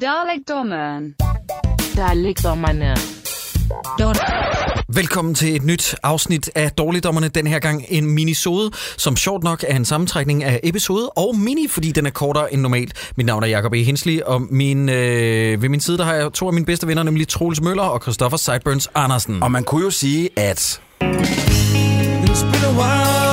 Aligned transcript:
Dalekdommeren. 0.00 1.14
Dalekdommerne. 1.96 2.96
Velkommen 4.88 5.34
til 5.34 5.56
et 5.56 5.62
nyt 5.64 5.94
afsnit 6.02 6.50
af 6.54 6.70
Dårligdommerne. 6.70 7.28
Den 7.28 7.46
her 7.46 7.58
gang 7.58 7.84
en 7.88 8.06
minisode, 8.06 8.70
som 8.96 9.16
sjovt 9.16 9.44
nok 9.44 9.64
er 9.68 9.76
en 9.76 9.84
sammentrækning 9.84 10.44
af 10.44 10.60
episode 10.62 11.08
og 11.10 11.36
mini, 11.36 11.68
fordi 11.68 11.92
den 11.92 12.06
er 12.06 12.10
kortere 12.10 12.52
end 12.52 12.60
normalt. 12.60 13.12
Mit 13.16 13.26
navn 13.26 13.42
er 13.42 13.46
Jacob 13.46 13.72
E. 13.72 13.82
Hensley, 13.82 14.20
og 14.20 14.42
min, 14.50 14.88
øh, 14.88 15.62
ved 15.62 15.68
min 15.68 15.80
side 15.80 15.98
der 15.98 16.04
har 16.04 16.14
jeg 16.14 16.32
to 16.32 16.46
af 16.46 16.52
mine 16.52 16.66
bedste 16.66 16.86
venner, 16.86 17.02
nemlig 17.02 17.28
Troels 17.28 17.60
Møller 17.60 17.82
og 17.82 18.02
Christoffer 18.02 18.38
Sideburns 18.38 18.90
Andersen. 18.94 19.42
Og 19.42 19.52
man 19.52 19.64
kunne 19.64 19.84
jo 19.84 19.90
sige, 19.90 20.28
at 20.36 20.80
It's 22.30 22.42
been 22.44 22.64
a 22.64 22.72
while, 22.80 23.23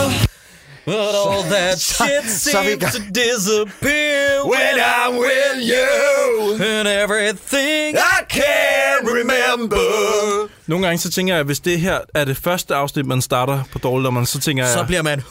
but 0.85 1.15
all 1.15 1.43
that 1.43 1.79
shit 1.97 2.29
så 2.29 2.61
vi 2.61 2.73
i 2.73 2.79
seems 2.79 2.93
to 2.93 2.99
disappear 3.11 4.43
When 4.43 4.75
I'm 4.79 5.17
with 5.17 5.57
you, 5.73 6.53
and 6.53 6.87
everything 6.87 7.97
I 7.97 8.23
can't 8.27 9.05
remember. 9.05 10.49
Nogle 10.71 10.85
gange 10.85 10.99
så 10.99 11.11
tænker 11.11 11.33
jeg, 11.33 11.39
at 11.39 11.45
hvis 11.45 11.59
det 11.59 11.79
her 11.79 11.99
er 12.15 12.25
det 12.25 12.37
første 12.37 12.75
afsnit, 12.75 13.05
man 13.05 13.21
starter 13.21 13.63
på 13.71 13.79
Dårligdommerne, 13.79 14.27
så 14.27 14.39
tænker 14.39 14.63
jeg... 14.63 14.73
så 14.73 14.83
bliver 14.87 15.01
man 15.01 15.21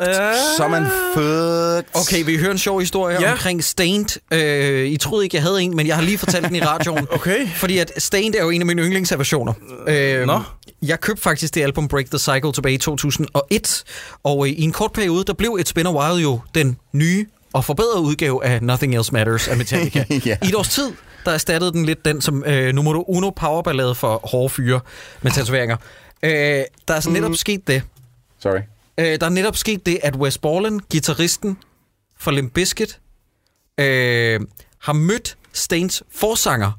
Ja. 0.00 0.32
Så 0.56 0.64
er 0.64 0.68
man 0.68 0.86
født. 1.14 1.86
Okay, 1.94 2.24
vi 2.24 2.36
hører 2.36 2.50
en 2.52 2.58
sjov 2.58 2.80
historie 2.80 3.20
ja. 3.20 3.32
Omkring 3.32 3.64
Stained. 3.64 4.20
Øh, 4.32 4.86
I 4.86 4.96
troede 4.96 5.24
ikke, 5.24 5.36
jeg 5.36 5.42
havde 5.42 5.62
en, 5.62 5.76
men 5.76 5.86
jeg 5.86 5.96
har 5.96 6.02
lige 6.02 6.18
fortalt 6.18 6.46
den 6.48 6.56
i 6.56 6.60
radioen. 6.60 7.06
Okay. 7.12 7.48
Fordi 7.48 7.78
at 7.78 7.92
Stained 7.98 8.34
er 8.34 8.42
jo 8.42 8.50
en 8.50 8.62
af 8.62 8.66
mine 8.66 8.82
yndlingsversioner. 8.82 9.52
Øh, 9.88 10.26
Nå. 10.26 10.40
Jeg 10.82 11.00
købte 11.00 11.22
faktisk 11.22 11.54
det 11.54 11.62
album 11.62 11.88
Break 11.88 12.06
the 12.06 12.18
Cycle 12.18 12.52
tilbage 12.52 12.74
i 12.74 12.78
2001. 12.78 13.84
Og 14.24 14.46
øh, 14.46 14.52
i 14.52 14.62
en 14.62 14.72
kort 14.72 14.92
periode, 14.92 15.24
der 15.24 15.32
blev 15.32 15.58
Been 15.74 15.86
a 15.86 15.92
While 15.92 16.22
jo 16.22 16.40
den 16.54 16.76
nye 16.92 17.26
og 17.52 17.64
forbedrede 17.64 18.00
udgave 18.00 18.44
af 18.44 18.62
Nothing 18.62 18.94
Else 18.94 19.12
Matters 19.12 19.48
af 19.48 19.56
Metallica. 19.56 20.04
Ja. 20.26 20.36
I 20.42 20.48
et 20.48 20.54
års 20.54 20.68
tid, 20.68 20.92
der 21.28 21.34
erstattede 21.34 21.72
den 21.72 21.84
lidt 21.84 22.04
den 22.04 22.20
som 22.20 22.44
øh, 22.44 22.74
nummer 22.74 23.10
uno 23.10 23.30
powerballade 23.30 23.94
for 23.94 24.20
hårde 24.24 24.48
fyre 24.48 24.80
med 25.22 25.30
tatoveringer. 25.32 25.76
Øh, 26.22 26.30
der 26.88 26.94
er 26.94 27.00
så 27.00 27.10
netop 27.10 27.34
sket 27.34 27.68
det, 27.68 27.82
Sorry. 28.38 28.60
Øh, 28.98 29.20
der 29.20 29.26
er 29.26 29.30
netop 29.30 29.56
sket 29.56 29.86
det, 29.86 29.98
at 30.02 30.16
Wes 30.16 30.38
Borland, 30.38 30.80
gitarristen 30.90 31.58
for 32.18 32.30
Limp 32.30 32.52
Bizkit, 32.54 33.00
øh, 33.80 34.40
har 34.80 34.92
mødt 34.92 35.36
Stains 35.52 36.02
forsanger 36.10 36.72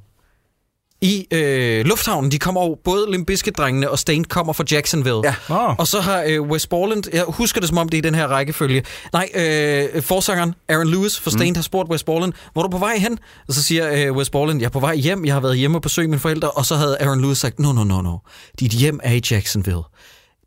i 1.01 1.27
øh, 1.31 1.85
lufthavnen. 1.85 2.31
De 2.31 2.39
kommer 2.39 2.61
over, 2.61 2.75
både 2.83 3.11
Limp 3.11 3.27
Bizkit-drengene 3.31 3.89
og 3.89 3.99
Stain 3.99 4.23
kommer 4.23 4.53
fra 4.53 4.63
Jacksonville. 4.71 5.21
Ja. 5.23 5.35
Nå. 5.49 5.75
Og 5.77 5.87
så 5.87 5.99
har 5.99 6.23
øh, 6.27 6.41
Wes 6.41 6.67
Borland, 6.67 7.03
jeg 7.13 7.23
husker 7.27 7.59
det 7.59 7.69
som 7.69 7.77
om 7.77 7.89
det 7.89 7.97
er 7.97 7.99
i 7.99 8.01
den 8.01 8.15
her 8.15 8.27
rækkefølge, 8.27 8.83
nej, 9.13 9.29
øh, 9.35 10.01
forsangeren 10.01 10.55
Aaron 10.69 10.87
Lewis 10.87 11.19
for 11.19 11.29
Stain 11.29 11.51
mm. 11.51 11.55
har 11.55 11.61
spurgt 11.61 11.89
Wes 11.89 12.03
Borland, 12.03 12.33
hvor 12.53 12.61
er 12.61 12.67
du 12.67 12.71
på 12.71 12.77
vej 12.77 12.97
hen? 12.97 13.19
Og 13.47 13.53
så 13.53 13.63
siger 13.63 13.91
øh, 13.91 14.15
Wes 14.15 14.29
Borland, 14.29 14.59
jeg 14.59 14.65
er 14.65 14.69
på 14.69 14.79
vej 14.79 14.95
hjem, 14.95 15.25
jeg 15.25 15.33
har 15.33 15.41
været 15.41 15.57
hjemme 15.57 15.77
og 15.77 15.81
besøge 15.81 16.07
mine 16.07 16.19
forældre, 16.19 16.51
og 16.51 16.65
så 16.65 16.75
havde 16.75 16.97
Aaron 16.99 17.21
Lewis 17.21 17.37
sagt, 17.37 17.59
no, 17.59 17.71
no, 17.71 17.83
no, 17.83 18.01
no, 18.01 18.17
dit 18.59 18.71
hjem 18.71 18.99
er 19.03 19.13
i 19.13 19.21
Jacksonville. 19.31 19.81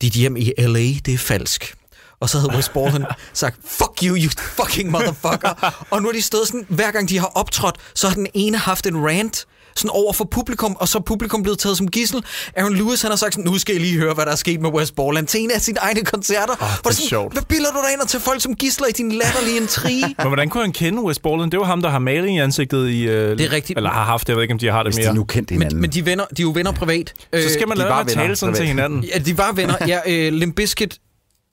Dit 0.00 0.12
hjem 0.12 0.36
i 0.36 0.52
L.A., 0.58 0.92
det 1.06 1.14
er 1.14 1.18
falsk. 1.18 1.74
Og 2.20 2.28
så 2.28 2.38
havde 2.38 2.54
Wes 2.56 2.68
Borland 2.68 3.04
sagt, 3.32 3.56
fuck 3.64 4.04
you, 4.04 4.16
you 4.16 4.30
fucking 4.38 4.90
motherfucker. 4.90 5.84
og 5.90 6.02
nu 6.02 6.08
er 6.08 6.12
de 6.12 6.22
stået 6.22 6.46
sådan, 6.46 6.66
hver 6.68 6.90
gang 6.90 7.08
de 7.08 7.18
har 7.18 7.26
optrådt, 7.26 7.76
så 7.94 8.08
har 8.08 8.14
den 8.14 8.26
ene 8.34 8.58
haft 8.58 8.86
en 8.86 9.06
rant, 9.06 9.46
sådan 9.76 9.90
over 9.90 10.12
for 10.12 10.24
publikum, 10.24 10.76
og 10.80 10.88
så 10.88 10.98
er 10.98 11.02
publikum 11.02 11.42
blevet 11.42 11.58
taget 11.58 11.76
som 11.78 11.88
gissel. 11.88 12.24
Aaron 12.56 12.74
Lewis, 12.76 13.02
han 13.02 13.10
har 13.10 13.16
sagt 13.16 13.34
sådan, 13.34 13.50
nu 13.52 13.58
skal 13.58 13.74
I 13.74 13.78
lige 13.78 13.98
høre, 13.98 14.14
hvad 14.14 14.26
der 14.26 14.32
er 14.32 14.36
sket 14.36 14.60
med 14.60 14.70
Wes 14.70 14.92
Borland 14.92 15.26
til 15.26 15.40
en 15.40 15.50
af 15.50 15.60
sine 15.60 15.78
egne 15.80 16.04
koncerter. 16.04 16.52
Oh, 16.60 16.68
det 16.84 16.98
er 16.98 17.08
sjovt. 17.08 17.32
Hvad 17.32 17.42
bilder 17.42 17.70
du 17.70 17.78
dig 17.86 17.92
ind 17.92 18.00
og 18.00 18.08
til 18.08 18.20
folk 18.20 18.42
som 18.42 18.54
gisler 18.54 18.86
i 18.86 18.92
din 18.92 19.12
latterlige 19.12 19.56
intrige? 19.56 20.06
Men 20.18 20.26
hvordan 20.26 20.48
kunne 20.48 20.62
han 20.62 20.72
kende 20.72 21.02
Wes 21.02 21.18
Borland? 21.18 21.50
Det 21.50 21.60
var 21.60 21.66
ham, 21.66 21.82
der 21.82 21.88
har 21.90 21.98
malet 21.98 22.28
i 22.28 22.36
ansigtet 22.38 22.88
i... 22.90 23.02
Øh, 23.02 23.38
Det 23.38 23.40
er 23.46 23.52
rigtigt. 23.52 23.76
Eller 23.76 23.90
har 23.90 24.04
haft, 24.04 24.28
jeg 24.28 24.36
ved 24.36 24.42
ikke, 24.42 24.52
om 24.52 24.58
de 24.58 24.66
har 24.70 24.82
det 24.82 24.92
Hvis 24.94 25.04
mere. 25.04 25.10
de 25.10 25.14
nu 25.14 25.24
kendte 25.24 25.52
hinanden. 25.52 25.76
men, 25.76 25.80
men 25.80 25.90
de, 25.90 25.98
er 25.98 26.02
venner, 26.04 26.24
de 26.36 26.42
er 26.42 26.46
jo 26.46 26.50
venner 26.54 26.72
privat. 26.72 27.12
Så 27.34 27.48
skal 27.52 27.68
man 27.68 27.76
de 27.76 27.82
lade 27.82 27.88
være 27.90 28.04
med 28.04 28.12
at 28.12 28.18
tale 28.18 28.36
sådan 28.36 28.54
til 28.54 28.60
privat. 28.60 28.68
hinanden. 28.68 29.04
Ja, 29.14 29.18
de 29.18 29.38
var 29.38 29.52
venner. 29.52 29.74
Ja, 29.86 29.98
øh, 30.06 30.32
Limp 30.32 30.54
Bizkit 30.56 30.98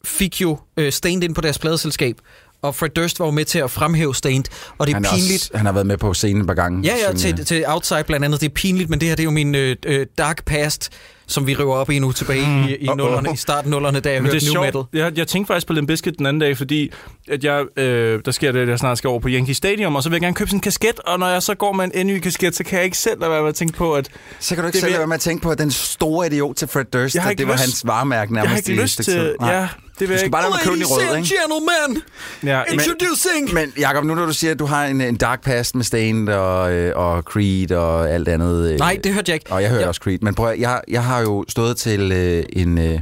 fik 0.06 0.42
jo 0.42 0.58
øh, 0.78 0.92
Stained 0.92 1.24
ind 1.24 1.36
på 1.36 1.42
deres 1.42 1.60
pladeselskab, 1.60 2.16
og 2.62 2.75
Fred 2.75 2.90
Durst 2.90 3.20
var 3.20 3.25
jo 3.25 3.31
med 3.31 3.46
til 3.46 3.59
at 3.59 3.72
fremhæve 3.72 4.16
Stained, 4.16 4.44
og 4.78 4.88
det 4.88 4.94
er 4.94 4.96
han, 4.96 5.06
er 5.06 5.09
pinligt. 5.09 5.34
også, 5.44 5.52
han 5.58 5.66
har 5.66 5.74
været 5.74 5.88
med 5.88 5.97
på 5.97 6.14
scenen 6.14 6.42
et 6.42 6.47
par 6.47 6.53
gange. 6.53 6.81
Ja, 6.84 6.94
ja, 7.08 7.14
til, 7.18 7.36
øh, 7.40 7.46
til 7.46 7.64
Outside 7.68 8.03
blandt 8.08 8.25
andet. 8.25 8.42
Det 8.42 8.47
er 8.50 8.53
pinligt, 8.53 8.90
men 8.90 9.00
det 9.00 9.08
her 9.08 9.16
det 9.16 9.24
er 9.24 9.25
jo 9.25 9.31
min 9.31 9.56
øh, 9.56 9.75
øh, 9.86 10.06
dark 10.18 10.46
past, 10.46 10.90
som 11.28 11.48
vi 11.48 11.53
river 11.56 11.75
op 11.75 11.90
i 11.90 12.00
nu 12.00 12.12
tilbage 12.12 12.42
i, 12.69 12.75
i, 12.75 12.86
nullerne, 12.88 13.34
i 13.34 13.36
starten 13.38 13.72
nullerne, 13.72 14.00
da 14.00 14.12
jeg 14.12 14.22
Men 14.24 14.31
det 14.31 14.34
hørte 14.34 14.46
er 14.48 14.53
new 14.53 14.62
metal. 14.62 14.74
sjovt. 14.74 14.88
Jeg, 14.94 15.18
jeg 15.18 15.28
tænkte 15.28 15.48
faktisk 15.48 15.68
på 15.68 15.74
Limp 15.74 15.88
Bizkit 15.88 16.18
den 16.18 16.25
anden 16.25 16.42
dag, 16.42 16.58
fordi 16.58 16.92
at 17.31 17.44
jeg, 17.44 17.66
øh, 17.78 18.22
der 18.25 18.31
sker 18.31 18.52
det, 18.52 18.59
at 18.59 18.69
jeg 18.69 18.80
snart 18.80 18.98
skal 18.98 19.08
over 19.08 19.19
på 19.19 19.28
Yankee 19.31 19.56
Stadium, 19.56 19.96
og 19.96 20.03
så 20.03 20.09
vil 20.09 20.16
jeg 20.16 20.22
gerne 20.22 20.34
købe 20.36 20.50
sådan 20.50 20.58
en 20.58 20.62
kasket, 20.62 21.00
og 21.00 21.19
når 21.19 21.28
jeg 21.28 21.44
så 21.44 21.56
går 21.56 21.74
med 21.74 21.90
en 21.94 22.08
NY-kasket, 22.08 22.56
så 22.56 22.64
kan 22.64 22.78
jeg 22.78 22.86
ikke 22.86 22.98
selv 22.98 23.19
lade 23.19 23.31
være 23.31 23.42
med 23.42 23.50
at 23.50 23.56
tænke 23.56 23.74
på, 23.78 23.94
at 23.94 24.09
Så 24.40 24.56
kan 24.56 24.64
du 24.64 24.68
ikke 24.68 24.74
Det 24.75 24.81
selv 24.81 24.92
lade 24.92 25.00
være 25.00 25.08
med 25.08 25.16
at 25.16 25.22
tænke 25.22 25.44
på, 25.44 25.50
at 25.50 25.59
den 25.59 25.72
store 25.72 26.28
idiot 26.28 26.56
til 26.56 26.68
Fred 26.68 26.86
Durst, 26.86 27.14
det 27.14 27.48
var 27.48 27.53
lyst- 27.53 27.62
hans 27.62 27.88
varemærke 27.88 28.34
nærmest 28.34 28.50
jeg 28.50 28.52
har 28.52 28.58
ikke 28.72 28.81
lyst 28.84 28.96
til... 28.96 29.06
tid. 29.06 29.36
Nej. 29.40 29.53
Ja, 29.53 29.68
det 30.00 30.08
vil 30.08 30.08
Du 30.08 30.12
jeg 30.14 30.20
skal 30.20 30.26
ikke. 30.26 30.32
bare 30.32 30.44
lade 30.44 30.54
at 30.54 30.60
købe 30.64 30.74
den 30.76 30.82
i 30.82 30.86
rød, 30.86 31.18
ikke? 31.18 31.30
gentlemen, 31.36 32.04
Ja, 32.44 32.64
men, 32.70 32.74
introducing... 32.80 33.54
Men 33.54 33.74
Jacob, 33.80 34.04
nu 34.06 34.16
når 34.16 34.26
du 34.26 34.34
siger, 34.34 34.52
at 34.52 34.60
du 34.60 34.66
har 34.66 34.86
en, 34.86 35.02
en 35.02 35.16
dark 35.16 35.44
past 35.44 35.76
med 35.76 35.84
Stained 35.84 36.34
og, 36.34 36.72
øh, 36.72 36.94
og 36.96 37.22
Creed 37.24 37.72
og 37.72 38.10
alt 38.10 38.28
andet. 38.28 38.72
øh, 38.72 38.80
Nej, 38.80 39.00
det 39.04 39.14
hørte 39.14 39.30
jeg 39.32 39.36
ikke. 39.36 39.52
Og 39.54 39.62
jeg 39.62 39.70
hører 39.70 39.82
Ja. 39.82 39.88
også 39.88 40.02
Creed. 40.04 40.20
Men 40.22 40.36
prøv 40.36 40.50
at, 40.50 40.60
jeg, 40.60 40.82
jeg 40.88 41.04
har 41.04 41.20
jo 41.20 41.46
stået 41.50 41.78
til 41.78 42.12
øh, 42.12 42.44
en... 42.54 42.78
Øh, 42.78 43.00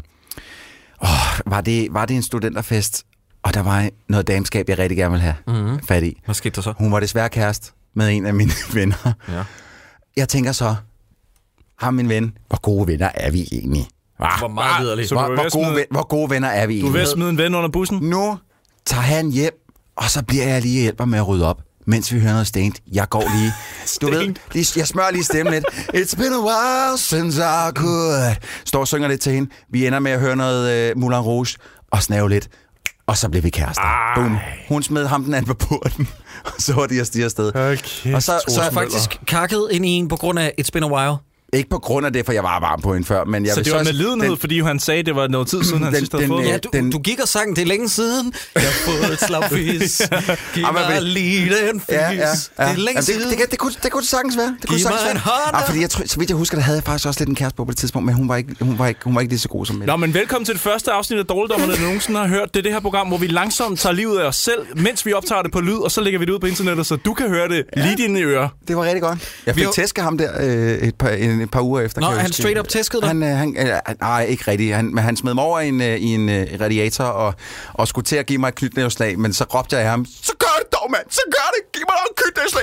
åh, 1.03 1.09
var, 1.46 1.62
det, 1.62 1.88
var 1.91 2.06
det 2.06 2.16
en 2.16 2.24
studenterfest? 2.24 3.03
Og 3.44 3.53
der 3.53 3.64
var 3.64 3.90
noget 4.09 4.28
dameskab, 4.28 4.69
jeg 4.69 4.79
rigtig 4.79 4.97
gerne 4.97 5.12
ville 5.12 5.24
have 5.24 5.35
mm-hmm. 5.47 5.79
fat 5.88 6.03
i. 6.03 6.22
Hvad 6.25 6.35
skete 6.35 6.56
der 6.56 6.62
så? 6.62 6.74
Hun 6.78 6.91
var 6.91 7.00
desværre 7.00 7.29
kæreste 7.29 7.72
med 7.96 8.09
en 8.09 8.25
af 8.25 8.34
mine 8.34 8.52
venner. 8.74 9.14
Ja. 9.29 9.44
Jeg 10.18 10.29
tænker 10.29 10.52
så, 10.52 10.75
ham 11.79 11.94
min 11.94 12.09
ven, 12.09 12.38
hvor 12.47 12.62
gode 12.62 12.88
venner 12.88 13.09
er 13.16 13.31
vi 13.31 13.47
egentlig? 13.52 13.88
Hva? 14.17 14.28
Hvor 14.39 14.47
meget. 14.47 15.09
Så 15.09 15.16
du 15.16 15.22
Hvor, 15.22 15.33
hvor, 15.35 15.50
gode, 15.51 15.75
ven, 15.75 15.85
hvor 15.91 16.07
gode 16.07 16.29
venner 16.29 16.47
er 16.50 16.67
vi 16.67 16.81
Du 16.81 16.97
at 16.97 17.07
smide 17.07 17.29
en 17.29 17.38
ven 17.38 17.55
under 17.55 17.69
bussen? 17.69 17.97
Nu 18.01 18.38
tager 18.85 19.01
han 19.01 19.31
hjem, 19.31 19.53
og 19.97 20.09
så 20.09 20.23
bliver 20.23 20.47
jeg 20.47 20.61
lige 20.61 20.81
hjælper 20.81 21.05
med 21.05 21.19
at 21.19 21.28
rydde 21.28 21.45
op, 21.47 21.57
mens 21.88 22.13
vi 22.13 22.19
hører 22.19 22.31
noget 22.33 22.47
Stained. 22.47 22.73
Jeg 22.94 23.09
går 23.09 23.23
lige, 23.39 23.51
du 24.01 24.07
ved, 24.17 24.35
lige, 24.53 24.67
jeg 24.79 24.88
smører 24.88 25.11
lige 25.11 25.23
stemmen 25.23 25.53
lidt. 25.53 25.66
It's 26.01 26.16
been 26.16 26.33
a 26.33 26.39
while 26.39 26.97
since 26.97 27.41
I 27.41 27.72
could. 27.75 28.35
Står 28.66 28.79
og 28.79 28.88
synger 28.88 29.07
lidt 29.07 29.22
til 29.22 29.31
hende. 29.33 29.50
Vi 29.72 29.88
ender 29.88 30.00
med 30.00 30.11
at 30.11 30.19
høre 30.19 30.35
noget 30.35 30.91
uh, 30.95 31.01
Moulin 31.01 31.19
Rouge 31.19 31.57
og 31.91 32.03
snave 32.03 32.29
lidt. 32.29 32.47
Og 33.07 33.17
så 33.17 33.29
blev 33.29 33.44
vi 33.44 33.49
kærester. 33.49 33.84
Ej. 33.84 34.16
Boom. 34.16 34.38
Hun 34.69 34.84
smed 34.84 35.05
ham 35.07 35.23
den 35.23 35.34
anden 35.34 35.47
på 35.47 35.53
porten, 35.53 36.07
og 36.45 36.51
så 36.59 36.73
var 36.73 36.85
de 36.85 36.99
afsted 36.99 37.51
kæft, 37.78 38.16
Og 38.16 38.23
så- 38.23 38.41
så 38.47 38.55
Så 38.55 38.63
jeg 38.63 38.73
faktisk 38.73 39.19
kakket 39.28 39.67
ind 39.72 39.85
i 39.85 39.89
en 39.89 40.07
på 40.07 40.16
grund 40.16 40.39
af 40.39 40.53
It's 40.61 40.69
Been 40.73 40.84
a 40.84 40.88
While. 40.88 41.16
Ikke 41.53 41.69
på 41.69 41.80
grund 41.80 42.06
af 42.06 42.13
det, 42.13 42.25
for 42.25 42.34
jeg 42.34 42.44
var 42.44 42.59
varm 42.59 42.81
på 42.81 42.94
hende 42.94 43.08
før, 43.08 43.24
men 43.24 43.46
jeg 43.46 43.53
Så 43.53 43.63
det 43.63 43.72
var 43.74 43.78
så- 43.78 43.84
med 43.84 43.94
lidenhed, 43.94 44.30
den- 44.30 44.38
fordi 44.38 44.62
han 44.62 44.80
sagde, 44.80 45.03
det 45.03 45.16
var 45.16 45.28
noget 45.28 45.47
tid 45.47 45.63
siden, 45.63 45.84
han 45.84 45.94
Den- 45.94 46.00
sidst 46.02 46.12
havde 46.12 46.22
den, 46.24 46.30
fået 46.31 46.44
ja, 46.46 46.52
Ja, 46.52 46.58
du, 46.58 46.69
den- 46.74 46.91
du 46.91 47.00
gik 47.00 47.19
og 47.19 47.28
sang, 47.28 47.56
det 47.56 47.62
er 47.62 47.66
længe 47.66 47.90
siden. 47.90 48.34
Jeg 48.56 48.63
har 48.63 48.72
fået 48.91 49.13
et 49.13 49.19
slag 49.19 49.44
fis. 49.52 50.02
Giv 50.53 50.63
Jamen, 50.63 50.81
mig 50.90 51.02
lige 51.02 51.50
den 51.50 51.80
fis. 51.80 51.90
Ja, 51.90 52.12
ja, 52.12 52.12
ja. 52.12 52.25
Det 52.31 52.31
er 52.58 52.66
længe 52.75 52.90
Jamen, 52.90 53.03
siden. 53.03 53.22
det, 53.22 53.30
det, 53.30 53.38
kan, 53.38 53.47
det, 53.52 53.59
kunne, 53.59 53.74
det 53.84 53.91
kunne 53.91 54.02
det 54.02 54.09
sagtens 54.09 54.38
være. 54.38 54.56
Det 54.62 54.69
kunne 54.69 54.78
Giv 54.78 54.84
sagtens 54.84 55.02
mig 55.02 55.06
være. 55.06 55.12
en 55.12 55.18
hånd. 55.18 55.56
Ah, 55.56 55.66
fordi 55.66 55.81
jeg, 55.81 55.90
tror, 55.90 56.03
så 56.08 56.18
vidt 56.19 56.30
jeg 56.30 56.38
husker, 56.38 56.58
der 56.58 56.63
havde 56.63 56.75
jeg 56.78 56.84
faktisk 56.84 57.08
også 57.08 57.19
lidt 57.19 57.30
en 57.30 57.35
kæreste 57.35 57.56
på 57.58 57.66
på 57.66 57.72
det 57.72 57.78
tidspunkt, 57.78 58.06
men 58.06 58.16
hun 58.16 58.29
var 58.29 58.35
ikke, 58.35 58.56
hun 58.62 58.79
var 58.79 58.88
ikke, 58.88 59.00
hun 59.03 59.16
var 59.16 59.22
ikke 59.22 59.31
lige 59.31 59.40
så 59.40 59.47
god 59.50 59.66
som 59.66 59.75
Mette. 59.75 59.88
Nå, 59.91 59.97
men 59.97 60.14
velkommen 60.14 60.46
til 60.46 60.53
det 60.53 60.62
første 60.62 60.91
afsnit 60.91 61.19
af 61.19 61.25
Dårligdommerne, 61.25 61.74
der 61.75 61.81
nogensinde 61.81 62.19
har 62.19 62.28
hørt. 62.28 62.53
Det 62.53 62.59
er 62.59 62.64
det 62.64 62.72
her 62.74 62.79
program, 62.79 63.08
hvor 63.08 63.18
vi 63.18 63.28
langsomt 63.28 63.79
tager 63.79 63.94
livet 63.94 64.19
af 64.19 64.25
os 64.28 64.35
selv, 64.35 64.59
mens 64.75 65.06
vi 65.06 65.14
optager 65.14 65.41
det 65.41 65.52
på 65.52 65.59
lyd, 65.62 65.78
og 65.78 65.91
så 65.91 66.02
lægger 66.02 66.19
vi 66.19 66.25
det 66.25 66.31
ud 66.31 66.40
på 66.40 66.47
internettet, 66.47 66.85
så 66.85 66.96
du 66.96 67.14
kan 67.14 67.29
høre 67.29 67.47
det 67.50 67.64
ja. 67.78 67.81
lige 67.81 67.94
i 67.94 68.08
dine 68.08 68.19
ører. 68.19 68.50
Det 68.68 68.75
var 68.78 68.84
rigtig 68.84 69.02
godt. 69.02 69.19
Jeg 69.46 69.56
Vi 69.56 69.62
fik 69.62 69.69
tæsket 69.74 70.03
ham 70.03 70.18
der 70.18 70.29
øh, 70.40 70.88
et, 70.88 70.96
par, 70.96 71.09
en, 71.09 71.37
et 71.42 71.52
par 71.52 71.62
uger 71.62 71.81
efter. 71.81 72.02
Nå, 72.02 72.08
kan 72.09 72.18
han 72.18 72.31
straight 72.31 72.59
up 72.59 72.68
tæskede 72.68 73.02
dig? 73.02 73.09
Han, 73.09 73.24
øh, 73.24 73.30
han, 73.30 73.56
øh, 73.59 73.96
nej, 74.02 74.24
ikke 74.24 74.44
rigtigt. 74.52 74.75
Han, 74.75 74.96
men 74.96 75.03
han 75.03 75.18
smed 75.18 75.34
mig 75.34 75.44
over 75.44 75.59
i 75.59 75.68
en, 75.68 75.81
øh, 75.81 75.98
i 75.98 76.14
en 76.14 76.30
øh, 76.30 76.48
radiator 76.62 77.03
og, 77.03 77.34
og 77.74 77.88
skulle 77.88 78.06
til 78.06 78.16
at 78.16 78.25
give 78.25 78.40
mig 78.40 78.48
et 78.48 78.56
knytnæveslag, 78.56 79.20
men 79.20 79.34
så 79.34 79.44
råbte 79.44 79.76
jeg 79.76 79.84
af 79.84 79.90
ham, 79.90 80.06
så 80.06 80.34
gør 80.40 80.47
det 80.59 80.77
dog, 80.78 80.86
mand! 80.96 81.06
Så 81.18 81.24
gør 81.36 81.48
det! 81.56 81.62
Giv 81.76 81.84
mig 81.90 81.96
dog 82.02 82.12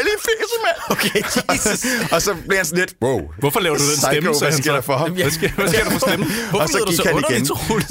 lige 0.08 0.16
i 0.20 0.22
fæsen, 0.28 0.58
mand! 0.66 0.78
Okay, 0.94 1.20
Jesus. 1.54 1.80
og 2.14 2.22
så 2.22 2.30
blev 2.46 2.56
han 2.56 2.66
sådan 2.66 2.78
lidt, 2.78 2.94
wow. 3.02 3.20
Hvorfor 3.38 3.60
laver 3.60 3.76
du 3.76 3.82
den 3.82 3.90
Psycho, 3.90 4.10
stemme? 4.10 4.28
hvad 4.28 4.38
sagde 4.38 4.52
han 4.52 4.62
sker 4.62 4.70
så? 4.72 4.76
der 4.76 4.80
for 4.80 4.96
ham? 4.96 5.10
Hvad 5.12 5.30
sker, 5.30 5.48
hvad 5.50 5.68
sker 5.68 5.84
der 5.84 5.90
for 5.90 5.98
stemmen? 6.06 6.28
Hvorfor 6.50 6.62
og 6.62 6.68
så 6.68 6.78
du 6.78 6.84
gik 6.90 6.96
så 6.96 7.02
han 7.08 7.24
igen. 7.30 7.46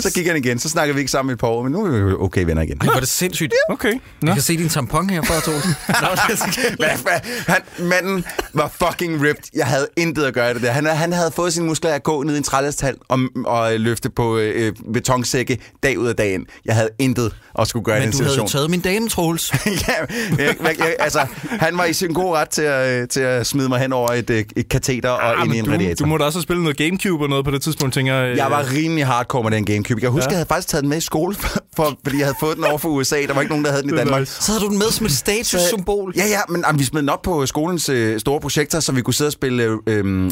Så 0.05 0.11
gik 0.15 0.27
han 0.27 0.35
igen. 0.37 0.59
Så 0.59 0.69
snakkede 0.69 0.95
vi 0.95 1.01
ikke 1.01 1.11
sammen 1.11 1.29
i 1.31 1.33
et 1.33 1.39
par 1.39 1.47
år, 1.47 1.63
men 1.63 1.71
nu 1.71 1.85
er 1.85 1.89
vi 1.91 1.97
jo 1.97 2.23
okay 2.23 2.45
venner 2.45 2.61
igen. 2.61 2.77
Ej, 2.81 2.95
er 2.95 2.99
det 2.99 3.09
sindssygt. 3.09 3.53
Okay. 3.69 3.93
Nå. 3.93 3.99
Jeg 4.25 4.33
kan 4.35 4.41
se 4.43 4.57
din 4.57 4.69
tampon 4.69 5.09
her 5.09 5.21
Hvad, 6.77 6.89
hvad? 7.01 7.19
Han, 7.47 7.61
manden 7.79 8.25
var 8.53 8.71
fucking 8.81 9.23
ripped. 9.23 9.43
Jeg 9.53 9.67
havde 9.67 9.87
intet 9.97 10.23
at 10.25 10.33
gøre 10.33 10.51
i 10.51 10.53
det 10.53 10.61
der. 10.61 10.71
Han, 10.71 10.85
han 10.85 11.13
havde 11.13 11.31
fået 11.31 11.53
sine 11.53 11.65
muskler 11.65 11.93
at 11.93 12.03
gå 12.03 12.23
ned 12.23 12.33
i 12.33 12.37
en 12.37 12.43
trælæsthal 12.43 12.95
og, 13.07 13.19
og 13.45 13.79
løfte 13.79 14.09
på 14.09 14.37
øh, 14.37 14.73
betonsække 14.93 15.57
dag 15.83 15.99
ud 15.99 16.07
af 16.07 16.15
dagen. 16.15 16.45
Jeg 16.65 16.75
havde 16.75 16.89
intet 16.99 17.35
at 17.59 17.67
skulle 17.67 17.85
gøre 17.85 17.97
i 17.97 17.99
Men 17.99 18.11
den 18.11 18.17
du 18.17 18.23
havde 18.23 18.33
situation. 18.33 18.47
jo 18.47 18.51
taget 18.51 18.69
min 18.69 18.79
dame, 18.81 19.09
Troels. 19.09 19.53
ja, 19.65 19.93
jeg, 20.37 20.55
jeg, 20.63 20.75
jeg, 20.79 20.95
altså, 20.99 21.19
han 21.49 21.77
var 21.77 21.85
i 21.85 21.93
sin 21.93 22.13
gode 22.13 22.31
ret 22.37 22.49
til 22.49 22.61
at, 22.61 23.01
øh, 23.01 23.07
til 23.07 23.19
at 23.19 23.47
smide 23.47 23.69
mig 23.69 23.79
hen 23.79 23.93
over 23.93 24.09
et, 24.11 24.29
øh, 24.29 24.43
et 24.55 24.69
kateter 24.69 25.09
og 25.09 25.39
Ah, 25.39 25.45
ind 25.45 25.55
i 25.55 25.59
en 25.59 25.65
du, 25.65 25.71
radiator. 25.71 25.95
du 25.95 26.05
må 26.05 26.17
da 26.17 26.23
også 26.23 26.37
have 26.37 26.43
spillet 26.43 26.63
noget 26.63 26.77
Gamecube 26.77 27.23
og 27.23 27.29
noget 27.29 27.45
på 27.45 27.51
det 27.51 27.61
tidspunkt, 27.61 27.93
tænker 27.93 28.13
jeg. 28.15 28.37
Jeg 28.37 28.51
var 28.51 28.71
rimelig 28.73 29.05
hardcore 29.05 29.43
med 29.43 29.51
den 29.51 29.65
Gamecube. 29.65 29.99
Jeg 30.01 30.09
husker, 30.09 30.23
Ja. 30.25 30.29
jeg 30.31 30.37
havde 30.37 30.47
faktisk 30.47 30.67
taget 30.67 30.81
den 30.81 30.89
med 30.89 30.97
i 30.97 31.01
skole, 31.01 31.35
for, 31.35 31.47
for, 31.75 31.97
fordi 32.03 32.17
jeg 32.17 32.25
havde 32.25 32.37
fået 32.39 32.55
den 32.57 32.63
over 32.65 32.77
fra 32.77 32.89
USA. 32.89 33.15
Der 33.27 33.33
var 33.33 33.41
ikke 33.41 33.51
nogen, 33.51 33.65
der 33.65 33.71
havde 33.71 33.83
den 33.83 33.93
i 33.93 33.97
Danmark. 33.97 34.19
nice. 34.19 34.43
Så 34.43 34.51
havde 34.51 34.63
du 34.65 34.69
den 34.69 34.77
med 34.77 34.91
som 34.91 35.05
et 35.05 35.11
statussymbol. 35.11 36.13
Ja, 36.17 36.25
ja, 36.25 36.39
men 36.49 36.63
jamen, 36.67 36.79
vi 36.79 36.83
smed 36.85 37.01
den 37.01 37.09
op 37.09 37.21
på 37.21 37.45
skolens 37.45 37.89
øh, 37.89 38.19
store 38.19 38.39
projekter, 38.41 38.79
så 38.79 38.91
vi 38.91 39.01
kunne 39.01 39.13
sidde 39.13 39.29
og 39.29 39.33
spille 39.33 39.77
øh, 39.87 40.05
mm. 40.05 40.25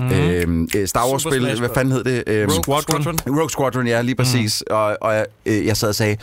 øh, 0.76 0.88
Star 0.88 1.08
Wars-spil. 1.10 1.60
Hvad 1.60 1.70
fanden 1.74 1.92
hed 1.94 2.04
det? 2.04 2.24
Øh, 2.28 2.48
Rogue 2.48 2.64
Squadron. 2.64 3.20
Rogue 3.28 3.50
Squadron, 3.50 3.88
ja, 3.88 4.02
lige 4.02 4.16
præcis. 4.16 4.64
Mm. 4.70 4.76
Og, 4.76 4.98
og 5.02 5.14
jeg, 5.14 5.26
øh, 5.46 5.66
jeg 5.66 5.78
sad 5.78 5.90
og 5.90 5.96
sagde, 5.96 6.18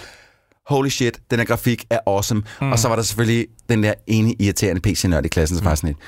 holy 0.69 0.89
shit, 0.89 1.19
den 1.31 1.39
her 1.39 1.47
grafik 1.47 1.85
er 1.91 1.99
awesome. 2.07 2.43
Mm. 2.61 2.73
Og 2.73 2.79
så 2.79 2.89
var 2.89 2.97
der 2.97 3.03
selvfølgelig 3.03 3.47
den 3.69 3.83
der 3.83 3.95
ene 4.07 4.35
irriterende 4.39 4.81
PC-nørd 4.81 5.25
i 5.25 5.29
klassen, 5.29 5.59
som 5.59 5.65
var 5.65 5.75
sådan 5.75 5.89
lidt, 5.89 5.99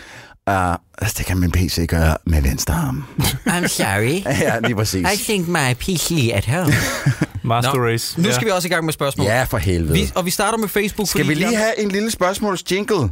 uh, 0.51 0.73
altså, 0.99 1.15
det 1.19 1.27
kan 1.27 1.39
min 1.39 1.51
PC 1.51 1.87
gøre 1.89 2.17
med 2.27 2.43
venstre 2.43 2.75
arm. 2.75 3.05
I'm 3.55 3.67
sorry. 3.67 4.23
ja, 4.47 4.59
lige 4.61 4.75
præcis. 4.75 5.07
I 5.15 5.17
think 5.17 5.49
my 5.49 5.75
PC 5.79 6.31
at 6.35 6.47
home. 6.47 6.73
Master 7.43 7.75
Nå, 7.75 7.87
Race. 7.87 8.21
Nu 8.21 8.33
skal 8.33 8.47
vi 8.47 8.51
også 8.51 8.69
i 8.69 8.71
gang 8.71 8.85
med 8.85 8.93
spørgsmål. 8.93 9.27
Ja, 9.27 9.43
for 9.43 9.59
helvede. 9.59 9.93
Vi, 9.93 10.13
og 10.15 10.27
vi 10.27 10.31
starter 10.31 10.59
med 10.59 10.69
Facebook. 10.69 11.09
Skal 11.09 11.29
vi 11.29 11.35
lige 11.35 11.57
have 11.57 11.81
en 11.81 11.89
lille 11.89 12.11
spørgsmålsjingle? 12.11 13.11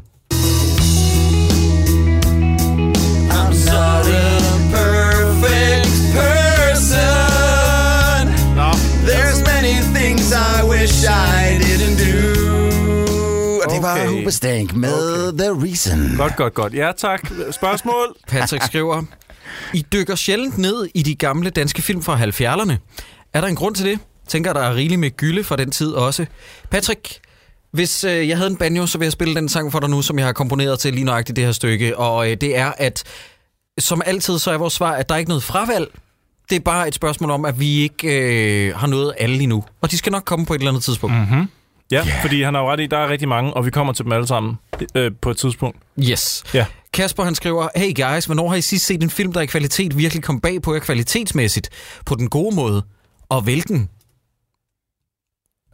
I'm 3.30 3.54
not 3.66 4.47
var 13.88 14.02
Okay. 14.02 14.18
Hubestank 14.18 14.74
med 14.74 15.28
okay. 15.28 15.38
The 15.38 15.66
Reason. 15.66 16.16
godt, 16.16 16.36
godt, 16.36 16.54
godt. 16.54 16.74
Ja, 16.74 16.92
tak. 16.96 17.30
Spørgsmål? 17.50 18.16
Patrick 18.28 18.64
skriver, 18.64 19.02
I 19.74 19.86
dykker 19.92 20.14
sjældent 20.14 20.58
ned 20.58 20.88
i 20.94 21.02
de 21.02 21.14
gamle 21.14 21.50
danske 21.50 21.82
film 21.82 22.02
fra 22.02 22.16
70'erne. 22.16 22.72
Er 23.34 23.40
der 23.40 23.48
en 23.48 23.56
grund 23.56 23.74
til 23.74 23.86
det? 23.86 23.98
Tænker, 24.28 24.52
der 24.52 24.60
er 24.60 24.74
rigeligt 24.74 25.00
med 25.00 25.16
gylde 25.16 25.44
fra 25.44 25.56
den 25.56 25.70
tid 25.70 25.90
også. 25.92 26.26
Patrick, 26.70 27.18
hvis 27.72 28.04
øh, 28.04 28.28
jeg 28.28 28.36
havde 28.36 28.50
en 28.50 28.56
banjo, 28.56 28.86
så 28.86 28.98
vil 28.98 29.04
jeg 29.06 29.12
spille 29.12 29.34
den 29.34 29.48
sang 29.48 29.72
for 29.72 29.80
dig 29.80 29.90
nu, 29.90 30.02
som 30.02 30.18
jeg 30.18 30.26
har 30.26 30.32
komponeret 30.32 30.78
til 30.78 30.92
lige 30.94 31.04
nøjagtigt 31.04 31.36
det 31.36 31.44
her 31.44 31.52
stykke. 31.52 31.98
Og 31.98 32.30
øh, 32.30 32.36
det 32.40 32.56
er, 32.56 32.72
at 32.78 33.04
som 33.78 34.02
altid, 34.06 34.38
så 34.38 34.50
er 34.50 34.58
vores 34.58 34.74
svar, 34.74 34.92
at 34.92 35.08
der 35.08 35.14
er 35.14 35.18
ikke 35.18 35.28
noget 35.28 35.42
fravalg. 35.42 35.88
Det 36.50 36.56
er 36.56 36.60
bare 36.60 36.88
et 36.88 36.94
spørgsmål 36.94 37.30
om, 37.30 37.44
at 37.44 37.60
vi 37.60 37.78
ikke 37.82 38.08
øh, 38.68 38.76
har 38.76 38.86
nået 38.86 39.14
alle 39.18 39.36
lige 39.36 39.46
nu. 39.46 39.64
Og 39.80 39.90
de 39.90 39.98
skal 39.98 40.12
nok 40.12 40.24
komme 40.24 40.46
på 40.46 40.54
et 40.54 40.58
eller 40.58 40.70
andet 40.70 40.84
tidspunkt. 40.84 41.16
Mm. 41.30 41.48
Ja, 41.90 41.96
yeah. 41.96 42.20
fordi 42.20 42.42
han 42.42 42.54
har 42.54 42.60
jo 42.60 42.70
ret 42.72 42.80
i, 42.80 42.86
der 42.86 42.98
er 42.98 43.08
rigtig 43.08 43.28
mange, 43.28 43.54
og 43.54 43.66
vi 43.66 43.70
kommer 43.70 43.92
til 43.92 44.04
dem 44.04 44.12
alle 44.12 44.26
sammen 44.26 44.58
øh, 44.94 45.10
på 45.20 45.30
et 45.30 45.36
tidspunkt. 45.36 45.78
Yes. 45.98 46.44
Ja. 46.54 46.66
Kasper 46.92 47.24
han 47.24 47.34
skriver, 47.34 47.68
Hey 47.76 47.94
guys, 47.96 48.24
hvornår 48.24 48.48
har 48.48 48.56
I 48.56 48.60
sidst 48.60 48.86
set 48.86 49.02
en 49.02 49.10
film, 49.10 49.32
der 49.32 49.40
i 49.40 49.46
kvalitet 49.46 49.98
virkelig 49.98 50.22
kom 50.22 50.40
bag 50.40 50.62
på 50.62 50.74
jer 50.74 50.80
kvalitetsmæssigt? 50.80 51.70
På 52.06 52.14
den 52.14 52.28
gode 52.28 52.56
måde? 52.56 52.82
Og 53.28 53.42
hvilken? 53.42 53.88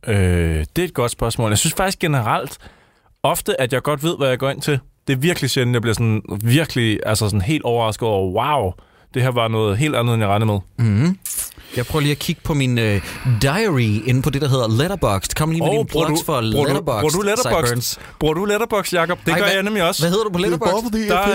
Øh, 0.06 0.64
det 0.76 0.78
er 0.78 0.88
et 0.88 0.94
godt 0.94 1.10
spørgsmål. 1.10 1.50
Jeg 1.50 1.58
synes 1.58 1.74
faktisk 1.74 1.98
generelt, 1.98 2.58
ofte, 3.22 3.60
at 3.60 3.72
jeg 3.72 3.82
godt 3.82 4.02
ved, 4.02 4.16
hvad 4.16 4.28
jeg 4.28 4.38
går 4.38 4.50
ind 4.50 4.60
til. 4.60 4.78
Det 5.06 5.12
er 5.12 5.16
virkelig 5.16 5.50
sjældent, 5.50 5.74
jeg 5.74 5.82
bliver 5.82 5.94
sådan 5.94 6.22
virkelig, 6.42 7.00
altså 7.06 7.26
sådan 7.26 7.40
helt 7.40 7.62
overrasket 7.62 8.08
over, 8.08 8.32
wow, 8.32 8.72
det 9.14 9.22
her 9.22 9.30
var 9.30 9.48
noget 9.48 9.78
helt 9.78 9.96
andet, 9.96 10.14
end 10.14 10.22
jeg 10.22 10.30
regnede 10.30 10.46
med. 10.46 10.58
Mm-hmm. 10.78 11.18
Jeg 11.76 11.86
prøver 11.86 12.00
lige 12.00 12.12
at 12.12 12.18
kigge 12.18 12.40
på 12.44 12.54
min 12.54 12.78
øh, 12.78 13.00
diary 13.42 14.00
inde 14.06 14.22
på 14.22 14.30
det, 14.30 14.42
der 14.42 14.48
hedder 14.48 14.68
Letterboxd. 14.68 15.34
Kom 15.36 15.50
lige 15.50 15.60
med 15.62 15.68
Åh, 15.70 15.74
dine 15.76 15.86
bruger 15.86 16.06
du- 16.08 16.16
for 16.26 16.40
bruger 16.52 16.66
Letterboxd. 16.66 17.00
bruger 17.00 17.10
du 17.10 17.22
Letterboxd? 17.22 17.98
Bruger 18.20 18.34
du 18.34 18.44
Letterbox, 18.44 18.92
Jacob? 18.92 19.18
Det 19.26 19.32
Ej, 19.32 19.38
gør 19.38 19.44
hvad- 19.44 19.54
jeg 19.54 19.62
nemlig 19.62 19.82
også. 19.88 20.02
Hvad 20.02 20.10
hedder 20.10 20.24
du 20.24 20.30
på 20.30 20.38
Letterboxd? 20.38 20.84
fordi 20.84 21.08
Der, 21.08 21.20
øh, 21.22 21.28
der 21.28 21.34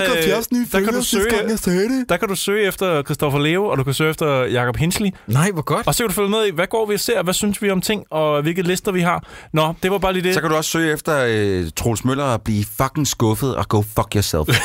kan 0.80 0.94
du 0.94 1.02
søge- 1.02 1.58
sagde 1.58 1.88
det. 1.88 2.08
Der 2.08 2.16
kan 2.16 2.28
du 2.28 2.34
søge 2.34 2.66
efter 2.68 3.02
Christopher 3.02 3.38
Leo, 3.40 3.64
og 3.66 3.78
du 3.78 3.84
kan 3.84 3.94
søge 3.94 4.10
efter 4.10 4.26
Jacob 4.44 4.76
Hinsley. 4.76 5.10
Nej, 5.26 5.50
hvor 5.50 5.62
godt. 5.62 5.86
Og 5.86 5.94
så 5.94 6.02
kan 6.02 6.08
du 6.08 6.14
følge 6.14 6.28
med 6.28 6.46
i, 6.46 6.50
hvad 6.54 6.66
går 6.66 6.86
vi 6.86 6.94
og 6.94 7.00
ser, 7.00 7.22
hvad 7.22 7.34
synes 7.34 7.62
vi 7.62 7.70
om 7.70 7.80
ting, 7.80 8.04
og 8.10 8.42
hvilke 8.42 8.62
lister 8.62 8.92
vi 8.92 9.00
har. 9.00 9.24
Nå, 9.52 9.74
det 9.82 9.90
var 9.90 9.98
bare 9.98 10.12
lige 10.12 10.22
det. 10.22 10.34
Så 10.34 10.40
kan 10.40 10.50
du 10.50 10.56
også 10.56 10.70
søge 10.70 10.92
efter 10.92 11.24
øh, 11.28 11.66
Troels 11.76 12.04
Møller 12.04 12.24
og 12.24 12.42
blive 12.42 12.64
fucking 12.82 13.06
skuffet 13.06 13.56
og 13.56 13.68
go 13.68 13.82
fuck 13.82 14.14
yourself. 14.14 14.48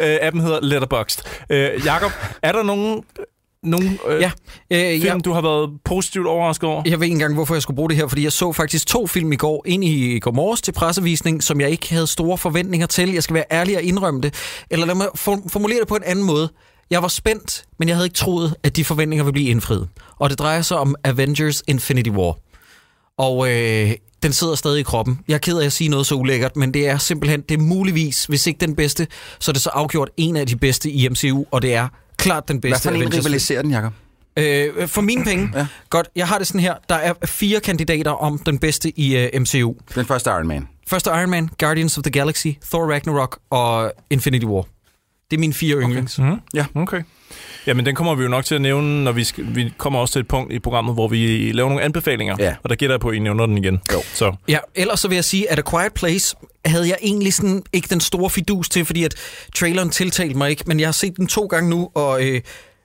Øh, 0.00 0.16
appen 0.22 0.42
hedder 0.42 0.58
Letterboxd. 0.62 1.20
Øh, 1.50 1.70
Jakob, 1.84 2.10
er 2.42 2.52
der 2.52 2.62
nogen, 2.62 3.02
nogen 3.66 3.98
øh, 4.08 4.20
Ja, 4.20 4.30
øh, 4.70 4.92
film, 5.00 5.04
jeg, 5.06 5.24
du 5.24 5.32
har 5.32 5.40
været 5.40 5.70
positivt 5.84 6.26
overrasket 6.26 6.68
over? 6.68 6.82
jeg 6.86 7.00
ved 7.00 7.06
ikke 7.06 7.14
engang, 7.14 7.34
hvorfor 7.34 7.54
jeg 7.54 7.62
skulle 7.62 7.76
bruge 7.76 7.88
det 7.88 7.96
her, 7.96 8.06
fordi 8.06 8.22
jeg 8.22 8.32
så 8.32 8.52
faktisk 8.52 8.86
to 8.86 9.06
film 9.06 9.32
i 9.32 9.36
går, 9.36 9.62
ind 9.66 9.84
i 9.84 10.18
går 10.18 10.30
morges 10.30 10.62
til 10.62 10.72
pressevisning, 10.72 11.42
som 11.42 11.60
jeg 11.60 11.70
ikke 11.70 11.90
havde 11.94 12.06
store 12.06 12.38
forventninger 12.38 12.86
til. 12.86 13.12
Jeg 13.12 13.22
skal 13.22 13.34
være 13.34 13.44
ærlig 13.50 13.76
og 13.76 13.82
indrømme 13.82 14.20
det. 14.20 14.34
Eller 14.70 14.86
lad 14.86 14.94
mig 14.94 15.06
for- 15.14 15.42
formulere 15.48 15.80
det 15.80 15.88
på 15.88 15.96
en 15.96 16.02
anden 16.06 16.24
måde. 16.24 16.48
Jeg 16.90 17.02
var 17.02 17.08
spændt, 17.08 17.64
men 17.78 17.88
jeg 17.88 17.96
havde 17.96 18.06
ikke 18.06 18.16
troet, 18.16 18.54
at 18.62 18.76
de 18.76 18.84
forventninger 18.84 19.24
ville 19.24 19.32
blive 19.32 19.48
indfriet. 19.48 19.88
Og 20.18 20.30
det 20.30 20.38
drejer 20.38 20.62
sig 20.62 20.78
om 20.78 20.94
Avengers 21.04 21.62
Infinity 21.66 22.10
War. 22.10 22.36
Og 23.18 23.50
øh, 23.52 23.92
den 24.22 24.32
sidder 24.32 24.54
stadig 24.54 24.80
i 24.80 24.82
kroppen. 24.82 25.18
Jeg 25.28 25.34
er 25.34 25.38
ked 25.38 25.58
af 25.58 25.66
at 25.66 25.72
sige 25.72 25.88
noget 25.90 26.06
så 26.06 26.14
ulækkert, 26.14 26.56
men 26.56 26.74
det 26.74 26.88
er 26.88 26.98
simpelthen, 26.98 27.40
det 27.40 27.54
er 27.58 27.62
muligvis, 27.62 28.24
hvis 28.24 28.46
ikke 28.46 28.60
den 28.60 28.74
bedste, 28.76 29.06
så 29.40 29.50
er 29.50 29.52
det 29.52 29.62
så 29.62 29.70
afgjort 29.72 30.10
en 30.16 30.36
af 30.36 30.46
de 30.46 30.56
bedste 30.56 30.90
i 30.90 31.08
MCU, 31.08 31.44
og 31.50 31.62
det 31.62 31.74
er 31.74 31.88
klart 32.16 32.48
den 32.48 32.58
Hvad 32.58 32.70
bedste 32.70 32.88
for 32.88 32.94
en 32.94 33.14
rivaliserer 33.14 33.62
den, 33.62 33.70
Jacob? 33.70 33.92
Øh, 34.38 34.88
for 34.88 35.00
mine 35.00 35.24
penge. 35.24 35.50
Ja. 35.54 35.66
Godt, 35.90 36.08
jeg 36.16 36.28
har 36.28 36.38
det 36.38 36.46
sådan 36.46 36.60
her. 36.60 36.74
Der 36.88 36.94
er 36.94 37.14
fire 37.24 37.60
kandidater 37.60 38.10
om 38.10 38.38
den 38.38 38.58
bedste 38.58 39.00
i 39.00 39.24
uh, 39.24 39.40
MCU. 39.40 39.74
Den 39.94 40.06
første 40.06 40.30
Iron 40.30 40.46
Man. 40.46 40.68
Første 40.88 41.10
Iron 41.10 41.30
Man, 41.30 41.50
Guardians 41.58 41.98
of 41.98 42.02
the 42.02 42.10
Galaxy, 42.10 42.46
Thor 42.70 42.92
Ragnarok 42.92 43.38
og 43.50 43.92
Infinity 44.10 44.44
War. 44.44 44.66
Det 45.30 45.36
er 45.36 45.40
mine 45.40 45.54
fire 45.54 45.76
yndlings. 45.76 46.18
Mm-hmm. 46.18 46.40
Ja. 46.54 46.66
Okay. 46.74 47.02
Jamen, 47.66 47.86
den 47.86 47.94
kommer 47.94 48.14
vi 48.14 48.22
jo 48.22 48.28
nok 48.28 48.44
til 48.44 48.54
at 48.54 48.60
nævne, 48.60 49.04
når 49.04 49.12
vi, 49.12 49.24
skal, 49.24 49.44
vi 49.54 49.72
kommer 49.78 49.98
også 49.98 50.12
til 50.12 50.20
et 50.20 50.28
punkt 50.28 50.52
i 50.52 50.58
programmet, 50.58 50.94
hvor 50.94 51.08
vi 51.08 51.52
laver 51.52 51.68
nogle 51.68 51.84
anbefalinger. 51.84 52.36
Ja. 52.38 52.54
Og 52.62 52.70
der 52.70 52.76
gætter 52.76 52.94
jeg 52.94 53.00
på, 53.00 53.08
at 53.08 53.14
I 53.14 53.18
nævner 53.18 53.46
den 53.46 53.58
igen. 53.58 53.80
Jo. 53.92 54.02
Så 54.14 54.32
Ja, 54.48 54.58
ellers 54.74 55.00
så 55.00 55.08
vil 55.08 55.14
jeg 55.14 55.24
sige, 55.24 55.50
at 55.50 55.58
A 55.58 55.62
Quiet 55.70 55.92
Place 55.94 56.36
havde 56.66 56.88
jeg 56.88 56.96
egentlig 57.02 57.34
sådan 57.34 57.62
ikke 57.72 57.88
den 57.90 58.00
store 58.00 58.30
fidus 58.30 58.68
til, 58.68 58.84
fordi 58.84 59.04
at 59.04 59.14
traileren 59.54 59.90
tiltalte 59.90 60.38
mig 60.38 60.50
ikke, 60.50 60.64
men 60.66 60.80
jeg 60.80 60.86
har 60.86 60.92
set 60.92 61.16
den 61.16 61.26
to 61.26 61.46
gange 61.46 61.70
nu, 61.70 61.90
og 61.94 62.22
øh, 62.24 62.40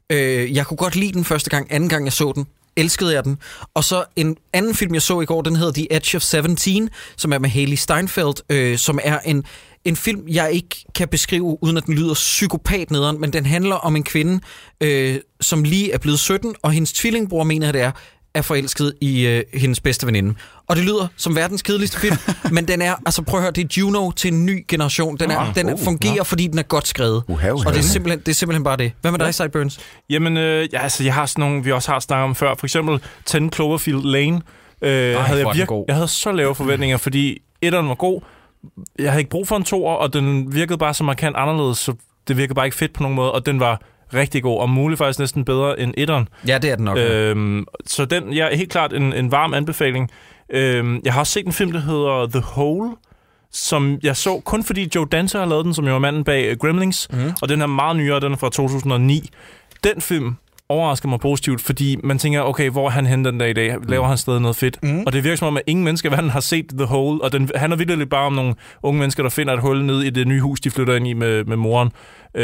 øh, 0.10 0.56
jeg 0.56 0.66
kunne 0.66 0.78
godt 0.78 0.96
lide 0.96 1.14
den 1.14 1.26
første 1.26 1.50
gang, 1.50 1.68
anden 1.74 1.90
gang 1.90 2.06
jeg 2.06 2.14
så 2.14 2.32
den. 2.36 2.48
Elskede 2.76 3.14
jeg 3.14 3.24
den. 3.24 3.38
Og 3.74 3.84
så 3.84 4.04
en 4.16 4.38
anden 4.54 4.76
film, 4.76 4.94
jeg 4.94 5.02
så 5.02 5.22
i 5.22 5.26
går, 5.26 5.42
den 5.42 5.56
hedder 5.56 5.72
The 5.74 5.88
Edge 5.96 6.16
of 6.18 6.22
17, 6.22 6.90
som 7.18 7.34
er 7.34 7.40
med 7.40 7.50
Haley 7.50 7.76
Steinfeld, 7.76 8.36
øh, 8.50 8.78
som 8.78 9.00
er 9.04 9.20
en, 9.20 9.44
en 9.86 9.96
film, 9.96 10.22
jeg 10.28 10.52
ikke 10.52 10.86
kan 10.96 11.08
beskrive, 11.08 11.64
uden 11.64 11.78
at 11.78 11.86
den 11.86 11.94
lyder 11.96 12.14
psykopat 12.14 12.92
nederen, 12.92 13.22
men 13.22 13.34
den 13.34 13.46
handler 13.46 13.76
om 13.76 13.96
en 13.96 14.04
kvinde, 14.04 14.40
øh, 14.82 15.16
som 15.42 15.64
lige 15.64 15.92
er 15.92 15.98
blevet 15.98 16.20
17, 16.20 16.56
og 16.62 16.72
hendes 16.72 16.94
tvillingbror, 16.94 17.44
mener 17.44 17.68
jeg 17.68 17.74
det 17.74 17.82
er, 17.82 17.92
er 18.34 18.42
forelsket 18.42 18.94
i 19.02 19.26
øh, 19.28 19.44
hendes 19.54 19.80
bedste 19.80 20.06
veninde. 20.06 20.34
Og 20.68 20.76
det 20.76 20.86
lyder 20.86 21.08
som 21.18 21.36
verdens 21.36 21.62
kedeligste 21.62 22.00
film, 22.00 22.18
men 22.56 22.68
den 22.68 22.82
er, 22.82 22.96
altså 23.06 23.22
prøv 23.22 23.38
at 23.40 23.44
høre, 23.44 23.52
det 23.52 23.64
er 23.64 23.68
Juno 23.78 24.12
til 24.12 24.34
en 24.34 24.46
ny 24.46 24.66
generation. 24.68 25.18
Den, 25.18 25.32
er, 25.32 25.38
Ah, 25.38 25.56
den 25.56 25.70
oh, 25.70 25.80
fungerer, 25.84 26.16
nå. 26.18 26.24
fordi 26.24 26.48
den 26.48 26.60
er 26.60 26.64
godt 26.64 26.88
skrevet. 26.88 27.24
Uha, 27.28 27.52
uha. 27.52 27.68
Og 27.70 27.74
det 27.74 27.80
er, 27.80 27.84
simpelthen, 27.84 28.20
det 28.20 28.28
er 28.28 28.34
simpelthen 28.34 28.64
bare 28.64 28.78
det. 28.78 28.92
Hvad 29.02 29.12
med 29.12 29.20
dig, 29.20 29.36
Sideburns? 29.36 29.80
Jamen, 30.10 30.38
øh, 30.38 30.70
ja, 30.74 30.80
altså, 30.84 31.04
jeg 31.04 31.14
har 31.14 31.26
sådan 31.26 31.42
nogle, 31.42 31.64
vi 31.64 31.72
også 31.72 31.92
har 31.92 32.00
snakket 32.00 32.24
om 32.24 32.36
før. 32.36 32.56
For 32.56 32.66
eksempel 32.66 33.00
10 33.26 33.38
Cloverfield 33.56 34.04
Lane. 34.04 34.42
Øh, 34.82 34.92
havde 34.92 35.42
hvor 35.44 35.52
er 35.52 35.56
jeg, 35.58 35.68
virk- 35.70 35.86
jeg 35.88 35.96
havde 35.96 36.08
så 36.08 36.32
lave 36.32 36.56
forventninger, 36.56 36.98
fordi 36.98 37.38
etteren 37.62 37.88
var 37.88 37.96
god. 37.96 38.22
Jeg 39.00 39.12
havde 39.12 39.22
ikke 39.22 39.30
brug 39.30 39.48
for 39.48 39.56
en 39.56 39.64
toer, 39.64 39.94
og 39.94 40.14
den 40.14 40.56
virkede 40.56 40.78
bare 40.78 40.94
så 40.94 41.04
markant 41.04 41.36
anderledes, 41.36 41.78
så 41.78 41.94
det 42.28 42.38
virkede 42.38 42.56
bare 42.56 42.66
ikke 42.66 42.78
fedt 42.78 42.94
på 42.94 43.04
nogen 43.04 43.16
måde, 43.16 43.32
og 43.32 43.46
den 43.46 43.60
var 43.60 43.82
rigtig 44.14 44.44
god, 44.44 44.60
og 44.60 44.70
muligt 44.70 44.98
faktisk 44.98 45.20
næsten 45.20 45.46
bedre 45.46 45.80
end 45.80 45.94
etteren. 45.98 46.28
Ja, 46.48 46.58
det 46.58 46.72
er 46.72 46.76
den 46.76 46.86
nok. 46.86 46.98
Øh, 46.98 47.30
Øhm, 47.30 47.66
så 47.86 48.06
den 48.06 48.34
jeg 48.34 48.52
er 48.52 48.56
helt 48.56 48.72
klart 48.72 48.94
en, 48.94 49.14
en 49.14 49.32
varm 49.32 49.54
anbefaling. 49.54 50.10
Øhm, 50.50 51.02
jeg 51.06 51.14
har 51.14 51.20
også 51.20 51.34
set 51.34 51.46
en 51.46 51.54
film, 51.54 51.72
der 51.72 51.80
hedder 51.80 52.28
The 52.28 52.42
Hole, 52.42 52.90
som 53.52 54.00
jeg 54.04 54.18
så 54.18 54.40
kun 54.40 54.64
fordi 54.64 54.90
Joe 54.96 55.08
Dante 55.12 55.38
har 55.38 55.46
lavet 55.46 55.66
den, 55.66 55.74
som 55.74 55.88
jo 55.88 55.96
er 55.96 56.00
manden 56.00 56.24
bag 56.24 56.52
uh, 56.52 56.58
Gremlings, 56.58 57.08
mm. 57.14 57.32
og 57.42 57.50
den 57.50 57.62
er 57.62 57.68
meget 57.68 57.96
nyere, 57.96 58.20
den 58.20 58.32
er 58.32 58.38
fra 58.38 58.50
2009. 58.50 59.30
Den 59.84 60.02
film 60.02 60.36
overrasker 60.72 61.10
mig 61.10 61.20
positivt, 61.20 61.62
fordi 61.62 61.98
man 62.04 62.20
tænker, 62.20 62.42
okay, 62.42 62.70
hvor 62.70 62.90
han 62.90 63.06
henne 63.06 63.30
den 63.30 63.38
dag 63.38 63.50
i 63.50 63.54
dag? 63.54 63.76
Laver 63.88 64.08
han 64.08 64.18
stadig 64.18 64.42
noget 64.42 64.56
fedt? 64.56 64.84
Mm. 64.84 65.04
Og 65.06 65.14
det 65.14 65.24
virker 65.24 65.38
som 65.38 65.48
om, 65.48 65.58
at 65.58 65.64
ingen 65.68 65.86
mennesker 65.86 66.10
i 66.10 66.12
verden 66.12 66.30
har 66.30 66.40
set 66.40 66.66
The 66.78 66.86
Hole, 66.86 67.24
og 67.24 67.32
den 67.32 67.50
handler 67.56 67.78
virkelig 67.78 68.10
bare 68.10 68.26
om 68.26 68.34
nogle 68.34 68.56
unge 68.84 69.00
mennesker, 69.00 69.24
der 69.24 69.30
finder 69.30 69.54
et 69.54 69.62
hul 69.62 69.86
ned 69.86 70.02
i 70.02 70.10
det 70.10 70.28
nye 70.28 70.42
hus, 70.42 70.60
de 70.60 70.72
flytter 70.72 70.96
ind 70.96 71.08
i 71.08 71.14
med, 71.14 71.44
med 71.44 71.58
moren. 71.58 71.92
Øh, 72.36 72.44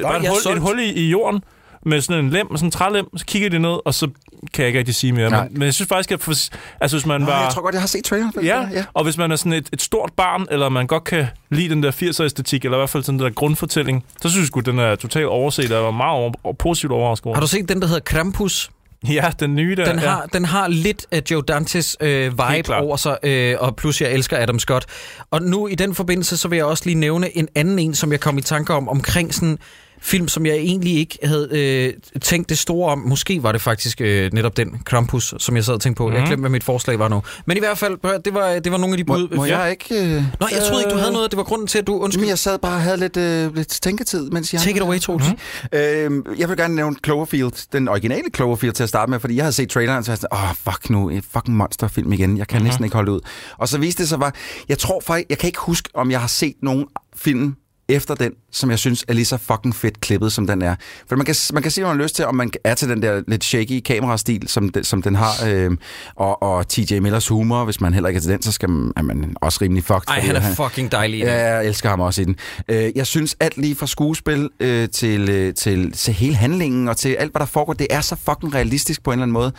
der 0.00 0.08
er 0.08 0.14
et 0.14 0.28
hul, 0.28 0.52
et 0.56 0.62
hul 0.62 0.80
i, 0.80 0.92
i 0.92 1.10
jorden, 1.10 1.42
med 1.86 2.00
sådan 2.00 2.24
en 2.24 2.30
lem, 2.30 2.56
sådan 2.56 2.66
en 2.66 2.70
trælem, 2.70 3.16
så 3.16 3.26
kigger 3.26 3.48
de 3.48 3.58
ned, 3.58 3.78
og 3.84 3.94
så 3.94 4.08
kan 4.52 4.62
jeg 4.62 4.66
ikke 4.66 4.78
rigtig 4.78 4.94
sige 4.94 5.12
mere. 5.12 5.30
Men, 5.30 5.40
men 5.50 5.62
jeg 5.62 5.74
synes 5.74 5.88
faktisk, 5.88 6.12
at 6.12 6.20
for, 6.20 6.32
altså, 6.80 6.96
hvis 6.96 7.06
man 7.06 7.20
Nå, 7.20 7.26
var... 7.26 7.42
jeg 7.42 7.52
tror 7.52 7.62
godt, 7.62 7.72
jeg 7.72 7.82
har 7.82 7.88
set 7.88 8.04
traileren. 8.04 8.32
Ja, 8.42 8.68
ja, 8.72 8.84
og 8.94 9.04
hvis 9.04 9.18
man 9.18 9.30
er 9.30 9.36
sådan 9.36 9.52
et, 9.52 9.68
et 9.72 9.82
stort 9.82 10.12
barn, 10.16 10.46
eller 10.50 10.68
man 10.68 10.86
godt 10.86 11.04
kan 11.04 11.26
lide 11.50 11.68
den 11.68 11.82
der 11.82 11.90
80'er-æstetik, 11.90 12.64
eller 12.64 12.76
i 12.76 12.80
hvert 12.80 12.90
fald 12.90 13.02
sådan 13.02 13.18
den 13.18 13.26
der 13.26 13.32
grundfortælling, 13.32 14.04
så 14.22 14.28
synes 14.28 14.42
jeg 14.42 14.46
sgu, 14.46 14.60
den 14.60 14.78
er 14.78 14.94
totalt 14.94 15.26
overset, 15.26 15.70
og 15.70 15.76
jeg 15.76 15.84
var 15.84 15.90
meget 15.90 16.16
over, 16.18 16.32
og 16.44 16.58
positivt 16.58 16.92
overrasket 16.92 17.26
over. 17.26 17.34
har 17.34 17.40
du 17.40 17.46
set 17.46 17.68
den, 17.68 17.80
der 17.80 17.86
hedder 17.86 18.00
Krampus? 18.00 18.70
Ja, 19.08 19.30
den 19.40 19.54
nye 19.54 19.76
der. 19.76 19.84
Den 19.84 19.98
ja. 19.98 20.08
har, 20.08 20.26
den 20.32 20.44
har 20.44 20.68
lidt 20.68 21.06
af 21.10 21.22
Joe 21.30 21.42
Dantes 21.42 21.96
øh, 22.00 22.32
vibe 22.32 22.74
over 22.74 22.96
sig, 22.96 23.18
øh, 23.22 23.56
og 23.58 23.76
plus 23.76 24.00
jeg 24.00 24.12
elsker 24.12 24.42
Adam 24.42 24.58
Scott. 24.58 24.86
Og 25.30 25.42
nu 25.42 25.66
i 25.66 25.74
den 25.74 25.94
forbindelse, 25.94 26.36
så 26.36 26.48
vil 26.48 26.56
jeg 26.56 26.66
også 26.66 26.82
lige 26.86 26.94
nævne 26.94 27.36
en 27.36 27.48
anden 27.54 27.78
en, 27.78 27.94
som 27.94 28.12
jeg 28.12 28.20
kom 28.20 28.38
i 28.38 28.40
tanke 28.42 28.74
om, 28.74 28.88
omkring 28.88 29.34
sådan 29.34 29.58
film, 30.00 30.28
som 30.28 30.46
jeg 30.46 30.54
egentlig 30.54 30.96
ikke 30.96 31.18
havde 31.24 31.48
øh, 31.52 32.20
tænkt 32.20 32.48
det 32.48 32.58
store 32.58 32.92
om. 32.92 32.98
Måske 32.98 33.42
var 33.42 33.52
det 33.52 33.60
faktisk 33.62 34.00
øh, 34.00 34.32
netop 34.32 34.56
den, 34.56 34.80
Krampus, 34.84 35.34
som 35.38 35.56
jeg 35.56 35.64
sad 35.64 35.74
og 35.74 35.80
tænkte 35.80 35.98
på. 35.98 36.08
Mm. 36.08 36.14
Jeg 36.14 36.22
glemte, 36.26 36.40
hvad 36.40 36.50
mit 36.50 36.64
forslag 36.64 36.98
var 36.98 37.08
nu. 37.08 37.22
Men 37.46 37.56
i 37.56 37.60
hvert 37.60 37.78
fald, 37.78 38.22
det 38.22 38.34
var, 38.34 38.58
det 38.58 38.72
var 38.72 38.78
nogle 38.78 38.94
af 38.94 38.98
de 38.98 39.04
Må, 39.04 39.14
bud. 39.14 39.36
må 39.36 39.44
jeg 39.44 39.70
ikke... 39.70 39.94
Øh, 39.94 40.22
Nå, 40.40 40.46
jeg 40.52 40.62
troede 40.68 40.82
ikke, 40.82 40.94
du 40.94 40.98
havde 40.98 41.12
noget. 41.12 41.30
Det 41.30 41.36
var 41.36 41.42
grunden 41.42 41.66
til, 41.66 41.78
at 41.78 41.86
du... 41.86 41.98
Undskyld. 41.98 42.22
Jamen, 42.22 42.28
jeg 42.28 42.38
sad 42.38 42.58
bare 42.58 42.74
og 42.74 42.82
havde 42.82 42.96
lidt, 42.96 43.16
øh, 43.16 43.56
lidt 43.56 43.68
tænketid, 43.68 44.30
mens 44.30 44.52
jeg... 44.52 44.60
Take 44.60 44.76
it 44.76 44.82
away, 44.82 44.98
Troels. 44.98 45.24
Mm-hmm. 45.24 46.24
Øh, 46.30 46.38
jeg 46.38 46.48
vil 46.48 46.56
gerne 46.56 46.74
nævne 46.74 46.96
Cloverfield, 47.04 47.68
den 47.72 47.88
originale 47.88 48.24
Cloverfield 48.36 48.74
til 48.74 48.82
at 48.82 48.88
starte 48.88 49.10
med, 49.10 49.20
fordi 49.20 49.36
jeg 49.36 49.44
havde 49.44 49.52
set 49.52 49.70
traileren, 49.70 50.04
så 50.04 50.10
jeg 50.12 50.18
sagde, 50.18 50.34
åh, 50.34 50.72
fuck 50.72 50.90
nu, 50.90 51.10
et 51.10 51.24
fucking 51.32 51.56
monsterfilm 51.56 52.12
igen. 52.12 52.38
Jeg 52.38 52.48
kan 52.48 52.56
mm-hmm. 52.56 52.66
næsten 52.66 52.84
ikke 52.84 52.94
holde 52.94 53.12
ud. 53.12 53.20
Og 53.58 53.68
så 53.68 53.78
viste 53.78 54.02
det 54.02 54.08
sig 54.08 54.18
bare, 54.18 54.32
jeg 54.68 54.78
tror 54.78 55.00
faktisk, 55.06 55.26
jeg 55.30 55.38
kan 55.38 55.46
ikke 55.46 55.60
huske, 55.60 55.88
om 55.94 56.10
jeg 56.10 56.20
har 56.20 56.28
set 56.28 56.54
nogen 56.62 56.86
film 57.16 57.54
efter 57.88 58.14
den, 58.14 58.32
som 58.52 58.70
jeg 58.70 58.78
synes 58.78 59.04
er 59.08 59.12
lige 59.14 59.24
så 59.24 59.36
fucking 59.36 59.74
fedt 59.74 60.00
klippet, 60.00 60.32
som 60.32 60.46
den 60.46 60.62
er. 60.62 60.74
For 61.08 61.16
man 61.16 61.26
kan, 61.26 61.34
man 61.52 61.62
kan 61.62 61.72
se, 61.72 61.80
hvad 61.80 61.90
man 61.90 61.96
har 61.98 62.02
lyst 62.04 62.16
til, 62.16 62.24
om 62.26 62.34
man 62.34 62.50
er 62.64 62.74
til 62.74 62.88
den 62.88 63.02
der 63.02 63.22
lidt 63.28 63.44
shaky 63.44 63.80
kamerastil, 63.80 64.48
som, 64.48 64.68
den, 64.68 64.84
som 64.84 65.02
den 65.02 65.14
har, 65.14 65.32
øh, 65.46 65.70
og, 66.16 66.42
og 66.42 66.68
TJ 66.68 66.98
Millers 66.98 67.28
humor. 67.28 67.64
Hvis 67.64 67.80
man 67.80 67.94
heller 67.94 68.08
ikke 68.08 68.18
er 68.18 68.22
til 68.22 68.30
den, 68.30 68.42
så 68.42 68.52
skal 68.52 68.70
man, 68.70 68.92
er 68.96 69.02
man 69.02 69.34
også 69.40 69.58
rimelig 69.62 69.84
fucked. 69.84 70.02
Ej, 70.08 70.20
han 70.20 70.36
er 70.36 70.40
han- 70.40 70.56
fucking 70.56 70.92
dejlig 70.92 71.18
i. 71.20 71.22
Ja, 71.22 71.54
jeg 71.54 71.66
elsker 71.66 71.88
ham 71.88 72.00
også 72.00 72.22
i 72.22 72.24
den. 72.24 72.36
Øh, 72.68 72.90
Jeg 72.96 73.06
synes 73.06 73.36
alt 73.40 73.56
lige 73.58 73.74
fra 73.74 73.86
skuespil 73.86 74.48
øh, 74.60 74.88
til, 74.88 75.28
øh, 75.30 75.54
til, 75.54 75.92
til 75.92 76.14
hele 76.14 76.34
handlingen 76.34 76.88
og 76.88 76.96
til 76.96 77.08
alt, 77.14 77.32
hvad 77.32 77.40
der 77.40 77.46
foregår, 77.46 77.72
det 77.72 77.86
er 77.90 78.00
så 78.00 78.16
fucking 78.16 78.54
realistisk 78.54 79.02
på 79.02 79.10
en 79.10 79.14
eller 79.18 79.22
anden 79.22 79.32
måde. 79.32 79.52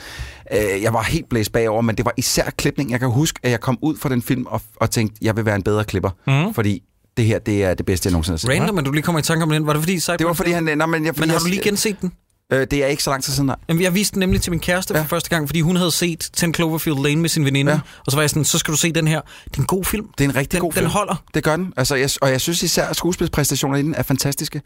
Øh, 0.54 0.82
Jeg 0.82 0.94
var 0.94 1.04
helt 1.04 1.30
blæst 1.30 1.52
bagover, 1.52 1.82
men 1.82 1.96
det 1.98 2.06
var 2.06 2.14
især 2.18 2.50
klipning. 2.58 2.92
Jeg 2.92 3.00
kan 3.00 3.10
huske, 3.10 3.40
at 3.44 3.52
jeg 3.52 3.60
kom 3.60 3.78
ud 3.82 3.98
fra 3.98 4.10
den 4.10 4.22
film 4.22 4.46
og, 4.46 4.62
og 4.76 4.92
tænkte, 4.92 5.18
jeg 5.22 5.36
vil 5.38 5.46
være 5.46 5.56
en 5.56 5.64
bedre 5.64 5.84
klipper, 5.84 6.10
mm. 6.48 6.54
fordi 6.54 6.84
det 7.18 7.25
her, 7.25 7.39
det 7.39 7.63
er 7.63 7.74
det 7.74 7.86
bedste, 7.86 8.08
jeg 8.08 8.12
nogensinde 8.12 8.34
har 8.34 8.38
set. 8.38 8.50
Random, 8.50 8.75
men 8.75 8.86
du 8.86 8.92
lige 8.92 9.04
kommer 9.04 9.20
i 9.20 9.24
tanke 9.24 9.44
om 9.44 9.50
den. 9.50 9.68
Var 9.68 9.74
det 9.74 9.82
fordi, 9.82 9.96
Det 9.96 10.25
var 10.28 10.34
fordi 10.34 10.51
han... 10.51 10.63
Nej, 10.63 10.86
men, 10.86 11.06
jeg, 11.06 11.16
fordi 11.16 11.20
Men 11.20 11.30
har 11.30 11.36
jeg, 11.36 11.42
du 11.42 11.48
lige 11.48 11.62
genset 11.63 12.01
den? 12.01 12.12
Øh, 12.54 12.68
det 12.72 12.84
er 12.84 12.88
ikke 12.88 13.04
så 13.04 13.10
lang 13.10 13.24
tid 13.24 13.34
siden, 13.34 13.48
nej. 13.48 13.56
Jamen, 13.70 13.84
jeg 13.84 13.94
viste 13.94 14.13
den 14.13 14.20
nemlig 14.20 14.42
til 14.42 14.51
min 14.51 14.60
kæreste 14.60 14.94
for 14.94 15.00
Ja. 15.00 15.06
første 15.06 15.30
gang, 15.30 15.48
fordi 15.50 15.62
hun 15.62 15.75
havde 15.75 15.92
set 15.92 16.30
10 16.34 16.46
Cloverfield 16.54 17.04
Lane 17.04 17.22
med 17.22 17.30
sin 17.30 17.46
veninde. 17.46 17.72
Ja. 17.72 17.80
Og 18.06 18.12
så 18.12 18.18
var 18.18 18.22
jeg 18.22 18.30
sådan, 18.30 18.46
så 18.46 18.58
skal 18.58 18.72
du 18.72 18.78
se 18.78 18.92
den 18.92 19.08
her. 19.08 19.22
Det 19.46 19.56
er 19.58 19.60
en 19.62 19.66
god 19.66 19.86
film. 19.86 20.06
Det 20.18 20.24
er 20.25 20.30
en 20.30 20.36
rigtig 20.36 20.51
Den, 20.51 20.60
god 20.62 20.74
film. 20.74 20.84
den 20.86 20.92
holder. 20.92 21.24
Det 21.34 21.44
gør 21.44 21.56
den. 21.56 21.74
Altså, 21.78 21.96
jeg, 21.96 22.10
og 22.22 22.32
jeg 22.32 22.42
synes 22.42 22.63
især, 22.63 22.86
at 22.86 22.96
skuespilspræstationer 22.96 23.78
i 23.78 23.82
den 23.82 23.96
er 23.96 24.04
fantastiske. 24.04 24.62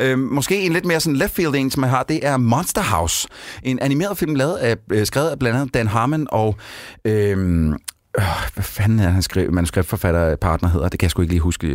Øhm, 0.00 0.20
måske 0.20 0.60
en 0.60 0.72
lidt 0.72 0.84
mere 0.84 1.00
sådan 1.00 1.16
left 1.16 1.34
field 1.34 1.54
en, 1.54 1.70
som 1.70 1.82
jeg 1.82 1.90
har, 1.90 2.02
det 2.02 2.26
er 2.26 2.36
Monster 2.36 2.82
House. 2.82 3.28
En 3.62 3.78
animeret 3.78 4.18
film 4.18 4.34
lavet 4.34 4.56
af, 4.56 4.76
øh, 4.92 5.06
skrevet 5.06 5.28
af 5.28 5.38
blandt 5.38 5.58
andet 5.58 5.74
Dan 5.74 5.86
Harmon 5.88 6.26
og... 6.30 6.56
Øhm, 7.04 7.74
øh, 8.18 8.54
hvad 8.54 8.64
fanden 8.64 8.98
er 8.98 9.08
han 9.08 9.22
skrev, 9.22 9.52
manuskriptforfatter 9.52 10.36
partner 10.36 10.68
hedder? 10.68 10.88
Det 10.88 10.98
kan 10.98 11.04
jeg 11.04 11.10
sgu 11.10 11.22
ikke 11.22 11.32
lige 11.32 11.40
huske. 11.40 11.66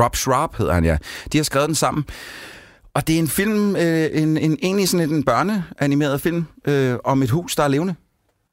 Rob 0.00 0.16
Schraub 0.16 0.56
hedder 0.56 0.72
han, 0.72 0.84
ja. 0.84 0.96
De 1.32 1.38
har 1.38 1.42
skrevet 1.44 1.66
den 1.66 1.74
sammen. 1.74 2.04
Og 2.94 3.06
det 3.06 3.14
er 3.14 3.18
en 3.18 3.28
film, 3.28 3.76
øh, 3.76 4.08
en, 4.12 4.38
en, 4.38 4.58
egentlig 4.62 4.88
sådan 4.88 5.10
en 5.10 5.24
børneanimeret 5.24 6.20
film 6.20 6.46
øh, 6.64 6.96
om 7.04 7.22
et 7.22 7.30
hus, 7.30 7.56
der 7.56 7.62
er 7.62 7.68
levende. 7.68 7.94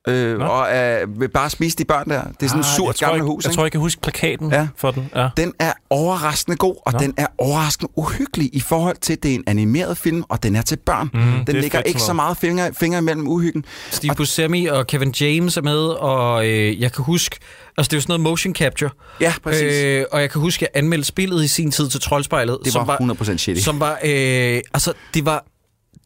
Øh, 0.07 0.39
Nå. 0.39 0.45
og 0.45 0.75
øh, 0.77 1.19
vil 1.19 1.29
bare 1.29 1.49
spise 1.49 1.77
de 1.77 1.85
børn 1.85 2.09
der. 2.09 2.21
Det 2.23 2.43
er 2.43 2.47
sådan 2.47 2.59
Ah, 2.59 2.65
surt 2.65 2.87
jeg 2.87 2.95
tror, 2.95 3.05
gammelt 3.07 3.21
jeg, 3.23 3.25
hus, 3.27 3.43
Jeg 3.43 3.49
ikke? 3.49 3.55
tror, 3.55 3.63
jeg 3.63 3.71
kan 3.71 3.81
huske 3.81 4.01
plakaten 4.01 4.51
Ja. 4.51 4.67
for 4.77 4.91
den. 4.91 5.09
Ja. 5.15 5.29
Den 5.37 5.53
er 5.59 5.73
overraskende 5.89 6.57
god, 6.57 6.75
og 6.85 6.93
Nå. 6.93 6.99
den 6.99 7.13
er 7.17 7.27
overraskende 7.37 7.91
uhyggelig 7.95 8.49
i 8.55 8.59
forhold 8.59 8.95
til, 9.01 9.13
at 9.13 9.23
det 9.23 9.31
er 9.31 9.35
en 9.35 9.43
animeret 9.47 9.97
film, 9.97 10.23
og 10.29 10.43
den 10.43 10.55
er 10.55 10.61
til 10.61 10.75
børn. 10.85 11.09
Mm, 11.13 11.45
den 11.45 11.55
er 11.55 11.61
ligger 11.61 11.81
ikke 11.81 11.99
så 12.01 12.13
meget 12.13 12.37
fingre, 12.37 12.71
fingre 12.79 12.97
imellem 12.99 13.27
uhyggen. 13.27 13.65
Steve 13.91 14.15
Buscemi 14.15 14.65
og 14.65 14.87
Kevin 14.87 15.11
James 15.21 15.57
er 15.57 15.61
med, 15.61 15.77
og 15.87 16.47
øh, 16.47 16.81
jeg 16.81 16.91
kan 16.91 17.03
huske... 17.03 17.37
Altså, 17.77 17.89
det 17.89 17.93
er 17.93 17.97
jo 17.97 18.01
sådan 18.01 18.11
noget 18.11 18.21
motion 18.21 18.55
capture. 18.55 18.89
Ja, 19.21 19.33
præcis. 19.43 19.83
Øh, 19.83 20.05
og 20.11 20.21
jeg 20.21 20.29
kan 20.31 20.41
huske, 20.41 20.65
at 20.65 20.71
jeg 20.75 20.83
anmeldte 20.83 21.07
spillet 21.07 21.43
i 21.43 21.47
sin 21.47 21.71
tid 21.71 21.89
til 21.89 22.01
Troldspejlet. 22.01 22.57
det 22.63 22.73
som 22.73 22.87
var 22.87 22.97
100% 22.97 23.37
shitty. 23.37 23.63
Som 23.63 23.79
var... 23.79 23.91
Øh, 24.03 24.61
altså, 24.73 24.93
det 25.13 25.25
var, 25.25 25.45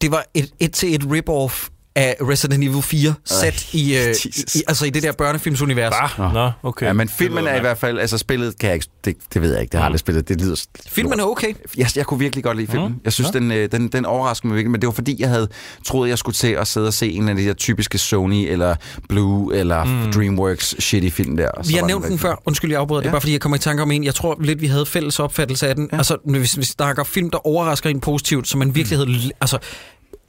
det 0.02 0.10
var 0.10 0.24
et, 0.34 0.50
et 0.60 0.72
til 0.72 0.94
et 0.94 1.02
rip-off 1.02 1.68
af 2.00 2.16
Resident 2.20 2.64
Evil 2.64 2.82
4, 2.82 3.14
sat 3.24 3.68
i, 3.72 3.96
øh, 3.96 4.14
i, 4.54 4.62
altså 4.68 4.86
i 4.86 4.90
det 4.90 5.02
der 5.02 5.12
børnefilmsunivers. 5.12 5.94
Ah, 6.18 6.32
nå, 6.34 6.50
okay. 6.62 6.86
Ja, 6.86 6.92
men 6.92 7.08
filmen 7.08 7.46
er 7.46 7.56
i 7.56 7.60
hvert 7.60 7.78
fald, 7.78 7.98
altså 7.98 8.18
spillet 8.18 8.58
kan 8.58 8.66
jeg 8.68 8.74
ikke, 8.74 8.86
det, 9.04 9.16
det 9.34 9.42
ved 9.42 9.52
jeg 9.52 9.60
ikke, 9.60 9.72
det 9.72 9.78
har 9.78 9.84
jeg 9.84 9.86
aldrig 9.86 10.00
spillet, 10.00 10.28
det 10.28 10.40
lyder... 10.40 10.64
Filmen 10.88 11.20
er 11.20 11.24
okay. 11.24 11.54
Jeg, 11.76 11.86
jeg 11.96 12.06
kunne 12.06 12.20
virkelig 12.20 12.44
godt 12.44 12.56
lide 12.56 12.70
filmen. 12.70 12.96
Jeg 13.04 13.12
synes, 13.12 13.30
den, 13.30 13.52
øh, 13.52 13.72
den, 13.72 13.88
den 13.88 14.04
overraskede 14.06 14.48
mig 14.48 14.56
virkelig, 14.56 14.70
men 14.70 14.80
det 14.80 14.86
var 14.86 14.92
fordi, 14.92 15.16
jeg 15.18 15.28
havde 15.28 15.48
troet, 15.86 16.08
jeg 16.08 16.18
skulle 16.18 16.34
til 16.34 16.52
at 16.52 16.66
sidde 16.66 16.86
og 16.86 16.92
se 16.94 17.10
en 17.12 17.28
af 17.28 17.36
de 17.36 17.44
der 17.44 17.52
typiske 17.54 17.98
Sony 17.98 18.34
eller 18.52 18.76
Blue 19.08 19.56
eller 19.56 19.84
mm. 19.84 20.12
Dreamworks 20.12 20.74
shitty 20.78 21.08
film 21.08 21.36
der. 21.36 21.48
Vi 21.68 21.74
har 21.74 21.86
nævnt 21.86 22.04
den 22.04 22.12
rigtig- 22.12 22.20
før. 22.20 22.42
Undskyld, 22.46 22.70
jeg 22.70 22.80
afbryder. 22.80 23.00
Ja. 23.00 23.02
Det 23.02 23.06
Ja. 23.06 23.10
er 23.10 23.12
bare 23.12 23.20
fordi, 23.20 23.32
jeg 23.32 23.40
kommer 23.40 23.56
i 23.56 23.58
tanke 23.58 23.82
om 23.82 23.90
en. 23.90 24.04
Jeg 24.04 24.14
tror 24.14 24.36
lidt, 24.40 24.60
vi 24.60 24.66
havde 24.66 24.86
fælles 24.86 25.18
opfattelse 25.20 25.68
af 25.68 25.74
den. 25.74 25.88
Ja. 25.92 25.96
Altså, 25.96 26.16
hvis 26.24 26.58
vi 26.58 26.64
snakker 26.64 27.04
film, 27.04 27.30
der 27.30 27.46
overrasker 27.46 27.90
en 27.90 28.00
positivt, 28.00 28.48
som 28.48 28.58
man 28.58 28.74
virkelig 28.74 28.98
havde... 28.98 29.30
Altså, 29.40 29.58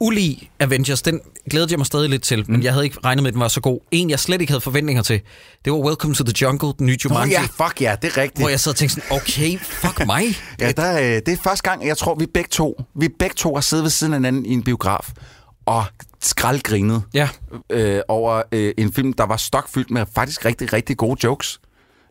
ulig 0.02 0.50
Avengers, 0.60 1.02
den 1.02 1.20
glædede 1.50 1.70
jeg 1.70 1.78
mig 1.78 1.86
stadig 1.86 2.10
lidt 2.10 2.22
til, 2.22 2.50
men 2.50 2.62
jeg 2.62 2.72
havde 2.72 2.84
ikke 2.84 2.96
regnet 3.04 3.22
med, 3.22 3.28
at 3.28 3.32
den 3.32 3.40
var 3.40 3.48
så 3.48 3.60
god. 3.60 3.80
En, 3.90 4.10
jeg 4.10 4.20
slet 4.20 4.40
ikke 4.40 4.50
havde 4.50 4.60
forventninger 4.60 5.02
til, 5.02 5.20
det 5.64 5.72
var 5.72 5.78
Welcome 5.78 6.14
to 6.14 6.24
the 6.24 6.34
Jungle, 6.42 6.72
den 6.78 6.86
nye 6.86 6.98
Jumanji, 7.04 7.32
ja, 7.32 7.42
fuck 7.42 7.80
ja, 7.80 7.96
det 8.02 8.12
er 8.12 8.16
rigtigt. 8.16 8.42
hvor 8.42 8.48
jeg 8.48 8.60
sad 8.60 8.72
og 8.72 8.76
tænkte 8.76 8.94
sådan, 8.94 9.16
okay, 9.16 9.58
fuck 9.58 10.06
mig. 10.06 10.24
Ja, 10.60 10.72
der, 10.72 10.98
øh, 10.98 11.04
det 11.04 11.28
er 11.28 11.36
første 11.44 11.70
gang, 11.70 11.86
jeg 11.86 11.96
tror, 11.96 12.14
vi 12.14 12.26
begge 12.26 12.48
to, 12.48 12.82
vi 12.94 13.08
begge 13.18 13.34
to 13.34 13.54
har 13.54 13.60
siddet 13.60 13.82
ved 13.82 13.90
siden 13.90 14.12
af 14.12 14.16
hinanden 14.18 14.46
i 14.46 14.52
en 14.52 14.62
biograf 14.62 15.10
og 15.66 15.84
skraldgrinet 16.22 17.02
Ja, 17.14 17.28
øh, 17.70 18.00
over 18.08 18.42
øh, 18.52 18.74
en 18.78 18.92
film, 18.92 19.12
der 19.12 19.26
var 19.26 19.36
stokfyldt 19.36 19.90
med 19.90 20.06
faktisk 20.14 20.44
rigtig, 20.44 20.72
rigtig 20.72 20.96
gode 20.96 21.20
jokes. 21.24 21.60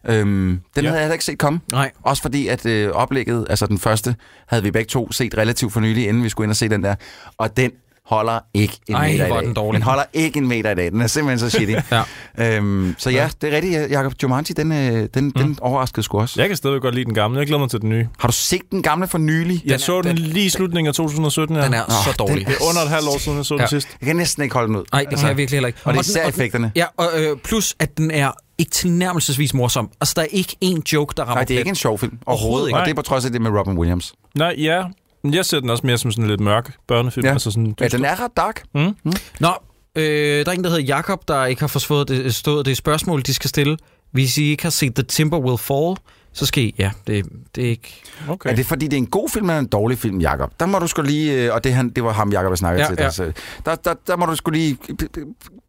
Øhm, 0.09 0.27
den 0.27 0.59
ja. 0.75 0.81
Ja. 0.81 0.87
havde 0.87 0.93
jeg 0.93 1.03
heller 1.03 1.13
ikke 1.13 1.25
set 1.25 1.37
komme. 1.37 1.59
nej. 1.71 1.91
Også 2.03 2.21
fordi, 2.21 2.47
at 2.47 2.65
øh, 2.65 2.91
oplægget, 2.91 3.45
altså 3.49 3.67
den 3.67 3.77
første, 3.79 4.15
havde 4.47 4.63
vi 4.63 4.71
begge 4.71 4.87
to 4.87 5.11
set 5.11 5.37
relativt 5.37 5.73
for 5.73 5.79
nylig, 5.79 6.07
inden 6.07 6.23
vi 6.23 6.29
skulle 6.29 6.45
ind 6.45 6.51
og 6.51 6.55
se 6.55 6.69
den 6.69 6.83
der. 6.83 6.95
Og 7.37 7.57
den 7.57 7.71
holder 8.05 8.39
ikke 8.53 8.77
en 8.87 8.95
Ej, 8.95 9.11
meter 9.11 9.25
i 9.25 9.29
dag. 9.29 9.41
den 9.43 9.53
dårlig. 9.53 9.79
Den 9.79 9.83
holder 9.83 10.03
ikke 10.13 10.37
en 10.39 10.47
meter 10.47 10.71
i 10.71 10.75
dag. 10.75 10.91
Den 10.91 11.01
er 11.01 11.07
simpelthen 11.07 11.49
så 11.49 11.57
shitty. 11.57 11.73
Ja. 12.37 12.57
øhm, 12.57 12.95
så 12.97 13.09
ja, 13.09 13.29
det 13.41 13.49
er 13.53 13.55
rigtigt, 13.55 13.91
Jacob 13.91 14.13
Jumanji, 14.23 14.53
den, 14.53 14.71
øh, 14.71 15.07
den, 15.13 15.23
mm. 15.25 15.31
den 15.31 15.57
overraskede 15.61 16.03
sgu 16.03 16.19
også. 16.19 16.41
Jeg 16.41 16.47
kan 16.49 16.57
stadig 16.57 16.81
godt 16.81 16.95
lide 16.95 17.05
den 17.05 17.13
gamle. 17.13 17.39
Jeg 17.39 17.47
glæder 17.47 17.59
mig 17.59 17.69
til 17.69 17.81
den 17.81 17.89
nye. 17.89 18.07
Har 18.19 18.27
du 18.27 18.33
set 18.33 18.61
den 18.71 18.83
gamle 18.83 19.07
for 19.07 19.17
nylig? 19.17 19.61
Jeg 19.65 19.79
så 19.79 20.01
den 20.01 20.17
lige 20.17 20.45
i 20.45 20.49
slutningen 20.49 20.87
af 20.87 20.93
2017. 20.93 21.55
Ja. 21.55 21.65
Den 21.65 21.73
er 21.73 21.79
Nå, 21.87 21.93
så 22.11 22.15
dårlig. 22.19 22.47
Det 22.47 22.55
er 22.61 22.69
under 22.69 22.81
et 22.81 22.89
halvt 22.89 23.07
år 23.07 23.17
siden, 23.17 23.37
jeg 23.37 23.45
så 23.45 23.53
den 23.53 23.61
Ja. 23.61 23.67
sidst. 23.67 23.87
Jeg 24.01 24.07
kan 24.07 24.15
næsten 24.15 24.43
ikke 24.43 24.53
holde 24.55 24.67
den 24.67 24.75
ud. 24.75 24.83
Nej, 24.91 25.05
det 25.09 25.19
kan 25.19 25.27
jeg 25.27 25.37
virkelig 25.37 25.57
heller 25.57 25.67
ikke. 25.67 25.79
Og 25.83 25.93
det 25.93 25.99
er 25.99 26.01
den- 26.03 26.09
især 26.11 26.21
den- 26.21 26.29
effekterne. 26.29 26.71
Ja, 26.75 26.85
og 26.97 27.07
øh, 27.17 27.37
plus 27.43 27.75
at 27.79 27.97
den 27.97 28.11
er 28.11 28.31
ikke 28.61 28.71
tilnærmelsesvis 28.71 29.53
morsom. 29.53 29.91
Altså, 30.01 30.13
der 30.15 30.21
er 30.21 30.25
ikke 30.25 30.55
én 30.65 30.81
joke, 30.93 31.13
der 31.17 31.23
rammer 31.23 31.35
Nej, 31.35 31.43
det 31.43 31.53
er 31.53 31.59
ikke 31.59 31.69
en 31.69 31.75
sjov 31.75 31.99
film 31.99 32.17
Overhovedet 32.25 32.43
overhovedet. 32.45 32.67
ikke. 32.69 32.79
Og 32.79 32.85
det 32.85 32.91
er 32.91 32.95
på 32.95 33.01
trods 33.01 33.25
af 33.25 33.31
det 33.31 33.41
med 33.41 33.51
Robin 33.51 33.77
Williams. 33.77 34.13
Nej, 34.35 34.55
ja. 34.57 34.83
Men 35.23 35.33
Jeg 35.33 35.45
ser 35.45 35.59
den 35.59 35.69
også 35.69 35.85
mere 35.85 35.97
som 35.97 36.11
sådan 36.11 36.23
en 36.23 36.29
lidt 36.29 36.41
mørk 36.41 36.75
børnefilm. 36.87 37.25
Ja. 37.25 37.31
Altså 37.31 37.51
sådan, 37.51 37.75
Ja, 37.81 37.87
den 37.87 38.05
er 38.05 38.23
ret 38.23 38.31
dark. 38.37 38.63
Mm. 38.75 38.95
Nå, 39.39 39.49
øh, 39.95 40.45
der 40.45 40.51
er 40.51 40.55
en, 40.55 40.63
der 40.63 40.69
hedder 40.69 40.83
Jakob, 40.83 41.27
der 41.27 41.45
ikke 41.45 41.59
har 41.61 41.67
forstået 41.67 42.07
det, 42.07 42.35
stået 42.35 42.65
det 42.65 42.77
spørgsmål, 42.77 43.21
de 43.21 43.33
skal 43.33 43.49
stille. 43.49 43.77
Hvis 44.11 44.37
I 44.37 44.43
ikke 44.43 44.63
har 44.63 44.69
set 44.69 44.95
The 44.95 45.03
Timber 45.03 45.39
Will 45.39 45.57
Fall, 45.57 45.95
så 46.33 46.45
skal 46.45 46.63
I... 46.63 46.75
Ja, 46.79 46.91
det, 47.07 47.25
det 47.55 47.65
er 47.65 47.69
ikke... 47.69 48.01
Okay. 48.29 48.49
Er 48.49 48.55
det 48.55 48.65
fordi, 48.65 48.85
det 48.85 48.93
er 48.93 48.97
en 48.97 49.05
god 49.07 49.29
film 49.29 49.49
eller 49.49 49.59
en 49.59 49.67
dårlig 49.67 49.97
film, 49.97 50.19
Jacob? 50.21 50.51
Der 50.59 50.65
må 50.65 50.79
du 50.79 50.87
skulle 50.87 51.11
lige... 51.11 51.33
øh, 51.33 51.53
Og 51.53 51.63
det, 51.63 51.73
han, 51.73 51.89
det 51.89 52.03
var 52.03 52.13
ham, 52.13 52.31
Jacob, 52.31 52.49
jeg 52.51 52.57
snakkede 52.57 53.03
Ja, 53.03 53.09
til. 53.09 53.23
ja. 53.25 53.31
Der, 53.65 53.75
der, 53.75 53.93
der 54.07 54.15
må 54.17 54.25
du 54.25 54.35
skulle 54.35 54.59
lige 54.59 54.77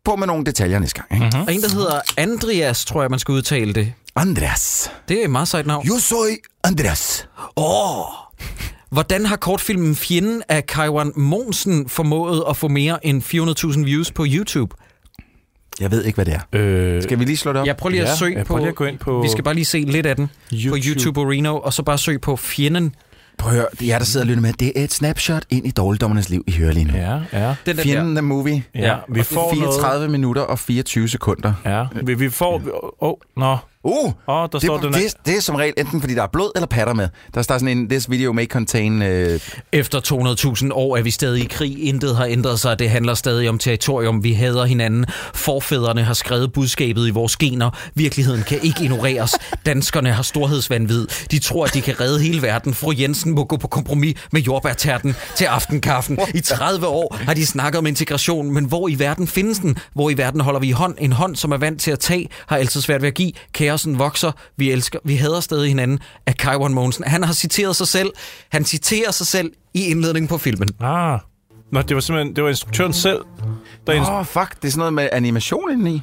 på 0.04 0.16
med 0.16 0.26
nogle 0.26 0.44
detaljer 0.44 0.78
næste 0.78 1.00
gang. 1.02 1.24
Ikke? 1.24 1.36
Mhm. 1.36 1.46
Og 1.46 1.54
en, 1.54 1.60
der 1.62 1.74
hedder 1.74 2.00
Andreas, 2.16 2.84
tror 2.84 3.02
jeg, 3.02 3.10
man 3.10 3.18
skal 3.18 3.32
udtale 3.32 3.72
det. 3.72 3.92
Andreas. 4.16 4.90
Det 5.08 5.20
er 5.20 5.24
et 5.24 5.30
meget 5.30 5.48
sejt 5.48 5.66
navn. 5.66 5.86
Yo 5.88 5.98
soy 5.98 6.28
Andreas. 6.64 7.28
Åh! 7.56 7.98
Oh! 8.00 8.04
Hvordan 8.90 9.26
har 9.26 9.36
kortfilmen 9.36 9.96
Fjenden 9.96 10.42
af 10.48 10.66
Kaiwan 10.66 11.12
Monsen 11.16 11.88
formået 11.88 12.44
at 12.48 12.56
få 12.56 12.68
mere 12.68 13.06
end 13.06 13.22
400.000 13.74 13.84
views 13.84 14.12
på 14.12 14.24
YouTube? 14.28 14.74
Jeg 15.80 15.90
ved 15.90 16.04
ikke, 16.04 16.14
hvad 16.16 16.24
det 16.24 16.34
er. 16.34 16.40
Øh, 16.52 17.02
Skal 17.02 17.18
vi 17.18 17.24
lige 17.24 17.36
slå 17.36 17.52
det 17.52 17.60
op? 17.60 17.66
Jeg 17.66 17.76
prøver 17.76 17.90
lige 17.90 18.02
at 18.02 18.08
Ja, 18.08 18.14
søge 18.16 18.44
på, 18.44 18.56
lige 18.56 18.68
at 18.68 18.74
gå 18.74 18.84
ind 18.84 18.98
på 18.98 19.22
Vi 19.22 19.28
skal 19.28 19.44
bare 19.44 19.54
lige 19.54 19.64
se 19.64 19.78
lidt 19.80 20.06
af 20.06 20.16
den 20.16 20.30
YouTube. 20.52 20.70
på 20.70 20.76
YouTube. 20.86 21.30
Reno, 21.30 21.58
og 21.58 21.72
så 21.72 21.82
bare 21.82 21.98
søg 21.98 22.20
på 22.20 22.36
Fjenden. 22.36 22.94
Prøv 23.42 23.52
at 23.52 23.56
høre, 23.56 23.66
det 23.72 23.82
er 23.82 23.86
jer, 23.86 23.98
der 23.98 24.04
sidder 24.04 24.24
og 24.24 24.28
lytter 24.28 24.42
med. 24.42 24.52
Det 24.52 24.72
er 24.76 24.84
et 24.84 24.92
snapshot 24.92 25.44
ind 25.50 25.66
i 25.66 25.70
dårligdommernes 25.70 26.28
liv, 26.28 26.44
I 26.46 26.52
hører 26.52 26.72
lige 26.72 26.84
nu. 26.84 26.94
Ja, 26.96 27.20
ja. 27.32 27.54
Den 27.66 27.76
der, 27.76 27.82
Fjenden 27.82 28.14
the 28.14 28.22
Movie. 28.22 28.62
Ja, 28.74 28.96
vi 29.08 29.22
får 29.22 29.54
34 29.54 30.08
minutter 30.08 30.42
og 30.42 30.58
24 30.58 31.08
sekunder. 31.08 31.52
noget... 31.64 31.70
Ja, 31.70 31.86
vi, 32.02 32.14
vi 32.14 32.30
får... 32.30 32.54
Åh, 32.54 32.90
oh, 32.98 33.14
nå. 33.36 33.56
Uh, 33.84 34.04
Åh, 34.06 34.12
der 34.28 34.46
det, 34.46 34.62
står 34.62 34.78
den 34.78 34.94
her- 34.94 35.00
det, 35.02 35.14
det 35.26 35.36
er 35.36 35.40
som 35.40 35.54
regel 35.54 35.74
enten 35.78 36.00
fordi 36.00 36.14
der 36.14 36.22
er 36.22 36.26
blod 36.32 36.50
eller 36.54 36.66
patter 36.66 36.94
med. 36.94 37.08
Der 37.34 37.42
står 37.42 37.54
sådan 37.58 37.78
en, 37.78 37.88
this 37.88 38.10
video 38.10 38.32
may 38.32 38.46
contain... 38.46 39.02
Øh, 39.02 39.40
Efter 39.72 40.00
200.000 40.64 40.72
år 40.72 40.96
er 40.96 41.02
vi 41.02 41.10
stadig 41.10 41.42
i 41.44 41.46
krig. 41.46 41.84
Intet 41.84 42.16
har 42.16 42.24
ændret 42.26 42.60
sig. 42.60 42.78
Det 42.78 42.90
handler 42.90 43.14
stadig 43.14 43.48
om 43.48 43.58
territorium. 43.58 44.24
Vi 44.24 44.32
hader 44.32 44.64
hinanden. 44.64 45.06
Forfædrene 45.34 46.02
har 46.04 46.14
skrevet 46.14 46.52
budskabet 46.52 47.06
i 47.08 47.10
vores 47.10 47.36
gener. 47.36 47.70
Virkeligheden 47.94 48.42
kan 48.42 48.58
ikke 48.62 48.84
ignoreres. 48.84 49.34
Danskerne 49.66 50.12
har 50.12 50.22
storhedsvandvid. 50.22 51.06
De 51.30 51.38
tror, 51.38 51.64
at 51.64 51.74
de 51.74 51.80
kan 51.80 52.00
redde 52.00 52.20
hele 52.22 52.42
verden. 52.42 52.74
Fru 52.74 52.92
Jensen 52.98 53.32
må 53.34 53.44
gå 53.44 53.56
på 53.56 53.68
kompromis 53.68 54.16
med 54.32 54.40
jordbærterten 54.40 55.14
til 55.36 55.44
aftenkaffen. 55.44 56.18
I 56.34 56.40
30 56.40 56.86
år 56.86 57.16
har 57.20 57.34
de 57.34 57.46
snakket 57.46 57.78
om 57.78 57.86
integration, 57.86 58.50
men 58.52 58.64
hvor 58.64 58.88
i 58.88 58.98
verden 58.98 59.26
findes 59.26 59.58
den? 59.58 59.78
Hvor 59.94 60.10
i 60.10 60.16
verden 60.18 60.40
holder 60.40 60.60
vi 60.60 60.68
i 60.68 60.72
hånd? 60.72 60.94
En 60.98 61.12
hånd, 61.12 61.36
som 61.36 61.52
er 61.52 61.56
vant 61.56 61.80
til 61.80 61.90
at 61.90 61.98
tage, 61.98 62.28
har 62.46 62.56
altid 62.56 62.80
svært 62.80 63.02
ved 63.02 63.08
at 63.08 63.14
give. 63.14 63.32
Kaosen 63.72 63.98
vokser. 63.98 64.32
Vi 64.56 64.70
elsker, 64.70 64.98
vi 65.04 65.16
hader 65.16 65.40
stadig 65.40 65.68
hinanden 65.68 65.98
af 66.26 66.36
Kaiwan 66.36 66.74
Mogensen. 66.74 67.04
Han 67.04 67.22
har 67.24 67.32
citeret 67.32 67.76
sig 67.76 67.88
selv. 67.88 68.10
Han 68.52 68.64
citerer 68.64 69.10
sig 69.10 69.26
selv 69.26 69.52
i 69.74 69.86
indledningen 69.86 70.28
på 70.28 70.38
filmen. 70.38 70.68
Ah. 70.80 71.18
Nå, 71.72 71.82
det 71.82 71.94
var 71.94 72.00
simpelthen 72.00 72.36
det 72.36 72.44
var 72.44 72.50
instruktøren 72.50 72.92
selv, 72.92 73.18
der 73.86 74.00
Åh, 74.00 74.18
oh, 74.18 74.26
fuck. 74.26 74.62
Det 74.62 74.68
er 74.68 74.72
sådan 74.72 74.78
noget 74.78 74.92
med 74.94 75.08
animation 75.12 75.70
indeni. 75.72 76.02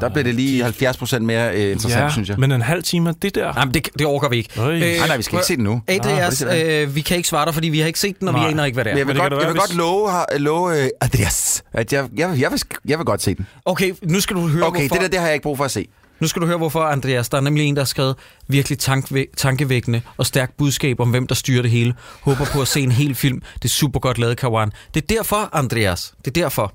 Der 0.00 0.08
bliver 0.08 0.24
det 0.24 0.34
lige 0.34 0.66
70% 0.66 1.18
mere 1.18 1.54
øh, 1.54 1.72
interessant, 1.72 2.04
ja, 2.04 2.10
synes 2.10 2.28
jeg. 2.28 2.38
men 2.38 2.52
en 2.52 2.62
halv 2.62 2.82
time 2.82 3.08
af 3.08 3.14
det 3.14 3.34
der. 3.34 3.52
Nej, 3.54 3.64
men 3.64 3.74
det, 3.74 3.88
det 3.98 4.06
orker 4.06 4.28
vi 4.28 4.36
ikke. 4.36 4.60
Øj. 4.60 4.78
Nej, 4.78 5.06
nej, 5.06 5.16
vi 5.16 5.22
skal 5.22 5.36
ikke 5.36 5.46
se 5.46 5.56
den 5.56 5.64
nu. 5.64 5.82
Adrias, 5.88 6.42
Ah, 6.42 6.82
øh, 6.82 6.94
vi 6.94 7.00
kan 7.00 7.16
ikke 7.16 7.28
svare 7.28 7.44
dig, 7.46 7.54
fordi 7.54 7.68
vi 7.68 7.78
har 7.80 7.86
ikke 7.86 7.98
set 8.00 8.20
den, 8.20 8.28
og 8.28 8.34
vi 8.34 8.40
Nej. 8.40 8.48
aner 8.48 8.64
ikke, 8.64 8.76
hvad 8.76 8.84
det 8.84 8.90
Men 8.90 8.96
er. 8.96 9.00
jeg 9.00 9.06
vil, 9.06 9.14
Men 9.16 9.22
det 9.22 9.30
godt, 9.30 9.32
da 9.32 9.36
jeg 9.46 9.48
vil 9.48 9.54
være, 9.54 9.62
godt 9.66 9.76
love, 9.76 10.10
her- 10.10 10.38
love 10.38 10.82
øh, 10.84 10.88
Andreas, 11.00 11.62
at 11.72 11.92
jeg, 11.92 12.08
jeg, 12.16 12.30
jeg, 12.38 12.50
vil, 12.52 12.60
jeg 12.88 12.98
vil 12.98 13.04
godt 13.06 13.22
se 13.22 13.34
den. 13.34 13.46
Okay, 13.64 13.94
nu 14.02 14.20
skal 14.20 14.36
du 14.36 14.48
høre, 14.48 14.66
Okay, 14.66 14.80
hvorfor, 14.80 14.94
det 14.94 15.02
der, 15.02 15.08
det 15.08 15.18
har 15.18 15.26
jeg 15.26 15.34
ikke 15.34 15.42
brug 15.42 15.56
for 15.56 15.64
at 15.64 15.70
se 15.70 15.86
nu 16.20 16.28
skal 16.28 16.42
du 16.42 16.46
høre, 16.46 16.56
hvorfor, 16.56 16.80
Andreas. 16.80 17.28
Der 17.28 17.36
er 17.36 17.40
nemlig 17.42 17.64
en, 17.64 17.76
der 17.76 17.82
har 17.82 17.86
skrevet 17.86 18.16
virkelig 18.48 18.78
tankvæ- 18.82 19.34
tankevækkende 19.36 20.02
og 20.16 20.26
stærkt 20.26 20.56
budskab 20.56 21.00
om, 21.00 21.10
hvem 21.10 21.26
der 21.26 21.34
styrer 21.34 21.62
det 21.62 21.70
hele. 21.70 21.94
Håber 22.22 22.44
på 22.52 22.60
at 22.60 22.68
se 22.68 22.80
en 22.80 22.92
hel 22.92 23.14
film. 23.14 23.42
Det 23.54 23.64
er 23.64 23.68
super 23.68 24.00
godt 24.00 24.18
lavet, 24.18 24.36
Kawan. 24.36 24.72
Det 24.94 25.02
er 25.02 25.06
derfor, 25.16 25.48
Andreas. 25.52 26.14
Det 26.24 26.26
er 26.36 26.42
derfor. 26.42 26.72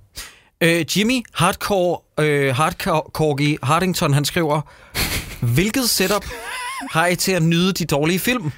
Øh, 0.61 0.85
Jimmy 0.97 1.21
Hardcore, 1.33 2.23
øh, 2.25 2.55
Hardcore 2.55 3.57
Hardington, 3.63 4.13
han 4.13 4.25
skriver, 4.25 4.61
hvilket 5.41 5.89
setup 5.89 6.25
har 6.91 7.07
I 7.07 7.15
til 7.15 7.31
at 7.31 7.43
nyde 7.43 7.73
de 7.73 7.85
dårlige 7.85 8.19
film? 8.19 8.51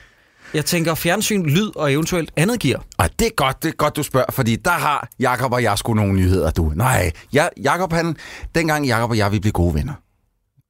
Jeg 0.53 0.65
tænker 0.65 0.96
fjernsyn, 0.96 1.44
lyd 1.46 1.72
og 1.75 1.94
eventuelt 1.94 2.32
andet 2.36 2.60
gear. 2.60 2.84
Og 2.98 3.10
det 3.20 3.25
er 3.27 3.32
godt, 3.36 3.63
det 3.63 3.70
er 3.70 3.74
godt, 3.75 3.96
du 3.96 4.03
spørger, 4.03 4.32
fordi 4.32 4.56
der 4.56 4.72
har 4.72 5.08
Jakob 5.20 5.51
og 5.53 5.63
jeg 5.63 5.77
sgu 5.77 5.94
nogle 5.94 6.13
nyheder, 6.13 6.51
du. 6.51 6.72
Nej, 6.75 7.12
ja, 7.34 7.48
Jakob 7.63 7.94
han, 7.94 8.15
dengang 8.56 8.86
Jakob 8.86 9.10
og 9.10 9.17
jeg, 9.17 9.32
vi 9.32 9.39
blev 9.39 9.51
gode 9.53 9.74
venner, 9.74 9.94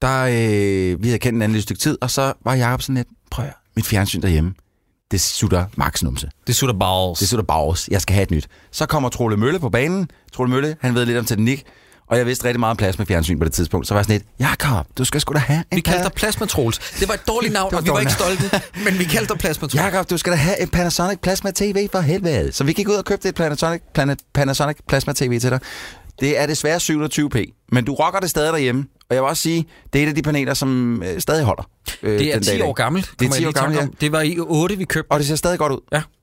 der, 0.02 0.24
øh, 0.24 1.04
vi 1.04 1.08
havde 1.08 1.20
kendt 1.20 1.36
hinanden 1.36 1.56
et 1.58 1.64
stykke 1.64 1.80
tid, 1.80 1.98
og 2.02 2.12
så 2.12 2.34
var 2.46 2.54
Jakob 2.56 2.82
sådan 2.82 2.96
lidt, 2.96 3.08
prøv 3.32 3.46
at 3.46 3.54
mit 3.76 3.86
fjernsyn 3.86 4.22
derhjemme, 4.22 4.54
det 5.12 5.22
sutter 5.22 5.66
max 5.76 6.04
numse. 6.04 6.30
Det 6.48 6.56
sutter 6.56 6.76
balls. 6.80 7.20
Det 7.20 7.30
sutter 7.30 7.44
bags. 7.44 7.88
Jeg 7.92 8.02
skal 8.02 8.14
have 8.14 8.24
et 8.24 8.32
nyt. 8.32 8.48
Så 8.72 8.86
kommer 8.86 9.10
Trolle 9.10 9.38
Mølle 9.38 9.60
på 9.60 9.70
banen. 9.70 10.10
Trolle 10.34 10.50
Mølle, 10.52 10.76
han 10.82 10.96
ved 10.96 11.06
lidt 11.06 11.18
om 11.18 11.26
teknik, 11.26 11.64
og 12.08 12.18
jeg 12.18 12.26
vidste 12.26 12.46
rigtig 12.46 12.60
meget 12.60 12.72
om 12.72 12.78
plads 12.78 12.98
med 12.98 13.06
fjernsyn 13.06 13.40
på 13.40 13.46
det 13.46 13.54
tidspunkt. 13.54 13.88
Så 13.88 13.94
var 13.94 14.00
jeg 14.00 14.06
sådan 14.06 14.14
lidt, 14.14 14.26
Jakob, 14.40 14.88
du 14.98 15.06
skal 15.06 15.22
sgu 15.22 15.34
da 15.34 15.40
have 15.40 15.64
en 15.72 15.76
Vi 15.76 15.82
kaldte 15.82 16.04
dig 16.04 16.12
Plasma 16.12 16.46
Troels. 16.46 16.80
Det 17.00 17.08
var 17.08 17.14
et 17.14 17.28
dårligt 17.28 17.54
navn, 17.60 17.76
og 17.76 17.86
vi 17.86 17.90
var 17.90 18.00
ikke 18.00 18.12
stolte, 18.12 18.62
men 18.84 19.00
vi 19.00 19.04
kaldte 19.04 19.34
dig 19.34 19.40
Plasma 19.40 19.68
Troels. 19.68 19.76
Jakob, 19.76 20.10
du 20.10 20.18
skal 20.18 20.32
da 20.32 20.38
have 20.38 20.62
en 20.62 20.70
Panasonic 20.70 21.20
Plasma 21.20 21.52
TV 21.56 21.90
for 21.92 22.00
helvede. 22.00 22.52
Så 22.52 22.64
vi 22.64 22.74
gik 22.74 22.90
ud 22.90 22.94
og 22.94 23.06
købte 23.06 23.30
et 23.30 23.36
Panasonic, 23.36 23.82
Planet, 23.94 24.20
Panasonic 24.34 24.78
Plasma 24.88 25.14
TV 25.14 25.40
til 25.40 25.50
dig. 25.50 25.60
Det 26.20 26.40
er 26.40 26.46
desværre 26.46 26.78
720p, 26.78 27.68
men 27.72 27.86
du 27.86 27.94
rocker 27.94 28.20
det 28.20 28.30
stadig 28.30 28.54
derhjemme. 28.54 28.86
Og 29.10 29.16
jeg 29.16 29.24
vil 29.24 29.30
også 29.30 29.44
sige, 29.44 29.66
det 29.94 30.00
er 30.00 30.04
et 30.06 30.10
af 30.10 30.16
de 30.16 30.22
paneler, 30.22 30.54
som 30.54 31.04
øh, 31.04 31.20
stadig 31.22 31.44
holder. 31.46 31.70
Øh, 32.04 32.20
Det 32.20 32.28
er 32.30 32.34
den 32.34 32.44
dag 32.44 32.54
i 32.54 32.58
10 32.58 32.60
dag. 32.60 32.68
år 32.68 32.74
gammelt, 32.74 33.06
Det 33.06 33.26
er 33.26 33.30
kommer 33.30 33.36
10 33.36 33.42
jeg 33.42 33.48
år 33.48 33.52
gammelt, 33.52 33.82
om. 33.82 33.94
Det 34.02 34.12
var 34.12 34.22
i 34.22 34.36
8, 34.40 34.78
vi 34.78 34.86
købte. 34.86 35.12
Og 35.12 35.20
det 35.20 35.28
ser 35.28 35.36
stadig 35.36 35.60
godt 35.60 35.74
ud. 35.74 35.80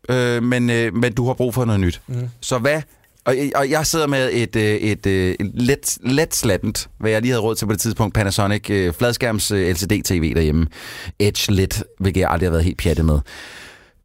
Ja. 0.08 0.14
Øh, 0.36 0.42
men, 0.42 0.70
øh, 0.70 0.94
men 0.94 1.12
du 1.12 1.26
har 1.26 1.34
brug 1.34 1.54
for 1.54 1.64
noget 1.64 1.80
nyt. 1.80 2.00
Mm. 2.06 2.28
Så 2.40 2.58
hvad... 2.58 2.82
Og, 3.24 3.36
og 3.54 3.70
jeg 3.70 3.86
sidder 3.86 4.06
med 4.06 4.30
et, 4.32 4.56
øh, 4.56 4.62
et, 4.64 5.06
øh, 5.06 5.34
et 5.40 5.50
let, 5.54 5.98
let 6.04 6.34
slattent, 6.34 6.88
hvad 6.98 7.10
jeg 7.10 7.20
lige 7.22 7.30
havde 7.32 7.42
råd 7.42 7.54
til 7.54 7.66
på 7.66 7.72
det 7.72 7.80
tidspunkt, 7.80 8.14
Panasonic 8.14 8.70
øh, 8.70 8.92
fladskærms 8.92 9.50
øh, 9.50 9.70
LCD-TV 9.70 10.34
derhjemme. 10.34 10.66
Edge 11.18 11.52
Lit, 11.52 11.82
hvilket 12.00 12.20
jeg 12.20 12.30
aldrig 12.30 12.46
har 12.46 12.50
været 12.50 12.64
helt 12.64 12.78
pjattet 12.78 13.04
med. 13.04 13.18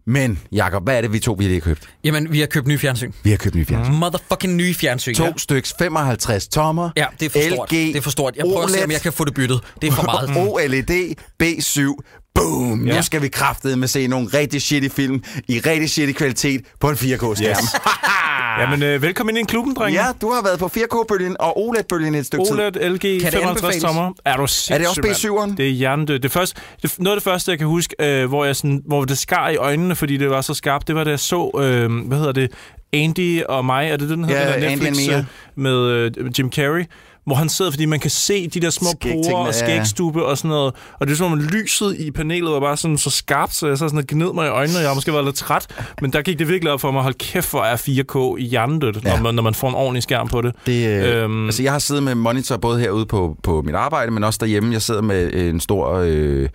Men, 0.10 0.40
Jakob, 0.52 0.84
hvad 0.84 0.98
er 0.98 1.02
det, 1.02 1.14
vi 1.14 1.20
to 1.20 1.34
vi 1.40 1.44
lige 1.44 1.54
har 1.54 1.60
købt? 1.62 1.90
Jamen, 2.04 2.32
vi 2.32 2.40
har 2.40 2.48
købt 2.48 2.68
nye 2.68 2.78
fjernsyn. 2.78 3.12
Vi 3.24 3.30
har 3.30 3.38
købt 3.38 3.56
nye 3.56 3.66
fjernsyn. 3.66 3.94
Motherfucking 3.94 4.56
nye 4.56 4.74
fjernsyn. 4.74 5.16
To 5.16 5.24
Ja. 5.24 5.32
styks 5.38 5.74
55 5.80 6.48
tommer. 6.48 6.90
Ja, 6.98 7.06
det 7.20 7.26
er 7.26 7.30
for 7.30 7.56
stort. 7.56 7.72
LG, 7.72 7.76
Det 7.78 7.96
er 7.96 8.02
for 8.02 8.10
stort. 8.10 8.36
Jeg 8.36 8.44
prøver 8.46 8.64
at 8.64 8.70
se, 8.70 8.78
om 8.78 8.84
OLED. 8.84 8.92
jeg 8.94 9.02
kan 9.02 9.14
få 9.14 9.26
det 9.26 9.34
byttet. 9.34 9.60
Det 9.82 9.88
er 9.88 9.92
for 9.92 10.04
meget. 10.04 10.30
OLED 10.48 11.16
B7. 11.44 11.96
Boom! 12.36 12.86
Ja. 12.86 12.92
Ja. 12.92 12.98
Nu 12.98 13.04
skal 13.04 13.22
vi 13.22 13.28
kraftedeme 13.28 13.88
se 13.88 14.08
nogle 14.08 14.28
rigtig 14.34 14.62
shitty 14.62 14.96
film 14.96 15.24
i 15.48 15.60
rigtig 15.60 15.90
shitty 15.90 16.14
kvalitet 16.18 16.62
på 16.80 16.90
en 16.90 16.96
4K-skærm. 16.96 17.50
Yes. 17.50 17.76
Jamen, 18.60 18.84
øh, 18.84 19.02
velkommen 19.02 19.38
ind 19.38 19.50
i 19.50 19.52
klubben, 19.52 19.74
drenge. 19.74 20.00
Ja, 20.06 20.12
du 20.22 20.32
har 20.32 20.44
været 20.44 20.60
på 20.60 20.66
4K-bølgen 20.78 21.36
og 21.40 21.58
OLED-bølgen 21.60 22.16
et 22.16 22.26
stykke 22.26 22.46
tid. 22.46 22.54
OLED, 22.54 22.90
LG, 22.90 23.02
det 23.02 23.22
55 23.22 23.46
anbefales? 23.48 23.84
tommer. 23.84 24.12
Er 24.26 24.38
du 24.38 24.44
Er 24.44 24.78
det 24.78 24.88
også 24.88 25.02
mand? 25.04 25.16
B7'eren? 25.52 25.56
Det 25.58 25.68
er 25.68 25.72
hjernedødt. 25.74 26.24
Det 26.24 26.32
første, 26.32 26.62
det, 26.82 26.96
noget 27.00 27.16
af 27.16 27.20
det 27.22 27.24
første, 27.24 27.52
jeg 27.52 27.58
kan 27.58 27.68
huske, 27.68 27.96
øh, 28.00 28.28
hvor, 28.28 28.46
jeg 28.46 28.56
sådan, 28.56 28.82
hvor 28.86 29.06
det 29.06 29.18
skar 29.18 29.50
i 29.50 29.56
øjnene, 29.56 29.96
fordi 29.96 30.18
det 30.18 30.30
var 30.30 30.42
så 30.42 30.54
skarpt, 30.54 30.88
det 30.88 30.96
var, 30.96 31.04
da 31.04 31.10
jeg 31.10 31.20
så, 31.20 31.52
øh, 31.56 32.08
hvad 32.08 32.18
hedder 32.18 32.32
det, 32.32 32.52
Andy 32.94 33.44
og 33.44 33.66
mig, 33.66 33.90
er 33.90 33.98
det 33.98 34.10
den 34.10 34.24
hedder, 34.24 34.42
Ja, 34.42 34.54
den 34.54 34.62
der 34.62 34.70
Andy 34.70 34.84
Netflix 34.84 35.08
and 35.10 35.10
Mia. 35.10 35.18
øh, 35.18 35.24
med 35.56 36.12
øh, 36.18 36.40
Jim 36.40 36.52
Carrey, 36.52 36.86
hvor 37.26 37.36
han 37.36 37.50
sidder, 37.50 37.72
fordi 37.72 37.86
man 37.86 38.00
kan 38.00 38.10
se 38.10 38.48
de 38.48 38.60
der 38.60 38.70
små 38.70 38.88
porer 39.02 39.48
og 39.48 39.54
skægstube 39.54 40.26
og 40.26 40.38
sådan 40.38 40.50
noget. 40.50 40.74
Og 41.00 41.08
det 41.08 41.14
er 41.14 41.18
som 41.18 41.32
om 41.32 41.40
lyset 41.40 41.96
i 42.00 42.12
panelet 42.12 42.52
var 42.52 42.60
bare 42.60 42.78
sådan 42.78 42.98
så 42.98 43.10
skarpt, 43.10 43.56
så 43.56 43.68
jeg 43.68 43.78
så 43.78 43.90
sådan 43.90 44.06
gned 44.08 44.34
mig 44.34 44.46
i 44.46 44.50
øjnene, 44.50 44.80
og 44.80 44.84
jeg 44.84 44.92
måske 44.96 45.14
været 45.14 45.26
lidt 45.26 45.36
træt. 45.36 45.68
Men 46.02 46.14
der 46.14 46.22
gik 46.22 46.40
det 46.40 46.48
virkelig 46.48 46.72
op 46.74 46.82
for 46.82 46.92
mig, 46.92 47.02
hold 47.04 47.14
kæft, 47.14 47.50
hvor 47.50 47.64
er 47.64 47.76
4K 47.76 48.38
i 48.42 48.46
hjernedødt, 48.48 49.00
Ja. 49.06 49.16
når, 49.16 49.24
man, 49.24 49.36
når 49.36 49.44
man 49.44 49.54
får 49.54 49.70
en 49.70 49.76
ordentlig 49.76 50.04
skærm 50.04 50.28
på 50.28 50.42
det. 50.42 50.56
Det, 50.66 50.88
øh, 50.88 51.24
Øhm. 51.24 51.46
Altså, 51.46 51.64
jeg 51.64 51.72
har 51.72 51.80
siddet 51.80 52.04
med 52.04 52.16
monitor 52.16 52.58
både 52.58 52.80
herude 52.80 53.06
på, 53.06 53.38
på 53.44 53.62
mit 53.62 53.76
arbejde, 53.76 54.12
men 54.12 54.24
også 54.24 54.38
derhjemme. 54.42 54.74
Jeg 54.74 54.82
sidder 54.82 55.02
med 55.02 55.34
en 55.34 55.60
stor 55.60 55.94
øh, 56.06 56.50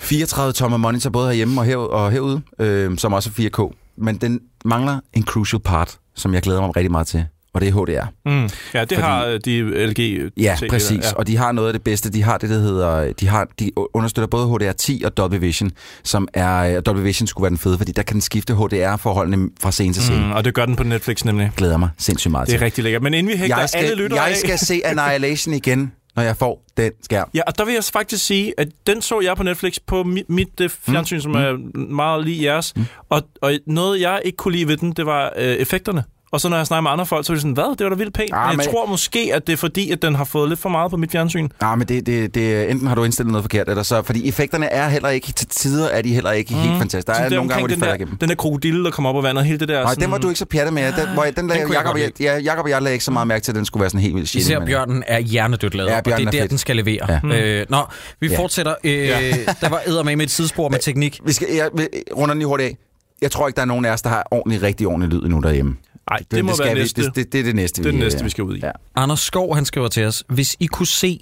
34-tommer 0.00 0.76
monitor 0.76 1.10
både 1.10 1.26
herhjemme 1.28 1.60
og, 1.60 1.64
her, 1.64 1.76
og 1.76 2.10
herude, 2.12 2.40
øh, 2.58 2.98
som 2.98 3.12
også 3.12 3.30
er 3.38 3.42
4K. 3.68 3.74
Men 3.98 4.16
den 4.16 4.40
mangler 4.64 4.98
en 5.12 5.22
crucial 5.24 5.60
part, 5.60 5.96
som 6.16 6.34
jeg 6.34 6.42
glæder 6.42 6.60
mig 6.60 6.76
rigtig 6.76 6.90
meget 6.90 7.06
til, 7.06 7.24
og 7.54 7.60
det 7.60 7.68
er 7.68 7.72
HDR. 7.72 8.06
Mm. 8.30 8.42
Ja, 8.42 8.44
det 8.44 8.50
Fordi- 8.74 8.94
har 8.94 9.26
øh, 9.26 9.40
de 9.44 9.86
LG 9.86 10.30
Ja, 10.36 10.56
TV 10.60 10.68
præcis. 10.68 10.98
Ja. 11.04 11.12
Og 11.16 11.26
de 11.26 11.36
har 11.36 11.52
noget 11.52 11.68
af 11.68 11.72
det 11.72 11.82
bedste. 11.82 12.12
De 12.12 12.22
har 12.22 12.38
det, 12.38 12.50
der 12.50 12.58
hedder... 12.58 13.12
De, 13.12 13.28
har, 13.28 13.48
de 13.58 13.70
understøtter 13.94 14.26
både 14.26 14.46
HDR10 14.70 15.04
og 15.06 15.16
Dolby 15.16 15.34
Vision, 15.34 15.70
som 16.04 16.28
er... 16.34 16.80
Dolby 16.80 17.00
Vision 17.00 17.26
skulle 17.26 17.42
være 17.42 17.50
den 17.50 17.58
fede, 17.58 17.78
fordi 17.78 17.92
der 17.92 18.02
kan 18.02 18.14
den 18.14 18.20
skifte 18.20 18.54
HDR-forholdene 18.54 19.48
fra 19.60 19.70
scene 19.72 19.94
til 19.94 20.02
scene. 20.02 20.18
Mm. 20.18 20.24
Mm, 20.24 20.32
og 20.32 20.44
det 20.44 20.54
gør 20.54 20.66
den 20.66 20.76
på 20.76 20.82
Netflix 20.84 21.24
nemlig. 21.24 21.50
Glæder 21.56 21.76
mig 21.76 21.88
sindssygt 21.98 22.30
meget 22.32 22.46
Det 22.46 22.54
er 22.54 22.58
til. 22.58 22.64
rigtig 22.64 22.84
lækkert. 22.84 23.02
Men 23.02 23.14
inden 23.14 23.32
vi 23.32 23.38
hægter 23.38 23.58
Jeg 23.58 23.68
skal, 23.68 23.84
alle 23.84 23.94
lytter 24.02 24.16
jeg 24.16 24.26
af... 24.30 24.36
skal 24.36 24.58
se 24.58 24.80
Annihilation 24.84 25.54
igen, 25.54 25.92
når 26.16 26.22
jeg 26.22 26.36
får 26.36 26.64
den 26.76 26.92
skærm. 27.02 27.28
Ja, 27.34 27.40
og 27.46 27.58
der 27.58 27.64
vil 27.64 27.74
jeg 27.74 27.84
faktisk 27.92 28.26
sige, 28.26 28.54
at 28.58 28.68
den 28.86 29.02
så 29.02 29.20
jeg 29.20 29.36
på 29.36 29.42
Netflix 29.42 29.76
på 29.86 30.02
mit, 30.02 30.30
mit 30.30 30.60
øh, 30.60 30.70
fjernsyn, 30.70 31.16
mm. 31.16 31.20
som 31.22 31.34
er 31.34 31.52
meget 31.92 32.24
lige 32.24 32.44
jeres. 32.44 32.72
Mm. 32.76 32.84
Og, 33.08 33.22
og 33.42 33.52
noget, 33.66 34.00
jeg 34.00 34.20
ikke 34.24 34.36
kunne 34.36 34.52
lide 34.52 34.68
ved 34.68 34.76
den, 34.76 34.92
det 34.92 35.06
var 35.06 35.32
øh, 35.38 35.44
effekterne. 35.54 36.04
Og 36.34 36.40
så 36.40 36.48
når 36.48 36.56
jeg 36.56 36.66
snakker 36.66 36.80
med 36.82 36.90
andre 36.90 37.06
folk, 37.06 37.26
så 37.26 37.32
er 37.32 37.34
de 37.34 37.40
sådan, 37.40 37.52
hvad, 37.52 37.76
det 37.78 37.84
var 37.84 37.90
da 37.90 37.96
vildt 37.96 38.14
pænt. 38.14 38.30
Ah, 38.32 38.40
men 38.46 38.50
jeg 38.50 38.56
men- 38.56 38.66
tror 38.74 38.86
måske, 38.86 39.30
at 39.34 39.46
det 39.46 39.52
er 39.52 39.56
fordi, 39.56 39.90
at 39.90 40.02
den 40.02 40.14
har 40.14 40.24
fået 40.24 40.48
lidt 40.48 40.60
for 40.60 40.68
meget 40.68 40.90
på 40.90 40.96
mit 40.96 41.10
fjernsyn. 41.12 41.48
Nej, 41.60 41.70
Ah, 41.72 41.78
men 41.78 41.88
det, 41.88 42.06
det, 42.06 42.34
det, 42.34 42.70
enten 42.70 42.86
har 42.88 42.94
du 42.94 43.04
indstillet 43.04 43.32
noget 43.32 43.44
forkert, 43.44 43.68
eller 43.68 43.82
så... 43.82 44.02
Fordi 44.02 44.28
effekterne 44.28 44.66
er 44.66 44.88
heller 44.88 45.08
ikke... 45.08 45.32
Til 45.32 45.46
tider 45.48 45.88
er 45.88 46.02
de 46.02 46.14
heller 46.14 46.30
ikke 46.30 46.54
mm. 46.54 46.60
helt 46.60 46.78
fantastiske. 46.78 47.06
Der 47.12 47.14
Så 47.18 47.24
er 47.24 47.28
det 47.28 47.36
nogle 47.36 47.48
gange, 47.48 47.60
hvor 47.60 47.68
de 47.68 47.74
falder 47.80 47.86
den 47.92 48.00
igennem. 48.00 48.16
der, 48.18 48.26
den 48.26 48.28
der 48.28 48.34
krokodille, 48.34 48.84
der 48.84 48.90
kommer 48.90 49.10
op 49.10 49.16
af 49.16 49.22
vandet, 49.22 49.44
hele 49.44 49.58
det 49.58 49.68
der... 49.68 49.82
Nej, 49.82 49.90
sådan, 49.92 50.02
den 50.02 50.10
var 50.10 50.18
du 50.18 50.28
ikke 50.28 50.38
så 50.38 50.44
pjatte 50.46 50.72
med. 50.72 50.92
Den, 50.92 51.08
hvor, 51.14 51.22
den 51.36 51.46
lagde, 51.46 51.64
kunne 51.64 51.74
jeg 51.76 51.84
Jacob, 51.84 51.96
jeg, 51.98 52.20
ja, 52.20 52.38
Jacob 52.38 52.64
og 52.64 52.70
jeg 52.70 52.82
lagde 52.82 52.94
ikke 52.94 53.04
så 53.04 53.10
meget 53.10 53.28
mærke 53.28 53.42
til, 53.44 53.52
at 53.52 53.56
den 53.56 53.64
skulle 53.64 53.80
være 53.80 53.90
sådan 53.90 54.00
helt 54.00 54.14
vildt 54.14 54.28
shitty. 54.28 54.46
Især 54.48 54.58
men- 54.58 54.66
bjørnen 54.66 55.02
er 55.06 55.18
hjernedødt 55.18 55.74
lavet, 55.74 55.90
Ja, 55.90 55.98
og 55.98 56.04
det 56.04 56.12
er 56.12 56.16
er 56.16 56.24
der, 56.30 56.30
fedt. 56.40 56.50
den 56.50 56.58
skal 56.58 56.76
levere. 56.76 57.20
Ja. 57.32 57.36
Øh, 57.60 57.66
nå, 57.68 57.78
vi 58.20 58.28
Ja. 58.28 58.38
fortsætter. 58.38 58.74
Øh, 58.84 59.08
Der 59.60 59.68
var 59.68 59.80
eddermame 59.86 60.16
med 60.16 60.24
et 60.24 60.30
sidespor 60.30 60.68
med 60.68 60.78
teknik. 60.78 61.20
Vi 61.26 61.32
skal, 61.32 61.48
jeg, 61.56 61.68
runder 62.16 62.34
den 62.34 62.38
lige 62.38 62.46
hurtigt 62.48 62.68
af. 62.70 62.76
Jeg 63.22 63.30
tror 63.30 63.46
ikke, 63.48 63.56
der 63.56 63.62
er 63.62 63.66
nogen 63.66 63.84
af 63.84 63.90
os, 63.92 64.02
der 64.02 64.08
har 64.10 64.26
ordentlig, 64.30 64.62
rigtig 64.62 64.86
ordentlig 64.86 65.10
lyd 65.10 65.22
endnu 65.22 65.40
derhjemme. 65.40 65.76
Nej, 66.10 66.18
det, 66.18 66.30
det 66.30 66.44
må 66.44 66.52
skal 66.54 66.66
være 66.66 66.74
vi. 66.74 66.80
næste. 66.80 67.02
Det, 67.02 67.16
det, 67.16 67.32
det, 67.32 67.40
er 67.40 67.44
det 67.44 67.54
næste, 67.56 67.82
Det 67.82 67.88
er 67.88 67.92
det 67.92 67.98
vi, 68.00 68.04
næste, 68.04 68.18
øh, 68.18 68.24
vi 68.24 68.30
skal 68.30 68.44
ud 68.44 68.56
i. 68.56 68.60
Ja. 68.62 68.70
Anders 68.94 69.20
Skov, 69.20 69.54
han 69.54 69.64
skriver 69.64 69.88
til 69.88 70.04
os, 70.04 70.24
hvis 70.28 70.56
I 70.60 70.66
kunne 70.66 70.86
se, 70.86 71.20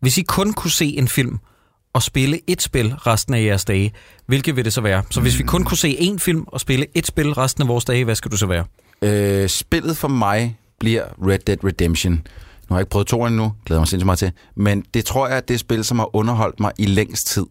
hvis 0.00 0.18
I 0.18 0.22
kun 0.22 0.52
kunne 0.52 0.70
se 0.70 0.86
en 0.86 1.08
film 1.08 1.38
og 1.92 2.02
spille 2.02 2.40
et 2.46 2.62
spil 2.62 2.94
resten 2.94 3.34
af 3.34 3.44
jeres 3.44 3.64
dage, 3.64 3.92
hvilket 4.26 4.56
vil 4.56 4.64
det 4.64 4.72
så 4.72 4.80
være? 4.80 5.02
Så 5.10 5.20
hvis 5.20 5.38
vi 5.38 5.42
kun 5.44 5.64
kunne 5.64 5.78
se 5.78 5.96
én 6.00 6.18
film 6.18 6.44
og 6.46 6.60
spille 6.60 6.86
et 6.94 7.06
spil 7.06 7.32
resten 7.32 7.62
af 7.62 7.68
vores 7.68 7.84
dage, 7.84 8.04
hvad 8.04 8.14
skal 8.14 8.30
du 8.30 8.36
så 8.36 8.46
være? 8.46 8.64
Øh, 9.02 9.48
spillet 9.48 9.96
for 9.96 10.08
mig 10.08 10.58
bliver 10.78 11.04
Red 11.28 11.38
Dead 11.38 11.64
Redemption. 11.64 12.12
Nu 12.12 12.20
har 12.68 12.76
jeg 12.76 12.80
ikke 12.82 12.90
prøvet 12.90 13.06
to 13.06 13.26
endnu, 13.26 13.52
glæder 13.66 13.80
mig 13.80 13.88
sindssygt 13.88 14.06
meget 14.06 14.18
til. 14.18 14.32
Men 14.54 14.84
det 14.94 15.04
tror 15.04 15.28
jeg 15.28 15.36
er 15.36 15.40
det 15.40 15.60
spil, 15.60 15.84
som 15.84 15.98
har 15.98 16.16
underholdt 16.16 16.60
mig 16.60 16.72
i 16.78 16.86
længst 16.86 17.26
tid. 17.26 17.46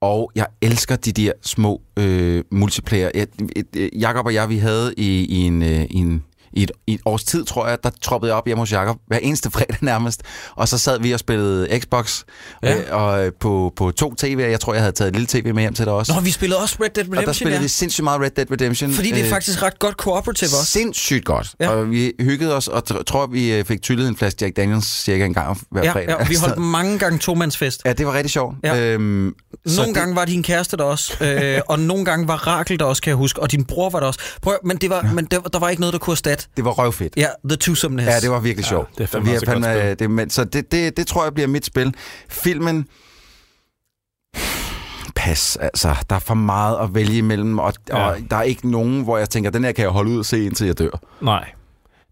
Og 0.00 0.32
jeg 0.34 0.46
elsker 0.60 0.96
de 0.96 1.12
der 1.12 1.32
små 1.42 1.82
øh, 1.96 2.44
multiplayer. 2.50 3.10
Jeg, 3.14 3.26
et, 3.56 3.90
Jakob 4.00 4.26
og 4.26 4.34
jeg, 4.34 4.48
vi 4.48 4.58
havde 4.58 4.94
i, 4.96 5.24
i, 5.24 5.36
en, 5.36 5.62
øh, 5.62 5.86
en, 5.90 6.24
i 6.52 6.62
et, 6.62 6.70
i 6.86 6.94
et 6.94 7.00
års 7.04 7.24
tid, 7.24 7.44
tror 7.44 7.68
jeg, 7.68 7.78
der 7.84 7.90
troppede 8.02 8.30
jeg 8.32 8.36
op 8.36 8.46
hjemme 8.46 8.60
hos 8.62 8.72
Jacob 8.72 8.96
hver 9.06 9.18
eneste 9.18 9.50
fredag 9.54 9.76
nærmest. 9.80 10.22
Og 10.56 10.68
så 10.68 10.78
sad 10.78 11.00
vi 11.00 11.12
og 11.12 11.20
spillede 11.20 11.80
Xbox 11.80 12.22
Ja. 12.62 12.76
øh, 12.78 12.84
og 12.90 13.26
øh, 13.26 13.32
på, 13.40 13.72
på 13.76 13.90
to 13.90 14.14
TV'er. 14.22 14.40
Jeg 14.40 14.60
tror, 14.60 14.72
jeg 14.74 14.82
havde 14.82 14.92
taget 14.92 15.08
et 15.08 15.14
lille 15.14 15.26
TV 15.26 15.54
med 15.54 15.62
hjem 15.62 15.74
til 15.74 15.84
dig 15.84 15.92
også. 15.94 16.14
Nå, 16.14 16.20
vi 16.20 16.30
spillede 16.30 16.60
også 16.60 16.76
Red 16.80 16.90
Dead 16.90 17.04
og 17.06 17.12
der 17.12 17.16
Redemption, 17.18 17.34
spillede 17.34 17.56
ja. 17.56 17.62
vi 17.62 17.68
sindssygt 17.68 18.04
meget 18.04 18.20
Red 18.20 18.30
Dead 18.30 18.50
Redemption. 18.50 18.92
Fordi 18.92 19.10
det 19.10 19.18
er 19.18 19.24
Øh, 19.24 19.30
faktisk 19.30 19.62
ret 19.62 19.78
godt 19.78 19.94
cooperative 19.94 20.46
også. 20.48 20.64
Sindssygt 20.66 21.24
godt. 21.24 21.54
Ja. 21.60 21.64
Ja. 21.64 21.70
Og 21.70 21.90
vi 21.90 22.12
hyggede 22.20 22.54
os, 22.56 22.68
og 22.68 22.82
tr- 22.90 23.02
tror, 23.02 23.26
vi 23.26 23.52
øh, 23.52 23.64
fik 23.64 23.82
tyllet 23.82 24.08
en 24.08 24.16
flaske 24.16 24.44
Jack 24.44 24.56
Daniels 24.56 24.86
cirka 25.04 25.24
en 25.24 25.34
gang 25.34 25.60
hver 25.70 25.84
Ja, 25.84 25.92
fredag. 25.92 26.16
ja, 26.20 26.26
vi 26.28 26.34
holdt 26.34 26.58
mange 26.78 26.98
gange 26.98 27.18
tomandsfest. 27.18 27.82
Ja, 27.84 27.92
det 27.92 28.06
var 28.06 28.12
rigtig 28.12 28.30
sjovt. 28.30 28.56
Ja. 28.64 28.80
Øhm, 28.80 29.02
Nogle 29.02 29.34
det- 29.86 29.94
gange 29.94 30.16
var 30.16 30.24
din 30.24 30.42
kæreste 30.42 30.76
der 30.76 30.84
også, 30.84 31.24
øh, 31.24 31.60
og 31.68 31.78
nogle 31.78 32.04
gange 32.04 32.28
var 32.28 32.36
Rakel 32.46 32.78
der 32.78 32.84
også, 32.84 33.02
kan 33.02 33.10
jeg 33.10 33.16
huske, 33.16 33.42
og 33.42 33.52
din 33.52 33.64
bror 33.64 33.90
var 33.90 34.00
der 34.00 34.06
også. 34.06 34.20
Prøv, 34.42 34.54
men 34.64 34.76
det 34.76 34.90
var, 34.90 35.02
men 35.14 35.24
der, 35.24 35.40
der 35.40 35.58
var 35.58 35.68
ikke 35.68 35.80
noget, 35.80 35.92
der 35.92 35.98
kunne 35.98 36.12
erstatte. 36.14 36.39
Det 36.56 36.64
var 36.64 36.70
røvfedt. 36.70 37.16
Ja, 37.16 37.26
The 37.48 37.56
Twosomeness. 37.56 38.06
Ja, 38.08 38.20
det 38.20 38.30
var 38.30 38.40
virkelig 38.40 38.64
sjovt. 38.66 38.88
det 38.98 39.02
er 39.02 39.06
fandme 39.06 39.30
Vi 39.30 39.36
godt 39.46 39.64
spil. 39.64 39.98
det, 39.98 40.10
men, 40.10 40.30
så 40.30 40.44
det, 40.44 40.72
det, 40.72 40.96
det 40.96 41.06
tror 41.06 41.24
jeg 41.24 41.34
bliver 41.34 41.46
mit 41.48 41.64
spil. 41.64 41.94
Filmen... 42.28 42.86
Pas, 45.16 45.56
altså. 45.60 45.94
Der 46.10 46.16
er 46.16 46.20
for 46.20 46.34
meget 46.34 46.78
at 46.82 46.94
vælge 46.94 47.18
imellem, 47.18 47.58
og, 47.58 47.72
ja. 47.88 48.06
og 48.08 48.16
der 48.30 48.36
er 48.36 48.42
ikke 48.42 48.70
nogen, 48.70 49.02
hvor 49.02 49.18
jeg 49.18 49.30
tænker, 49.30 49.50
den 49.50 49.64
her 49.64 49.72
kan 49.72 49.82
jeg 49.82 49.90
holde 49.90 50.10
ud 50.10 50.18
og 50.18 50.24
se, 50.24 50.44
indtil 50.44 50.66
jeg 50.66 50.78
dør. 50.78 51.00
Nej. 51.20 51.50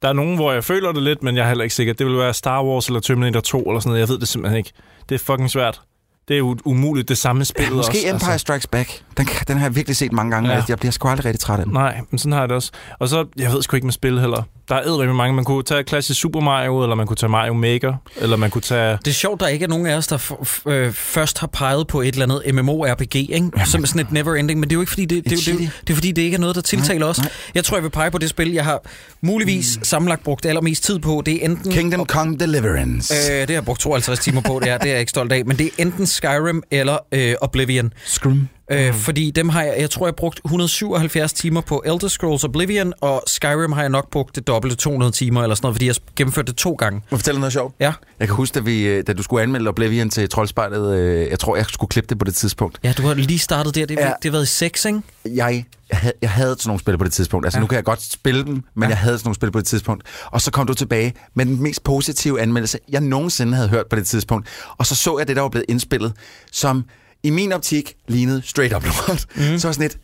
Der 0.02 0.08
er 0.08 0.12
nogen, 0.12 0.34
hvor 0.34 0.52
jeg 0.52 0.64
føler 0.64 0.92
det 0.92 1.02
lidt, 1.02 1.22
men 1.22 1.36
jeg 1.36 1.42
er 1.44 1.48
heller 1.48 1.64
ikke 1.64 1.74
sikker. 1.74 1.92
Det 1.92 2.06
vil 2.06 2.16
være 2.18 2.34
Star 2.34 2.64
Wars 2.64 2.86
eller 2.86 3.00
Terminator 3.00 3.40
2 3.40 3.62
eller 3.62 3.80
sådan 3.80 3.88
noget. 3.90 4.00
Jeg 4.00 4.08
ved 4.08 4.18
det 4.18 4.28
simpelthen 4.28 4.58
ikke. 4.58 4.72
Det 5.08 5.14
er 5.14 5.18
fucking 5.18 5.50
svært. 5.50 5.80
Det 6.28 6.34
er 6.34 6.38
jo 6.38 6.56
umuligt 6.64 7.08
det 7.08 7.18
samme 7.18 7.44
spil 7.44 7.72
Måske 7.72 7.88
også. 7.90 8.08
Empire 8.08 8.38
Strikes 8.38 8.66
Back. 8.66 9.02
Den, 9.16 9.28
den 9.48 9.56
har 9.58 9.64
jeg 9.66 9.76
virkelig 9.76 9.96
set 9.96 10.12
mange 10.12 10.30
gange, 10.32 10.50
Ja. 10.50 10.56
ja. 10.56 10.62
jeg 10.68 10.78
bliver 10.78 10.92
sgu 10.92 11.08
aldrig 11.08 11.24
rigtig 11.24 11.40
træt 11.40 11.58
af 11.58 11.64
den. 11.64 11.74
Nej, 11.74 12.00
men 12.10 12.18
sådan 12.18 12.32
har 12.32 12.40
jeg 12.40 12.48
det 12.48 12.56
også. 12.56 12.70
Og 12.98 13.08
så, 13.08 13.24
jeg 13.36 13.52
ved 13.52 13.62
sgu 13.62 13.76
ikke 13.76 13.86
med 13.86 13.92
spil 13.92 14.20
heller. 14.20 14.42
Der 14.68 14.74
er 14.74 14.82
eddermame 14.82 15.14
mange. 15.14 15.34
Man 15.34 15.44
kunne 15.44 15.62
tage 15.62 15.84
klassisk 15.84 16.20
Super 16.20 16.40
Mario, 16.40 16.82
eller 16.82 16.96
man 16.96 17.06
kunne 17.06 17.16
tage 17.16 17.30
Mario 17.30 17.52
Maker, 17.52 17.94
eller 18.16 18.36
man 18.36 18.50
kunne 18.50 18.62
tage... 18.62 18.98
Det 19.04 19.08
er 19.10 19.14
sjovt, 19.14 19.40
der 19.40 19.46
ikke 19.48 19.64
er 19.64 19.68
nogen 19.68 19.86
af 19.86 19.96
os, 19.96 20.06
der 20.06 20.18
f- 20.18 20.32
f- 20.46 20.70
øh, 20.70 20.92
først 20.92 21.38
har 21.38 21.46
peget 21.46 21.86
på 21.86 22.00
et 22.00 22.08
eller 22.08 22.22
andet 22.36 22.54
MMORPG, 22.64 23.14
ikke? 23.16 23.50
som 23.64 23.82
er 23.82 23.86
sådan 23.86 24.00
et 24.00 24.12
never 24.12 24.34
ending, 24.34 24.60
men 24.60 24.68
det 24.70 24.74
er 24.74 24.76
jo 24.76 24.80
ikke 24.80 24.90
fordi, 24.90 25.04
det, 25.04 25.24
det, 25.24 25.32
er, 25.32 25.36
det, 25.36 25.48
er, 25.48 25.52
jo- 25.52 25.58
det 25.58 25.90
er, 25.90 25.94
fordi, 25.94 26.12
det 26.12 26.22
ikke 26.22 26.34
er 26.34 26.38
noget, 26.40 26.56
der 26.56 26.62
tiltaler 26.62 27.06
os. 27.06 27.18
nej. 27.18 27.30
Jeg 27.54 27.64
tror, 27.64 27.76
jeg 27.76 27.84
vil 27.84 27.90
pege 27.90 28.10
på 28.10 28.18
det 28.18 28.28
spil, 28.28 28.52
jeg 28.52 28.64
har 28.64 28.80
muligvis 29.20 29.78
sammenlagt 29.82 30.24
brugt 30.24 30.46
allermest 30.46 30.84
tid 30.84 30.98
på. 30.98 31.22
Det 31.26 31.34
er 31.34 31.48
enten... 31.48 31.72
Kingdom 31.72 32.06
Come 32.06 32.36
Deliverance. 32.36 33.14
Øh, 33.14 33.40
det 33.40 33.48
har 33.48 33.54
jeg 33.54 33.64
brugt 33.64 33.80
52 33.80 34.18
timer 34.18 34.40
på, 34.40 34.60
det 34.62 34.70
er, 34.70 34.78
det 34.78 34.86
er 34.86 34.90
jeg 34.90 35.00
ikke 35.00 35.10
stolt 35.10 35.32
af. 35.32 35.44
Men 35.46 35.58
det 35.58 35.66
er 35.66 35.70
enten 35.78 36.06
Skyrim 36.18 36.62
eller 36.70 36.98
øh, 37.12 37.34
Oblivion. 37.40 37.92
Scrum. 38.04 38.48
Øh, 38.70 38.94
fordi 38.94 39.30
dem 39.30 39.48
har 39.48 39.62
jeg, 39.62 39.74
jeg 39.78 39.90
tror, 39.90 40.06
jeg 40.06 40.10
har 40.10 40.16
brugt 40.16 40.40
177 40.44 41.32
timer 41.32 41.60
på 41.60 41.82
Elder 41.86 42.08
Scrolls 42.08 42.44
Oblivion, 42.44 42.92
og 43.00 43.22
Skyrim 43.26 43.72
har 43.72 43.80
jeg 43.80 43.88
nok 43.90 44.10
brugt 44.10 44.36
det 44.36 44.46
dobbelte 44.46 44.76
200 44.76 45.12
timer 45.12 45.42
eller 45.42 45.54
sådan 45.54 45.64
noget, 45.66 45.74
fordi 45.74 45.86
jeg 45.86 45.94
har 45.94 46.12
gennemført 46.16 46.46
det 46.46 46.56
to 46.56 46.72
gange. 46.72 46.96
Må 46.96 47.02
jeg 47.10 47.18
fortælle 47.18 47.40
noget 47.40 47.52
sjovt? 47.52 47.74
Ja, 47.80 47.92
Jeg 48.20 48.28
kan 48.28 48.36
huske, 48.36 48.54
da, 48.54 48.60
vi, 48.60 48.82
øh, 48.86 49.04
da 49.06 49.12
du 49.12 49.22
skulle 49.22 49.42
anmelde 49.42 49.68
Oblivion 49.68 50.10
til 50.10 50.28
Troldspejlet, 50.28 50.94
øh, 50.96 51.30
jeg 51.30 51.38
tror, 51.38 51.56
jeg 51.56 51.66
skulle 51.68 51.88
klippe 51.90 52.08
det 52.08 52.18
på 52.18 52.24
det 52.24 52.34
tidspunkt. 52.34 52.78
ja 52.84 52.92
du 52.92 53.02
har 53.02 53.14
lige 53.14 53.38
startet 53.38 53.74
der. 53.74 53.86
Det, 53.86 53.94
ja. 53.98 54.06
Det 54.06 54.24
har 54.24 54.30
været 54.30 54.44
i 54.44 54.46
6, 54.46 54.84
ikke? 54.84 55.00
Jeg, 55.24 55.64
jeg, 55.90 55.98
havde, 55.98 56.14
jeg 56.22 56.30
havde 56.30 56.50
sådan 56.58 56.68
nogle 56.68 56.80
spil 56.80 56.98
på 56.98 57.04
det 57.04 57.12
tidspunkt. 57.12 57.46
Altså, 57.46 57.58
Ja. 57.58 57.60
nu 57.60 57.66
kan 57.66 57.76
jeg 57.76 57.84
godt 57.84 58.02
spille 58.02 58.44
dem, 58.44 58.62
men 58.74 58.82
ja. 58.82 58.88
jeg 58.88 58.98
havde 58.98 59.18
sådan 59.18 59.26
nogle 59.28 59.34
spil 59.34 59.50
på 59.52 59.58
det 59.58 59.66
tidspunkt. 59.66 60.02
Og 60.26 60.40
så 60.40 60.50
kom 60.50 60.66
du 60.66 60.74
tilbage 60.74 61.14
med 61.34 61.46
den 61.46 61.62
mest 61.62 61.84
positive 61.84 62.40
anmeldelse, 62.40 62.78
jeg 62.88 63.00
nogensinde 63.00 63.54
havde 63.56 63.68
hørt 63.68 63.86
på 63.90 63.96
det 63.96 64.06
tidspunkt. 64.06 64.48
Og 64.78 64.86
så 64.86 64.94
så 64.94 65.18
jeg 65.18 65.28
det, 65.28 65.36
der 65.36 65.42
var 65.42 65.48
blevet 65.48 65.64
indspillet, 65.68 66.12
som 66.52 66.84
i 67.22 67.30
min 67.30 67.52
optik 67.52 67.94
lignede 68.08 68.42
straight 68.44 68.74
up 68.74 68.84
lort. 68.84 69.26
Mm. 69.34 69.42
Så 69.42 69.42
var 69.42 69.50
jeg 69.50 69.60
sådan 69.60 69.82
lidt, 69.82 69.98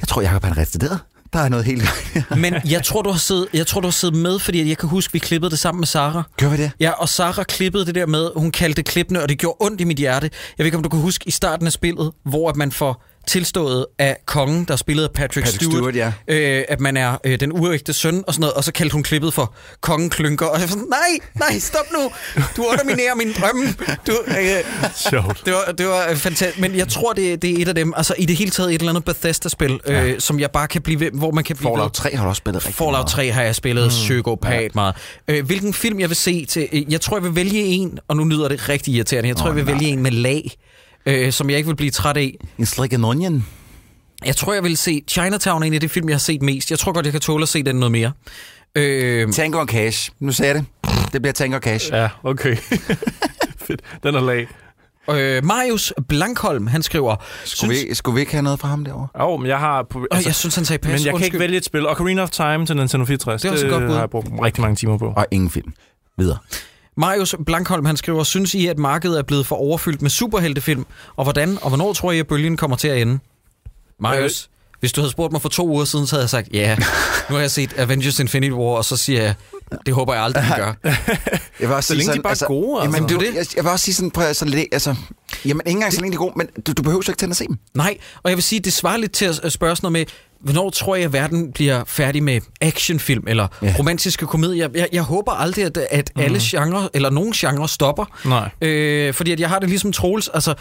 jeg 0.00 0.08
tror, 0.08 0.22
Jacob 0.22 0.44
han 0.44 0.56
retarderet. 0.56 0.98
Der 1.32 1.40
er 1.40 1.48
noget 1.48 1.64
helt. 1.64 1.84
Men 2.36 2.54
jeg 2.64 2.84
tror, 2.84 3.02
du 3.02 3.10
har 3.10 3.18
siddet, 3.18 3.48
jeg 3.52 3.66
tror, 3.66 3.80
du 3.80 3.86
har 3.86 3.92
siddet 3.92 4.18
med, 4.18 4.38
fordi 4.38 4.68
jeg 4.68 4.78
kan 4.78 4.88
huske, 4.88 5.12
vi 5.12 5.18
klippede 5.18 5.50
det 5.50 5.58
sammen 5.58 5.80
med 5.80 5.86
Sara. 5.86 6.22
Gør 6.36 6.48
vi 6.48 6.56
det? 6.56 6.70
Ja, 6.80 6.90
og 6.90 7.08
Sara 7.08 7.42
klippede 7.42 7.86
det 7.86 7.94
der 7.94 8.06
med, 8.06 8.30
hun 8.36 8.50
kaldte 8.50 8.76
det 8.76 8.84
klippende, 8.84 9.22
og 9.22 9.28
det 9.28 9.38
gjorde 9.38 9.56
ondt 9.60 9.80
i 9.80 9.84
mit 9.84 9.96
hjerte. 9.96 10.30
Jeg 10.58 10.64
ved 10.64 10.66
ikke, 10.66 10.76
om 10.76 10.82
du 10.82 10.88
kan 10.88 11.00
huske 11.00 11.28
i 11.28 11.30
starten 11.30 11.66
af 11.66 11.72
spillet, 11.72 12.12
hvor 12.24 12.50
at 12.50 12.56
man 12.56 12.72
får 12.72 13.04
tilstået 13.26 13.86
af 13.98 14.16
kongen, 14.26 14.64
der 14.64 14.76
spillede 14.76 15.08
Patrick, 15.14 15.46
Patrick 15.46 15.72
Stewart, 15.72 15.96
ja. 15.96 16.12
øh, 16.28 16.64
at 16.68 16.80
man 16.80 16.96
er 16.96 17.16
øh, 17.24 17.40
den 17.40 17.52
uægte 17.52 17.92
søn 17.92 18.24
og 18.26 18.34
sådan 18.34 18.40
noget, 18.40 18.54
og 18.54 18.64
så 18.64 18.72
kaldte 18.72 18.92
hun 18.92 19.02
klippet 19.02 19.34
for 19.34 19.54
kongen 19.80 20.10
klynker, 20.10 20.46
og 20.46 20.60
jeg 20.60 20.62
var 20.62 20.68
sådan, 20.68 20.84
nej, 20.88 21.48
nej, 21.50 21.58
stop 21.58 21.86
nu, 21.92 22.10
du 22.56 22.64
underminerer 22.64 23.14
min 23.14 23.32
drømme. 23.40 23.74
Du, 24.06 24.12
øh, 24.28 24.64
Sjovt. 25.10 25.42
det 25.44 25.52
var, 25.52 25.72
det 25.78 25.86
var 25.86 26.14
fantastisk, 26.14 26.60
men 26.60 26.76
jeg 26.76 26.88
tror, 26.88 27.12
det, 27.12 27.42
det 27.42 27.50
er 27.58 27.62
et 27.62 27.68
af 27.68 27.74
dem, 27.74 27.92
altså 27.96 28.14
i 28.18 28.26
det 28.26 28.36
hele 28.36 28.50
taget 28.50 28.74
et 28.74 28.78
eller 28.78 28.88
andet 28.92 29.04
Bethesda-spil, 29.04 29.80
øh, 29.86 30.20
som 30.20 30.40
jeg 30.40 30.50
bare 30.50 30.68
kan 30.68 30.82
blive 30.82 31.00
ved, 31.00 31.10
hvor 31.12 31.30
man 31.30 31.44
kan 31.44 31.56
blive. 31.56 31.70
Fallout 31.70 31.92
3 31.92 32.16
har 32.16 32.22
du 32.24 32.28
også 32.28 32.38
spillet 32.40 32.62
rigtig 32.64 32.74
Fallout 32.76 32.92
meget. 32.94 33.06
3 33.06 33.30
har 33.30 33.42
jeg 33.42 33.54
spillet 33.54 33.84
mm. 33.84 33.88
psykopat 33.90 34.62
ja. 34.62 34.68
meget. 34.74 34.94
Øh, 35.28 35.46
hvilken 35.46 35.74
film 35.74 36.00
jeg 36.00 36.08
vil 36.08 36.16
se 36.16 36.44
til... 36.44 36.68
øh, 36.72 36.92
Jeg 36.92 37.00
tror, 37.00 37.16
jeg 37.16 37.24
vil 37.24 37.34
vælge 37.34 37.60
en, 37.62 37.98
og 38.08 38.16
nu 38.16 38.24
lyder 38.24 38.48
det 38.48 38.68
rigtig 38.68 38.94
irriterende. 38.94 39.28
Jeg 39.28 39.36
tror, 39.36 39.50
Åh, 39.50 39.56
jeg 39.56 39.66
vil 39.66 39.74
nej. 39.74 39.80
vælge 39.80 39.92
en 39.92 40.02
med 40.02 40.10
lag, 40.10 40.50
øh, 41.06 41.32
som 41.32 41.50
jeg 41.50 41.56
ikke 41.58 41.66
vil 41.66 41.76
blive 41.76 41.90
træt 41.90 42.16
af. 42.16 42.34
En 42.58 42.66
slik 42.66 42.92
and 42.92 43.04
onion. 43.04 43.46
Jeg 44.26 44.36
tror, 44.36 44.54
jeg 44.54 44.64
vil 44.64 44.76
se 44.76 45.02
Chinatown, 45.08 45.62
er 45.62 45.66
en 45.66 45.74
af 45.74 45.80
de 45.80 45.88
film, 45.88 46.08
jeg 46.08 46.14
har 46.14 46.18
set 46.20 46.42
mest. 46.42 46.70
Jeg 46.70 46.78
tror 46.78 46.92
godt, 46.92 47.06
jeg 47.06 47.12
kan 47.12 47.20
tåle 47.20 47.42
at 47.42 47.48
se 47.48 47.62
den 47.62 47.76
noget 47.76 47.92
mere. 47.92 48.12
Øh, 48.74 49.32
Tango 49.32 49.58
og 49.58 49.66
Cash. 49.66 50.10
Nu 50.20 50.32
sagde 50.32 50.54
jeg 50.54 50.64
det. 50.84 50.92
Det 51.12 51.22
bliver 51.22 51.32
Tango 51.32 51.56
og 51.56 51.62
Cash. 51.62 51.90
Ja, 51.92 52.08
okay. 52.22 52.56
Fedt. 53.66 53.80
Den 54.02 54.14
er 54.14 54.20
lag. 54.20 54.48
øh, 55.10 55.44
Marius 55.44 55.92
Blankholm, 56.08 56.66
han 56.66 56.82
skriver... 56.82 57.16
Skulle 57.44 57.74
vi, 57.74 57.94
skulle 57.94 58.14
vi 58.14 58.20
ikke 58.20 58.32
have 58.32 58.42
noget 58.42 58.60
fra 58.60 58.68
ham 58.68 58.84
derovre? 58.84 59.08
Jo, 59.20 59.36
men 59.36 59.46
jeg 59.46 59.58
har... 59.58 59.86
Altså, 60.10 60.28
jeg 60.28 60.34
synes, 60.34 60.54
han 60.54 60.64
sagde 60.64 60.78
pas. 60.78 60.88
men 60.90 60.94
jeg 60.94 61.02
kan 61.04 61.12
Undskyld. 61.14 61.26
ikke 61.26 61.38
vælge 61.38 61.56
et 61.56 61.64
spil. 61.64 61.86
Ocarina 61.86 62.22
of 62.22 62.30
Time 62.30 62.66
til 62.66 62.76
Nintendo 62.76 63.04
64. 63.04 63.42
Det 63.42 63.48
er 63.48 63.52
også 63.52 63.66
et 63.66 63.72
godt 63.72 63.84
bud. 63.84 63.92
har 63.92 64.00
jeg 64.00 64.10
brugt 64.10 64.28
rigtig 64.42 64.60
mange 64.60 64.76
timer 64.76 64.98
på. 64.98 65.12
Og 65.16 65.26
ingen 65.30 65.50
film. 65.50 65.72
Videre. 66.18 66.38
Marius 66.96 67.34
Blankholm, 67.46 67.84
han 67.84 67.96
skriver, 67.96 68.24
synes 68.24 68.54
I, 68.54 68.66
at 68.66 68.78
markedet 68.78 69.18
er 69.18 69.22
blevet 69.22 69.46
for 69.46 69.56
overfyldt 69.56 70.02
med 70.02 70.10
superheltefilm? 70.10 70.86
Og 71.16 71.24
hvordan 71.24 71.58
og 71.62 71.68
hvornår 71.68 71.92
tror 71.92 72.12
I, 72.12 72.18
at 72.18 72.26
bølgen 72.26 72.56
kommer 72.56 72.76
til 72.76 72.88
at 72.88 73.02
ende? 73.02 73.18
Marius, 74.00 74.42
øh. 74.44 74.78
hvis 74.80 74.92
du 74.92 75.00
havde 75.00 75.10
spurgt 75.10 75.32
mig 75.32 75.42
for 75.42 75.48
to 75.48 75.68
uger 75.68 75.84
siden, 75.84 76.06
så 76.06 76.16
havde 76.16 76.22
jeg 76.22 76.30
sagt, 76.30 76.48
ja, 76.52 76.76
nu 77.28 77.34
har 77.34 77.40
jeg 77.40 77.50
set 77.50 77.74
Avengers 77.78 78.18
Infinity 78.18 78.52
War, 78.52 78.76
og 78.76 78.84
så 78.84 78.96
siger 78.96 79.22
jeg, 79.22 79.34
det 79.86 79.94
håber 79.94 80.14
jeg 80.14 80.22
aldrig, 80.22 80.44
vi 80.44 80.50
gør. 80.56 80.74
Jeg 81.60 81.68
vil 81.68 81.76
også 81.76 81.86
Så 81.88 81.94
længe 81.94 82.12
de 82.14 82.20
bare 82.22 82.32
er 82.32 82.46
gode, 82.46 82.82
altså. 82.82 82.96
Jamen, 82.96 83.08
Det 83.08 83.14
er 83.14 83.18
det. 83.30 83.34
Jeg, 83.34 83.46
jeg 83.56 83.64
vil 83.64 83.72
også 83.72 83.84
sige 83.84 83.94
sådan, 83.94 84.10
prøv 84.10 84.24
at 84.24 84.36
så 84.36 84.44
lidt, 84.44 84.68
altså, 84.72 84.94
jamen 85.44 85.60
ikke 85.66 85.70
engang 85.76 85.92
så 85.92 86.00
længe 86.00 86.12
de 86.12 86.14
er 86.14 86.18
gode, 86.18 86.32
men 86.36 86.46
du, 86.66 86.72
du 86.72 86.82
behøver 86.82 87.02
jo 87.06 87.10
ikke 87.12 87.18
til 87.18 87.30
at 87.30 87.36
se 87.36 87.46
dem. 87.46 87.58
Nej, 87.74 87.98
og 88.22 88.30
jeg 88.30 88.36
vil 88.36 88.42
sige, 88.42 88.60
det 88.60 88.72
svarer 88.72 88.96
lidt 88.96 89.12
til 89.12 89.24
at 89.42 89.52
spørge 89.52 89.76
sådan 89.76 89.92
noget 89.92 89.92
med, 89.92 90.06
hvornår 90.44 90.70
tror 90.70 90.96
jeg, 90.96 91.04
at 91.04 91.12
verden 91.12 91.52
bliver 91.52 91.84
færdig 91.86 92.22
med 92.22 92.40
actionfilm 92.60 93.24
eller 93.28 93.48
ja. 93.62 93.74
Romantiske 93.78 94.26
komedier? 94.26 94.68
Jeg, 94.74 94.88
jeg 94.92 95.02
håber 95.02 95.32
aldrig, 95.32 95.64
at, 95.64 95.76
at 95.90 96.10
mm. 96.16 96.22
alle 96.22 96.38
genrer, 96.42 96.88
eller 96.94 97.10
nogen 97.10 97.32
genrer 97.32 97.66
stopper. 97.66 98.04
Nej. 98.28 98.50
Øh, 98.60 99.14
fordi 99.14 99.32
at 99.32 99.40
jeg 99.40 99.48
har 99.48 99.58
det 99.58 99.68
ligesom 99.68 99.92
Troels, 99.92 100.28
altså... 100.28 100.54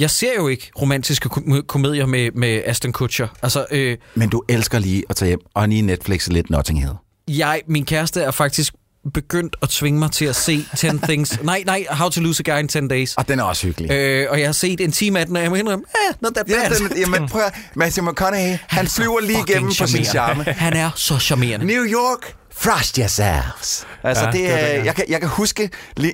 Jeg 0.00 0.10
ser 0.10 0.34
jo 0.36 0.48
ikke 0.48 0.70
romantiske 0.80 1.28
kom- 1.28 1.62
komedier 1.66 2.06
med, 2.06 2.30
med 2.34 2.62
Aston 2.66 2.92
Kutcher. 2.92 3.28
Altså, 3.42 3.66
øh, 3.70 3.96
Men 4.14 4.28
du 4.28 4.42
elsker 4.48 4.78
lige 4.78 5.02
at 5.10 5.16
tage 5.16 5.28
hjem 5.28 5.40
og 5.54 5.68
lige 5.68 5.82
Netflix 5.82 6.28
lidt 6.28 6.50
Notting 6.50 6.80
Hill. 6.80 6.92
jeg, 7.28 7.60
min 7.68 7.84
kæreste 7.84 8.22
er 8.22 8.30
faktisk 8.30 8.74
begyndt 9.14 9.56
at 9.62 9.68
tvinge 9.68 9.98
mig 9.98 10.10
til 10.10 10.24
at 10.24 10.36
se 10.36 10.64
10 10.76 10.86
Things... 11.08 11.42
nej, 11.42 11.62
nej, 11.66 11.86
How 11.90 12.08
to 12.08 12.20
Lose 12.20 12.42
a 12.46 12.54
Guy 12.54 12.60
in 12.60 12.68
10 12.68 12.88
Days. 12.88 13.14
Og 13.14 13.28
den 13.28 13.38
er 13.38 13.42
også 13.42 13.66
hyggelig. 13.66 13.90
Øh, 13.90 14.26
og 14.30 14.40
jeg 14.40 14.48
har 14.48 14.52
set 14.52 14.80
en 14.80 14.92
time 14.92 15.20
af 15.20 15.26
den, 15.26 15.36
og 15.36 15.42
jeg 15.42 15.50
må 15.50 15.56
indrømme, 15.56 15.84
eh, 16.10 16.14
not 16.20 16.32
that 16.34 16.46
bad. 16.46 16.56
Ja, 16.56 16.88
den, 16.88 16.98
jamen 16.98 17.28
prøv 17.28 17.42
at, 17.42 17.54
Matthew 17.74 18.10
McConaughey, 18.10 18.58
han 18.66 18.86
flyver 18.86 19.20
lige 19.20 19.38
igennem 19.48 19.72
på 19.80 19.86
sin 19.86 20.04
charme. 20.04 20.44
Han 20.44 20.72
er 20.72 20.90
så 20.96 21.18
charmerende. 21.18 21.66
New 21.66 21.84
York, 21.84 22.34
frost 22.60 22.96
yourselves. 22.96 23.86
Altså, 24.02 24.24
Ja, 24.24 24.30
det, 24.30 24.40
det 24.40 24.50
er 24.52 24.66
det, 24.66 24.74
ja. 24.74 24.84
jeg, 24.84 24.94
kan, 24.94 25.04
jeg 25.08 25.20
kan 25.20 25.28
huske, 25.28 25.70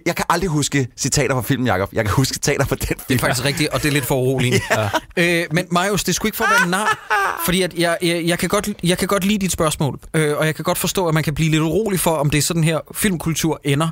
jeg 0.06 0.16
kan 0.16 0.24
aldrig 0.28 0.50
huske 0.50 0.88
citater 0.96 1.34
fra 1.34 1.42
filmen, 1.42 1.66
Jacob. 1.66 1.88
Jeg 1.92 2.04
kan 2.04 2.14
huske 2.14 2.34
citater 2.34 2.64
fra 2.64 2.76
den 2.76 2.86
film. 2.86 3.00
Det 3.08 3.14
er 3.14 3.18
faktisk 3.18 3.44
rigtigt, 3.44 3.68
og 3.68 3.82
det 3.82 3.88
er 3.88 3.92
lidt 3.92 4.06
for 4.06 4.14
uroligende. 4.14 4.60
ja. 5.16 5.42
øh, 5.42 5.46
men 5.52 5.66
Marius, 5.70 6.04
det 6.04 6.14
skulle 6.14 6.28
ikke 6.28 6.36
for 6.36 6.44
at 6.44 6.50
være 6.60 6.70
nar, 6.70 7.08
fordi 7.44 7.62
at 7.62 7.74
jeg, 7.74 7.98
jeg, 8.02 8.24
jeg, 8.24 8.38
kan 8.38 8.48
godt, 8.48 8.68
jeg 8.82 8.98
kan 8.98 9.08
godt 9.08 9.24
lide 9.24 9.38
dit 9.38 9.52
spørgsmål, 9.52 9.98
øh, 10.14 10.36
og 10.36 10.46
jeg 10.46 10.54
kan 10.54 10.62
godt 10.62 10.78
forstå, 10.78 11.06
at 11.08 11.14
man 11.14 11.22
kan 11.22 11.34
blive 11.34 11.50
lidt 11.50 11.62
urolig 11.62 12.00
for, 12.00 12.10
om 12.10 12.30
det 12.30 12.38
er 12.38 12.42
sådan 12.42 12.64
her 12.64 12.80
filmkultur 12.94 13.60
ender. 13.64 13.88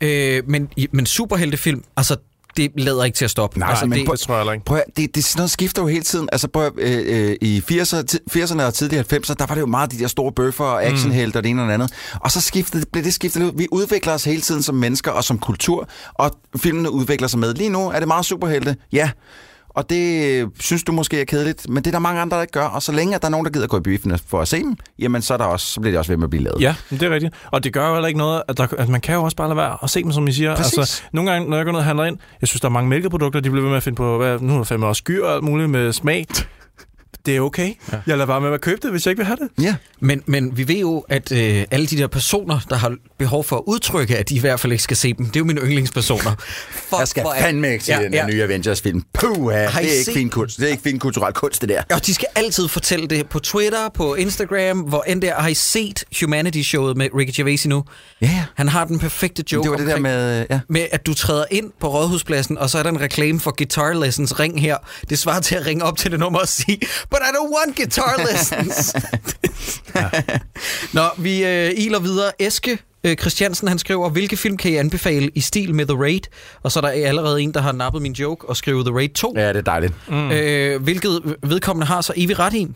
Øh, 0.00 0.42
men, 0.46 0.68
men 0.92 1.06
superheltefilm, 1.06 1.84
altså, 1.96 2.16
det 2.58 2.80
lader 2.80 3.04
ikke 3.04 3.16
til 3.16 3.24
at 3.24 3.30
stoppe. 3.30 3.58
Nej, 3.58 3.68
altså, 3.70 3.86
men 3.86 3.98
det, 3.98 4.10
Det 4.10 4.20
tror 4.20 4.36
jeg 4.44 4.52
ikke. 4.54 4.64
Prøv 4.64 4.80
det, 4.96 5.14
det, 5.14 5.24
sådan 5.24 5.38
noget 5.40 5.50
skifter 5.50 5.82
jo 5.82 5.88
hele 5.88 6.02
tiden. 6.04 6.28
Altså 6.32 6.48
prøv 6.48 6.70
øh, 6.78 7.28
øh, 7.30 7.36
i 7.40 7.62
80'erne, 7.72 8.02
ti- 8.02 8.18
80'erne 8.42 8.62
og 8.62 8.74
tidlige 8.74 9.00
90'erne, 9.00 9.34
der 9.38 9.46
var 9.46 9.54
det 9.54 9.60
jo 9.60 9.66
meget 9.66 9.92
de 9.92 9.98
der 9.98 10.06
store 10.06 10.32
bøffer 10.32 10.64
og 10.64 10.84
actionhelte 10.84 11.36
og 11.36 11.42
det 11.42 11.50
ene 11.50 11.62
og 11.62 11.68
det 11.68 11.74
andet. 11.74 11.92
Og 12.20 12.30
så 12.30 12.40
skiftede, 12.40 12.84
blev 12.92 13.04
det 13.04 13.14
skiftet 13.14 13.42
ud. 13.42 13.52
Vi 13.54 13.66
udvikler 13.72 14.12
os 14.14 14.24
hele 14.24 14.40
tiden 14.40 14.62
som 14.62 14.74
mennesker 14.74 15.10
og 15.10 15.24
som 15.24 15.38
kultur, 15.38 15.88
og 16.14 16.30
filmene 16.56 16.90
udvikler 16.90 17.28
sig 17.28 17.38
med. 17.40 17.54
Lige 17.54 17.70
nu 17.70 17.88
er 17.90 17.98
det 17.98 18.08
meget 18.08 18.24
superhelte, 18.26 18.76
ja. 18.92 19.10
Og 19.78 19.90
det 19.90 20.24
øh, 20.24 20.48
synes 20.60 20.82
du 20.84 20.92
måske 20.92 21.20
er 21.20 21.24
kedeligt, 21.24 21.68
men 21.68 21.76
det 21.76 21.86
er 21.86 21.90
der 21.90 21.98
mange 21.98 22.20
andre, 22.20 22.36
der 22.36 22.42
ikke 22.42 22.52
gør. 22.52 22.64
Og 22.64 22.82
så 22.82 22.92
længe 22.92 23.14
at 23.14 23.22
der 23.22 23.28
er 23.28 23.30
nogen, 23.30 23.44
der 23.44 23.50
gider 23.52 23.66
gå 23.66 23.76
i 23.76 23.80
biffen 23.80 24.18
for 24.26 24.40
at 24.40 24.48
se 24.48 24.58
dem, 24.58 24.76
jamen 24.98 25.22
så, 25.22 25.34
er 25.34 25.38
der 25.38 25.44
også, 25.44 25.66
så 25.66 25.80
bliver 25.80 25.92
det 25.92 25.98
også 25.98 26.12
ved 26.12 26.16
med 26.16 26.24
at 26.24 26.30
blive 26.30 26.44
lavet. 26.44 26.60
Ja, 26.60 26.74
det 26.90 27.02
er 27.02 27.10
rigtigt. 27.10 27.34
Og 27.50 27.64
det 27.64 27.72
gør 27.72 27.88
jo 27.88 27.94
heller 27.94 28.06
ikke 28.06 28.18
noget, 28.18 28.42
at, 28.48 28.58
der, 28.58 28.66
at 28.78 28.88
man 28.88 29.00
kan 29.00 29.14
jo 29.14 29.22
også 29.22 29.36
bare 29.36 29.48
lade 29.48 29.56
være 29.56 29.76
og 29.76 29.90
se 29.90 30.02
dem, 30.02 30.12
som 30.12 30.28
I 30.28 30.32
siger. 30.32 30.56
Præcis. 30.56 30.78
Altså, 30.78 31.02
nogle 31.12 31.30
gange, 31.30 31.50
når 31.50 31.56
jeg 31.56 31.64
går 31.64 31.72
ned 31.72 31.78
og 31.78 31.84
handler 31.84 32.04
ind, 32.04 32.18
jeg 32.40 32.48
synes, 32.48 32.60
der 32.60 32.68
er 32.68 32.72
mange 32.72 32.88
mælkeprodukter, 32.88 33.40
de 33.40 33.50
bliver 33.50 33.62
ved 33.62 33.70
med 33.70 33.76
at 33.76 33.82
finde 33.82 33.96
på, 33.96 34.16
hvad, 34.16 34.38
nu 34.40 34.52
er 34.52 34.56
der 34.56 34.64
fandme 34.64 34.86
også 34.86 35.00
skyr 35.00 35.24
og 35.24 35.34
alt 35.34 35.44
muligt 35.44 35.70
med 35.70 35.92
smag. 35.92 36.26
Det 37.26 37.36
er 37.36 37.40
okay. 37.40 37.74
Ja. 37.92 37.96
Jeg 38.06 38.16
lader 38.16 38.26
bare 38.26 38.40
med 38.40 38.52
at 38.52 38.60
købe 38.60 38.78
det, 38.82 38.90
hvis 38.90 39.06
jeg 39.06 39.10
ikke 39.10 39.18
vil 39.20 39.26
have 39.26 39.36
det. 39.36 39.64
Ja. 39.64 39.74
Men, 40.00 40.22
men 40.26 40.56
vi 40.56 40.68
ved 40.68 40.76
jo, 40.76 41.04
at 41.08 41.32
øh, 41.32 41.64
alle 41.70 41.86
de 41.86 41.96
der 41.98 42.06
personer, 42.06 42.60
der 42.70 42.76
har 42.76 42.94
behov 43.18 43.44
for 43.44 43.56
at 43.56 43.62
udtrykke, 43.66 44.16
at 44.18 44.28
de 44.28 44.34
i 44.34 44.38
hvert 44.38 44.60
fald 44.60 44.72
ikke 44.72 44.82
skal 44.84 44.96
se 44.96 45.12
dem, 45.14 45.26
det 45.26 45.36
er 45.36 45.40
jo 45.40 45.44
mine 45.44 45.60
yndlingspersoner. 45.60 46.34
Fuck, 46.88 46.98
Jeg 47.00 47.08
skal 47.08 47.22
hvor 47.22 47.34
fandme 47.40 47.72
ikke 47.72 47.84
se 47.84 47.92
Ja, 47.92 48.02
den 48.02 48.14
ja. 48.14 48.26
nye 48.26 48.42
Avengers-film. 48.42 49.02
Puh, 49.14 49.52
det 49.52 49.64
er 49.74 49.78
ikke 49.78 50.04
set- 50.04 50.14
fin 50.14 50.30
kunst. 50.30 50.56
Det 50.58 50.64
er 50.66 50.70
ikke 50.70 50.82
fin 50.82 50.98
kulturel 50.98 51.32
kunst, 51.34 51.60
det 51.60 51.68
der. 51.68 51.82
Og 51.94 52.06
de 52.06 52.14
skal 52.14 52.28
altid 52.34 52.68
fortælle 52.68 53.06
det 53.06 53.28
på 53.28 53.38
Twitter, 53.38 53.88
på 53.94 54.14
Instagram, 54.14 54.78
hvor 54.80 55.02
end 55.02 55.22
der 55.22 55.34
har 55.34 55.48
I 55.48 55.54
set 55.54 56.04
Humanity-showet 56.20 56.96
med 56.96 57.08
Ricky 57.18 57.36
Gervais 57.36 57.66
nu? 57.66 57.84
Ja, 58.20 58.26
ja. 58.26 58.44
Han 58.54 58.68
har 58.68 58.84
den 58.84 58.98
perfekte 58.98 59.44
joke 59.52 59.62
Det 59.62 59.70
var 59.70 59.76
det 59.76 59.86
der 59.86 59.98
med... 60.00 60.46
Ja. 60.50 60.60
med, 60.68 60.86
at 60.92 61.06
du 61.06 61.14
træder 61.14 61.44
ind 61.50 61.70
på 61.80 61.88
Rådhuspladsen, 61.88 62.58
og 62.58 62.70
så 62.70 62.78
er 62.78 62.82
der 62.82 62.90
en 62.90 63.00
reklame 63.00 63.40
for 63.40 63.54
Guitar 63.56 63.92
Lessons. 63.92 64.40
Ring 64.40 64.60
her. 64.60 64.76
Det 65.10 65.18
svarer 65.18 65.40
til 65.40 65.54
at 65.54 65.66
ringe 65.66 65.84
op 65.84 65.96
til 65.96 66.10
det 66.10 66.20
nummer 66.20 66.38
og 66.38 66.48
sige, 66.48 66.80
but 67.10 67.18
I 67.22 67.30
don't 67.36 67.52
want 67.56 67.76
guitar 67.76 68.16
lessons. 68.30 68.94
Nå, 70.92 71.02
vi 71.18 71.44
øh, 71.44 71.70
iler 71.76 71.98
videre. 71.98 72.32
Eske 72.38 72.78
øh, 73.04 73.16
Christiansen, 73.16 73.68
han 73.68 73.78
skriver, 73.78 74.08
hvilke 74.10 74.36
film 74.36 74.56
kan 74.56 74.70
I 74.70 74.76
anbefale 74.76 75.30
i 75.34 75.40
stil 75.40 75.74
med 75.74 75.86
The 75.86 75.98
Raid? 75.98 76.20
Og 76.62 76.72
så 76.72 76.78
er 76.78 76.80
der 76.80 77.08
allerede 77.08 77.42
en, 77.42 77.54
der 77.54 77.60
har 77.60 77.72
nappet 77.72 78.02
min 78.02 78.12
joke 78.12 78.48
og 78.48 78.56
skrevet 78.56 78.86
The 78.86 78.94
Raid 78.94 79.08
2. 79.08 79.32
ja, 79.36 79.48
det 79.48 79.56
er 79.56 79.60
dejligt. 79.60 79.94
Mm. 80.08 80.30
Øh, 80.30 80.82
hvilket 80.82 81.36
vedkommende 81.42 81.86
har 81.86 82.00
så 82.00 82.12
evig 82.16 82.38
ret 82.38 82.54
i. 82.54 82.68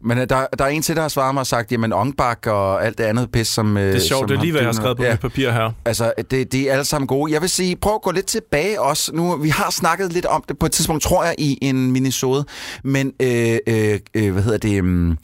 Men 0.00 0.18
øh, 0.18 0.28
der, 0.28 0.46
der 0.58 0.64
er 0.64 0.68
en 0.68 0.82
til, 0.82 0.96
der 0.96 1.02
har 1.02 1.08
svaret 1.08 1.34
mig 1.34 1.40
og 1.40 1.46
sagt, 1.46 1.72
jamen 1.72 1.92
Ongbak 1.92 2.46
og 2.46 2.86
alt 2.86 2.98
det 2.98 3.04
andet 3.04 3.32
pis, 3.32 3.48
som... 3.48 3.74
Det 3.74 3.96
er 3.96 4.00
sjovt, 4.00 4.28
det 4.28 4.36
er 4.36 4.40
lige, 4.40 4.52
hvad 4.52 4.60
jeg 4.60 4.68
har 4.68 4.72
skrevet 4.72 4.96
på 4.96 5.02
ja. 5.02 5.10
mit 5.10 5.20
papir 5.20 5.50
her. 5.50 5.70
Altså, 5.84 6.12
det, 6.30 6.52
de 6.52 6.68
er 6.68 6.72
alle 6.72 6.84
sammen 6.84 7.06
gode. 7.06 7.32
Jeg 7.32 7.40
vil 7.40 7.50
sige, 7.50 7.76
prøv 7.76 7.94
at 7.94 8.02
gå 8.02 8.10
lidt 8.10 8.26
tilbage 8.26 8.80
også. 8.80 9.12
Nu, 9.14 9.36
vi 9.36 9.48
har 9.48 9.70
snakket 9.70 10.12
lidt 10.12 10.26
om 10.26 10.44
det 10.48 10.58
på 10.58 10.66
et 10.66 10.72
tidspunkt, 10.72 11.02
tror 11.02 11.24
jeg, 11.24 11.34
i 11.38 11.58
en 11.62 11.92
minisode. 11.92 12.44
Men, 12.84 13.12
øh, 13.22 13.58
øh, 13.66 13.98
øh, 14.14 14.32
hvad 14.32 14.42
hedder 14.42 14.58
det... 14.58 14.80
Um, 14.80 15.18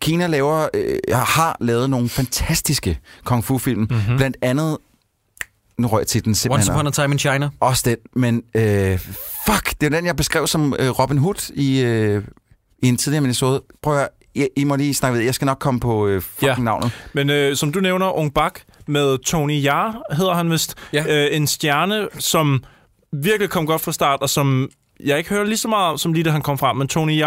Kina 0.00 0.26
laver, 0.26 0.68
øh, 0.74 0.98
har 1.12 1.56
lavet 1.60 1.90
nogle 1.90 2.08
fantastiske 2.08 2.98
kung 3.24 3.44
fu-film. 3.44 3.80
Mm-hmm. 3.80 4.16
Blandt 4.16 4.36
andet... 4.42 4.78
Nu 5.78 5.88
røg 5.88 6.06
til 6.06 6.24
den 6.24 6.34
simpelthen. 6.34 6.70
Once 6.70 6.72
Upon 6.72 6.86
a 6.86 6.90
Time 6.90 7.14
in 7.14 7.18
China. 7.18 7.48
Også 7.60 7.82
den, 7.86 7.96
men 8.16 8.42
øh, 8.54 8.98
fuck, 9.46 9.74
det 9.80 9.86
er 9.86 9.90
den, 9.90 10.06
jeg 10.06 10.16
beskrev 10.16 10.46
som 10.46 10.74
øh, 10.78 10.90
Robin 10.90 11.18
Hood 11.18 11.52
i, 11.54 11.80
øh, 11.80 12.24
i 12.82 12.88
en 12.88 12.96
tidligere 12.96 13.20
minisode. 13.22 13.62
Prøv 13.82 13.92
at 13.94 13.98
høre, 13.98 14.08
I, 14.34 14.48
I 14.56 14.64
må 14.64 14.76
lige 14.76 14.94
snakke 14.94 15.18
ved. 15.18 15.24
Jeg 15.24 15.34
skal 15.34 15.46
nok 15.46 15.58
komme 15.58 15.80
på 15.80 16.06
øh, 16.06 16.22
fucking 16.22 16.58
Ja. 16.58 16.62
navnet. 16.62 16.92
Men 17.12 17.30
øh, 17.30 17.56
som 17.56 17.72
du 17.72 17.80
nævner, 17.80 18.18
Ung 18.18 18.34
Bak 18.34 18.60
med 18.86 19.18
Tony 19.18 19.62
Jaa, 19.62 19.90
hedder 20.12 20.34
han 20.34 20.50
vist. 20.50 20.74
Ja. 20.92 21.04
Øh, 21.26 21.36
en 21.36 21.46
stjerne, 21.46 22.08
som 22.18 22.64
virkelig 23.12 23.50
kom 23.50 23.66
godt 23.66 23.80
fra 23.80 23.92
start, 23.92 24.20
og 24.22 24.30
som 24.30 24.68
jeg 25.04 25.18
ikke 25.18 25.30
hører 25.30 25.44
lige 25.44 25.56
så 25.58 25.68
meget 25.68 25.90
om, 25.90 25.98
som 25.98 26.12
lige 26.12 26.24
da 26.24 26.30
han 26.30 26.42
kom 26.42 26.58
frem. 26.58 26.76
Men 26.76 26.88
Tony 26.88 27.18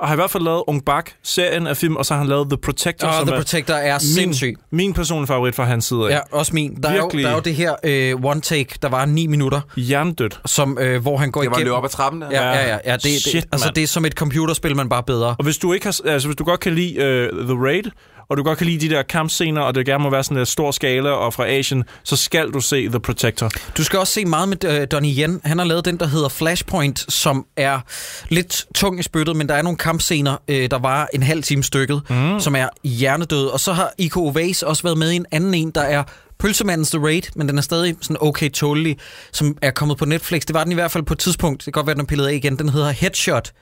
Jaa 0.00 0.06
har 0.06 0.14
i 0.14 0.16
hvert 0.16 0.30
fald 0.30 0.42
lavet 0.44 0.62
Ung 0.66 0.84
Bak, 0.84 1.10
serien 1.22 1.66
af 1.66 1.76
film, 1.76 1.96
og 1.96 2.06
så 2.06 2.14
har 2.14 2.18
han 2.18 2.28
lavet 2.28 2.48
The 2.50 2.56
Protector, 2.56 3.08
Og 3.08 3.14
som 3.14 3.26
The 3.26 3.34
er 3.34 3.38
Protector 3.40 3.74
er 3.74 3.98
sindssyg. 3.98 4.46
min, 4.46 4.56
min 4.86 4.94
personlige 4.94 5.26
favorit 5.26 5.54
fra 5.54 5.64
hans 5.64 5.84
side 5.84 6.00
af. 6.06 6.10
Ja, 6.10 6.20
også 6.32 6.54
min. 6.54 6.82
Der 6.82 6.88
er, 6.88 6.96
jo, 6.96 7.02
Virkelig. 7.02 7.24
der 7.24 7.30
er 7.30 7.34
jo 7.34 7.40
det 7.40 7.54
her 7.54 7.74
øh, 7.84 8.24
one 8.24 8.40
take, 8.40 8.78
der 8.82 8.88
var 8.88 9.04
ni 9.06 9.26
minutter, 9.26 9.60
Jerndødt. 9.76 10.40
som, 10.46 10.78
øh, 10.80 11.02
hvor 11.02 11.16
han 11.16 11.30
går 11.30 11.40
Det 11.40 11.50
var 11.50 11.56
igennem... 11.56 11.70
løb 11.72 11.76
op 11.78 11.84
ad 11.84 11.88
trappen 11.88 12.22
der. 12.22 12.28
Ja, 12.30 12.42
ja, 12.52 12.68
ja. 12.68 12.78
ja 12.84 12.96
det, 12.96 13.02
Shit, 13.22 13.32
det, 13.32 13.44
altså, 13.52 13.72
det 13.74 13.82
er 13.82 13.86
som 13.86 14.04
et 14.04 14.12
computerspil, 14.12 14.76
man 14.76 14.88
bare 14.88 15.02
bedre. 15.02 15.36
Og 15.38 15.44
hvis 15.44 15.58
du 15.58 15.72
ikke 15.72 15.86
har, 15.86 16.00
altså 16.04 16.28
hvis 16.28 16.36
du 16.36 16.44
godt 16.44 16.60
kan 16.60 16.74
lide 16.74 16.96
uh, 17.32 17.44
The 17.46 17.64
Raid, 17.64 17.84
og 18.28 18.36
du 18.36 18.42
godt 18.42 18.58
kan 18.58 18.66
lide 18.66 18.88
de 18.88 18.94
der 18.94 19.02
kampscener, 19.02 19.60
og 19.60 19.74
det 19.74 19.86
gerne 19.86 20.02
må 20.02 20.10
være 20.10 20.24
sådan 20.24 20.38
en 20.38 20.46
stor 20.46 20.70
skala 20.70 21.10
og 21.10 21.34
fra 21.34 21.46
Asien, 21.46 21.84
så 22.02 22.16
skal 22.16 22.50
du 22.50 22.60
se 22.60 22.88
The 22.88 23.00
Protector. 23.00 23.50
Du 23.76 23.84
skal 23.84 23.98
også 23.98 24.12
se 24.12 24.24
meget 24.24 24.48
med 24.48 24.64
øh, 24.64 24.86
Donnie 24.90 25.22
Yen. 25.22 25.40
Han 25.44 25.58
har 25.58 25.66
lavet 25.66 25.84
den, 25.84 25.96
der 25.96 26.06
hedder 26.06 26.28
Flashpoint, 26.28 27.12
som 27.12 27.46
er 27.56 27.80
lidt 28.28 28.66
tung 28.74 29.00
i 29.00 29.02
spyttet, 29.02 29.36
men 29.36 29.48
der 29.48 29.54
er 29.54 29.62
nogle 29.62 29.78
kampscener, 29.78 30.36
øh, 30.48 30.70
der 30.70 30.78
var 30.78 31.08
en 31.14 31.22
halv 31.22 31.42
time 31.42 31.62
stykket, 31.62 32.02
mm. 32.10 32.40
som 32.40 32.56
er 32.56 32.68
hjernedøde. 32.84 33.52
Og 33.52 33.60
så 33.60 33.72
har 33.72 33.92
Iko 33.98 34.20
Uwais 34.20 34.62
også 34.62 34.82
været 34.82 34.98
med 34.98 35.10
i 35.10 35.16
en 35.16 35.26
anden 35.32 35.54
en, 35.54 35.70
der 35.70 35.80
er 35.80 36.02
Pølsemandens 36.38 36.90
The 36.90 37.04
Raid, 37.04 37.22
men 37.34 37.48
den 37.48 37.58
er 37.58 37.62
stadig 37.62 37.96
sådan 38.00 38.16
okay 38.20 38.50
tålelig, 38.50 38.98
som 39.32 39.56
er 39.62 39.70
kommet 39.70 39.98
på 39.98 40.04
Netflix. 40.04 40.42
Det 40.42 40.54
var 40.54 40.62
den 40.62 40.72
i 40.72 40.74
hvert 40.74 40.90
fald 40.90 41.04
på 41.04 41.12
et 41.14 41.18
tidspunkt. 41.18 41.58
Det 41.58 41.64
kan 41.64 41.72
godt 41.72 41.86
være, 41.86 41.94
den 41.94 42.00
er 42.02 42.06
pillet 42.06 42.26
af 42.26 42.34
igen. 42.34 42.58
Den 42.58 42.68
hedder 42.68 42.90
Headshot. 42.90 43.52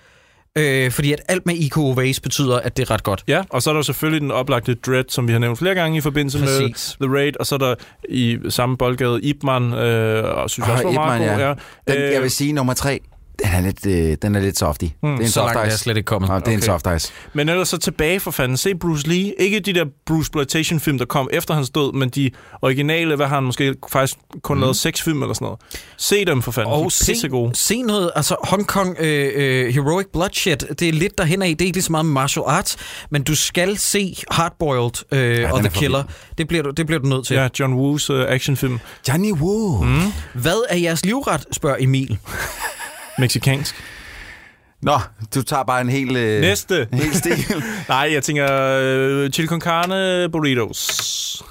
Øh, 0.58 0.90
fordi 0.90 1.12
at 1.12 1.20
alt 1.28 1.46
med 1.46 1.54
Iko 1.54 1.80
Uwais 1.80 2.20
betyder, 2.20 2.56
at 2.60 2.76
det 2.76 2.82
er 2.82 2.90
ret 2.90 3.02
godt. 3.02 3.24
Ja, 3.28 3.42
og 3.50 3.62
så 3.62 3.70
er 3.70 3.74
der 3.74 3.82
selvfølgelig 3.82 4.20
den 4.20 4.30
oplagte 4.30 4.74
Dread, 4.74 5.04
som 5.08 5.28
vi 5.28 5.32
har 5.32 5.38
nævnt 5.38 5.58
flere 5.58 5.74
gange 5.74 5.98
i 5.98 6.00
forbindelse 6.00 6.38
Præcis. 6.38 6.96
med 7.00 7.08
The 7.08 7.16
Raid, 7.16 7.32
og 7.40 7.46
så 7.46 7.54
er 7.54 7.58
der 7.58 7.74
i 8.08 8.38
samme 8.48 8.76
boldgade 8.76 9.22
Ipman, 9.22 9.62
øh, 9.72 10.24
og 10.38 10.50
synes 10.50 10.66
jeg 10.66 10.72
også 10.74 10.84
var 10.84 10.92
meget 10.92 11.20
Ip 11.20 11.26
Man, 11.26 11.28
god. 11.38 11.38
ja. 11.46 11.54
Den, 11.94 12.02
Øh, 12.02 12.12
jeg 12.12 12.22
vil 12.22 12.30
sige, 12.30 12.52
nummer 12.52 12.74
tre, 12.74 13.00
den 13.42 13.48
er 13.54 13.60
lidt, 13.60 13.86
øh, 13.86 14.16
den 14.22 14.34
er 14.34 14.40
lidt 14.40 14.58
softy. 14.58 14.84
Hmm, 14.84 15.10
det 15.12 15.18
er 15.18 15.22
en 15.22 15.26
Så 15.28 15.32
soft 15.32 15.54
langt 15.54 15.68
er 15.70 15.74
ice. 15.74 15.78
slet 15.78 15.96
ikke 15.96 16.06
kommet. 16.06 16.30
Nå, 16.30 16.38
det 16.38 16.48
er 16.48 16.50
en 16.50 16.56
Okay. 16.56 16.66
soft 16.66 16.86
ice. 16.96 17.12
Men 17.32 17.48
ellers 17.48 17.68
så 17.68 17.78
tilbage 17.78 18.20
for 18.20 18.30
fanden. 18.30 18.56
Se 18.56 18.74
Bruce 18.74 19.08
Lee. 19.08 19.32
Ikke 19.38 19.60
de 19.60 19.72
der 19.72 19.84
Bruce 20.06 20.20
Exploitation 20.20 20.80
film 20.80 20.98
der 20.98 21.04
kom 21.04 21.28
efter 21.32 21.54
hans 21.54 21.70
død, 21.70 21.92
men 21.92 22.08
de 22.08 22.30
originale, 22.62 23.16
hvad 23.16 23.26
har 23.26 23.34
han 23.34 23.44
måske 23.44 23.74
faktisk 23.92 24.14
kun 24.42 24.56
mm. 24.56 24.60
lavet 24.60 24.76
seks 24.76 25.02
film 25.02 25.22
eller 25.22 25.34
sådan 25.34 25.44
noget. 25.46 25.60
Se 25.96 26.24
dem 26.24 26.42
for 26.42 26.52
fanden. 26.52 26.72
De 26.72 26.76
Og 26.76 26.84
er 26.84 26.88
se, 26.88 27.12
pissegode. 27.12 27.50
se 27.56 27.82
noget, 27.82 28.10
altså 28.16 28.36
Hong 28.44 28.66
Kong 28.66 28.96
øh, 29.00 29.32
øh, 29.34 29.74
Heroic 29.74 30.06
Bloodshed, 30.12 30.56
det 30.56 30.88
er 30.88 30.92
lidt 30.92 31.18
derhen 31.18 31.42
af, 31.42 31.48
det 31.48 31.60
er 31.60 31.66
ikke 31.66 31.76
lige 31.76 31.82
så 31.84 31.92
meget 31.92 32.06
martial 32.06 32.44
arts, 32.46 32.76
men 33.10 33.22
du 33.22 33.34
skal 33.36 33.78
se 33.78 34.16
Hardboiled 34.30 34.90
øh, 35.12 35.36
den 35.36 35.44
og 35.52 35.60
The 35.60 35.68
Killer. 35.70 36.04
Det 36.38 36.48
bliver, 36.48 36.62
du, 36.62 36.70
det 36.70 36.86
bliver 36.86 37.00
du 37.00 37.08
nødt 37.08 37.26
til. 37.26 37.34
Ja, 37.36 37.48
John 37.60 37.74
Woos 37.74 38.10
uh, 38.10 38.20
actionfilm. 38.28 38.78
Johnny 39.08 39.32
Woo. 39.32 39.82
Mm. 39.82 40.00
Hvad 40.34 40.66
er 40.70 40.76
jeres 40.76 41.04
livret, 41.04 41.44
spørger 41.52 41.76
Emil. 41.80 42.18
Mexikansk. 43.18 43.74
Nå, 44.82 44.98
du 45.34 45.42
tager 45.42 45.62
bare 45.62 45.80
en 45.80 45.88
hel... 45.88 46.16
Øh, 46.16 46.40
Næste. 46.40 46.88
en 46.92 46.98
hel 46.98 47.14
stil. 47.14 47.36
Nej, 47.88 48.10
jeg 48.12 48.22
tænker 48.22 48.44
uh, 49.24 49.30
chili 49.30 49.48
con 49.48 49.60
carne 49.60 50.28
burritos. 50.32 51.42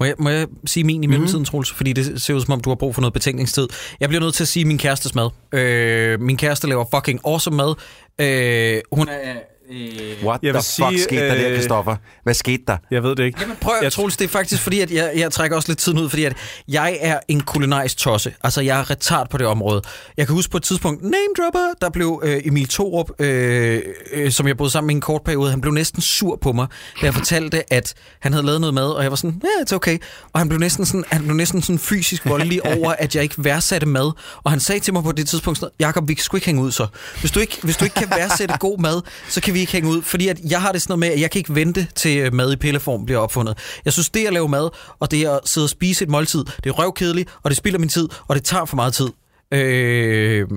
Må 0.00 0.06
jeg, 0.06 0.14
må 0.18 0.30
jeg 0.30 0.46
sige 0.66 0.84
min 0.84 1.04
i 1.04 1.06
mellemtiden, 1.06 1.40
mm. 1.40 1.44
Troels? 1.44 1.72
Fordi 1.72 1.92
det 1.92 2.22
ser 2.22 2.34
ud 2.34 2.40
som 2.40 2.52
om, 2.52 2.60
du 2.60 2.70
har 2.70 2.74
brug 2.74 2.94
for 2.94 3.00
noget 3.00 3.12
betænkningstid. 3.12 3.68
Jeg 4.00 4.08
bliver 4.08 4.22
nødt 4.22 4.34
til 4.34 4.44
at 4.44 4.48
sige 4.48 4.64
min 4.64 4.78
kærestes 4.78 5.14
mad. 5.14 5.30
Øh, 5.52 6.20
min 6.20 6.36
kæreste 6.36 6.66
laver 6.68 6.84
fucking 6.94 7.20
awesome 7.26 7.56
mad. 7.56 7.74
Øh, 8.18 8.80
hun 8.92 9.08
er... 9.08 9.34
Øh, 9.70 10.26
What 10.26 10.42
Jeg 10.42 10.54
the 10.54 10.62
fuck 10.62 10.88
sige, 10.88 11.02
skete 11.02 11.28
der 11.28 11.34
der, 11.34 11.48
øh, 11.48 11.54
Christoffer? 11.54 11.96
Hvad 12.22 12.34
skete 12.34 12.62
der? 12.66 12.76
Jeg 12.90 13.02
ved 13.02 13.16
det 13.16 13.24
ikke. 13.24 13.38
Jamen 13.40 13.56
prøv 13.60 13.74
Jeg 13.80 13.86
at 13.86 13.92
Troels, 13.92 14.16
det 14.16 14.24
er 14.24 14.28
faktisk 14.28 14.62
fordi, 14.62 14.80
at 14.80 14.90
jeg, 14.90 15.12
jeg 15.16 15.32
trækker 15.32 15.56
også 15.56 15.68
lidt 15.68 15.78
tiden 15.78 15.98
ud, 15.98 16.08
fordi 16.08 16.24
at 16.24 16.36
jeg 16.68 16.98
er 17.00 17.18
en 17.28 17.40
kulinarisk 17.40 17.96
tosse. 17.96 18.34
Altså, 18.44 18.60
jeg 18.60 18.80
er 18.80 18.90
retard 18.90 19.30
på 19.30 19.38
det 19.38 19.46
område. 19.46 19.82
Jeg 20.16 20.26
kan 20.26 20.34
huske 20.34 20.50
på 20.50 20.56
et 20.56 20.62
tidspunkt, 20.62 21.02
name 21.02 21.14
dropper, 21.38 21.74
der 21.80 21.90
blev 21.90 22.20
øh, 22.24 22.40
Emil 22.44 22.68
Thorup, 22.68 23.10
øh, 23.18 23.82
øh, 24.12 24.32
som 24.32 24.48
jeg 24.48 24.56
boede 24.56 24.70
sammen 24.70 24.86
med 24.86 24.94
i 24.94 24.96
en 24.96 25.00
kort 25.00 25.22
periode, 25.24 25.50
han 25.50 25.60
blev 25.60 25.72
næsten 25.72 26.02
sur 26.02 26.36
på 26.36 26.52
mig, 26.52 26.66
da 27.00 27.06
jeg 27.06 27.14
fortalte, 27.14 27.72
at 27.72 27.94
han 28.20 28.32
havde 28.32 28.46
lavet 28.46 28.60
noget 28.60 28.74
mad, 28.74 28.90
og 28.90 29.02
jeg 29.02 29.10
var 29.10 29.16
sådan, 29.16 29.42
ja, 29.44 29.48
yeah, 29.58 29.66
it's 29.66 29.74
okay. 29.74 29.98
Og 30.32 30.40
han 30.40 30.48
blev 30.48 30.60
næsten 30.60 30.86
sådan, 30.86 31.04
han 31.10 31.22
blev 31.22 31.36
næsten 31.36 31.62
sådan 31.62 31.78
fysisk 31.78 32.26
voldelig 32.26 32.66
over, 32.76 32.92
at 32.98 33.14
jeg 33.14 33.22
ikke 33.22 33.34
værdsatte 33.38 33.86
mad. 33.86 34.12
Og 34.44 34.50
han 34.50 34.60
sagde 34.60 34.80
til 34.80 34.92
mig 34.92 35.02
på 35.02 35.12
det 35.12 35.28
tidspunkt, 35.28 35.64
Jakob, 35.80 36.08
vi 36.08 36.14
kan 36.14 36.22
sgu 36.24 36.36
ikke 36.36 36.46
hænge 36.46 36.62
ud 36.62 36.72
så. 36.72 36.86
Hvis 37.20 37.30
du 37.30 37.40
ikke, 37.40 37.58
hvis 37.62 37.76
du 37.76 37.84
ikke 37.84 37.94
kan 37.94 38.10
værdsætte 38.10 38.54
god 38.58 38.78
mad, 38.78 39.00
så 39.28 39.40
kan 39.40 39.53
vi 39.54 39.60
ikke 39.60 39.72
hænge 39.72 39.90
ud, 39.90 40.02
fordi 40.02 40.28
at 40.28 40.40
jeg 40.50 40.60
har 40.60 40.72
det 40.72 40.82
sådan 40.82 40.90
noget 40.90 40.98
med, 40.98 41.08
at 41.08 41.20
jeg 41.20 41.30
kan 41.30 41.38
ikke 41.38 41.54
vente 41.54 41.86
til 41.94 42.18
øh, 42.18 42.34
mad 42.34 42.52
i 42.52 42.56
pilleform 42.56 43.04
bliver 43.04 43.20
opfundet. 43.20 43.58
Jeg 43.84 43.92
synes, 43.92 44.10
det 44.10 44.26
at 44.26 44.32
lave 44.32 44.48
mad, 44.48 44.70
og 44.98 45.10
det 45.10 45.26
at 45.26 45.40
sidde 45.44 45.64
og 45.64 45.68
spise 45.68 46.04
et 46.04 46.10
måltid, 46.10 46.44
det 46.44 46.66
er 46.66 46.70
røvkedeligt, 46.70 47.30
og 47.42 47.50
det 47.50 47.56
spilder 47.56 47.78
min 47.78 47.88
tid, 47.88 48.08
og 48.28 48.36
det 48.36 48.44
tager 48.44 48.64
for 48.64 48.76
meget 48.76 48.94
tid. 48.94 49.08
Øh, 49.52 50.48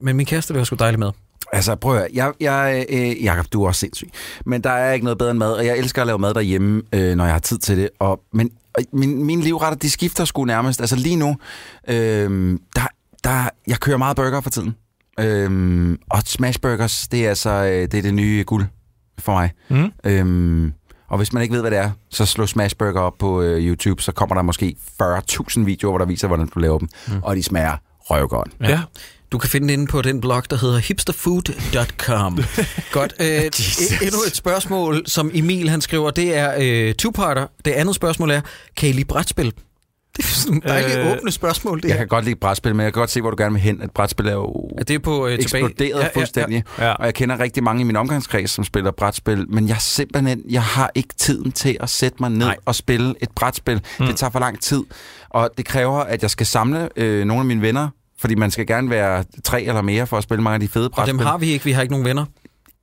men 0.00 0.16
min 0.16 0.26
kæreste 0.26 0.52
laver 0.52 0.64
sgu 0.64 0.76
dejligt 0.76 1.00
mad. 1.00 1.10
Altså, 1.52 1.74
prøv 1.74 1.92
at 1.92 1.98
høre. 1.98 2.08
Jeg, 2.12 2.32
jeg, 2.40 2.86
øh, 2.88 3.24
Jacob, 3.24 3.46
du 3.52 3.62
er 3.62 3.66
også 3.66 3.78
sindssyg. 3.78 4.08
Men 4.46 4.60
der 4.64 4.70
er 4.70 4.92
ikke 4.92 5.04
noget 5.04 5.18
bedre 5.18 5.30
end 5.30 5.38
mad, 5.38 5.52
og 5.52 5.66
jeg 5.66 5.78
elsker 5.78 6.02
at 6.02 6.06
lave 6.06 6.18
mad 6.18 6.34
derhjemme, 6.34 6.82
øh, 6.92 7.14
når 7.14 7.24
jeg 7.24 7.34
har 7.34 7.40
tid 7.40 7.58
til 7.58 7.76
det. 7.76 7.88
Og, 7.98 8.20
men 8.32 8.50
og 8.74 8.82
min, 8.92 9.24
mine 9.24 9.42
livretter, 9.42 9.78
de 9.78 9.90
skifter 9.90 10.24
sgu 10.24 10.44
nærmest. 10.44 10.80
Altså 10.80 10.96
lige 10.96 11.16
nu, 11.16 11.36
øh, 11.88 12.58
der, 12.76 12.86
der, 13.24 13.48
jeg 13.66 13.80
kører 13.80 13.96
meget 13.96 14.16
burger 14.16 14.40
for 14.40 14.50
tiden. 14.50 14.76
Øh, 15.20 15.98
og 16.10 16.22
smashburgers, 16.26 17.08
det 17.08 17.24
er 17.24 17.28
altså 17.28 17.50
øh, 17.50 17.82
det, 17.82 17.94
er 17.94 18.02
det 18.02 18.14
nye 18.14 18.44
guld 18.46 18.64
for 19.18 19.32
mig. 19.32 19.50
Mm. 19.68 19.92
Øhm, 20.04 20.72
og 21.08 21.16
hvis 21.16 21.32
man 21.32 21.42
ikke 21.42 21.54
ved, 21.54 21.60
hvad 21.60 21.70
det 21.70 21.78
er, 21.78 21.90
så 22.10 22.26
slå 22.26 22.46
Smashburger 22.46 23.00
op 23.00 23.18
på 23.18 23.42
øh, 23.42 23.66
YouTube, 23.66 24.02
så 24.02 24.12
kommer 24.12 24.34
der 24.34 24.42
måske 24.42 24.76
40.000 25.02 25.64
videoer, 25.64 25.90
hvor 25.90 25.98
der 25.98 26.04
viser, 26.04 26.28
hvordan 26.28 26.46
du 26.54 26.58
laver 26.58 26.78
dem. 26.78 26.88
Mm. 27.08 27.14
Og 27.22 27.36
de 27.36 27.42
smager 27.42 27.76
røvgodt. 28.00 28.50
Ja. 28.60 28.70
ja. 28.70 28.80
Du 29.32 29.38
kan 29.38 29.50
finde 29.50 29.68
det 29.68 29.72
inde 29.72 29.86
på 29.86 30.02
den 30.02 30.20
blog, 30.20 30.50
der 30.50 30.56
hedder 30.56 30.78
hipsterfood.com. 30.78 32.38
Godt. 32.92 33.14
Øh, 33.20 33.40
e- 33.56 34.04
endnu 34.04 34.18
et 34.26 34.36
spørgsmål, 34.36 35.02
som 35.06 35.30
Emil 35.34 35.68
han 35.68 35.80
skriver, 35.80 36.10
det 36.10 36.36
er 36.36 36.54
øh, 36.58 36.94
two-parter. 37.02 37.46
Det 37.64 37.70
andet 37.70 37.94
spørgsmål 37.94 38.30
er, 38.30 38.40
kan 38.76 38.88
I 38.88 38.92
lide 38.92 39.04
brætspil? 39.04 39.52
Det 40.16 40.24
er 40.24 40.28
sådan 40.28 40.50
nogle 40.64 40.68
dejlige 40.80 41.00
Øh, 41.10 41.12
åbne 41.18 41.30
spørgsmål, 41.32 41.76
det 41.82 41.84
Jeg 41.84 41.92
her. 41.92 41.98
kan 41.98 42.08
godt 42.08 42.24
lide 42.24 42.36
brætspil, 42.36 42.74
men 42.74 42.84
jeg 42.84 42.92
kan 42.92 43.00
godt 43.00 43.10
se, 43.10 43.20
hvor 43.20 43.30
du 43.30 43.36
gerne 43.42 43.52
vil 43.52 43.62
hen. 43.62 43.82
Et 43.82 43.90
brætspil 43.90 44.26
er 44.26 44.32
jo 44.32 44.70
Er 44.78 44.84
det 44.84 45.02
på 45.02 45.26
øh, 45.26 45.38
tilbage? 45.38 45.64
eksploderet 45.64 46.00
ja, 46.02 46.08
fuldstændig. 46.14 46.64
Ja, 46.78 46.84
Ja. 46.84 46.88
ja. 46.90 46.94
Og 46.94 47.04
jeg 47.06 47.14
kender 47.14 47.40
rigtig 47.40 47.62
mange 47.62 47.80
i 47.80 47.84
min 47.84 47.96
omgangskreds, 47.96 48.50
som 48.50 48.64
spiller 48.64 48.90
brætspil, 48.90 49.46
men 49.50 49.68
jeg 49.68 49.76
simpelthen, 49.80 50.42
jeg 50.50 50.62
har 50.62 50.90
ikke 50.94 51.14
tiden 51.18 51.52
til 51.52 51.76
at 51.80 51.90
sætte 51.90 52.16
mig 52.20 52.30
ned 52.30 52.38
Nej. 52.38 52.56
Og 52.64 52.74
spille 52.74 53.14
et 53.22 53.28
brætspil. 53.36 53.80
Mm. 54.00 54.06
Det 54.06 54.16
tager 54.16 54.30
for 54.30 54.38
lang 54.40 54.60
tid, 54.60 54.82
og 55.30 55.50
det 55.56 55.64
kræver, 55.64 55.98
at 55.98 56.22
jeg 56.22 56.30
skal 56.30 56.46
samle 56.46 56.88
øh, 56.96 57.24
nogle 57.24 57.40
af 57.40 57.46
mine 57.46 57.62
venner 57.62 57.88
Fordi 58.20 58.34
man 58.34 58.50
skal 58.50 58.66
gerne 58.66 58.90
være 58.90 59.24
tre 59.44 59.62
eller 59.62 59.82
mere 59.82 60.06
for 60.06 60.16
at 60.16 60.22
spille 60.22 60.42
mange 60.42 60.54
af 60.54 60.60
de 60.60 60.68
fede 60.68 60.84
Og 60.86 60.90
brætspil. 60.92 61.18
dem 61.18 61.26
har 61.26 61.38
vi 61.38 61.46
ikke, 61.46 61.64
vi 61.64 61.72
har 61.72 61.82
ikke 61.82 61.92
nogen 61.92 62.06
venner. 62.06 62.24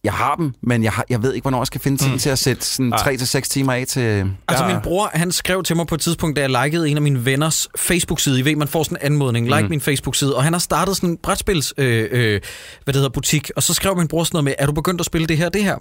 Jeg 0.03 0.13
har 0.13 0.35
dem, 0.35 0.53
men 0.61 0.83
jeg, 0.83 0.91
har, 0.91 1.05
jeg 1.09 1.23
ved 1.23 1.33
ikke, 1.33 1.43
hvornår 1.43 1.59
jeg 1.59 1.67
skal 1.67 1.81
finde 1.81 1.97
tiden 1.97 2.11
mm. 2.13 2.19
til 2.19 2.29
at 2.29 2.39
sætte 2.39 2.65
sådan 2.65 2.85
Nej. 2.85 2.99
3 2.99 3.17
til 3.17 3.27
seks 3.27 3.49
timer 3.49 3.73
af 3.73 3.85
til... 3.87 3.99
Altså 4.47 4.65
Ja. 4.65 4.73
min 4.73 4.81
bror, 4.83 5.09
han 5.13 5.31
skrev 5.31 5.63
til 5.63 5.75
mig 5.75 5.87
på 5.87 5.95
et 5.95 6.01
tidspunkt, 6.01 6.35
da 6.35 6.41
jeg 6.41 6.63
likede 6.63 6.89
en 6.89 6.95
af 6.97 7.01
mine 7.01 7.25
venners 7.25 7.67
Facebook-side. 7.77 8.39
I 8.39 8.45
ved, 8.45 8.55
man 8.55 8.67
får 8.67 8.83
sådan 8.83 8.97
en 9.01 9.05
anmodning, 9.05 9.45
like 9.47 9.61
mm. 9.63 9.69
min 9.69 9.81
Facebook-side. 9.81 10.35
Og 10.35 10.43
han 10.43 10.53
har 10.53 10.59
startet 10.59 10.95
sådan 10.95 11.09
en 11.09 11.17
brætspils, 11.17 11.73
øh, 11.77 12.09
øh, 12.11 12.41
hvad 12.83 12.93
det 12.93 12.95
hedder, 12.95 13.09
butik. 13.09 13.51
Og 13.55 13.63
så 13.63 13.73
skrev 13.73 13.97
min 13.97 14.07
bror 14.07 14.23
sådan 14.23 14.35
noget 14.35 14.43
med, 14.43 14.53
er 14.59 14.65
du 14.65 14.71
begyndt 14.71 15.01
at 15.01 15.05
spille 15.05 15.27
det 15.27 15.37
her, 15.37 15.49
det 15.49 15.63
her? 15.63 15.75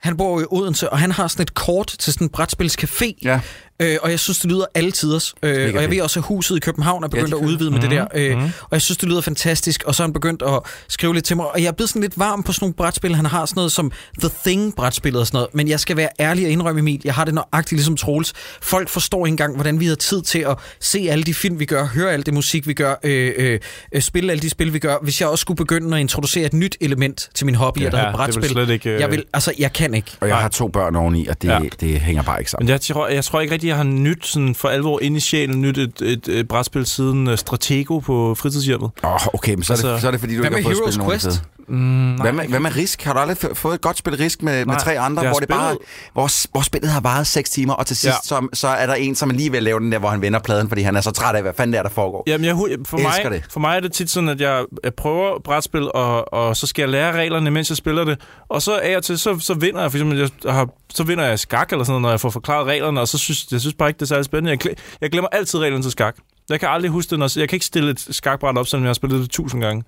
Han 0.00 0.16
bor 0.16 0.40
i 0.40 0.44
Odense, 0.50 0.90
og 0.90 0.98
han 0.98 1.12
har 1.12 1.28
sådan 1.28 1.42
et 1.42 1.54
kort 1.54 1.86
til 1.98 2.12
sådan 2.12 2.26
en 2.26 2.30
brætspilscafé. 2.36 3.12
Ja. 3.22 3.40
Øh, 3.80 3.96
og 4.02 4.10
jeg 4.10 4.20
synes, 4.20 4.38
det 4.38 4.50
lyder 4.50 4.64
alle 4.74 4.90
tiders. 4.92 5.34
Øh, 5.42 5.72
og 5.74 5.82
jeg 5.82 5.90
ved 5.90 6.00
også, 6.00 6.20
at 6.20 6.24
huset 6.26 6.56
i 6.56 6.60
København 6.60 7.04
er 7.04 7.08
begyndt 7.08 7.30
de 7.30 7.36
at 7.36 7.44
udvide 7.44 7.70
med 7.70 7.80
det 7.80 7.90
der. 7.90 8.34
Mhm. 8.34 8.44
Øh, 8.44 8.50
og 8.62 8.68
jeg 8.72 8.82
synes, 8.82 8.98
det 8.98 9.08
lyder 9.08 9.20
fantastisk. 9.20 9.82
Og 9.86 9.94
så 9.94 10.02
er 10.02 10.06
han 10.06 10.12
begyndt 10.12 10.42
at 10.42 10.60
skrive 10.88 11.14
lidt 11.14 11.24
til 11.24 11.36
mig. 11.36 11.46
Og 11.50 11.60
jeg 11.62 11.66
er 11.68 11.72
blevet 11.72 11.88
sådan 11.90 12.02
lidt 12.02 12.18
varm 12.18 12.42
på 12.42 12.52
sådan 12.52 12.64
nogle 12.64 12.74
brætspil. 12.74 13.14
Han 13.16 13.26
har 13.26 13.46
sådan 13.46 13.58
noget 13.58 13.72
som 13.72 13.92
The 14.20 14.30
Thing-brætspillet 14.46 15.20
og 15.20 15.26
sådan 15.26 15.36
noget. 15.36 15.54
Men 15.54 15.68
jeg 15.68 15.80
skal 15.80 15.96
være 15.96 16.08
ærlig 16.20 16.44
og 16.46 16.50
indrømme, 16.50 16.78
Emil, 16.80 17.00
jeg 17.04 17.14
har 17.14 17.24
det 17.24 17.34
nøjagtigt 17.34 17.72
ligesom 17.72 17.96
Troels. 17.96 18.32
Folk 18.62 18.88
forstår 18.88 19.26
ikke 19.26 19.32
engang, 19.32 19.54
hvordan 19.54 19.80
vi 19.80 19.86
har 19.86 19.94
tid 19.94 20.22
til 20.22 20.38
at 20.38 20.56
se 20.80 21.06
alle 21.10 21.24
de 21.24 21.34
film, 21.34 21.58
vi 21.58 21.64
gør, 21.64 21.86
høre 21.86 22.12
alt 22.12 22.26
det 22.26 22.34
musik, 22.34 22.66
vi 22.66 22.74
gør, 22.74 22.94
øh, 23.02 23.58
øh, 23.92 24.02
spille 24.02 24.32
alle 24.32 24.42
de 24.42 24.50
spil, 24.50 24.72
vi 24.72 24.78
gør. 24.78 24.96
Hvis 25.02 25.20
jeg 25.20 25.28
også 25.28 25.42
skulle 25.42 25.56
begynde 25.56 25.96
at 25.96 26.00
introducere 26.00 26.46
et 26.46 26.52
nyt 26.52 26.76
element 26.80 27.30
til 27.34 27.46
min 27.46 27.54
hobby, 27.54 27.78
ja, 27.80 27.88
der 27.90 27.98
Ja, 27.98 28.04
hedder 28.10 28.26
det 28.26 28.34
vil 28.34 28.40
brætspil. 28.40 28.50
slet 28.50 28.70
ikke, 28.70 28.90
øh, 28.90 29.00
Jeg 29.00 29.10
vil, 29.10 29.24
altså, 29.32 29.52
jeg 29.58 29.72
kan 29.72 29.94
ikke. 29.94 30.10
Og 30.20 30.28
jeg 30.28 30.36
har 30.36 30.48
to 30.48 30.68
børn 30.68 30.96
oveni, 30.96 31.26
og 31.26 31.42
det, 31.42 31.48
Ja. 31.48 31.58
ja. 31.62 31.68
det 31.80 32.00
hænger 32.00 32.22
bare 32.22 32.38
ikke 32.40 32.50
sammen. 32.50 32.66
Men 32.66 32.70
jeg 32.72 32.80
tror, 32.80 33.08
jeg 33.08 33.24
tror 33.24 33.40
ikke 33.40 33.54
rigtig, 33.64 33.68
jeg 33.68 33.76
har 33.76 33.84
nyt 33.84 34.26
sådan 34.26 34.54
for 34.54 34.68
alvor 34.68 35.00
ind 35.02 35.16
i 35.16 35.20
sjælen 35.20 35.60
nyt 35.60 35.78
et, 35.78 36.02
et, 36.02 36.28
et 36.28 36.48
brætspil 36.48 36.86
siden 36.86 37.26
uh, 37.26 37.36
Stratego 37.36 37.98
på 37.98 38.34
fritidshjemmet. 38.34 38.90
Åh, 39.04 39.12
oh, 39.12 39.20
okay, 39.34 39.54
men 39.54 39.62
så 39.62 39.72
er, 39.72 39.76
det, 39.76 39.84
Altså, 39.84 40.00
så 40.00 40.06
er 40.06 40.10
det 40.10 40.20
fordi, 40.20 40.36
du 40.36 40.40
hvad 40.40 40.50
ikke 40.50 40.68
har 40.68 40.74
fået 40.74 40.76
Heroes 40.76 40.94
spillet 40.94 41.08
nogen 41.08 41.20
Quest? 41.20 41.42
Mm, 41.68 42.14
Hvad 42.14 42.32
med, 42.32 42.48
hvad 42.48 42.60
med 42.60 42.76
Risk? 42.76 43.02
Har 43.02 43.12
du 43.12 43.18
aldrig 43.18 43.56
fået 43.56 43.74
et 43.74 43.80
godt 43.80 43.98
spil 43.98 44.16
Risk 44.16 44.42
med, 44.42 44.52
med 44.58 44.66
Nej, 44.66 44.78
tre 44.78 44.98
andre, 44.98 45.28
hvor, 45.28 45.38
det 45.38 45.48
bare, 45.48 45.76
hvor, 46.12 46.50
hvor 46.52 46.60
spillet 46.62 46.90
har 46.90 47.00
varet 47.00 47.26
6 47.26 47.50
timer, 47.50 47.74
og 47.74 47.86
til 47.86 47.96
sidst 47.96 48.14
Ja. 48.14 48.18
så, 48.22 48.48
så 48.52 48.68
er 48.68 48.86
der 48.86 48.94
en, 48.94 49.14
som 49.14 49.30
lige 49.30 49.50
vil 49.52 49.62
lave 49.62 49.80
den 49.80 49.92
der, 49.92 49.98
hvor 49.98 50.08
han 50.08 50.22
vender 50.22 50.38
pladen, 50.38 50.68
fordi 50.68 50.82
han 50.82 50.96
er 50.96 51.00
så 51.00 51.10
træt 51.10 51.34
af, 51.36 51.42
hvad 51.42 51.52
fanden 51.56 51.72
det 51.72 51.78
er, 51.78 51.82
der 51.82 51.90
foregår. 51.90 52.22
Jamen, 52.26 52.44
jeg, 52.44 52.54
for, 52.86 52.98
mig, 52.98 53.32
det. 53.32 53.44
for 53.50 53.60
mig 53.60 53.76
er 53.76 53.80
det 53.80 53.92
tit 53.92 54.10
sådan, 54.10 54.28
at 54.28 54.40
jeg, 54.40 54.64
jeg 54.84 54.94
prøver 54.94 55.40
brætspil, 55.44 55.92
og, 55.94 56.32
og 56.34 56.56
så 56.56 56.66
skal 56.66 56.82
jeg 56.82 56.88
lære 56.88 57.12
reglerne, 57.12 57.50
mens 57.50 57.68
jeg 57.70 57.76
spiller 57.76 58.04
det. 58.04 58.20
Og 58.48 58.62
så 58.62 58.78
af 58.82 58.96
og 58.96 59.02
til, 59.04 59.18
så, 59.18 59.38
så 59.38 59.54
vinder 59.54 59.80
jeg. 59.80 59.90
For 59.90 59.98
eksempel, 59.98 60.30
jeg 60.44 60.52
har, 60.54 60.68
så 60.94 61.04
vinder 61.04 61.24
jeg 61.24 61.38
skak 61.38 61.72
eller 61.72 61.84
sådan 61.84 61.92
noget, 61.92 62.02
når 62.02 62.10
jeg 62.10 62.20
får 62.20 62.30
forklaret 62.30 62.66
reglerne, 62.66 63.00
og 63.00 63.08
så 63.08 63.18
synes 63.18 63.46
jeg 63.52 63.60
synes 63.60 63.74
bare 63.74 63.88
ikke, 63.88 63.98
det 63.98 64.02
er 64.02 64.06
særlig 64.06 64.24
spændende. 64.24 64.58
Jeg, 64.64 64.74
jeg 65.00 65.10
glemmer 65.10 65.28
altid 65.32 65.60
reglerne 65.60 65.82
til 65.84 65.90
skak. 65.90 66.16
Jeg 66.50 66.60
kan 66.60 66.68
aldrig 66.68 66.90
huske 66.90 67.10
det, 67.10 67.18
når, 67.18 67.38
jeg 67.38 67.48
kan 67.48 67.56
ikke 67.56 67.66
stille 67.66 67.90
et 67.90 68.06
skakbræt 68.10 68.58
op, 68.58 68.66
selvom 68.66 68.84
jeg 68.84 68.88
har 68.88 68.94
spillet 68.94 69.20
det 69.22 69.30
tusind 69.30 69.60
gange. 69.62 69.82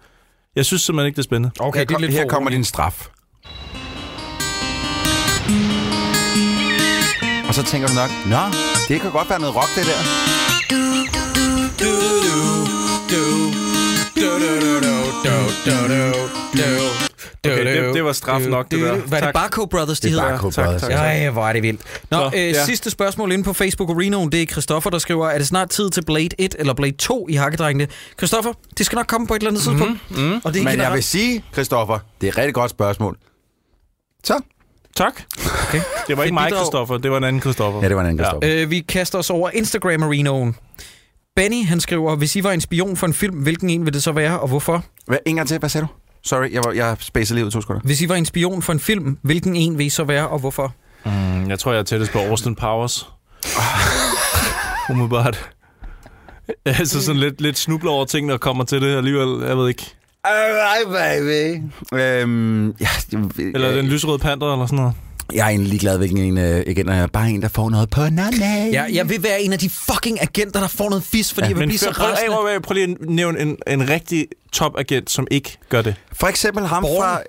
Jeg 0.56 0.66
synes 0.66 0.82
simpelthen 0.82 1.06
ikke, 1.06 1.16
det 1.16 1.22
er 1.22 1.24
spændende. 1.24 1.50
Okay, 1.60 1.78
her, 1.78 1.84
det 1.84 1.94
er 1.94 1.98
lidt 1.98 2.12
her 2.12 2.28
kommer 2.28 2.50
din 2.50 2.64
straf. 2.64 3.08
Og 7.48 7.54
så 7.54 7.62
tænker 7.62 7.88
du 7.88 7.94
nok, 7.94 8.10
nå, 8.26 8.42
det 8.88 9.00
kan 9.00 9.10
godt 9.10 9.30
være 9.30 9.40
noget 9.40 9.56
rock, 9.56 9.68
det 9.76 9.86
der. 9.86 10.00
Okay, 17.46 17.64
det- 17.84 17.94
det 17.94 18.04
var 18.04 18.12
straf 18.12 18.42
nok, 18.42 18.70
det 18.70 18.80
der. 18.80 18.96
Var 19.06 19.20
det 19.20 19.30
Barco 19.34 19.66
Brothers, 19.66 20.00
de 20.00 20.08
Det 20.08 20.14
er 20.16 20.20
hedder? 20.20 20.32
Barco 20.34 20.50
tak, 20.50 20.64
Brothers. 20.64 20.82
tak. 20.82 20.90
Ej, 20.92 21.30
hvor 21.30 21.46
er 21.46 21.52
det 21.52 21.62
vildt. 21.62 21.80
Nå, 22.10 22.16
Så, 22.18 22.30
øh, 22.36 22.42
ja. 22.42 22.64
sidste 22.64 22.90
spørgsmål 22.90 23.32
inde 23.32 23.44
på 23.44 23.52
Facebook 23.52 23.90
Arenoen, 23.90 24.32
det 24.32 24.42
er 24.42 24.46
Christoffer, 24.46 24.90
der 24.90 24.98
skriver, 24.98 25.28
er 25.28 25.38
det 25.38 25.46
snart 25.46 25.68
tid 25.70 25.90
til 25.90 26.04
Blade 26.04 26.28
1 26.38 26.56
eller 26.58 26.74
Blade 26.74 26.96
2 26.96 27.26
i 27.28 27.34
Hakkedrengene? 27.34 27.88
Christoffer, 28.18 28.52
det 28.78 28.86
skal 28.86 28.96
nok 28.96 29.06
komme 29.06 29.26
på 29.26 29.34
et 29.34 29.38
eller 29.38 29.50
andet 29.50 29.62
tidspunkt. 29.62 30.00
Mm, 30.10 30.16
mm, 30.22 30.40
og 30.44 30.54
det 30.54 30.60
er 30.60 30.64
Men 30.64 30.78
jeg 30.78 30.92
vil 30.92 31.02
sige, 31.02 31.44
Christoffer, 31.52 31.98
det 32.20 32.26
er 32.26 32.32
et 32.32 32.38
rigtig 32.38 32.54
godt 32.54 32.70
spørgsmål. 32.70 33.16
Så. 34.24 34.40
Tak. 34.96 35.22
Okay. 35.68 35.80
Det 36.08 36.16
var 36.16 36.22
ikke 36.22 36.34
mig. 36.34 36.50
Christoffer. 36.56 36.96
Det 36.98 37.10
var 37.10 37.16
en 37.16 37.24
anden 37.24 37.42
Christoffer. 37.42 37.80
Ja, 37.82 37.88
det 37.88 37.96
var 37.96 38.02
en 38.02 38.08
anden 38.08 38.24
Christoffer. 38.24 38.62
Øh, 38.62 38.70
vi 38.70 38.80
kaster 38.80 39.18
os 39.18 39.30
over 39.30 39.50
Instagram 39.54 40.02
Arenoen. 40.02 40.56
Benny, 41.36 41.66
han 41.66 41.80
skriver, 41.80 42.16
hvis 42.16 42.36
I 42.36 42.44
var 42.44 42.52
en 42.52 42.60
spion 42.60 42.96
for 42.96 43.06
en 43.06 43.14
film, 43.14 43.34
hvilken 43.36 43.70
en 43.70 43.86
vil 43.86 43.94
det 43.94 44.02
så 44.02 44.12
være, 44.12 44.40
og 44.40 44.48
hvorfor? 44.48 44.84
Hvad, 45.06 45.18
en 45.26 45.36
gang 45.36 45.48
til, 45.48 45.58
hvad 45.58 45.68
sagde 45.68 45.86
du? 45.86 45.92
Sorry, 46.22 46.52
jeg, 46.52 46.62
var, 46.64 46.72
jeg 46.72 46.96
spacede 47.00 47.36
lige 47.36 47.46
ud 47.46 47.50
to 47.50 47.60
sekunder. 47.60 47.82
Hvis 47.84 48.02
I 48.02 48.08
var 48.08 48.14
en 48.14 48.24
spion 48.24 48.62
for 48.62 48.72
en 48.72 48.80
film, 48.80 49.18
hvilken 49.22 49.56
en 49.56 49.78
vil 49.78 49.86
I 49.86 49.88
så 49.88 50.04
være, 50.04 50.28
og 50.28 50.38
hvorfor? 50.38 50.74
Mm, 51.04 51.48
jeg 51.50 51.58
tror, 51.58 51.72
jeg 51.72 51.78
er 51.78 51.82
tættest 51.84 52.12
på 52.12 52.18
Austin 52.18 52.54
Powers. 52.54 53.08
Umiddelbart. 54.90 55.50
Altså 56.64 57.02
sådan 57.02 57.20
lidt, 57.20 57.40
lidt 57.40 57.58
snubler 57.58 57.90
over 57.90 58.04
ting, 58.04 58.28
der 58.28 58.36
kommer 58.36 58.64
til 58.64 58.82
det 58.82 58.96
alligevel. 58.96 59.46
Jeg 59.48 59.56
ved 59.58 59.68
ikke. 59.68 59.94
Alright, 60.24 60.88
baby. 60.88 61.62
Øhm, 61.92 62.70
ja, 62.80 62.88
Eller 63.38 63.72
den 63.72 63.86
lysrøde 63.86 64.18
panter 64.18 64.52
eller 64.52 64.66
sådan 64.66 64.76
noget. 64.76 64.94
Jeg 65.34 65.44
er 65.44 65.48
egentlig 65.48 65.68
ligeglad, 65.68 65.98
hvilken 65.98 66.18
en 66.18 66.38
øh, 66.38 66.64
igen 66.66 66.88
er. 66.88 67.06
Bare 67.06 67.30
en, 67.30 67.42
der 67.42 67.48
får 67.48 67.70
noget 67.70 67.90
på 67.90 68.00
nana. 68.10 68.66
Ja, 68.72 68.86
jeg 68.92 69.08
vil 69.08 69.22
være 69.22 69.40
en 69.42 69.52
af 69.52 69.58
de 69.58 69.70
fucking 69.70 70.22
agenter, 70.22 70.60
der 70.60 70.68
får 70.68 70.88
noget 70.88 71.04
fis, 71.04 71.32
fordi 71.34 71.44
ja, 71.44 71.50
jeg 71.50 71.58
vil 71.58 71.66
blive 71.66 71.78
så 71.78 71.92
prøv, 71.94 72.08
prøv, 72.28 72.42
prøv, 72.42 72.60
prøv 72.60 72.74
lige 72.74 72.96
at 73.00 73.10
nævne 73.10 73.40
en, 73.40 73.56
en 73.66 73.88
rigtig 73.90 74.26
top-agent, 74.52 75.10
som 75.10 75.26
ikke 75.30 75.58
gør 75.68 75.82
det. 75.82 75.94
For 76.12 76.26
eksempel 76.26 76.66
ham 76.66 76.82
Born. 76.82 77.02
fra... 77.02 77.20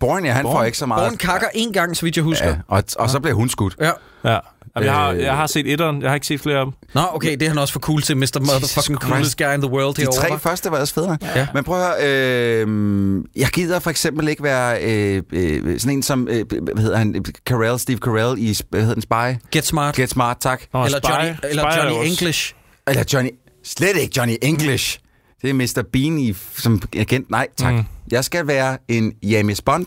Born, 0.00 0.24
ja, 0.24 0.32
han 0.32 0.42
Born. 0.42 0.56
får 0.56 0.64
ikke 0.64 0.78
så 0.78 0.86
meget. 0.86 1.08
Born 1.08 1.16
kakker 1.16 1.48
en 1.54 1.72
gang, 1.72 1.96
så 1.96 2.02
vidt 2.06 2.16
jeg 2.16 2.24
husker. 2.24 2.48
Ja, 2.48 2.56
og, 2.68 2.84
og 2.98 3.10
så 3.10 3.20
bliver 3.20 3.34
hun 3.34 3.48
skudt. 3.48 3.76
Ja. 3.80 3.90
Ja. 4.24 4.38
Jamen, 4.76 4.86
jeg, 4.86 4.94
har, 4.94 5.10
Øh. 5.10 5.18
jeg 5.22 5.36
har 5.36 5.46
set 5.46 5.66
etteren. 5.72 6.02
Jeg 6.02 6.10
har 6.10 6.14
ikke 6.14 6.26
set 6.26 6.40
flere 6.40 6.58
af 6.58 6.64
dem. 6.66 6.72
Nå, 6.94 7.00
okay, 7.12 7.32
det 7.32 7.42
er 7.42 7.48
han 7.48 7.58
også 7.58 7.72
for 7.72 7.80
cool 7.80 8.02
til, 8.02 8.16
Mr. 8.16 8.22
Motherfucking 8.40 8.98
Christ. 9.00 9.12
coolest 9.12 9.38
guy 9.38 9.54
in 9.54 9.60
the 9.62 9.70
world 9.70 9.94
De 9.94 10.00
herovre. 10.02 10.28
tre 10.28 10.38
første 10.38 10.70
var 10.70 10.80
også 10.80 10.94
federe. 10.94 11.18
Ja. 11.36 11.46
Men 11.54 11.64
prøv 11.64 11.80
at 11.82 11.86
høre, 12.02 12.64
øh, 12.66 13.24
jeg 13.36 13.48
gider 13.48 13.78
for 13.78 13.90
eksempel 13.90 14.28
ikke 14.28 14.42
være 14.42 14.82
øh, 14.82 15.22
øh, 15.32 15.80
sådan 15.80 15.96
en 15.96 16.02
som, 16.02 16.28
øh, 16.30 16.44
hvad 16.62 16.82
hedder 16.82 16.98
han, 16.98 17.24
Carell, 17.46 17.78
Steve 17.78 17.98
Carell 17.98 18.38
i, 18.38 18.56
hvad 18.70 18.80
hedder 18.80 18.94
den, 18.94 19.02
Spy? 19.02 19.46
Get 19.52 19.66
smart. 19.66 19.94
Get 19.96 20.10
Smart, 20.10 20.36
tak. 20.40 20.62
Nå, 20.72 20.84
eller 20.84 20.98
Spy- 21.04 21.10
Johnny, 21.12 21.30
eller 21.50 21.62
Spy 21.72 21.78
Johnny 21.78 22.06
English. 22.10 22.54
Eller 22.88 23.04
Johnny, 23.12 23.30
slet 23.64 23.96
ikke 23.96 24.12
Johnny 24.16 24.36
English. 24.42 24.98
Det 25.42 25.50
er 25.50 25.54
Mr. 25.54 25.82
Bean 25.92 26.18
i, 26.18 26.32
som 26.56 26.82
agent. 26.96 27.30
Nej, 27.30 27.46
tak. 27.56 27.72
Mm. 27.72 27.78
Mm. 27.78 27.84
Jeg 28.10 28.24
skal 28.24 28.46
være 28.46 28.78
en 28.88 29.12
James 29.22 29.62
Bond, 29.62 29.86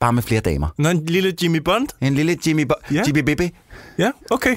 bare 0.00 0.12
med 0.12 0.22
flere 0.22 0.40
damer. 0.40 0.68
Nå, 0.78 0.88
en 0.88 1.06
lille 1.06 1.32
Jimmy 1.42 1.58
Bond? 1.58 1.88
En 2.00 2.14
lille 2.14 2.36
Jimmy, 2.46 2.62
Bo- 2.62 2.94
Ja. 2.94 3.02
Jimmy 3.06 3.18
Bibi. 3.20 3.50
Ja, 3.98 4.10
okay. 4.30 4.56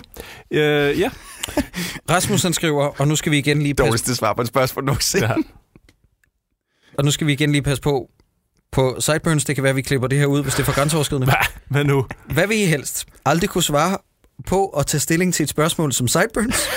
Øh, 0.51 0.99
ja. 0.99 1.09
Rasmus 2.11 2.43
han 2.43 2.53
skriver, 2.53 3.01
og 3.01 3.07
nu 3.07 3.15
skal 3.15 3.31
vi 3.31 3.37
igen 3.37 3.61
lige 3.61 3.73
passe, 3.73 3.87
Dårligste 3.87 4.15
svar 4.15 4.33
på 4.33 4.41
et 4.41 4.47
spørgsmål 4.47 4.85
nogensinde. 4.85 5.27
ja. 5.27 5.33
og 6.97 7.05
nu 7.05 7.11
skal 7.11 7.27
vi 7.27 7.33
igen 7.33 7.51
lige 7.51 7.61
passe 7.61 7.81
på 7.81 8.09
på 8.71 8.95
Sideburns. 8.99 9.45
Det 9.45 9.55
kan 9.55 9.63
være, 9.63 9.69
at 9.69 9.75
vi 9.75 9.81
klipper 9.81 10.07
det 10.07 10.19
her 10.19 10.25
ud, 10.25 10.43
hvis 10.43 10.53
det 10.53 10.59
er 10.59 10.65
for 10.65 10.73
grænseoverskridende. 10.73 11.25
Hvad? 11.27 11.35
Hvad 11.69 11.83
nu? 11.83 12.05
Hvad 12.33 12.47
vil 12.47 12.57
I 12.61 12.65
helst? 12.65 13.05
Aldrig 13.25 13.49
kunne 13.49 13.63
svare 13.63 13.97
på 14.47 14.67
at 14.67 14.85
tage 14.87 15.01
stilling 15.01 15.33
til 15.33 15.43
et 15.43 15.49
spørgsmål 15.49 15.93
som 15.93 16.07
Sideburns? 16.07 16.67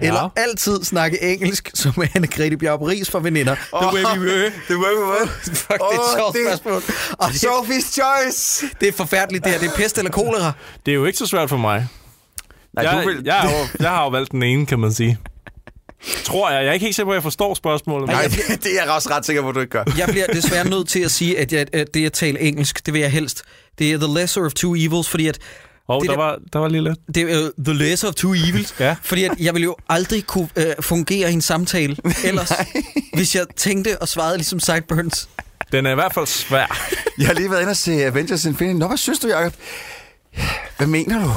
Ja. 0.00 0.06
Eller 0.06 0.32
altid 0.36 0.84
snakke 0.84 1.22
engelsk, 1.22 1.70
som 1.82 1.92
Anne-Grethe 1.92 2.56
Bjarup 2.56 2.80
Ries 2.82 3.10
fra 3.10 3.20
Veninder. 3.22 3.54
The 3.54 3.86
way 3.94 4.02
we 4.04 4.18
were. 4.32 4.50
The 4.68 4.78
way 4.78 4.92
we 4.98 5.04
were. 5.06 5.28
Fuck, 5.44 5.68
det 5.68 5.78
er 5.80 6.00
et 6.00 6.16
sjovt 6.16 6.34
det- 6.36 6.58
spørgsmål. 6.58 6.82
Og 7.18 7.28
det, 7.32 7.44
Sophie's 7.44 7.92
Choice. 7.92 8.66
det 8.80 8.88
er 8.88 8.92
forfærdeligt, 8.92 9.44
det 9.44 9.52
her. 9.52 9.58
Det 9.58 9.68
er 9.68 9.76
pest 9.76 9.98
eller 9.98 10.10
kolera. 10.10 10.52
Det 10.86 10.92
er 10.92 10.96
jo 10.96 11.04
ikke 11.04 11.18
så 11.18 11.26
svært 11.26 11.48
for 11.48 11.56
mig. 11.56 11.86
Nej, 12.72 12.84
jeg, 12.84 13.02
du 13.04 13.08
vil... 13.08 13.22
jeg, 13.24 13.46
er 13.46 13.50
jo, 13.50 13.66
jeg 13.80 13.90
har 13.90 14.02
jo 14.02 14.08
valgt 14.08 14.32
den 14.32 14.42
ene, 14.42 14.66
kan 14.66 14.78
man 14.78 14.92
sige. 14.92 15.18
Tror 16.24 16.50
jeg. 16.50 16.60
Jeg 16.62 16.68
er 16.68 16.72
ikke 16.72 16.84
helt 16.84 16.96
sikker 16.96 17.06
på, 17.06 17.10
at 17.12 17.14
jeg 17.14 17.22
forstår 17.22 17.54
spørgsmålet. 17.54 18.06
men- 18.06 18.16
Nej, 18.16 18.24
det, 18.24 18.38
det 18.64 18.78
er 18.78 18.82
jeg 18.84 18.92
også 18.94 19.08
ret 19.10 19.26
sikker 19.26 19.42
på, 19.42 19.48
at 19.48 19.54
du 19.54 19.60
ikke 19.60 19.70
gør. 19.70 19.84
Jeg 19.98 20.08
bliver 20.08 20.26
desværre 20.40 20.68
nødt 20.68 20.88
til 20.88 21.00
at 21.00 21.10
sige, 21.10 21.38
at, 21.38 21.52
jeg, 21.52 21.66
at 21.72 21.94
det 21.94 22.06
at 22.06 22.12
tale 22.12 22.40
engelsk, 22.40 22.86
det 22.86 22.94
vil 22.94 23.00
jeg 23.00 23.10
helst. 23.10 23.42
Det 23.78 23.92
er 23.92 23.98
the 23.98 24.20
lesser 24.20 24.44
of 24.44 24.52
two 24.52 24.74
evils, 24.78 25.08
fordi 25.08 25.26
at 25.26 25.38
Hov, 25.90 26.00
det 26.00 26.10
der 26.10 26.16
der- 26.16 26.22
var, 26.22 26.38
der 26.52 26.58
var 26.58 26.68
lige 26.68 26.84
lidt. 26.84 26.98
det 27.14 27.32
er 27.32 27.42
uh, 27.58 27.64
the 27.64 27.74
lesser 27.74 28.08
of 28.08 28.14
two 28.14 28.34
evils. 28.34 28.74
Ja. 28.80 28.96
Fordi 29.02 29.24
at 29.24 29.30
jeg 29.38 29.54
ville 29.54 29.64
jo 29.64 29.76
aldrig 29.88 30.26
kunne 30.26 30.48
uh, 30.56 30.62
fungere 30.80 31.30
i 31.30 31.32
en 31.32 31.42
samtale 31.42 31.96
ellers, 32.24 32.52
hvis 33.14 33.34
jeg 33.34 33.46
tænkte 33.56 34.02
og 34.02 34.08
svarede 34.08 34.36
ligesom 34.36 34.60
Sideburns. 34.60 35.28
Den 35.72 35.86
er 35.86 35.90
i 35.90 35.94
hvert 35.94 36.14
fald 36.14 36.26
svær. 36.26 36.90
Jeg 37.18 37.26
har 37.26 37.34
lige 37.34 37.50
været 37.50 37.60
inde 37.60 37.70
og 37.70 37.76
se 37.76 37.92
Avengers 38.04 38.44
Infinity. 38.44 38.78
Nå, 38.78 38.86
hvad 38.86 38.96
synes 38.96 39.18
du, 39.18 39.28
Jacob? 39.28 39.52
Hvad 40.76 40.86
mener 40.86 41.24
du? 41.24 41.30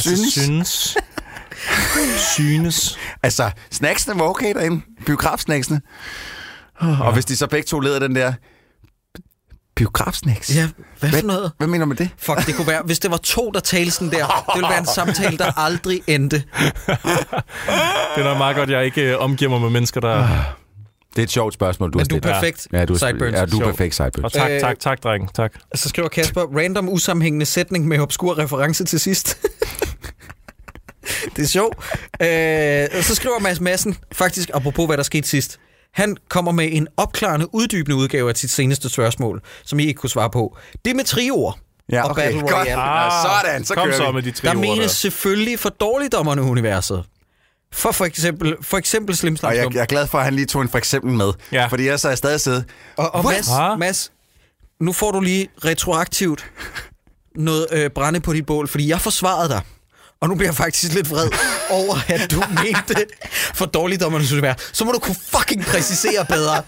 Synes? 0.00 0.32
Synes. 0.32 0.96
Synes. 2.34 2.98
Altså, 3.22 3.50
snacksene 3.70 4.18
var 4.20 4.24
okay 4.24 4.54
derinde. 4.54 4.80
Biografsnacksene. 5.06 5.80
Og 6.80 7.12
hvis 7.12 7.24
de 7.24 7.36
så 7.36 7.46
begge 7.46 7.66
to 7.66 7.80
leder 7.80 7.98
den 7.98 8.14
der... 8.16 8.32
Biografsnacks? 9.74 10.56
Ja, 10.56 10.68
hvad 11.00 11.10
for 11.10 11.26
noget? 11.26 11.52
Hvad 11.58 11.66
mener 11.68 11.84
du 11.84 11.88
med 11.88 11.96
det? 11.96 12.08
Fuck, 12.18 12.46
det 12.46 12.54
kunne 12.54 12.66
være, 12.66 12.82
hvis 12.84 12.98
det 12.98 13.10
var 13.10 13.16
to, 13.16 13.50
der 13.54 13.60
talte 13.60 13.90
sådan 13.90 14.10
der, 14.10 14.26
det 14.26 14.54
ville 14.54 14.68
være 14.68 14.78
en 14.78 14.86
samtale, 14.86 15.38
der 15.38 15.58
aldrig 15.60 16.02
endte. 16.06 16.36
Det 18.16 18.26
er 18.26 18.38
meget 18.38 18.56
godt, 18.56 18.70
jeg 18.70 18.84
ikke 18.84 19.02
øh, 19.12 19.18
omgiver 19.18 19.50
mig 19.50 19.60
med 19.60 19.70
mennesker, 19.70 20.00
der... 20.00 20.28
Det 21.16 21.18
er 21.18 21.22
et 21.22 21.30
sjovt 21.30 21.54
spørgsmål, 21.54 21.92
du 21.92 21.98
Men 21.98 22.00
har 22.00 22.08
du 22.08 22.16
er 22.16 22.20
stillet. 22.20 22.34
perfekt, 22.34 22.68
Ja, 22.72 22.84
du 22.84 22.92
er, 22.94 22.98
Sideburns. 22.98 23.34
ja, 23.34 23.44
du 23.46 23.60
er 23.60 23.64
perfekt, 23.64 23.94
Sideburns. 23.94 24.24
Og 24.24 24.32
tak, 24.32 24.50
Øh, 24.50 24.60
tak, 24.60 24.80
tak, 24.80 25.02
dreng. 25.02 25.34
Tak. 25.34 25.52
Så 25.74 25.88
skriver 25.88 26.08
Kasper, 26.08 26.40
random 26.58 26.88
usammenhængende 26.88 27.46
sætning 27.46 27.88
med 27.88 27.98
obskur 27.98 28.38
reference 28.38 28.84
til 28.84 29.00
sidst. 29.00 29.38
det 31.36 31.42
er 31.42 31.46
sjovt. 31.48 31.76
Øh, 32.22 32.98
og 32.98 33.04
så 33.04 33.14
skriver 33.14 33.38
Mads 33.38 33.60
Madsen, 33.60 33.96
faktisk 34.12 34.50
apropos 34.54 34.86
hvad 34.86 34.96
der 34.96 35.02
skete 35.02 35.28
sidst, 35.28 35.58
han 35.94 36.16
kommer 36.28 36.52
med 36.52 36.68
en 36.72 36.88
opklarende, 36.96 37.54
uddybende 37.54 37.96
udgave 37.96 38.30
af 38.30 38.36
sit 38.36 38.50
seneste 38.50 38.88
spørgsmål, 38.88 39.42
som 39.64 39.78
I 39.78 39.82
ikke 39.86 39.98
kunne 39.98 40.10
svare 40.10 40.30
på. 40.30 40.56
Det 40.84 40.96
med 40.96 41.04
trioer 41.04 41.52
Ja, 41.92 42.02
og 42.04 42.10
okay, 42.10 42.22
Battle 42.22 42.40
godt. 42.40 42.52
Royale. 42.52 42.74
Ah, 42.82 43.12
sådan, 43.44 43.64
så 43.64 43.74
Kom 43.74 43.84
kører 43.86 43.96
så 43.96 44.06
vi. 44.06 44.12
med 44.12 44.22
de 44.22 44.30
tre 44.30 44.48
Der 44.48 44.54
menes 44.54 44.78
der. 44.78 44.86
selvfølgelig 44.88 45.58
for 45.58 45.68
dårligdommerne 45.68 46.42
universet. 46.42 47.04
For 47.72 47.92
for 47.92 48.04
eksempel, 48.04 48.56
for 48.62 48.76
eksempel 48.78 49.16
Slim 49.16 49.36
Slam 49.36 49.50
Og 49.50 49.56
jeg, 49.56 49.74
jeg 49.74 49.80
er 49.80 49.86
glad 49.86 50.06
for, 50.06 50.18
at 50.18 50.24
han 50.24 50.34
lige 50.34 50.46
tog 50.46 50.62
en 50.62 50.68
for 50.68 50.78
eksempel 50.78 51.12
med. 51.12 51.32
Ja. 51.52 51.66
Fordi 51.66 51.86
jeg 51.86 52.00
så 52.00 52.08
er 52.08 52.14
stadig 52.14 52.40
siddet. 52.40 52.64
Og, 52.96 53.14
og? 53.14 53.24
Mads, 53.24 53.48
Ah. 53.50 53.78
Mads, 53.78 54.12
nu 54.80 54.92
får 54.92 55.10
du 55.10 55.20
lige 55.20 55.48
retroaktivt 55.64 56.50
noget 57.36 57.66
øh, 57.72 57.90
brænde 57.90 58.20
på 58.20 58.32
dit 58.32 58.46
bål, 58.46 58.68
fordi 58.68 58.88
jeg 58.88 59.00
forsvarede 59.00 59.48
dig. 59.48 59.60
Og 60.22 60.28
nu 60.28 60.34
bliver 60.34 60.48
jeg 60.48 60.54
faktisk 60.56 60.92
lidt 60.92 61.10
vred 61.10 61.28
over, 61.70 61.94
at 62.08 62.30
du 62.30 62.42
mente 62.64 63.06
for 63.54 63.66
dårligdommernes 63.66 64.32
univers. 64.32 64.56
Så 64.72 64.84
må 64.84 64.92
du 64.92 64.98
kunne 64.98 65.16
fucking 65.38 65.64
præcisere 65.64 66.24
bedre. 66.28 66.62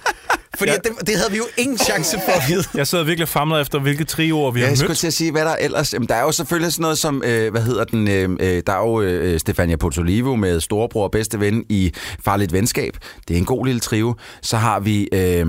Fordi 0.58 0.70
ja. 0.70 0.76
det, 0.76 1.06
det 1.06 1.16
havde 1.16 1.30
vi 1.30 1.36
jo 1.36 1.44
ingen 1.56 1.78
chance 1.78 2.18
for 2.24 2.32
at 2.32 2.42
vide. 2.48 2.64
Jeg 2.74 2.86
sad 2.86 3.02
virkelig 3.04 3.22
og 3.22 3.28
famlede 3.28 3.60
efter, 3.60 3.78
hvilke 3.78 4.04
trioer 4.04 4.50
vi 4.50 4.60
Ja, 4.60 4.66
har 4.66 4.70
jeg 4.70 4.78
skulle 4.78 4.88
mødt. 4.88 4.98
til 4.98 5.06
at 5.06 5.12
sige, 5.14 5.32
hvad 5.32 5.42
der 5.44 5.50
er 5.50 5.56
ellers... 5.60 5.92
Jamen, 5.92 6.08
der 6.08 6.14
er 6.14 6.20
jo 6.22 6.32
selvfølgelig 6.32 6.72
sådan 6.72 6.82
noget 6.82 6.98
som, 6.98 7.22
øh, 7.26 7.50
hvad 7.50 7.62
hedder 7.62 7.84
den, 7.84 8.08
øh, 8.08 8.30
øh, 8.40 8.62
der 8.66 8.72
er 8.72 8.78
jo 8.80 9.00
øh, 9.00 9.40
Stefania 9.40 9.76
Potolivo 9.76 10.36
med 10.36 10.60
storebror 10.60 11.04
og 11.04 11.10
bedste 11.10 11.40
ven 11.40 11.64
i 11.68 11.92
Farligt 12.24 12.52
Venskab. 12.52 12.96
Det 13.28 13.34
er 13.34 13.38
en 13.38 13.44
god 13.44 13.66
lille 13.66 13.80
trio. 13.80 14.14
Så 14.42 14.56
har 14.56 14.80
vi... 14.80 15.08
Øh, 15.12 15.46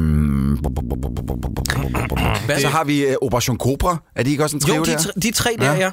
så 2.59 2.67
har 2.67 2.83
vi 2.83 3.05
øh, 3.05 3.15
Operation 3.21 3.57
Cobra. 3.57 3.97
Er 4.15 4.23
de 4.23 4.31
ikke 4.31 4.43
også 4.43 4.55
en 4.55 4.61
trio 4.61 4.75
Jo, 4.75 4.83
de, 4.83 4.91
der? 4.91 4.97
tre- 4.97 5.11
de 5.21 5.31
tre 5.31 5.55
der, 5.59 5.65
Ja. 5.73 5.79
ja. 5.79 5.89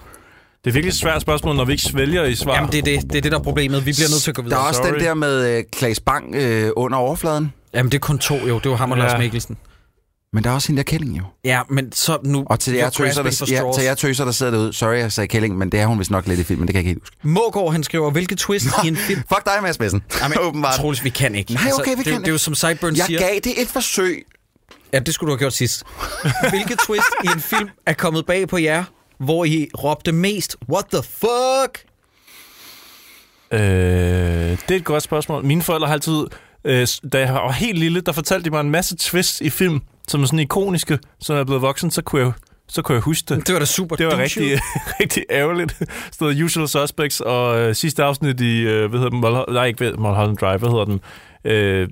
Det 0.65 0.71
er 0.71 0.73
virkelig 0.73 0.89
et 0.91 0.97
svært 0.99 1.23
spørgsmål, 1.23 1.57
når 1.57 1.65
vi 1.65 1.73
ikke 1.73 1.85
svælger 1.85 2.25
i 2.25 2.35
svar. 2.35 2.55
Jamen, 2.55 2.73
det 2.73 2.79
er 2.79 2.83
det, 2.83 3.03
det, 3.03 3.17
er 3.19 3.21
det 3.21 3.33
der 3.33 3.39
er 3.39 3.43
problemet. 3.43 3.87
Vi 3.87 3.93
bliver 3.93 4.09
nødt 4.11 4.23
til 4.23 4.31
at 4.31 4.35
gå 4.35 4.43
Der 4.43 4.49
videre. 4.49 4.61
er 4.63 4.69
også 4.69 4.81
Sorry. 4.85 4.93
den 4.93 5.01
der 5.01 5.15
med 5.15 5.57
øh, 5.59 5.65
Klaas 5.73 6.01
Bang 6.01 6.35
øh, 6.35 6.71
under 6.77 6.99
overfladen. 6.99 7.53
Jamen, 7.75 7.93
det 7.93 7.99
er 7.99 8.01
kun 8.01 8.19
to, 8.19 8.35
jo. 8.37 8.59
Det 8.59 8.71
var 8.71 8.77
ham 8.77 8.91
og 8.93 8.99
Ja. 8.99 9.05
Lars 9.05 9.19
Mikkelsen. 9.19 9.57
Men 10.33 10.45
der 10.45 10.51
er 10.51 10.55
også 10.55 10.69
hende 10.69 10.79
der 10.79 10.85
Kælling 10.85 11.19
jo. 11.19 11.23
Ja, 11.45 11.61
men 11.71 11.93
så 11.93 12.19
nu... 12.25 12.45
Og 12.47 12.61
til 12.61 12.75
jer, 12.75 12.91
tøser, 12.91 13.23
der, 13.23 13.47
ja, 13.51 13.73
til 13.75 13.85
jer 13.85 13.95
tøser, 13.95 14.25
der 14.25 14.33
sidder 14.33 14.53
derude. 14.53 14.73
Sorry, 14.73 14.97
jeg 14.97 15.13
sagde 15.13 15.29
Kælling, 15.29 15.59
men 15.59 15.73
det 15.73 15.81
er 15.81 15.87
hun 15.87 15.99
vist 15.99 16.11
nok 16.11 16.27
lidt 16.27 16.41
i 16.41 16.45
filmen. 16.45 16.67
Det 16.69 16.75
kan 16.75 16.85
jeg 16.85 16.89
ikke 16.89 17.01
helt 17.01 17.03
huske. 17.03 17.17
Mågaard, 17.23 17.73
han 17.73 17.83
skriver, 17.85 18.11
hvilket 18.11 18.39
twist 18.39 18.67
i 18.85 18.89
en 18.89 18.97
film... 18.97 19.21
Fuck 19.29 19.45
dig, 19.45 19.53
Mads 19.63 19.79
Madsen. 19.79 20.03
Jamen, 20.23 20.39
Åbenbart. 20.47 20.75
Troels, 20.75 21.05
vi 21.05 21.09
kan 21.11 21.35
ikke. 21.35 21.51
Altså, 21.53 21.65
Nej, 21.65 21.73
okay, 21.81 21.91
vi 21.91 21.97
det, 21.97 22.05
kan 22.05 22.13
det, 22.13 22.21
det 22.21 22.29
er 22.29 22.33
jo 22.33 22.39
som 22.39 22.55
Sideburn 22.55 22.97
Jeg 22.97 23.05
siger. 23.07 23.19
gav 23.21 23.35
det 23.45 23.63
et 23.63 23.69
forsøg. 23.69 24.25
Ja, 24.93 24.99
det 24.99 25.15
skulle 25.15 25.29
du 25.29 25.33
have 25.33 25.39
gjort 25.39 25.53
sidst. 25.53 25.85
Hvilket 26.51 26.79
twist 26.87 27.07
i 27.25 27.27
en 27.35 27.41
film 27.41 27.69
er 27.87 27.93
kommet 27.93 28.27
bag 28.27 28.49
på 28.49 28.59
jer, 28.59 28.85
hvor 29.25 29.45
I 29.45 29.69
råbte 29.85 30.13
mest, 30.13 30.57
what 30.73 30.85
the 30.93 31.03
fuck? 31.03 31.85
Øh, 33.53 33.61
det 33.61 34.71
er 34.71 34.77
et 34.77 34.85
godt 34.85 35.03
spørgsmål. 35.03 35.45
Mine 35.45 35.63
forældre 35.63 35.87
har 35.87 35.95
altid, 35.95 36.25
øh, 36.65 36.87
da 37.13 37.21
jeg 37.21 37.33
var 37.35 37.53
helt 37.53 37.79
lille, 37.79 38.01
der 38.01 38.13
fortalte 38.13 38.45
de 38.45 38.51
mig 38.51 38.61
en 38.61 38.71
masse 38.71 38.97
twists 38.99 39.41
i 39.41 39.51
film, 39.51 39.81
som 40.09 40.23
er 40.23 40.27
sådan 40.27 40.39
ikoniske, 40.39 40.99
så 41.21 41.33
når 41.33 41.37
jeg 41.37 41.41
er 41.41 41.45
blevet 41.45 41.63
voksen, 41.63 41.91
så 41.91 42.03
kunne 42.03 42.23
jeg, 42.25 42.33
så 42.69 42.83
kunne 42.83 42.95
jeg 42.95 43.03
huske 43.03 43.35
det. 43.35 43.47
Det 43.47 43.53
var 43.53 43.59
da 43.59 43.65
super 43.67 43.97
Det 43.97 44.07
var 44.07 44.17
rigtig, 44.19 44.59
rigtig 45.01 45.25
ærgerligt. 45.31 45.83
Stod 46.13 46.43
Usual 46.43 46.69
Suspects, 46.69 47.21
og 47.21 47.59
øh, 47.59 47.75
sidste 47.75 48.03
afsnit 48.05 48.41
i, 48.41 48.61
øh, 48.61 48.91
hvad 48.91 48.99
hedder 49.01 49.11
den, 49.11 49.21
Mulholland, 49.21 49.53
nej, 49.53 49.65
ikke 49.67 49.81
ved- 49.81 49.93
Mulholland 49.97 50.37
Drive, 50.39 50.59
hvad 50.59 50.69
hedder 50.71 50.85
den? 50.85 51.01
Øh, 51.45 51.89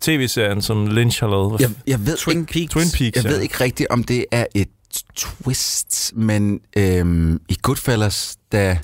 tv-serien, 0.00 0.62
som 0.62 0.86
Lynch 0.86 1.20
har 1.20 1.28
lavet. 1.30 1.60
Jeg, 1.60 1.70
jeg 1.86 2.06
ved 2.06 2.16
Twin 2.16 2.40
ikke, 2.40 2.52
Peaks. 2.52 2.72
Twin 2.72 2.86
Peaks, 3.12 3.24
jeg 3.24 3.32
ved 3.32 3.40
ikke 3.40 3.60
rigtigt, 3.64 3.88
om 3.90 4.04
det 4.04 4.24
er 4.32 4.46
et 4.54 4.68
twist, 5.16 6.12
men 6.16 6.60
øhm, 6.76 7.40
i 7.48 7.58
Goodfellas, 7.62 8.36
da 8.52 8.78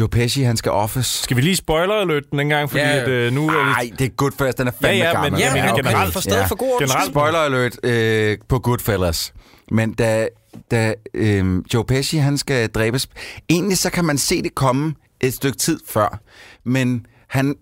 Joe 0.00 0.08
Pesci, 0.08 0.42
han 0.42 0.56
skal 0.56 0.72
office... 0.72 1.22
Skal 1.22 1.36
vi 1.36 1.42
lige 1.42 1.56
spoiler 1.56 1.94
alert 1.94 2.22
den 2.32 2.48
gang, 2.48 2.70
fordi 2.70 2.82
Ja. 2.82 3.02
at, 3.02 3.08
øh, 3.08 3.32
nu 3.32 3.48
er 3.48 3.52
det... 3.56 3.66
Nej, 3.66 3.90
det 3.98 4.04
er 4.04 4.08
Goodfellas, 4.08 4.54
den 4.54 4.66
er 4.66 4.72
fandme 4.80 4.88
Ja, 4.88 5.08
ja, 5.08 5.12
men 5.12 5.22
gammel. 5.22 5.40
jeg 5.40 5.52
mener 5.52 5.72
okay. 5.72 5.82
generelt. 5.82 6.12
For 6.12 6.20
stadig 6.20 6.48
for 6.48 6.54
god 6.54 6.80
Generelt. 6.80 7.10
Spoiler 7.10 7.38
alert 7.38 7.78
øh, 7.84 8.38
på 8.48 8.58
Goodfellas. 8.58 9.32
Men 9.70 9.92
da, 9.92 10.28
da 10.70 10.94
øh, 11.14 11.62
Joe 11.74 11.84
Pesci 11.84 12.16
han 12.16 12.38
skal 12.38 12.68
dræbes... 12.68 13.08
Egentlig 13.48 13.78
så 13.78 13.90
kan 13.90 14.04
man 14.04 14.18
se 14.18 14.42
det 14.42 14.54
komme 14.54 14.94
et 15.20 15.34
stykke 15.34 15.58
tid 15.58 15.80
før. 15.88 16.20
Men 16.64 17.06
han, 17.28 17.54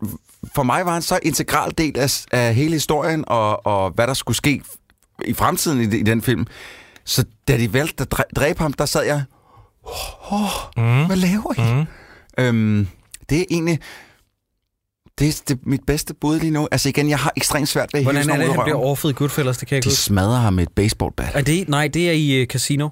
for 0.54 0.62
mig 0.62 0.86
var 0.86 0.92
han 0.92 1.02
så 1.02 1.18
integral 1.22 1.72
del 1.78 1.98
af, 1.98 2.24
af 2.32 2.54
hele 2.54 2.72
historien, 2.72 3.24
og, 3.26 3.66
og 3.66 3.90
hvad 3.90 4.06
der 4.06 4.14
skulle 4.14 4.36
ske 4.36 4.62
i 5.24 5.34
fremtiden 5.34 5.80
i, 5.92 5.96
i 5.98 6.02
den 6.02 6.22
film. 6.22 6.46
Så 7.10 7.24
da 7.48 7.58
de 7.58 7.72
valgte 7.72 8.02
at 8.02 8.14
dræ- 8.14 8.30
dræbe 8.36 8.58
ham, 8.60 8.72
der 8.72 8.86
sad 8.86 9.02
jeg... 9.04 9.22
Oh, 10.30 10.48
mm. 10.76 11.06
Hvad 11.06 11.16
laver 11.16 11.58
I? 11.58 11.74
Mm. 11.74 11.86
Øhm, 12.44 12.88
det 13.30 13.40
er 13.40 13.44
egentlig... 13.50 13.78
Det 15.18 15.28
er, 15.28 15.42
det 15.48 15.54
er 15.54 15.58
mit 15.62 15.80
bedste 15.86 16.14
bud 16.14 16.38
lige 16.40 16.50
nu. 16.50 16.68
Altså 16.70 16.88
igen, 16.88 17.08
jeg 17.08 17.18
har 17.18 17.32
ekstremt 17.36 17.68
svært 17.68 17.88
ved 17.92 18.00
at 18.00 18.04
Hvordan 18.04 18.22
er 18.30 18.36
det, 18.36 18.46
han 18.46 18.58
af 18.58 18.64
bliver 18.64 18.76
røven. 18.76 18.86
overfødt 18.86 19.12
i 19.12 19.18
Goodfellas? 19.18 19.58
Det 19.58 19.68
kan 19.68 19.74
jeg 19.74 19.78
ikke 19.78 19.84
De 19.84 19.90
huske. 19.90 20.02
smadrer 20.02 20.38
ham 20.40 20.52
med 20.52 20.62
et 20.62 20.72
baseballbat. 20.72 21.30
Er 21.36 21.40
det, 21.42 21.68
nej, 21.68 21.88
det 21.88 22.08
er 22.08 22.12
i 22.12 22.42
uh, 22.42 22.46
Casino. 22.46 22.88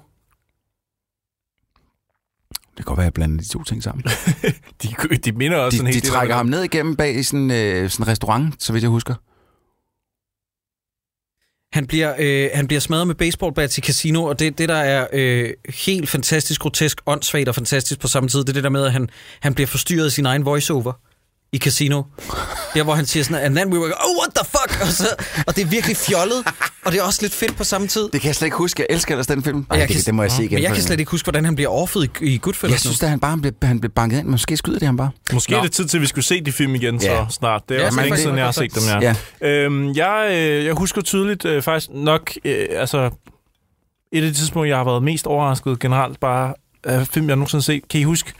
Det 2.53 2.75
kan 2.75 2.85
godt 2.85 2.97
være, 2.97 3.03
at 3.05 3.07
jeg 3.07 3.13
blander 3.13 3.37
de 3.43 3.47
to 3.49 3.63
ting 3.63 3.83
sammen. 3.83 4.03
De, 4.83 5.17
de 5.25 5.31
minder 5.31 5.57
også 5.57 5.71
De, 5.75 5.77
sådan 5.77 5.87
de 5.93 5.93
helt... 5.93 6.05
trækker 6.05 6.35
ham 6.35 6.45
ned 6.45 6.63
igennem 6.63 6.95
bag 6.95 7.15
i 7.15 7.23
sådan, 7.23 7.51
øh, 7.51 7.89
sådan 7.89 8.03
en 8.03 8.07
restaurant, 8.07 8.63
så 8.63 8.73
vidt 8.73 8.81
jeg 8.83 8.89
husker. 8.89 9.15
Han 11.73 11.87
bliver, 11.87 12.13
øh, 12.19 12.49
han 12.53 12.67
bliver 12.67 12.79
smadret 12.79 13.07
med 13.07 13.15
baseballbats 13.15 13.77
i 13.77 13.81
casino, 13.81 14.23
og 14.23 14.39
det, 14.39 14.57
det 14.57 14.69
der 14.69 14.75
er 14.75 15.07
øh, 15.13 15.49
helt 15.69 16.09
fantastisk, 16.09 16.61
grotesk, 16.61 17.01
åndssvagt 17.05 17.47
og 17.47 17.55
fantastisk 17.55 17.99
på 17.99 18.07
samme 18.07 18.29
tid, 18.29 18.39
det 18.39 18.49
er 18.49 18.53
det 18.53 18.63
der 18.63 18.69
med, 18.69 18.85
at 18.85 18.91
han, 18.91 19.09
han 19.39 19.53
bliver 19.53 19.67
forstyrret 19.67 20.07
i 20.07 20.09
sin 20.09 20.25
egen 20.25 20.45
voiceover 20.45 20.93
i 21.53 21.57
casino. 21.57 22.03
Der, 22.73 22.83
hvor 22.83 22.93
han 22.93 23.05
siger 23.05 23.23
sådan, 23.23 23.43
and 23.45 23.55
then 23.55 23.73
we 23.73 23.79
were, 23.79 23.85
oh, 23.93 24.17
what 24.19 24.35
the 24.35 24.45
fuck? 24.45 24.81
Og, 24.81 24.87
så, 24.87 25.07
og 25.47 25.55
det 25.55 25.61
er 25.61 25.65
virkelig 25.65 25.97
fjollet, 25.97 26.43
og 26.85 26.91
det 26.91 26.99
er 26.99 27.03
også 27.03 27.19
lidt 27.21 27.33
fedt 27.33 27.57
på 27.57 27.63
samme 27.63 27.87
tid. 27.87 28.09
Det 28.13 28.21
kan 28.21 28.27
jeg 28.27 28.35
slet 28.35 28.45
ikke 28.47 28.57
huske. 28.57 28.85
Jeg 28.89 28.95
elsker 28.95 29.13
ellers 29.13 29.27
den 29.27 29.43
film. 29.43 29.65
Ej, 29.71 29.79
jeg 29.79 29.87
det, 29.87 29.95
kan- 29.95 30.03
det 30.05 30.15
må 30.15 30.21
jeg 30.23 30.31
se 30.31 30.43
igen. 30.43 30.55
Men 30.55 30.63
jeg 30.63 30.73
kan 30.73 30.83
slet 30.83 30.99
ikke 30.99 31.11
huske, 31.11 31.25
hvordan 31.25 31.45
han 31.45 31.55
bliver 31.55 31.69
overfødt 31.69 32.11
i, 32.21 32.25
i 32.25 32.37
Goodfellas. 32.37 32.73
Jeg 32.75 32.79
synes, 32.79 33.03
at 33.03 33.09
han 33.09 33.19
bare 33.19 33.37
blev, 33.37 33.53
han 33.63 33.79
blev 33.79 33.91
banket 33.91 34.19
ind. 34.19 34.27
Måske 34.27 34.57
skyder 34.57 34.79
det 34.79 34.85
ham 34.85 34.97
bare. 34.97 35.09
Måske 35.33 35.51
Nå. 35.51 35.57
er 35.57 35.61
det 35.61 35.71
tid 35.71 35.85
til, 35.87 35.97
at 35.97 36.01
vi 36.01 36.07
skulle 36.07 36.25
se 36.25 36.41
de 36.41 36.51
film 36.51 36.75
igen 36.75 36.99
så 36.99 37.11
Ja. 37.11 37.25
snart. 37.29 37.61
Det 37.69 37.75
er 37.77 37.81
Ja, 37.81 37.87
også 37.87 38.01
længe 38.01 38.17
siden, 38.17 38.37
jeg 38.37 38.45
har 38.45 38.51
set 38.51 38.75
dem, 38.75 38.83
ja. 39.01 39.13
Ja. 39.41 39.47
Øhm, 39.49 39.91
jeg, 39.95 40.27
øh, 40.31 40.65
jeg 40.65 40.73
husker 40.73 41.01
tydeligt 41.01 41.45
øh, 41.45 41.61
faktisk 41.61 41.89
nok, 41.93 42.31
øh, 42.45 42.65
altså 42.71 43.09
et 44.11 44.23
af 44.23 44.31
de 44.31 44.33
tidspunkter, 44.33 44.67
jeg 44.69 44.77
har 44.77 44.83
været 44.83 45.03
mest 45.03 45.27
overrasket 45.27 45.79
generelt 45.79 46.19
bare 46.19 46.53
af 46.83 47.07
film, 47.07 47.27
jeg 47.27 47.35
nogensinde 47.35 47.59
har 47.61 47.63
set. 47.63 47.87
Kan 47.89 47.99
I 47.99 48.03
huske 48.03 48.33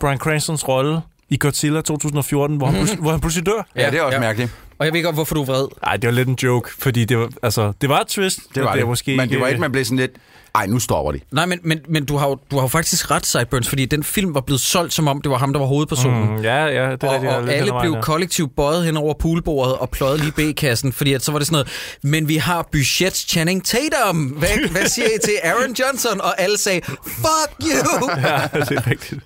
Brian 0.00 0.18
Cranstons 0.18 0.68
rolle 0.68 1.00
i 1.32 1.36
Godzilla 1.36 1.80
2014, 1.80 2.56
hvor, 2.56 2.66
han, 2.66 2.74
pludselig, 2.74 3.00
hvor 3.00 3.10
han 3.10 3.20
pludselig 3.20 3.46
dør? 3.46 3.66
Ja, 3.76 3.90
det 3.90 3.98
er 3.98 4.02
også 4.02 4.16
ja. 4.16 4.20
mærkeligt. 4.20 4.50
Og 4.78 4.86
jeg 4.86 4.94
ved 4.94 5.02
godt, 5.02 5.14
hvorfor 5.14 5.34
du 5.34 5.40
er 5.40 5.46
vred. 5.46 5.66
Nej, 5.82 5.96
det 5.96 6.06
var 6.08 6.14
lidt 6.14 6.28
en 6.28 6.38
joke, 6.42 6.70
fordi 6.78 7.04
det 7.04 7.18
var, 7.18 7.28
altså, 7.42 7.72
det 7.80 7.88
var 7.88 8.00
et 8.00 8.06
twist. 8.06 8.40
Det 8.54 8.62
var 8.64 8.72
det. 8.72 8.82
er 8.82 8.86
måske 8.86 9.16
Men 9.16 9.30
det 9.30 9.40
var 9.40 9.46
ikke, 9.46 9.60
man 9.60 9.72
blev 9.72 9.84
sådan 9.84 9.98
lidt... 9.98 10.10
Ej, 10.54 10.66
nu 10.66 10.78
stopper 10.78 11.12
de. 11.12 11.20
Nej, 11.30 11.46
men, 11.46 11.58
men, 11.62 11.80
men 11.88 12.04
du, 12.04 12.16
har 12.16 12.28
jo, 12.28 12.38
du 12.50 12.56
har 12.56 12.62
jo 12.62 12.68
faktisk 12.68 13.10
ret, 13.10 13.26
Sideburns, 13.26 13.68
fordi 13.68 13.84
den 13.84 14.04
film 14.04 14.34
var 14.34 14.40
blevet 14.40 14.60
solgt, 14.60 14.92
som 14.92 15.08
om 15.08 15.20
det 15.22 15.30
var 15.30 15.38
ham, 15.38 15.52
der 15.52 15.60
var 15.60 15.66
hovedpersonen. 15.66 16.36
Mm, 16.36 16.42
ja, 16.42 16.64
ja, 16.66 16.90
det 16.92 17.02
er 17.02 17.08
og, 17.08 17.12
rigtigt, 17.14 17.32
er 17.32 17.36
og 17.36 17.40
hen 17.42 17.48
alle 17.50 17.72
blev 17.80 17.92
ja. 17.92 18.00
kollektivt 18.00 18.56
bøjet 18.56 18.84
hen 18.84 18.96
over 18.96 19.14
poolbordet 19.14 19.74
og 19.74 19.90
pløjet 19.90 20.20
lige 20.20 20.32
B-kassen, 20.52 20.92
fordi 20.92 21.12
at 21.12 21.24
så 21.24 21.32
var 21.32 21.38
det 21.38 21.46
sådan 21.46 21.54
noget, 21.54 21.68
men 22.02 22.28
vi 22.28 22.36
har 22.36 22.68
budget 22.72 23.14
Channing 23.16 23.64
Tatum. 23.64 24.16
Hvad, 24.26 24.48
hvad 24.72 24.86
siger 24.88 25.06
I 25.06 25.18
til 25.24 25.34
Aaron 25.42 25.74
Johnson? 25.80 26.20
Og 26.20 26.40
alle 26.40 26.58
sagde, 26.58 26.80
fuck 27.04 27.50
you! 27.60 28.10
ja, 28.28 28.60
det 28.60 28.78
er 28.78 28.86
rigtigt. 28.90 29.20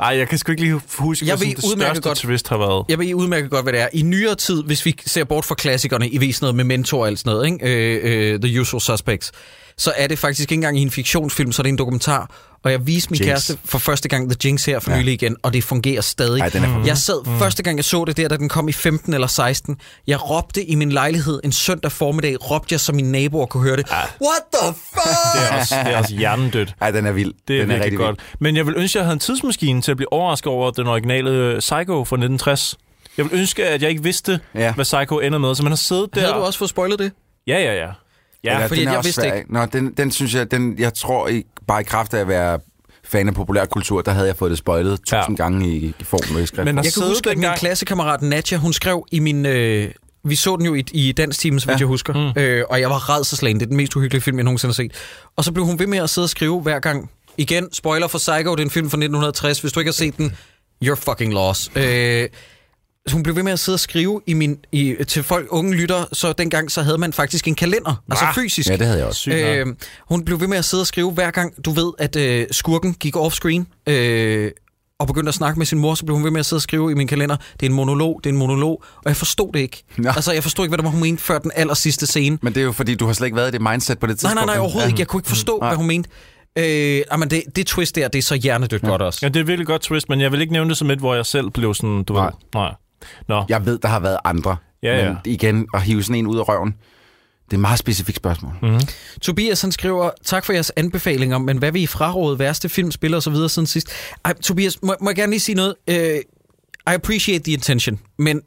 Ej, 0.00 0.16
jeg 0.16 0.28
kan 0.28 0.38
sgu 0.38 0.52
ikke 0.52 0.62
lige 0.62 0.80
huske, 0.98 1.26
Jeg 1.26 1.36
hvad 1.36 1.46
det 1.46 1.56
udmærket 1.64 1.96
største 1.96 2.08
godt- 2.08 2.18
twist 2.18 2.48
har 2.48 2.58
været. 2.58 2.84
Jeg 2.88 2.98
ved 2.98 3.06
I 3.06 3.14
udmærket 3.14 3.50
godt, 3.50 3.64
hvad 3.64 3.72
det 3.72 3.80
er. 3.80 3.88
I 3.92 4.02
nyere 4.02 4.34
tid, 4.34 4.62
hvis 4.62 4.86
vi 4.86 4.94
ser 5.06 5.24
bort 5.24 5.44
fra 5.44 5.54
klassikerne, 5.54 6.08
I 6.08 6.20
ved 6.20 6.32
sådan 6.32 6.44
noget 6.44 6.54
med 6.56 6.64
mentor 6.64 7.00
og 7.00 7.06
alt 7.06 7.18
sådan 7.18 7.32
noget, 7.32 7.46
ikke? 7.52 7.66
Øh, 8.00 8.32
øh, 8.34 8.40
The 8.40 8.60
Usual 8.60 8.80
Suspects, 8.80 9.32
så 9.78 9.92
er 9.96 10.06
det 10.06 10.18
faktisk 10.18 10.40
ikke 10.40 10.54
engang 10.54 10.78
i 10.78 10.82
en 10.82 10.90
fiktionsfilm, 10.90 11.52
så 11.52 11.62
er 11.62 11.64
det 11.64 11.68
en 11.70 11.78
dokumentar. 11.78 12.30
Og 12.64 12.70
jeg 12.72 12.86
viste 12.86 13.10
min 13.10 13.18
Jinx. 13.18 13.26
kæreste 13.28 13.58
for 13.64 13.78
første 13.78 14.08
gang 14.08 14.30
The 14.30 14.36
Jinx 14.44 14.64
her 14.64 14.78
for 14.80 14.90
ja. 14.90 14.98
nylig 14.98 15.14
igen, 15.14 15.36
og 15.42 15.52
det 15.52 15.64
fungerer 15.64 16.00
stadig. 16.00 16.40
Ej, 16.40 16.48
den 16.48 16.64
er 16.64 16.68
for- 16.68 16.86
jeg 16.86 16.98
sad 16.98 17.26
mm. 17.26 17.38
første 17.38 17.62
gang, 17.62 17.76
jeg 17.78 17.84
så 17.84 18.04
det 18.04 18.16
der, 18.16 18.28
da 18.28 18.36
den 18.36 18.48
kom 18.48 18.68
i 18.68 18.72
15 18.72 19.14
eller 19.14 19.26
16. 19.26 19.76
Jeg 20.06 20.30
råbte 20.30 20.64
i 20.64 20.74
min 20.74 20.92
lejlighed 20.92 21.40
en 21.44 21.52
søndag 21.52 21.92
formiddag, 21.92 22.50
råbte 22.50 22.72
jeg, 22.72 22.80
så 22.80 22.92
mine 22.92 23.12
naboer 23.12 23.46
kunne 23.46 23.62
høre 23.62 23.76
det. 23.76 23.86
What 23.90 24.42
the 24.54 24.74
fuck? 24.74 25.34
Det 25.34 25.52
er 25.52 25.58
også, 25.60 25.74
det 25.84 25.92
er 25.92 25.98
også 25.98 26.14
hjernedødt. 26.14 26.74
Ej, 26.80 26.90
den 26.90 27.06
er 27.06 27.12
vild. 27.12 27.32
Det 27.48 27.56
er 27.56 27.60
den 27.60 27.68
virkelig 27.68 27.84
rigtig 27.84 27.98
godt. 27.98 28.20
Men 28.40 28.56
jeg 28.56 28.66
vil 28.66 28.74
ønske, 28.76 28.98
at 28.98 29.00
jeg 29.00 29.04
havde 29.06 29.14
en 29.14 29.20
tidsmaskine 29.20 29.82
til 29.82 29.90
at 29.90 29.96
blive 29.96 30.12
overrasket 30.12 30.46
over 30.52 30.70
den 30.70 30.86
originale 30.86 31.30
øh, 31.30 31.58
Psycho 31.58 32.04
fra 32.04 32.16
1960. 32.16 32.76
Jeg 33.16 33.24
vil 33.24 33.38
ønske, 33.38 33.64
at 33.66 33.82
jeg 33.82 33.90
ikke 33.90 34.02
vidste, 34.02 34.40
ja. 34.54 34.72
hvad 34.72 34.84
Psycho 34.84 35.18
ender 35.20 35.38
med, 35.38 35.54
så 35.54 35.62
man 35.62 35.72
har 35.72 35.76
siddet 35.76 36.14
der... 36.14 36.20
Havde 36.20 36.32
du 36.34 36.38
også 36.40 36.58
fået 36.58 36.70
spoilet 36.70 36.98
det? 36.98 37.12
Ja, 37.46 37.58
ja, 37.58 37.74
ja. 37.74 37.88
Ja, 38.44 38.58
Ja, 38.58 38.66
fordi 38.66 38.80
den 38.80 38.88
er 38.88 38.92
jeg 38.92 38.98
også 38.98 39.06
vidste 39.08 39.22
svær, 39.22 39.34
ikke. 39.34 39.52
Nå, 39.52 39.64
den, 39.66 39.92
den 39.96 40.10
synes 40.10 40.34
jeg, 40.34 40.50
den, 40.50 40.74
jeg 40.78 40.94
tror 40.94 41.28
i, 41.28 41.44
bare 41.66 41.80
i 41.80 41.84
kraft 41.84 42.14
af 42.14 42.20
at 42.20 42.28
være 42.28 42.58
fan 43.04 43.28
af 43.28 43.34
populærkultur, 43.34 44.02
der 44.02 44.12
havde 44.12 44.26
jeg 44.26 44.36
fået 44.36 44.50
det 44.50 44.58
spoilet 44.58 45.00
tusind 45.00 45.36
Ja. 45.38 45.42
gange 45.44 45.68
i, 45.68 45.94
i 46.00 46.04
form 46.04 46.34
med 46.34 46.46
skrift. 46.46 46.64
Men 46.64 46.76
Jeg 46.84 46.92
kan 46.92 47.02
huske, 47.08 47.30
at 47.30 47.36
min 47.36 47.42
dengang- 47.42 47.58
klassekammerat 47.58 48.22
Nadja, 48.22 48.56
hun 48.56 48.72
skrev 48.72 49.06
i 49.12 49.18
min... 49.18 49.46
Øh, 49.46 49.90
vi 50.24 50.36
så 50.36 50.56
den 50.56 50.66
jo 50.66 50.74
i, 50.74 50.84
i 50.92 51.12
dansk 51.12 51.40
time, 51.40 51.60
så 51.60 51.70
Ja. 51.70 51.76
jeg 51.78 51.86
husker. 51.86 52.32
Mm. 52.34 52.42
Øh, 52.42 52.64
og 52.70 52.80
jeg 52.80 52.90
var 52.90 53.10
redselslagen. 53.16 53.56
Det 53.60 53.62
er 53.62 53.68
den 53.68 53.76
mest 53.76 53.96
uhyggelige 53.96 54.22
film, 54.22 54.36
jeg 54.36 54.44
nogensinde 54.44 54.70
har 54.70 54.74
set. 54.74 54.92
Og 55.36 55.44
så 55.44 55.52
blev 55.52 55.64
hun 55.66 55.78
ved 55.78 55.86
med 55.86 55.98
at 55.98 56.10
sidde 56.10 56.24
og 56.24 56.28
skrive 56.30 56.60
hver 56.60 56.78
gang. 56.78 57.10
Igen, 57.36 57.68
spoiler 57.72 58.06
for 58.08 58.18
Psycho, 58.18 58.50
det 58.54 58.60
er 58.60 58.64
en 58.64 58.70
film 58.70 58.90
fra 58.90 58.96
1960. 58.96 59.60
Hvis 59.60 59.72
du 59.72 59.80
ikke 59.80 59.88
har 59.88 59.92
set 59.92 60.16
den, 60.16 60.36
you're 60.84 60.94
fucking 60.94 61.32
lost. 61.32 61.70
Øh, 61.76 62.28
hun 63.10 63.22
blev 63.22 63.36
ved 63.36 63.42
med 63.42 63.52
at 63.52 63.58
sidde 63.58 63.76
og 63.76 63.80
skrive 63.80 64.20
i 64.26 64.34
min, 64.34 64.58
i, 64.72 64.96
til 65.08 65.22
folk, 65.22 65.46
unge 65.50 65.74
lytter, 65.74 66.04
så 66.12 66.32
dengang 66.32 66.70
så 66.70 66.82
havde 66.82 66.98
man 66.98 67.12
faktisk 67.12 67.48
en 67.48 67.54
kalender, 67.54 68.02
altså 68.10 68.24
fysisk. 68.34 68.68
Ja, 68.68 68.76
det 68.76 68.86
havde 68.86 68.98
jeg 68.98 69.06
også. 69.06 69.30
Øh, 69.30 69.66
hun 70.08 70.24
blev 70.24 70.40
ved 70.40 70.48
med 70.48 70.58
at 70.58 70.64
sidde 70.64 70.80
og 70.80 70.86
skrive 70.86 71.10
hver 71.12 71.30
gang, 71.30 71.64
du 71.64 71.70
ved, 71.70 71.92
at 71.98 72.16
øh, 72.16 72.46
skurken 72.50 72.94
gik 72.94 73.16
off-screen, 73.16 73.92
øh, 73.92 74.50
og 75.00 75.06
begyndte 75.06 75.28
at 75.28 75.34
snakke 75.34 75.58
med 75.58 75.66
sin 75.66 75.78
mor, 75.78 75.94
så 75.94 76.04
blev 76.04 76.16
hun 76.16 76.24
ved 76.24 76.30
med 76.30 76.40
at 76.40 76.46
sidde 76.46 76.58
og 76.58 76.62
skrive 76.62 76.90
i 76.90 76.94
min 76.94 77.08
kalender, 77.08 77.36
det 77.36 77.66
er 77.66 77.70
en 77.70 77.76
monolog, 77.76 78.20
det 78.24 78.30
er 78.30 78.32
en 78.32 78.38
monolog, 78.38 78.84
og 78.96 79.02
jeg 79.06 79.16
forstod 79.16 79.52
det 79.52 79.60
ikke. 79.60 79.82
Nå. 79.96 80.10
Altså, 80.10 80.32
jeg 80.32 80.42
forstod 80.42 80.64
ikke, 80.64 80.70
hvad 80.70 80.78
det 80.78 80.84
var, 80.84 80.90
hun 80.90 81.00
mente 81.00 81.22
før 81.22 81.38
den 81.38 81.50
aller 81.54 81.74
sidste 81.74 82.06
scene. 82.06 82.38
Men 82.42 82.54
det 82.54 82.60
er 82.60 82.64
jo 82.64 82.72
fordi, 82.72 82.94
du 82.94 83.06
har 83.06 83.12
slet 83.12 83.26
ikke 83.26 83.36
været 83.36 83.48
i 83.48 83.50
det 83.50 83.62
mindset 83.62 83.98
på 83.98 84.06
det 84.06 84.10
Nej, 84.10 84.16
tidspunkt. 84.16 84.34
nej, 84.34 84.54
nej, 84.54 84.58
overhovedet 84.58 84.88
ikke. 84.88 85.00
Jeg 85.00 85.06
kunne 85.06 85.20
ikke 85.20 85.28
forstå, 85.28 85.58
hvad 85.58 85.76
hun 85.76 85.86
mente. 85.86 86.10
Øh, 86.58 87.02
jamen 87.12 87.30
det, 87.30 87.42
det 87.56 87.66
twist 87.66 87.94
der, 87.94 88.08
det 88.08 88.18
er 88.18 88.22
så 88.22 88.34
hjernedødt 88.34 88.82
ja. 88.82 88.88
godt 88.88 89.02
også. 89.02 89.18
Ja, 89.22 89.28
det 89.28 89.40
er 89.40 89.44
virkelig 89.44 89.66
godt 89.66 89.82
twist, 89.82 90.08
men 90.08 90.20
jeg 90.20 90.32
vil 90.32 90.40
ikke 90.40 90.52
nævne 90.52 90.68
det 90.70 90.78
som 90.78 90.90
et, 90.90 90.98
hvor 90.98 91.14
jeg 91.14 91.26
selv 91.26 91.50
blev 91.50 91.74
sådan, 91.74 92.04
du 92.04 92.14
Nej. 92.14 92.24
ved. 92.24 92.32
Nej. 92.54 92.74
Nå. 93.28 93.44
Jeg 93.48 93.66
ved, 93.66 93.78
der 93.78 93.88
har 93.88 94.00
været 94.00 94.18
andre. 94.24 94.56
Ja, 94.82 94.98
ja. 94.98 95.08
Men 95.08 95.16
igen, 95.24 95.66
at 95.74 95.82
hive 95.82 96.02
sådan 96.02 96.16
en 96.16 96.26
ud 96.26 96.38
af 96.38 96.48
røven, 96.48 96.74
det 97.44 97.52
er 97.52 97.56
et 97.56 97.60
meget 97.60 97.78
specifikt 97.78 98.16
spørgsmål. 98.16 98.52
Mm. 98.62 98.80
Tobias 99.22 99.62
han 99.62 99.72
skriver, 99.72 100.10
tak 100.24 100.44
for 100.44 100.52
jeres 100.52 100.72
anbefalinger, 100.76 101.38
men 101.38 101.58
hvad 101.58 101.72
vil 101.72 101.82
I 101.82 101.86
fraråde 101.86 102.38
værste 102.38 102.68
film, 102.68 102.90
spil 102.90 103.14
og 103.14 103.22
så 103.22 103.30
videre 103.30 103.48
siden 103.48 103.66
sidst? 103.66 103.88
Ej, 104.24 104.32
Tobias, 104.32 104.82
må, 104.82 104.94
må 105.00 105.10
jeg 105.10 105.16
gerne 105.16 105.30
lige 105.30 105.40
sige 105.40 105.54
noget? 105.54 105.74
Uh, 105.90 105.94
I 105.94 106.94
appreciate 106.94 107.44
the 107.44 107.52
intention, 107.52 107.98
men 108.18 108.40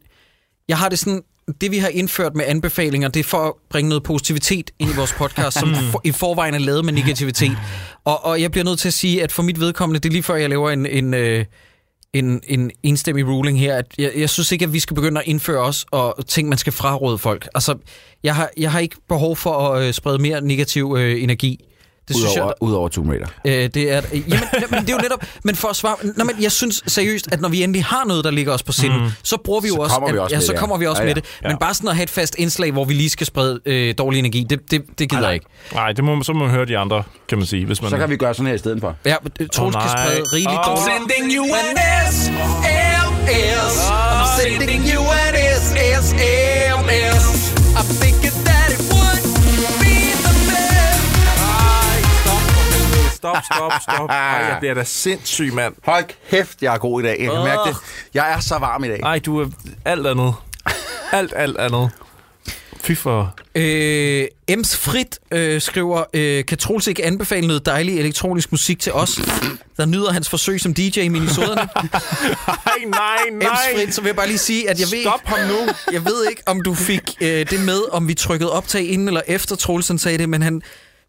jeg 0.67 0.77
har 0.77 0.89
det 0.89 0.99
sådan, 0.99 1.21
det 1.61 1.71
vi 1.71 1.77
har 1.77 1.87
indført 1.87 2.35
med 2.35 2.45
anbefalinger, 2.47 3.07
det 3.07 3.19
er 3.19 3.23
for 3.23 3.47
at 3.47 3.53
bringe 3.69 3.89
noget 3.89 4.03
positivitet 4.03 4.71
ind 4.79 4.91
i 4.91 4.95
vores 4.95 5.13
podcast, 5.13 5.59
som 5.59 5.75
for, 5.91 6.01
i 6.03 6.11
forvejen 6.11 6.53
er 6.53 6.59
lavet 6.59 6.85
med 6.85 6.93
negativitet. 6.93 7.57
Og, 8.05 8.25
og 8.25 8.41
jeg 8.41 8.51
bliver 8.51 8.65
nødt 8.65 8.79
til 8.79 8.87
at 8.87 8.93
sige, 8.93 9.23
at 9.23 9.31
for 9.31 9.43
mit 9.43 9.59
vedkommende, 9.59 9.99
det 9.99 10.09
er 10.09 10.13
lige 10.13 10.23
før 10.23 10.35
jeg 10.35 10.49
laver 10.49 10.71
en, 10.71 10.85
en, 10.85 11.13
øh, 11.13 11.45
en, 12.19 12.41
en 12.47 12.71
enstemmig 12.83 13.27
ruling 13.27 13.59
her, 13.59 13.75
at 13.75 13.85
jeg, 13.97 14.11
jeg 14.17 14.29
synes 14.29 14.51
ikke, 14.51 14.65
at 14.65 14.73
vi 14.73 14.79
skal 14.79 14.95
begynde 14.95 15.21
at 15.21 15.27
indføre 15.27 15.61
os 15.61 15.85
og 15.91 16.25
ting, 16.27 16.49
man 16.49 16.57
skal 16.57 16.73
fraråde 16.73 17.17
folk. 17.17 17.47
Altså, 17.55 17.75
jeg 18.23 18.35
har, 18.35 18.49
jeg 18.57 18.71
har 18.71 18.79
ikke 18.79 18.95
behov 19.09 19.35
for 19.35 19.51
at 19.51 19.87
øh, 19.87 19.93
sprede 19.93 20.19
mere 20.21 20.41
negativ 20.41 20.95
øh, 20.99 21.23
energi. 21.23 21.65
Det 22.07 22.15
synes 22.15 22.31
Udover, 22.35 22.45
jeg, 22.47 22.53
udover 22.61 22.89
Tomb 22.89 23.09
Raider. 23.09 23.25
Øh, 23.45 23.51
det 23.53 23.77
er, 23.91 24.01
jamen, 24.13 24.39
men 24.71 24.81
det 24.81 24.89
er 24.89 24.93
jo 24.93 24.99
netop, 25.01 25.25
men 25.43 25.55
for 25.55 25.67
at 25.67 25.75
svare, 25.75 25.95
nå, 26.17 26.23
men 26.23 26.35
jeg 26.41 26.51
synes 26.51 26.83
seriøst, 26.87 27.27
at 27.31 27.41
når 27.41 27.49
vi 27.49 27.63
endelig 27.63 27.83
har 27.85 28.05
noget, 28.05 28.23
der 28.25 28.31
ligger 28.31 28.53
os 28.53 28.63
på 28.63 28.71
sinden, 28.71 29.01
mm. 29.03 29.09
så 29.23 29.37
bruger 29.43 29.61
vi 29.61 29.67
jo 29.67 29.73
Så 29.75 29.79
også, 29.81 29.93
kommer 29.93 30.11
vi 30.11 30.17
at- 30.17 30.21
også 30.23 30.33
ja, 30.35 30.37
med 30.37 30.45
så 30.45 30.51
det, 30.51 30.55
ja. 30.55 30.59
kommer 30.59 30.77
vi 30.77 30.87
også 30.87 31.01
Ja, 31.01 31.05
med 31.07 31.15
ja. 31.15 31.21
det. 31.21 31.49
Men 31.51 31.57
bare 31.57 31.73
sådan 31.73 31.89
at 31.89 31.95
have 31.95 32.03
et 32.03 32.09
fast 32.09 32.35
indslag, 32.37 32.71
hvor 32.71 32.85
vi 32.85 32.93
lige 32.93 33.09
skal 33.09 33.27
sprede 33.27 33.59
øh, 33.65 33.95
dårlig 33.97 34.19
energi, 34.19 34.45
det, 34.49 34.71
det, 34.71 34.81
det 34.99 35.09
gider 35.09 35.23
jeg 35.25 35.33
ikke. 35.33 35.45
Nej, 35.73 35.91
det 35.91 36.03
må, 36.03 36.23
så 36.23 36.33
må 36.33 36.39
man 36.39 36.49
høre 36.49 36.65
de 36.65 36.77
andre, 36.77 37.03
kan 37.29 37.37
man 37.37 37.47
sige. 37.47 37.65
Hvis 37.65 37.81
man... 37.81 37.91
Så 37.91 37.97
kan 37.97 38.09
vi 38.09 38.15
gøre 38.17 38.33
sådan 38.33 38.47
her 38.47 38.53
i 38.53 38.57
stedet 38.57 38.81
for. 38.81 38.95
Ja, 39.05 39.15
men, 39.23 39.49
Troels 39.49 39.75
Åh, 39.75 39.81
kan 39.81 39.91
nej. 39.95 40.05
sprede 40.07 40.23
rigeligt 40.33 40.59
Åh. 40.59 40.65
dårligt. 40.65 40.85
Sending 41.15 41.35
you 41.37 41.45
an 41.45 41.77
SMS. 42.11 43.89
I'm 43.89 44.41
sending 44.41 44.81
you 44.93 45.01
an 45.01 45.35
SMS. 45.61 46.15
I'm 47.77 47.87
thinking 48.01 48.24
Stop, 53.25 53.43
stop, 53.53 53.71
stop. 53.81 54.09
Ej, 54.09 54.15
jeg 54.17 54.57
bliver 54.59 54.73
da 54.73 54.83
sindssyg, 54.83 55.53
mand. 55.53 55.73
Hold 55.83 56.05
kæft, 56.29 56.61
jeg 56.61 56.73
er 56.73 56.77
god 56.77 57.01
i 57.01 57.05
dag. 57.05 57.17
Jeg 57.19 57.31
kan 57.31 57.43
mærke 57.43 57.69
det. 57.69 57.75
Jeg 58.13 58.31
er 58.31 58.39
så 58.39 58.57
varm 58.57 58.83
i 58.83 58.87
dag. 58.87 58.99
Nej, 58.99 59.19
du 59.19 59.39
er 59.41 59.45
alt 59.85 60.07
andet. 60.07 60.33
Alt, 61.11 61.33
alt 61.35 61.57
andet. 61.57 61.89
Fy 62.81 62.91
for... 62.95 63.35
Øh, 63.55 64.27
Ems 64.47 64.77
Frit 64.77 65.19
øh, 65.31 65.61
skriver, 65.61 66.03
øh, 66.13 66.45
kan 66.45 66.57
Troels 66.57 66.87
ikke 66.87 67.05
anbefale 67.05 67.47
noget 67.47 67.65
dejlig 67.65 67.99
elektronisk 67.99 68.51
musik 68.51 68.79
til 68.79 68.93
os, 68.93 69.19
der 69.77 69.85
nyder 69.85 70.11
hans 70.11 70.29
forsøg 70.29 70.61
som 70.61 70.73
DJ 70.73 70.99
i 70.99 71.07
Minnesota? 71.07 71.47
Nej, 71.55 71.65
nej, 72.87 73.17
Ems 73.31 73.43
nej. 73.43 73.75
Frit, 73.75 73.95
så 73.95 74.01
vil 74.01 74.07
jeg 74.07 74.15
bare 74.15 74.27
lige 74.27 74.37
sige, 74.37 74.69
at 74.69 74.79
jeg 74.79 74.87
ved, 74.91 75.03
Stop 75.03 75.21
ham 75.25 75.47
nu. 75.47 75.55
jeg 75.91 76.05
ved 76.05 76.29
ikke, 76.29 76.41
om 76.45 76.61
du 76.61 76.73
fik 76.73 77.01
øh, 77.21 77.49
det 77.49 77.59
med, 77.65 77.81
om 77.91 78.07
vi 78.07 78.13
trykkede 78.13 78.51
optag 78.51 78.89
inden 78.89 79.07
eller 79.07 79.21
efter 79.27 79.55
Troels 79.55 79.87
han 79.87 79.97
sagde 79.97 80.17
det, 80.17 80.29
men 80.29 80.41
han, 80.41 80.61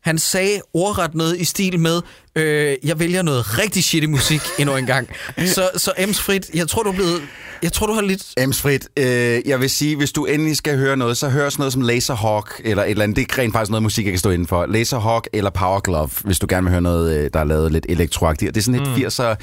han 0.07 0.19
sagde 0.19 0.61
ordret 0.75 1.15
noget 1.15 1.37
i 1.41 1.45
stil 1.45 1.81
med, 1.81 2.01
øh, 2.37 2.77
jeg 2.85 2.99
vælger 3.01 3.23
noget 3.23 3.59
rigtig 3.59 3.85
shitty 3.85 4.07
musik 4.09 4.41
endnu 4.59 4.77
en 4.77 4.87
gang. 4.87 5.09
Så, 5.47 5.71
så 5.77 5.93
Ems 5.99 6.21
Frit, 6.21 6.51
jeg 6.55 6.69
tror, 6.69 6.83
du 6.83 6.89
er 6.91 6.95
blevet... 6.95 7.23
Jeg 7.63 7.73
tror, 7.73 7.87
du 7.87 7.93
har 7.93 8.01
lidt... 8.03 8.23
Emsfrit, 8.39 8.89
øh, 8.97 9.41
jeg 9.47 9.61
vil 9.61 9.71
sige, 9.71 9.97
hvis 9.97 10.13
du 10.13 10.25
endelig 10.25 10.57
skal 10.57 10.77
høre 10.79 10.97
noget, 10.97 11.17
så 11.17 11.29
hør 11.29 11.49
sådan 11.49 11.61
noget 11.61 11.73
som 11.73 11.83
Laserhawk, 11.83 12.61
eller 12.65 12.83
et 12.85 12.91
eller 12.91 13.05
andet. 13.05 13.17
Det 13.17 13.33
er 13.33 13.39
rent 13.43 13.53
faktisk 13.53 13.71
noget 13.71 13.83
musik, 13.83 14.05
jeg 14.05 14.13
kan 14.13 14.19
stå 14.19 14.31
inden 14.31 14.47
for. 14.49 14.67
Laserhawk 14.67 15.29
eller 15.33 15.51
Power 15.51 15.81
Glove, 15.81 16.11
hvis 16.25 16.39
du 16.39 16.47
gerne 16.51 16.65
vil 16.65 16.71
høre 16.71 16.81
noget, 16.81 17.17
øh, 17.19 17.31
der 17.35 17.41
er 17.41 17.45
lavet 17.45 17.73
lidt 17.73 17.87
elektroagtigt. 17.89 18.55
Det 18.55 18.61
er 18.61 18.65
sådan 18.65 18.81
lidt 18.97 19.07
80'er 19.07 19.11
Så 19.11 19.23
er 19.23 19.35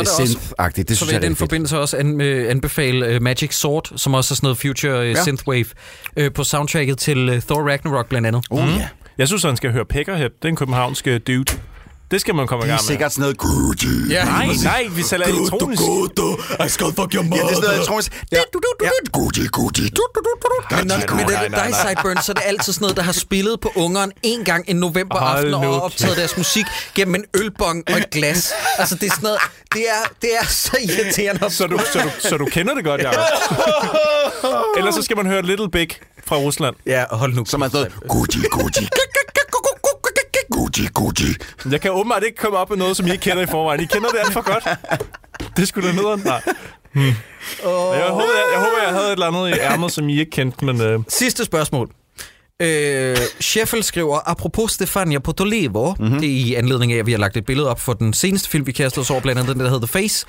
også- 0.00 0.22
synth-agtigt. 0.24 0.82
Det 0.88 0.88
så 0.88 0.94
synes 0.96 1.08
vil 1.08 1.14
jeg 1.14 1.22
i 1.24 1.26
den 1.26 1.36
forbindelse 1.36 1.78
også 1.78 1.96
an, 1.96 2.20
øh, 2.20 2.50
anbefale 2.50 3.16
uh, 3.16 3.22
Magic 3.22 3.54
Sword, 3.54 3.92
som 3.96 4.14
også 4.14 4.34
er 4.34 4.36
sådan 4.36 4.46
noget 4.46 4.58
future 4.58 5.00
Ja. 5.00 5.22
synthwave, 5.22 5.66
øh, 6.16 6.32
på 6.32 6.44
soundtracket 6.44 6.98
til 6.98 7.42
Thor 7.48 7.68
Ragnarok 7.70 8.08
blandt 8.08 8.26
andet. 8.26 8.44
Oh, 8.50 8.68
ja. 8.78 8.88
Jeg 9.18 9.28
synes, 9.28 9.42
han 9.42 9.56
skal 9.56 9.72
høre 9.72 9.84
Peckerhead. 9.84 10.30
den 10.42 10.56
københavnske 10.56 11.18
dude. 11.18 11.44
Det 12.10 12.20
skal 12.20 12.34
man 12.34 12.46
komme 12.46 12.64
i 12.64 12.66
Det 12.66 12.72
er 12.72 12.76
gang 12.76 12.84
med. 12.84 12.92
sikkert 12.92 13.12
sådan 13.12 13.20
noget... 13.22 13.38
Gucci. 13.38 13.86
Ja, 14.10 14.24
Nej, 14.24 14.46
nej, 14.64 14.86
vi 14.90 15.02
sælger 15.02 15.26
elektronisk. 15.26 15.82
I 16.66 16.68
skal 16.68 16.86
fuck 16.86 17.14
your 17.14 17.24
Ja, 17.24 17.28
det 17.30 17.42
er 17.42 17.46
sådan 17.48 17.60
noget 17.62 17.74
elektronisk. 17.74 18.24
Ja. 18.32 18.38
Ja. 18.82 18.88
Gucci, 19.12 19.46
Gucci. 19.46 19.82
Men, 19.82 20.86
når, 20.86 20.96
det 21.26 21.36
er 21.36 21.48
dig, 21.48 21.74
Sideburn, 21.82 22.22
så 22.22 22.32
er 22.32 22.34
det 22.34 22.42
altid 22.46 22.72
sådan 22.72 22.84
noget, 22.84 22.96
der 22.96 23.02
har 23.02 23.12
spillet 23.12 23.60
på 23.60 23.72
ungeren 23.76 24.12
en 24.22 24.44
gang 24.44 24.64
en 24.68 24.76
novemberaften 24.76 25.54
og 25.54 25.82
optaget 25.82 26.16
deres 26.16 26.36
musik 26.36 26.64
gennem 26.94 27.14
en 27.14 27.24
ølbong 27.36 27.82
og 27.90 27.98
et 27.98 28.10
glas. 28.10 28.52
Altså, 28.78 28.94
det 28.94 29.06
er 29.06 29.10
sådan 29.10 29.22
noget, 29.22 29.38
det 29.72 29.82
er, 29.88 30.08
det 30.22 30.30
er 30.40 30.46
så 30.46 30.76
irriterende. 30.82 31.50
Så 31.50 31.66
du, 31.66 31.78
så, 31.92 31.98
du, 32.00 32.10
så 32.28 32.36
du 32.36 32.44
kender 32.46 32.74
det 32.74 32.84
godt, 32.84 33.00
Jacob? 33.02 33.20
Ellers 34.76 34.94
så 34.94 35.02
skal 35.02 35.16
man 35.16 35.26
høre 35.26 35.42
Little 35.42 35.70
Big 35.70 35.88
fra 36.26 36.36
Rusland. 36.36 36.76
Ja, 36.86 37.04
hold 37.10 37.34
nu. 37.34 37.44
Som 37.44 37.62
er 37.62 37.68
sådan 37.68 37.90
noget... 37.92 38.08
Gucci, 38.10 38.38
Gucci. 38.50 38.88
Gucci, 40.50 40.86
Gucci. 40.94 41.34
Jeg 41.70 41.80
kan 41.80 41.90
åbenbart 41.90 42.22
ikke 42.24 42.36
komme 42.36 42.58
op 42.58 42.70
med 42.70 42.78
noget, 42.78 42.96
som 42.96 43.06
I 43.06 43.10
ikke 43.10 43.22
kender 43.22 43.42
i 43.42 43.46
forvejen. 43.46 43.80
I 43.80 43.84
kender 43.86 44.08
det 44.08 44.18
alt 44.24 44.32
for 44.32 44.52
godt. 44.52 44.68
Det 45.56 45.68
skulle 45.68 45.88
da 45.88 45.94
nederen. 45.94 46.22
Nej. 46.24 46.42
Hmm. 46.92 47.02
Jeg, 47.04 47.12
håber, 47.64 48.22
jeg, 48.22 48.44
jeg 48.52 48.58
håber, 48.60 48.82
jeg 48.86 48.92
havde 48.92 49.06
et 49.06 49.12
eller 49.12 49.26
andet 49.26 49.48
i 49.56 49.60
ærmet, 49.60 49.92
som 49.92 50.08
I 50.08 50.18
ikke 50.20 50.30
kendte, 50.30 50.64
men... 50.64 50.80
Øh, 50.80 51.00
Sidste 51.08 51.44
spørgsmål. 51.44 51.90
Øh, 52.62 53.16
Sheffield 53.40 53.82
skriver, 53.82 54.18
apropos 54.30 54.72
Stefania 54.72 55.18
Potolevo, 55.18 55.90
Mhm. 55.92 56.02
mm-hmm. 56.04 56.20
det 56.20 56.28
er 56.30 56.34
i 56.46 56.54
anledning 56.54 56.92
af, 56.92 56.96
at 56.98 57.06
vi 57.06 57.10
har 57.12 57.18
lagt 57.18 57.36
et 57.36 57.46
billede 57.46 57.70
op 57.70 57.80
for 57.80 57.92
den 57.92 58.12
seneste 58.12 58.48
film, 58.48 58.66
vi 58.66 58.72
kastede 58.72 59.00
os 59.02 59.10
over, 59.10 59.20
blandt 59.20 59.38
andet 59.40 59.54
den, 59.56 59.64
der 59.64 59.70
hedder 59.70 59.86
The 59.86 59.92
Face. 60.02 60.26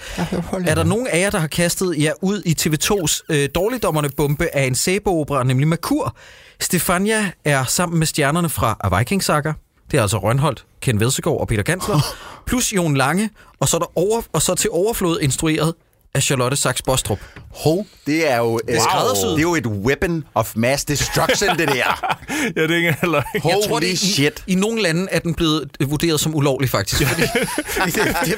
Er 0.67 0.75
der 0.75 0.83
nogen 0.83 1.07
af 1.07 1.19
jer, 1.19 1.29
der 1.29 1.39
har 1.39 1.47
kastet 1.47 1.95
jer 1.97 2.13
ud 2.21 2.41
i 2.45 2.55
TV2's 2.61 3.21
øh, 3.29 3.49
dårligdommerne 3.55 4.09
bombe 4.17 4.55
af 4.55 4.63
en 4.63 4.75
sæbeopera, 4.75 5.43
nemlig 5.43 5.67
Merkur? 5.67 6.15
Stefania 6.61 7.31
er 7.45 7.63
sammen 7.63 7.99
med 7.99 8.07
stjernerne 8.07 8.49
fra 8.49 8.77
A 8.83 8.97
Viking 8.97 9.23
Saga. 9.23 9.53
Det 9.91 9.97
er 9.97 10.01
altså 10.01 10.17
Rønholdt, 10.17 10.65
Ken 10.81 10.99
Vedsegaard 10.99 11.39
og 11.39 11.47
Peter 11.47 11.63
Gansler. 11.63 11.99
Plus 12.47 12.73
Jon 12.73 12.97
Lange, 12.97 13.29
og 13.59 13.67
så, 13.67 13.77
er 13.77 13.79
der 13.79 13.97
over, 13.97 14.21
og 14.33 14.41
så 14.41 14.55
til 14.55 14.69
overflod 14.71 15.19
instrueret 15.19 15.73
af 16.13 16.23
Charlotte 16.23 16.57
Sachs 16.57 16.81
Bostrup. 16.81 17.19
Ho, 17.63 17.85
det 18.07 18.31
er 18.31 18.37
jo... 18.37 18.59
øh, 18.69 18.81
skræddersyet. 18.81 19.29
Det 19.29 19.37
er 19.37 19.41
jo 19.41 19.55
et 19.55 19.67
weapon 19.67 20.23
of 20.35 20.51
mass 20.55 20.85
destruction, 20.85 21.57
det 21.57 21.67
der. 21.67 21.73
ja, 22.55 22.61
det 22.61 22.71
er 22.71 22.75
ikke 22.75 22.95
heller 23.01 23.21
ikke. 23.35 23.47
Jeg 23.47 23.57
tror, 23.63 23.73
Holy 23.73 23.85
det 23.85 23.93
i, 23.93 23.95
shit. 23.95 24.43
I 24.47 24.55
nogle 24.55 24.81
lande 24.81 25.07
er 25.11 25.19
den 25.19 25.33
blevet 25.33 25.69
vurderet 25.87 26.19
som 26.19 26.35
ulovlig, 26.35 26.69
faktisk. 26.69 27.07
Fordi, 27.07 27.21
fordi 27.67 27.91
det, 27.99 28.15
det, 28.25 28.35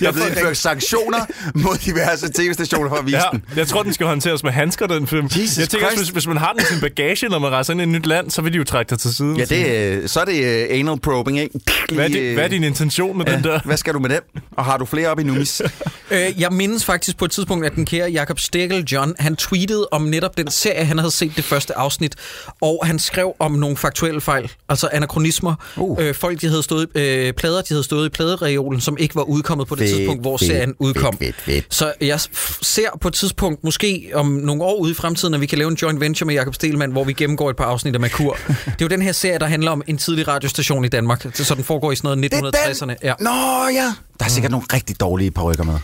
Der 0.00 0.08
er 0.08 0.12
blevet 0.12 0.28
indført 0.28 0.56
sanktioner 0.56 1.18
mod 1.54 1.76
diverse 1.84 2.28
tv-stationer 2.32 2.88
for 2.88 2.96
at 2.96 3.06
vise 3.06 3.16
Ja, 3.16 3.22
den. 3.32 3.42
jeg 3.56 3.66
tror, 3.68 3.82
den 3.82 3.92
skal 3.92 4.06
håndteres 4.06 4.44
med 4.44 4.52
handsker, 4.52 4.86
den 4.86 5.06
film. 5.06 5.24
Jesus 5.24 5.58
jeg 5.58 5.68
tænker 5.68 5.86
også, 5.86 5.96
Christ. 5.96 6.10
hvis, 6.12 6.22
hvis 6.22 6.26
man 6.26 6.36
har 6.36 6.52
den 6.52 6.62
i 6.62 6.64
sin 6.64 6.80
bagage, 6.80 7.28
når 7.28 7.38
man 7.38 7.50
rejser 7.50 7.72
ind 7.72 7.80
i 7.80 7.84
et 7.84 7.88
nyt 7.88 8.06
land, 8.06 8.30
så 8.30 8.42
vil 8.42 8.52
de 8.52 8.58
jo 8.58 8.64
trække 8.64 8.90
dig 8.90 8.98
til 8.98 9.14
siden. 9.14 9.36
Ja, 9.36 9.44
det, 9.44 10.10
så 10.10 10.20
er 10.20 10.24
det 10.24 10.66
uh, 10.70 10.78
anal 10.78 11.00
probing, 11.00 11.38
ikke? 11.40 11.60
hvad, 11.92 12.04
er 12.04 12.08
din, 12.08 12.34
hvad 12.34 12.44
er 12.44 12.48
din 12.48 12.64
intention 12.64 13.18
med 13.18 13.26
ja. 13.26 13.32
den 13.34 13.44
der? 13.44 13.60
Hvad 13.64 13.76
skal 13.76 13.94
du 13.94 13.98
med 13.98 14.10
den? 14.10 14.20
Og 14.52 14.64
har 14.64 14.76
du 14.76 14.84
flere 14.84 15.08
op 15.08 15.18
i 15.20 15.22
numis? 15.22 15.62
øh, 16.10 16.40
jeg 16.40 16.52
mindes 16.52 16.84
faktisk 16.84 17.16
på 17.16 17.24
et 17.24 17.30
tidspunkt, 17.30 17.66
at 17.66 17.74
den 17.74 17.86
kære 17.86 18.10
Jakob 18.10 18.38
Stegel 18.50 18.84
John, 18.84 19.14
han 19.18 19.36
tweetede 19.36 19.88
om 19.90 20.02
netop 20.02 20.36
den 20.36 20.50
serie, 20.50 20.84
han 20.84 20.98
havde 20.98 21.10
set 21.10 21.32
det 21.36 21.44
første 21.44 21.78
afsnit, 21.78 22.16
og 22.60 22.82
han 22.84 22.98
skrev 22.98 23.32
om 23.38 23.52
nogle 23.52 23.76
faktuelle 23.76 24.20
fejl, 24.20 24.52
altså 24.68 24.88
anachronismer. 24.92 25.54
Uh. 25.76 25.98
Øh, 26.00 26.14
folk, 26.14 26.40
de 26.40 26.48
havde 26.48 26.62
stået, 26.62 26.88
øh, 26.94 27.32
plader, 27.32 27.62
de 27.62 27.68
havde 27.68 27.82
stået 27.82 28.06
i 28.06 28.08
pladereolen, 28.08 28.80
som 28.80 28.96
ikke 28.98 29.14
var 29.14 29.22
udkommet 29.22 29.66
på 29.66 29.74
det 29.74 29.82
Fedt, 29.82 29.96
tidspunkt, 29.96 30.22
hvor 30.22 30.36
fedt, 30.36 30.50
serien 30.50 30.74
udkom. 30.78 31.18
fedt, 31.18 31.36
fedt, 31.36 31.54
fedt. 31.54 31.74
Så 31.74 31.92
jeg 32.00 32.20
ser 32.62 32.88
på 33.00 33.08
et 33.08 33.14
tidspunkt, 33.14 33.64
måske 33.64 34.10
om 34.14 34.26
nogle 34.26 34.62
år 34.62 34.76
ude 34.76 34.90
i 34.90 34.94
fremtiden, 34.94 35.34
at 35.34 35.40
vi 35.40 35.46
kan 35.46 35.58
lave 35.58 35.70
en 35.70 35.76
joint 35.82 36.00
venture 36.00 36.26
med 36.26 36.34
Jakob 36.34 36.54
Stelman, 36.54 36.90
hvor 36.90 37.04
vi 37.04 37.12
gennemgår 37.12 37.50
et 37.50 37.56
par 37.56 37.64
afsnit 37.64 37.94
af 37.94 38.00
Merkur. 38.00 38.38
det 38.48 38.66
er 38.66 38.72
jo 38.82 38.88
den 38.88 39.02
her 39.02 39.12
serie, 39.12 39.38
der 39.38 39.46
handler 39.46 39.70
om 39.70 39.82
en 39.86 39.98
tidlig 39.98 40.28
radiostation 40.28 40.84
i 40.84 40.88
Danmark, 40.88 41.26
så 41.34 41.54
den 41.54 41.64
foregår 41.64 41.92
i 41.92 41.96
sådan 41.96 42.18
noget 42.18 42.54
1960'erne. 42.54 42.94
Ja, 43.02 43.14
Nå 43.20 43.30
ja. 43.74 43.94
Der 44.18 44.24
er 44.24 44.28
sikkert 44.28 44.50
nogle 44.50 44.66
rigtig 44.72 45.00
dårlige 45.00 45.30
parrykker 45.30 45.64
med. 45.64 45.74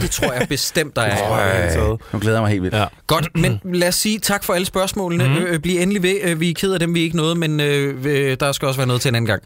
Det 0.00 0.10
tror 0.10 0.32
jeg 0.32 0.48
bestemt, 0.48 0.96
der 0.96 1.02
er. 1.02 1.96
Nu 2.12 2.18
glæder 2.18 2.36
jeg 2.36 2.42
mig 2.42 2.50
helt 2.50 2.62
vildt. 2.62 2.76
Ja. 2.76 2.84
Godt, 3.06 3.28
men 3.36 3.60
lad 3.64 3.88
os 3.88 3.94
sige 3.94 4.18
tak 4.18 4.44
for 4.44 4.54
alle 4.54 4.66
spørgsmålene. 4.66 5.24
Mm. 5.28 5.34
Øh, 5.36 5.58
bliv 5.60 5.80
endelig 5.80 6.02
ved. 6.02 6.16
Øh, 6.22 6.40
Vi 6.40 6.50
er 6.50 6.54
ked 6.54 6.72
af 6.72 6.80
dem, 6.80 6.94
vi 6.94 7.00
ikke 7.00 7.16
nåede, 7.16 7.34
men 7.34 7.60
øh, 7.60 8.04
øh, 8.04 8.36
der 8.40 8.52
skal 8.52 8.68
også 8.68 8.78
være 8.78 8.86
noget 8.86 9.02
til 9.02 9.08
en 9.08 9.14
anden 9.14 9.26
gang. 9.26 9.42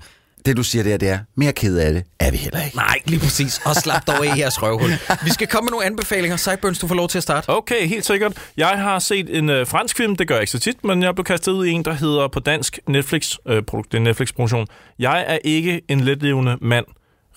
det 0.46 0.56
du 0.56 0.62
siger 0.62 0.82
der, 0.82 0.96
det 0.96 1.08
er, 1.08 1.18
mere 1.36 1.52
ked 1.52 1.76
af 1.78 1.92
det 1.92 2.02
er 2.20 2.30
vi 2.30 2.36
heller 2.36 2.64
ikke. 2.64 2.76
Nej, 2.76 2.98
lige 3.04 3.20
præcis. 3.20 3.60
Og 3.64 3.74
slap 3.76 4.06
dog 4.06 4.26
af 4.26 4.36
i 4.36 4.40
jeres 4.40 4.62
røvhul. 4.62 4.90
Vi 5.24 5.30
skal 5.30 5.46
komme 5.46 5.66
med 5.66 5.70
nogle 5.70 5.86
anbefalinger. 5.86 6.36
Sideburns, 6.36 6.78
du 6.78 6.86
får 6.86 6.94
lov 6.94 7.08
til 7.08 7.18
at 7.18 7.22
starte. 7.22 7.48
Okay, 7.50 7.86
helt 7.86 8.06
sikkert. 8.06 8.32
Jeg 8.56 8.68
har 8.68 8.98
set 8.98 9.38
en 9.38 9.50
øh, 9.50 9.66
fransk 9.66 9.96
film, 9.96 10.16
det 10.16 10.28
gør 10.28 10.34
jeg 10.34 10.42
ikke 10.42 10.50
så 10.52 10.58
tit, 10.58 10.84
men 10.84 11.02
jeg 11.02 11.14
blev 11.14 11.24
kastet 11.24 11.52
ud 11.52 11.66
i 11.66 11.70
en, 11.70 11.84
der 11.84 11.92
hedder 11.92 12.28
på 12.28 12.40
dansk 12.40 12.78
Netflix, 12.88 13.34
øh, 13.48 13.62
produ- 13.70 13.82
det 13.92 13.98
er 13.98 14.02
Netflix-produktion. 14.02 14.66
Jeg 14.98 15.24
er 15.28 15.38
ikke 15.44 15.80
en 15.88 16.00
letlevende 16.00 16.56
mand. 16.60 16.84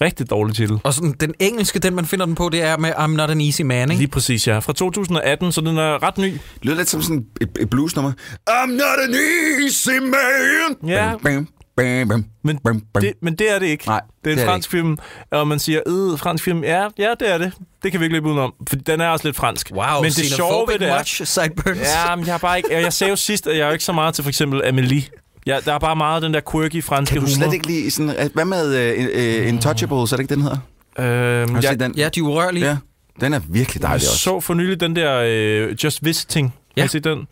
Rigtig 0.02 0.30
dårlig 0.30 0.56
titel. 0.56 0.80
Og 0.84 0.94
sådan, 0.94 1.12
den 1.20 1.34
engelske, 1.40 1.80
den 1.80 1.96
man 1.96 2.06
finder 2.06 2.26
den 2.26 2.36
på, 2.36 2.50
det 2.50 2.62
er 2.62 2.78
med 2.78 2.92
I'm 2.92 3.08
not 3.08 3.30
an 3.30 3.42
easy 3.42 3.62
man, 3.62 3.92
ikke? 3.92 4.02
Lige 4.02 4.12
præcis, 4.12 4.48
ja. 4.48 4.60
Fra 4.60 4.74
2018, 4.74 5.52
så 5.52 5.62
den 5.62 5.78
er 5.78 6.04
ret 6.04 6.18
ny. 6.18 6.32
Det 6.32 6.42
lyder 6.62 6.78
lidt 6.78 6.90
som 6.90 7.02
sådan 7.02 7.26
et, 7.42 7.50
et 7.60 7.70
bluesnummer. 7.70 8.12
I'm 8.50 8.72
not 8.72 9.00
an 9.08 9.16
easy 9.64 9.90
man. 9.90 10.90
Ja. 10.92 11.14
Bam, 11.24 11.48
bam, 11.78 12.08
bam, 12.08 12.26
Men 12.44 12.58
bam, 12.58 12.82
bam. 12.94 13.02
det, 13.02 13.14
men 13.22 13.36
det 13.36 13.52
er 13.52 13.60
det 13.60 13.68
ikke. 13.68 13.88
Nej, 13.88 14.02
det 14.26 14.30
er 14.30 14.32
en 14.32 14.38
det 14.38 14.42
er 14.42 14.46
det 14.46 14.52
fransk 14.52 14.72
film, 14.72 14.98
og 15.32 15.48
man 15.48 15.60
siger, 15.60 15.82
øh, 15.88 16.20
fransk 16.20 16.44
film, 16.44 16.64
ja, 16.64 16.88
ja, 16.98 17.14
det 17.20 17.34
er 17.34 17.38
det. 17.38 17.52
Det 17.84 17.92
kan 17.92 18.00
vi 18.00 18.06
ikke 18.06 18.16
løbe 18.16 18.28
udenom, 18.28 18.54
for 18.70 18.76
den 18.76 19.02
er 19.02 19.08
også 19.08 19.28
lidt 19.28 19.36
fransk. 19.36 19.72
Wow, 19.72 20.02
men 20.02 20.12
det 20.12 20.26
sjove 20.26 20.68
ved 20.72 20.80
det 20.80 20.90
er, 20.90 20.98
much, 21.00 21.26
Sideburns. 21.26 21.80
Ja, 21.80 22.16
men 22.16 22.28
jeg, 22.28 22.34
er 22.34 22.38
bare 22.38 22.58
ikke, 22.58 22.74
jeg, 22.74 22.84
jeg 22.84 22.94
sagde 22.94 23.10
jo 23.10 23.16
sidst, 23.16 23.48
at 23.48 23.58
jeg 23.58 23.62
er 23.64 23.68
jo 23.68 23.74
ikke 23.74 23.86
så 23.86 23.94
meget 23.94 24.16
til 24.16 24.24
for 24.24 24.30
eksempel 24.30 24.62
Amelie. 24.66 25.04
Ja, 25.46 25.60
der 25.66 25.74
er 25.74 25.80
bare 25.80 25.96
meget 25.96 26.16
af 26.16 26.22
den 26.22 26.34
der 26.34 26.42
quirky 26.52 26.84
franske 26.84 27.14
Kan 27.14 27.22
du 27.22 27.28
humor. 27.28 27.36
slet 27.36 27.54
ikke 27.54 27.68
lide 27.68 27.92
sådan... 27.92 28.10
øh, 28.20 28.30
Hvad 28.34 28.46
med 28.46 28.98
uh, 29.00 29.44
uh, 29.44 29.48
Intouchables, 29.50 30.12
er 30.12 30.18
det 30.18 30.24
ikke 30.24 30.36
den 30.36 30.42
hedder? 30.42 30.58
Øhm, 31.00 31.56
jeg, 31.56 31.64
set 31.64 31.80
den? 31.80 31.96
Ja, 31.98 32.10
de 32.10 32.20
er 32.20 32.24
urørlige. 32.24 32.66
Ja. 32.66 32.78
Den 33.22 33.34
er 33.34 33.40
virkelig 33.50 33.82
jeg 33.82 33.88
dejlig 33.90 34.08
også. 34.08 34.18
så 34.18 34.40
for 34.40 34.54
nylig 34.54 34.80
den 34.80 34.96
der 34.96 35.22
øh, 35.26 35.76
Just 35.84 36.06
Visiting. 36.06 36.54
Ja. 36.78 36.82
Ja. 36.82 36.84
Har 36.84 36.86
I 36.86 36.90
set 36.90 37.04
den? 37.04 37.28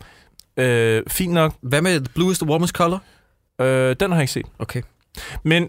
Øh, 0.56 1.02
fint 1.08 1.32
nok. 1.32 1.54
Hvad 1.62 1.82
med 1.82 2.00
The 2.00 2.08
Blue 2.14 2.32
is 2.32 2.38
the 2.38 2.48
Warmest 2.48 2.74
Color? 2.74 3.00
Øh, 3.60 3.96
den 4.00 4.10
har 4.10 4.16
jeg 4.18 4.22
ikke 4.22 4.32
set. 4.32 4.46
Okay. 4.58 4.82
Men, 5.42 5.68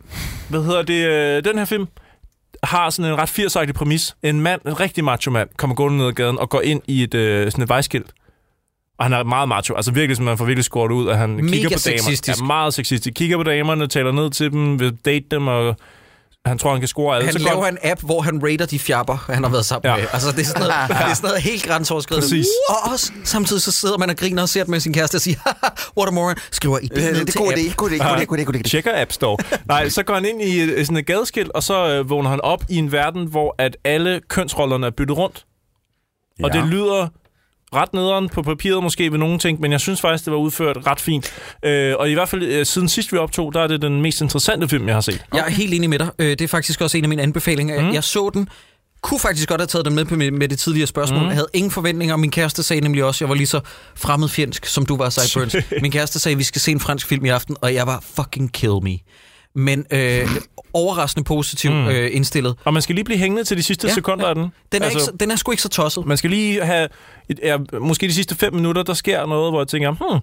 hvad 0.50 0.64
hedder 0.64 0.82
det? 0.82 1.06
Øh, 1.06 1.44
den 1.44 1.58
her 1.58 1.66
film 1.66 1.88
har 2.64 2.90
sådan 2.90 3.12
en 3.12 3.18
ret 3.18 3.30
80 3.30 3.58
præmis. 3.76 4.16
En 4.24 4.42
mand, 4.42 4.62
en 4.66 4.80
rigtig 4.80 5.04
macho 5.04 5.32
mand, 5.32 5.50
kommer 5.58 5.76
gående 5.76 5.98
ned 5.98 6.08
ad 6.08 6.12
gaden 6.14 6.40
og 6.40 6.50
går 6.50 6.62
ind 6.62 6.82
i 6.88 7.04
et, 7.04 7.14
øh, 7.14 7.52
sådan 7.52 7.64
et 7.64 7.70
vejskilt. 7.70 8.08
Og 9.00 9.06
han 9.06 9.14
er 9.14 9.24
meget 9.24 9.50
macho. 9.50 9.76
Altså 9.76 9.92
virkelig, 9.92 10.16
som 10.18 10.26
man 10.26 10.38
får 10.38 10.46
virkelig 10.46 10.66
skåret 10.66 10.92
ud, 10.92 11.10
at 11.10 11.18
han 11.18 11.30
Mega 11.30 11.48
kigger 11.48 11.70
på 11.70 11.78
sexistisk. 11.80 12.28
damer. 12.28 12.46
Ja, 12.46 12.48
meget 12.48 12.74
sexistisk. 12.74 13.14
Kigger 13.16 13.38
på 13.38 13.44
damerne, 13.44 13.88
taler 13.88 14.12
ned 14.12 14.30
til 14.32 14.52
dem, 14.52 14.80
vil 14.80 14.98
date 15.06 15.26
dem, 15.32 15.48
og 15.48 15.76
han 16.46 16.58
tror, 16.58 16.72
han 16.72 16.80
kan 16.82 16.88
score 16.88 17.16
alle. 17.16 17.26
Han 17.26 17.34
så 17.34 17.40
laver 17.40 17.56
går 17.56 17.66
en 17.66 17.78
app, 17.84 18.02
hvor 18.04 18.22
han 18.22 18.42
rater 18.44 18.66
de 18.66 18.80
fjapper, 18.80 19.26
han 19.34 19.44
har 19.44 19.52
været 19.52 19.66
sammen 19.66 19.90
Ja. 19.90 19.96
ja. 19.96 20.02
med. 20.02 20.08
Altså, 20.14 20.32
det 20.32 20.40
er 20.40 20.44
sådan 20.46 20.62
noget, 20.62 20.74
det 20.90 20.96
er 20.96 21.14
sådan 21.14 21.28
noget 21.28 21.42
helt 21.44 21.64
grænseoverskridende. 21.64 22.24
Præcis. 22.26 22.46
Og 22.70 22.92
også, 22.92 23.12
samtidig 23.24 23.62
så 23.62 23.72
sidder 23.72 23.98
man 23.98 24.10
og 24.10 24.16
griner 24.18 24.42
og 24.42 24.50
ser 24.50 24.62
det 24.64 24.70
med 24.70 24.80
sin 24.80 24.94
kæreste 24.94 25.16
og 25.16 25.22
siger, 25.22 25.38
"Haha, 25.46 25.74
what 25.98 26.08
a 26.08 26.12
moron, 26.12 26.36
skriver 26.52 26.80
i 26.80 26.90
Øh, 26.92 27.04
det 27.16 27.28
Det 27.28 27.36
god 27.36 27.48
app. 27.52 27.58
idé, 27.58 27.76
god 27.76 27.90
idé, 27.90 27.98
god 27.98 28.18
idé, 28.18 28.24
god 28.26 28.38
idé, 28.38 28.44
god 28.44 28.56
idé. 28.56 28.62
Tjekker 28.62 29.02
App 29.02 29.12
Store. 29.12 29.38
Nej, 29.66 29.90
så 29.90 30.04
går 30.04 30.14
han 30.14 30.26
ind 30.26 30.42
i 30.42 30.60
øh, 30.62 30.86
sådan 30.86 30.98
et 30.98 31.06
gadeskilt, 31.06 31.52
og 31.52 31.64
så 31.64 31.88
øh, 31.90 32.10
vågner 32.10 32.30
han 32.30 32.42
op 32.42 32.64
i 32.70 32.76
en 32.76 32.92
verden, 32.92 33.28
hvor 33.28 33.56
at 33.58 33.78
alle 33.84 34.22
kønsrollerne 34.30 34.86
er 34.88 34.92
byttet 34.92 35.18
rundt. 35.18 35.46
Og 36.44 36.50
Ja. 36.54 36.60
det 36.62 36.68
lyder 36.70 37.08
ret 37.74 37.94
nederen 37.94 38.30
på 38.30 38.42
papiret 38.42 38.84
måske 38.84 39.12
ved 39.12 39.20
nogle 39.20 39.40
ting, 39.40 39.62
men 39.62 39.72
jeg 39.72 39.80
synes 39.80 40.02
faktisk, 40.02 40.26
det 40.26 40.32
var 40.34 40.40
udført 40.40 40.78
ret 40.88 41.00
fint. 41.00 41.34
Øh, 41.66 41.94
og 42.00 42.10
i 42.10 42.14
hvert 42.14 42.30
fald 42.30 42.44
øh, 42.44 42.66
siden 42.66 42.90
sidst 42.90 43.12
vi 43.14 43.18
optog, 43.18 43.54
der 43.54 43.62
er 43.62 43.68
det 43.68 43.82
den 43.82 44.02
mest 44.02 44.22
interessante 44.22 44.68
film, 44.70 44.88
jeg 44.88 44.96
har 44.96 45.02
set. 45.02 45.26
Jeg 45.34 45.44
er 45.48 45.50
helt 45.50 45.74
enig 45.74 45.90
med 45.90 46.00
dig. 46.00 46.10
Øh, 46.20 46.30
Det 46.30 46.42
er 46.42 46.48
faktisk 46.48 46.82
også 46.82 46.98
en 46.98 47.04
af 47.04 47.10
mine 47.10 47.22
anbefalinger. 47.22 47.82
Mm. 47.82 47.94
Jeg 47.94 48.04
så 48.04 48.30
den, 48.34 48.50
kunne 49.02 49.20
faktisk 49.20 49.50
godt 49.50 49.62
have 49.62 49.68
taget 49.68 49.86
den 49.86 49.96
med 49.96 50.06
på 50.06 50.16
med, 50.16 50.32
med 50.32 50.48
det 50.50 50.60
tidligere 50.60 50.88
spørgsmål. 50.88 51.20
Mm. 51.22 51.26
Jeg 51.28 51.36
havde 51.36 51.48
ingen 51.54 51.72
forventninger. 51.72 52.16
Min 52.18 52.32
kæreste 52.32 52.64
sagde 52.64 52.82
nemlig 52.82 53.04
også, 53.04 53.18
at 53.18 53.22
jeg 53.22 53.30
var 53.30 53.36
lige 53.36 53.48
så 53.48 53.60
fremmedfjendsk, 53.96 54.66
som 54.66 54.86
du 54.86 54.98
var, 54.98 55.10
Sideburns. 55.10 55.56
Min 55.82 55.92
kæreste 55.92 56.20
sagde, 56.20 56.34
at 56.34 56.40
vi 56.40 56.44
skal 56.44 56.62
se 56.62 56.72
en 56.72 56.80
fransk 56.80 57.08
film 57.08 57.26
i 57.26 57.30
aften, 57.30 57.56
og 57.62 57.74
jeg 57.74 57.88
var 57.88 58.04
fucking 58.16 58.52
kill 58.54 58.74
me. 58.82 58.98
Men 59.56 59.86
øh, 59.92 60.28
overraskende 60.76 61.24
positivt 61.24 61.74
Mhm. 61.74 61.84
mm. 61.84 61.90
øh, 61.90 62.10
indstillet. 62.14 62.56
Og 62.66 62.74
man 62.74 62.82
skal 62.82 62.96
lige 62.96 63.06
blive 63.06 63.18
hængende 63.18 63.44
til 63.44 63.58
de 63.58 63.64
sidste 63.64 63.88
ja, 63.88 63.94
sekunder 63.94 64.24
ja. 64.26 64.30
af 64.30 64.36
den. 64.36 64.44
Den 64.44 64.82
er, 64.82 64.86
altså, 64.86 64.98
ikke, 65.00 65.06
så- 65.06 65.12
den 65.20 65.32
er 65.32 65.36
sgu 65.36 65.52
ikke 65.52 65.64
så 65.64 65.70
tosset. 65.70 66.06
Man 66.06 66.18
skal 66.18 66.30
lige 66.30 66.66
have, 66.66 66.88
et, 67.30 67.40
ja, 67.44 67.58
måske 67.82 68.08
de 68.08 68.14
sidste 68.14 68.36
fem 68.36 68.54
minutter, 68.54 68.84
der 68.84 68.94
sker 68.94 69.26
noget, 69.26 69.52
hvor 69.52 69.60
jeg 69.62 69.68
tænker, 69.68 69.92
hmm, 69.92 70.20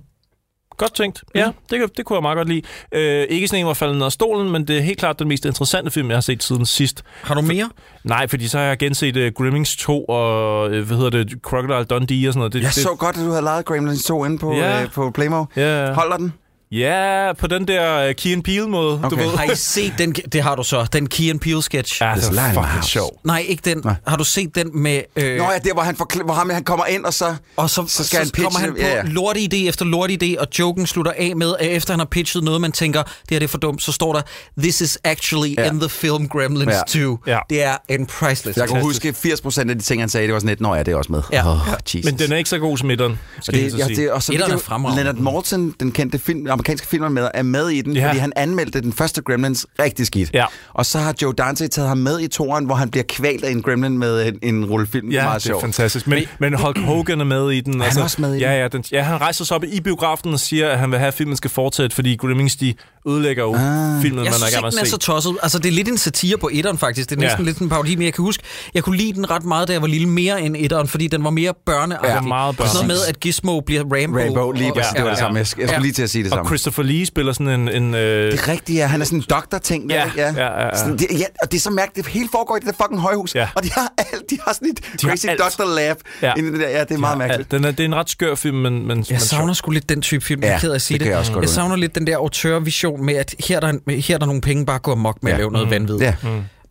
godt 0.79 0.95
tænkt. 0.95 1.23
Ja, 1.35 1.51
det, 1.71 1.79
kan- 1.79 1.89
det 1.97 2.05
kunne 2.05 2.17
jeg 2.17 2.23
meget 2.23 2.37
godt 2.37 2.49
lide. 2.49 2.63
Øh, 2.95 3.27
ikke 3.31 3.49
sådan 3.49 3.59
en, 3.59 3.65
hvor 3.65 3.71
jeg 3.71 3.77
falder 3.77 3.95
ned 3.95 4.05
af 4.07 4.13
stolen, 4.13 4.53
men 4.53 4.69
det 4.69 4.77
er 4.79 4.81
helt 4.81 4.99
klart 4.99 5.19
den 5.19 5.29
mest 5.29 5.45
interessante 5.45 5.91
film, 5.91 6.09
jeg 6.09 6.17
har 6.17 6.21
set 6.21 6.43
siden 6.43 6.67
sidst. 6.67 7.03
Har 7.23 7.35
du 7.35 7.41
mere? 7.41 7.71
Nej, 8.05 8.27
fordi 8.29 8.49
så 8.49 8.59
har 8.59 8.65
jeg 8.65 8.79
genset 8.79 9.17
uh, 9.17 9.27
Grimmings 9.45 9.77
2 9.77 10.05
og, 10.05 10.65
uh, 10.71 10.71
hvad 10.79 10.97
hedder 10.97 11.11
det, 11.11 11.33
Crocodile 11.43 11.85
Dundee 11.85 12.29
og 12.29 12.33
sådan 12.33 12.39
noget. 12.39 12.53
Det, 12.53 12.59
Jeg 12.63 12.67
det, 12.75 12.83
så 12.83 12.95
godt, 12.99 13.17
at 13.17 13.23
du 13.25 13.31
havde 13.31 13.43
lavet 13.45 13.65
Gremlins 13.65 14.05
2 14.05 14.25
inde 14.25 14.39
på, 14.39 14.55
Ja. 14.55 14.83
øh, 14.83 14.91
på 14.91 15.11
Playmo. 15.11 15.45
Ja, 15.57 15.93
Holder 15.93 16.17
den? 16.17 16.33
Ja, 16.73 17.33
på 17.39 17.47
den 17.47 17.69
der 17.69 18.09
uh, 18.09 18.15
Key 18.15 18.33
and 18.33 18.43
Peele-måde, 18.45 19.01
okay. 19.05 19.11
du 19.11 19.17
ved. 19.17 19.37
Har 19.37 19.45
I 19.45 19.57
set 19.57 19.93
den? 19.99 20.13
Det 20.13 20.43
har 20.43 20.55
du 20.55 20.63
så. 20.63 20.87
Den 20.93 21.07
Key 21.07 21.31
and 21.31 21.41
Peele 21.41 21.63
sketch. 21.63 22.03
Ja, 22.03 22.15
det 22.17 22.33
my 22.33 22.55
fucking 22.55 22.85
sjov. 22.85 23.21
Nej, 23.25 23.45
ikke 23.49 23.63
den. 23.65 23.81
Nej. 23.85 23.95
Har 24.07 24.17
du 24.17 24.25
set 24.25 24.55
den 24.55 24.71
med... 24.83 25.01
Øh, 25.17 25.37
Nå 25.39 25.45
ja, 25.45 25.59
der 25.65 25.73
hvor 25.73 25.83
han, 25.83 25.95
forkl- 26.03 26.25
hvor 26.25 26.35
ham, 26.35 26.51
han 26.51 26.65
kommer 26.65 26.87
ind, 26.87 27.05
og 27.05 27.15
så... 27.15 27.35
Og 27.57 27.71
så, 27.71 27.85
Så 27.89 28.05
skal 28.05 28.19
han 28.19 28.27
pitche 28.31 28.43
kommer 28.45 28.59
han 28.59 28.71
på 28.71 28.77
Ja, 28.79 28.95
ja. 28.97 29.03
lorte 29.05 29.41
idé 29.41 29.57
efter 29.69 29.85
lorte 29.85 30.19
idé, 30.23 30.41
og 30.41 30.47
joken 30.59 30.87
slutter 30.87 31.13
af 31.17 31.37
med, 31.37 31.55
at 31.61 31.67
efter 31.67 31.93
han 31.93 32.01
har 32.01 32.07
pitchet 32.07 32.45
noget, 32.45 32.61
man 32.61 32.73
tænker, 32.73 33.03
det 33.03 33.13
her 33.31 33.39
det 33.39 33.45
er 33.47 33.49
for 33.49 33.59
dumt, 33.59 33.83
så 33.83 33.93
står 33.93 34.13
der, 34.13 34.23
this 34.59 34.81
is 34.81 34.99
actually 35.05 35.55
Ja. 35.59 35.71
in 35.71 35.81
the 35.81 35.89
film 35.89 36.29
Gremlins 36.29 36.73
Ja. 36.95 37.01
2. 37.07 37.19
Ja. 37.27 37.39
Det 37.51 37.63
er 37.63 37.77
en 37.89 38.07
priceless. 38.07 38.59
Jeg 38.59 38.69
kan 38.69 38.81
huske 38.81 39.09
80% 39.09 39.59
af 39.61 39.67
de 39.67 39.79
ting, 39.81 40.03
han 40.03 40.09
sagde, 40.09 40.27
det 40.27 40.35
var 40.35 40.41
sådan 40.41 40.49
lidt, 40.49 40.61
nå 40.61 40.75
ja, 40.75 40.83
det 40.83 40.93
er 40.93 40.97
også 40.97 41.13
med. 41.13 41.23
Ja. 41.33 41.53
Oh. 41.53 41.59
Jesus. 41.95 42.05
Men 42.11 42.19
den 42.19 42.33
er 42.33 42.37
ikke 42.37 42.51
så 42.51 42.59
god 42.59 42.79
som 42.79 42.91
etteren, 42.91 43.19
Og 43.39 43.45
skal 43.45 43.55
jeg 43.57 43.65
det, 43.65 43.73
så 43.73 43.79
ja, 43.79 43.87
sige. 43.87 43.97
det, 44.03 44.11
og 44.11 44.23
så 44.23 44.33
Etteren 44.33 44.51
det 44.53 44.59
er 44.59 44.63
fremragende. 44.63 45.05
Leonard 45.05 45.35
Maltin, 45.35 45.75
den 45.81 45.93
kendte 45.93 46.19
film, 46.19 46.47
amerikanske 46.63 46.87
filmer 46.87 47.09
med, 47.09 47.29
er 47.35 47.43
med 47.43 47.69
i 47.69 47.81
den, 47.81 47.93
Ja. 47.93 48.01
ja. 48.01 48.09
fordi 48.09 48.19
han 48.19 48.33
anmeldte 48.37 48.81
den 48.81 48.93
første 48.93 49.23
Gremlins 49.23 49.67
rigtig 49.81 50.07
skidt. 50.07 50.31
Ja. 50.35 50.45
Og 50.75 50.87
så 50.87 50.99
har 50.99 51.15
Joe 51.23 51.33
Dante 51.33 51.69
taget 51.69 51.89
ham 51.89 51.99
med 51.99 52.21
i 52.21 52.29
toren, 52.29 52.65
hvor 52.65 52.75
han 52.75 52.91
bliver 52.91 53.05
kvalt 53.09 53.45
af 53.45 53.51
en 53.51 53.63
Gremlin 53.63 53.99
med 53.99 54.27
en, 54.29 54.39
en 54.43 54.65
rulle 54.65 54.87
film. 54.87 55.11
Ja, 55.11 55.25
meget 55.25 55.43
det 55.43 55.49
er 55.49 55.53
sjovt. 55.53 55.63
fantastisk. 55.63 56.07
Men, 56.07 56.25
men 56.39 56.55
Hulk 56.55 56.79
Hogan 56.79 57.21
er 57.21 57.25
med 57.25 57.51
i 57.51 57.61
den. 57.61 57.83
altså- 57.83 57.99
han 58.01 58.05
også 58.05 58.21
med 58.21 58.35
i 58.35 58.39
ja, 58.39 58.49
den? 58.53 58.59
Ja, 58.61 58.69
den, 58.69 58.85
ja, 58.93 59.03
han 59.03 59.21
rejser 59.21 59.45
sig 59.45 59.57
op 59.57 59.65
i 59.65 59.81
biografen 59.81 60.33
og 60.33 60.41
siger, 60.41 60.69
at 60.69 60.79
han 60.79 60.91
vil 60.91 60.99
have, 60.99 61.09
at 61.09 61.15
filmen 61.15 61.37
skal 61.37 61.51
fortsætte, 61.51 61.95
fordi 61.95 62.17
Grimmings, 62.17 62.57
de 62.57 62.75
ødelægger 63.09 63.43
jo 63.43 63.55
Ah. 63.55 64.03
filmen, 64.03 64.17
man 64.17 64.25
Jeg 64.25 64.31
er 64.31 64.35
synes 64.35 64.43
gang 64.43 64.47
ikke, 64.47 64.61
med 64.63 64.67
at 64.69 64.81
er 64.81 64.85
se. 64.85 64.91
så 64.91 64.97
tosset. 64.97 65.37
Altså, 65.43 65.59
det 65.59 65.69
er 65.69 65.73
lidt 65.73 65.89
en 65.89 65.99
satire 65.99 66.37
på 66.39 66.51
etteren, 66.53 66.79
faktisk. 66.79 67.11
Det 67.11 67.17
er 67.19 67.23
Ja. 67.23 67.27
næsten 67.29 67.45
lidt 67.45 67.59
en 67.59 67.69
parodi, 67.69 67.97
men 67.97 68.05
jeg 68.05 68.15
kan 68.15 68.23
huske, 68.23 68.43
jeg 68.75 68.83
kunne 68.83 68.97
lide 68.97 69.13
den 69.13 69.31
ret 69.31 69.45
meget, 69.45 69.69
da 69.69 69.73
jeg 69.73 69.83
var 69.83 69.89
lille, 69.89 70.09
mere 70.09 70.43
end 70.43 70.57
etteren, 70.59 70.89
fordi 70.89 71.07
den 71.07 71.25
var 71.25 71.31
mere 71.31 71.53
børneagtig. 71.67 72.09
Ja, 72.11 72.21
meget 72.21 72.57
Sådan 72.57 72.71
noget 72.75 72.87
med, 72.87 72.97
at 73.09 73.21
Gizmo 73.21 73.61
bliver 73.61 73.83
Rambo. 73.83 74.19
Rainbow, 74.19 74.51
lige 74.53 74.73
præcis. 74.73 74.93
Ja, 74.93 74.97
Det 74.97 75.03
var 75.03 75.07
ja, 75.09 75.11
det 75.11 75.19
samme. 75.19 75.39
Jeg, 75.39 75.47
skulle 75.47 75.73
Ja. 75.73 75.79
lige 75.79 75.93
til 75.93 76.03
at 76.03 76.11
sige 76.11 76.25
det 76.25 76.33
Og 76.33 76.37
samme. 76.37 76.49
Christopher 76.53 76.83
Lee 76.85 77.07
spiller 77.07 77.33
sådan 77.33 77.61
en... 77.61 77.69
en 77.69 77.95
øh, 77.95 78.33
Det 78.33 78.41
er 78.41 78.49
rigtigt, 78.49 78.79
ja. 78.79 78.87
Han 78.87 79.01
er 79.01 79.05
sådan 79.05 79.19
en 79.19 79.25
doktor-ting. 79.31 79.91
der, 79.91 79.97
Ja, 79.97 80.05
ikke? 80.05 80.21
ja, 80.21 80.33
ja, 80.37 80.65
ja. 80.67 80.77
Sådan, 80.77 80.99
det, 80.99 81.07
ja. 81.11 81.25
Og 81.43 81.53
det 81.53 81.57
er 81.57 81.61
så 81.61 81.71
mærkeligt. 81.71 82.07
Det 82.07 82.15
hele 82.15 82.29
foregår 82.33 82.57
i 82.57 82.61
det 82.61 82.67
der 82.69 82.85
fucking 82.85 83.01
højhus. 83.01 83.35
Ja. 83.35 83.49
Og 83.55 83.65
de 83.65 83.71
har, 83.73 83.93
alt, 83.99 84.31
de 84.31 84.39
har 84.47 84.53
sådan 84.53 84.69
et 84.69 84.81
har 85.03 85.09
crazy 85.09 85.27
doctor 85.39 85.75
lab. 85.75 85.97
Ja. 86.23 86.27
Ja. 86.27 86.33
Inde 86.37 86.49
i 86.49 86.53
det 86.53 86.61
der. 86.61 86.69
Ja, 86.69 86.81
det 86.85 86.91
er 86.95 86.99
meget 86.99 87.13
ja, 87.13 87.19
mærkeligt. 87.19 87.51
den 87.51 87.65
er, 87.65 87.71
det 87.71 87.81
er 87.81 87.85
en 87.85 87.95
ret 87.95 88.11
skør 88.11 88.35
film, 88.35 88.57
men, 88.57 88.87
men, 88.87 89.07
Jeg 89.11 89.21
savner 89.21 89.53
sgu 89.53 89.71
lidt 89.71 89.89
den 89.89 90.03
type 90.03 90.25
film. 90.25 90.43
Jeg 90.43 90.49
er 90.49 90.53
Ja, 90.53 90.59
ked 90.59 90.71
af 90.71 90.75
at 90.75 90.83
sige 90.83 90.99
det 90.99 91.05
det. 91.05 91.11
jeg 91.11 91.19
også 91.19 91.33
godt 91.33 91.43
jeg 91.43 91.51
savner 91.51 91.77
lidt 91.77 91.95
den 91.95 92.07
der 92.07 92.17
autørvision 92.17 93.05
med, 93.07 93.15
at 93.15 93.35
her 93.49 93.57
er 93.57 93.61
der, 93.61 94.01
her 94.01 94.15
er 94.15 94.19
der 94.19 94.27
nogle 94.27 94.41
penge, 94.41 94.67
bare 94.67 94.79
gå 94.79 94.93
amok 94.93 95.19
med 95.23 95.31
ja. 95.33 95.35
at 95.35 95.39
Ja. 95.39 95.43
lave 95.43 95.53
noget 95.53 95.67
mm. 95.69 95.71
vanvid. 95.71 95.97
Ja. 96.01 96.15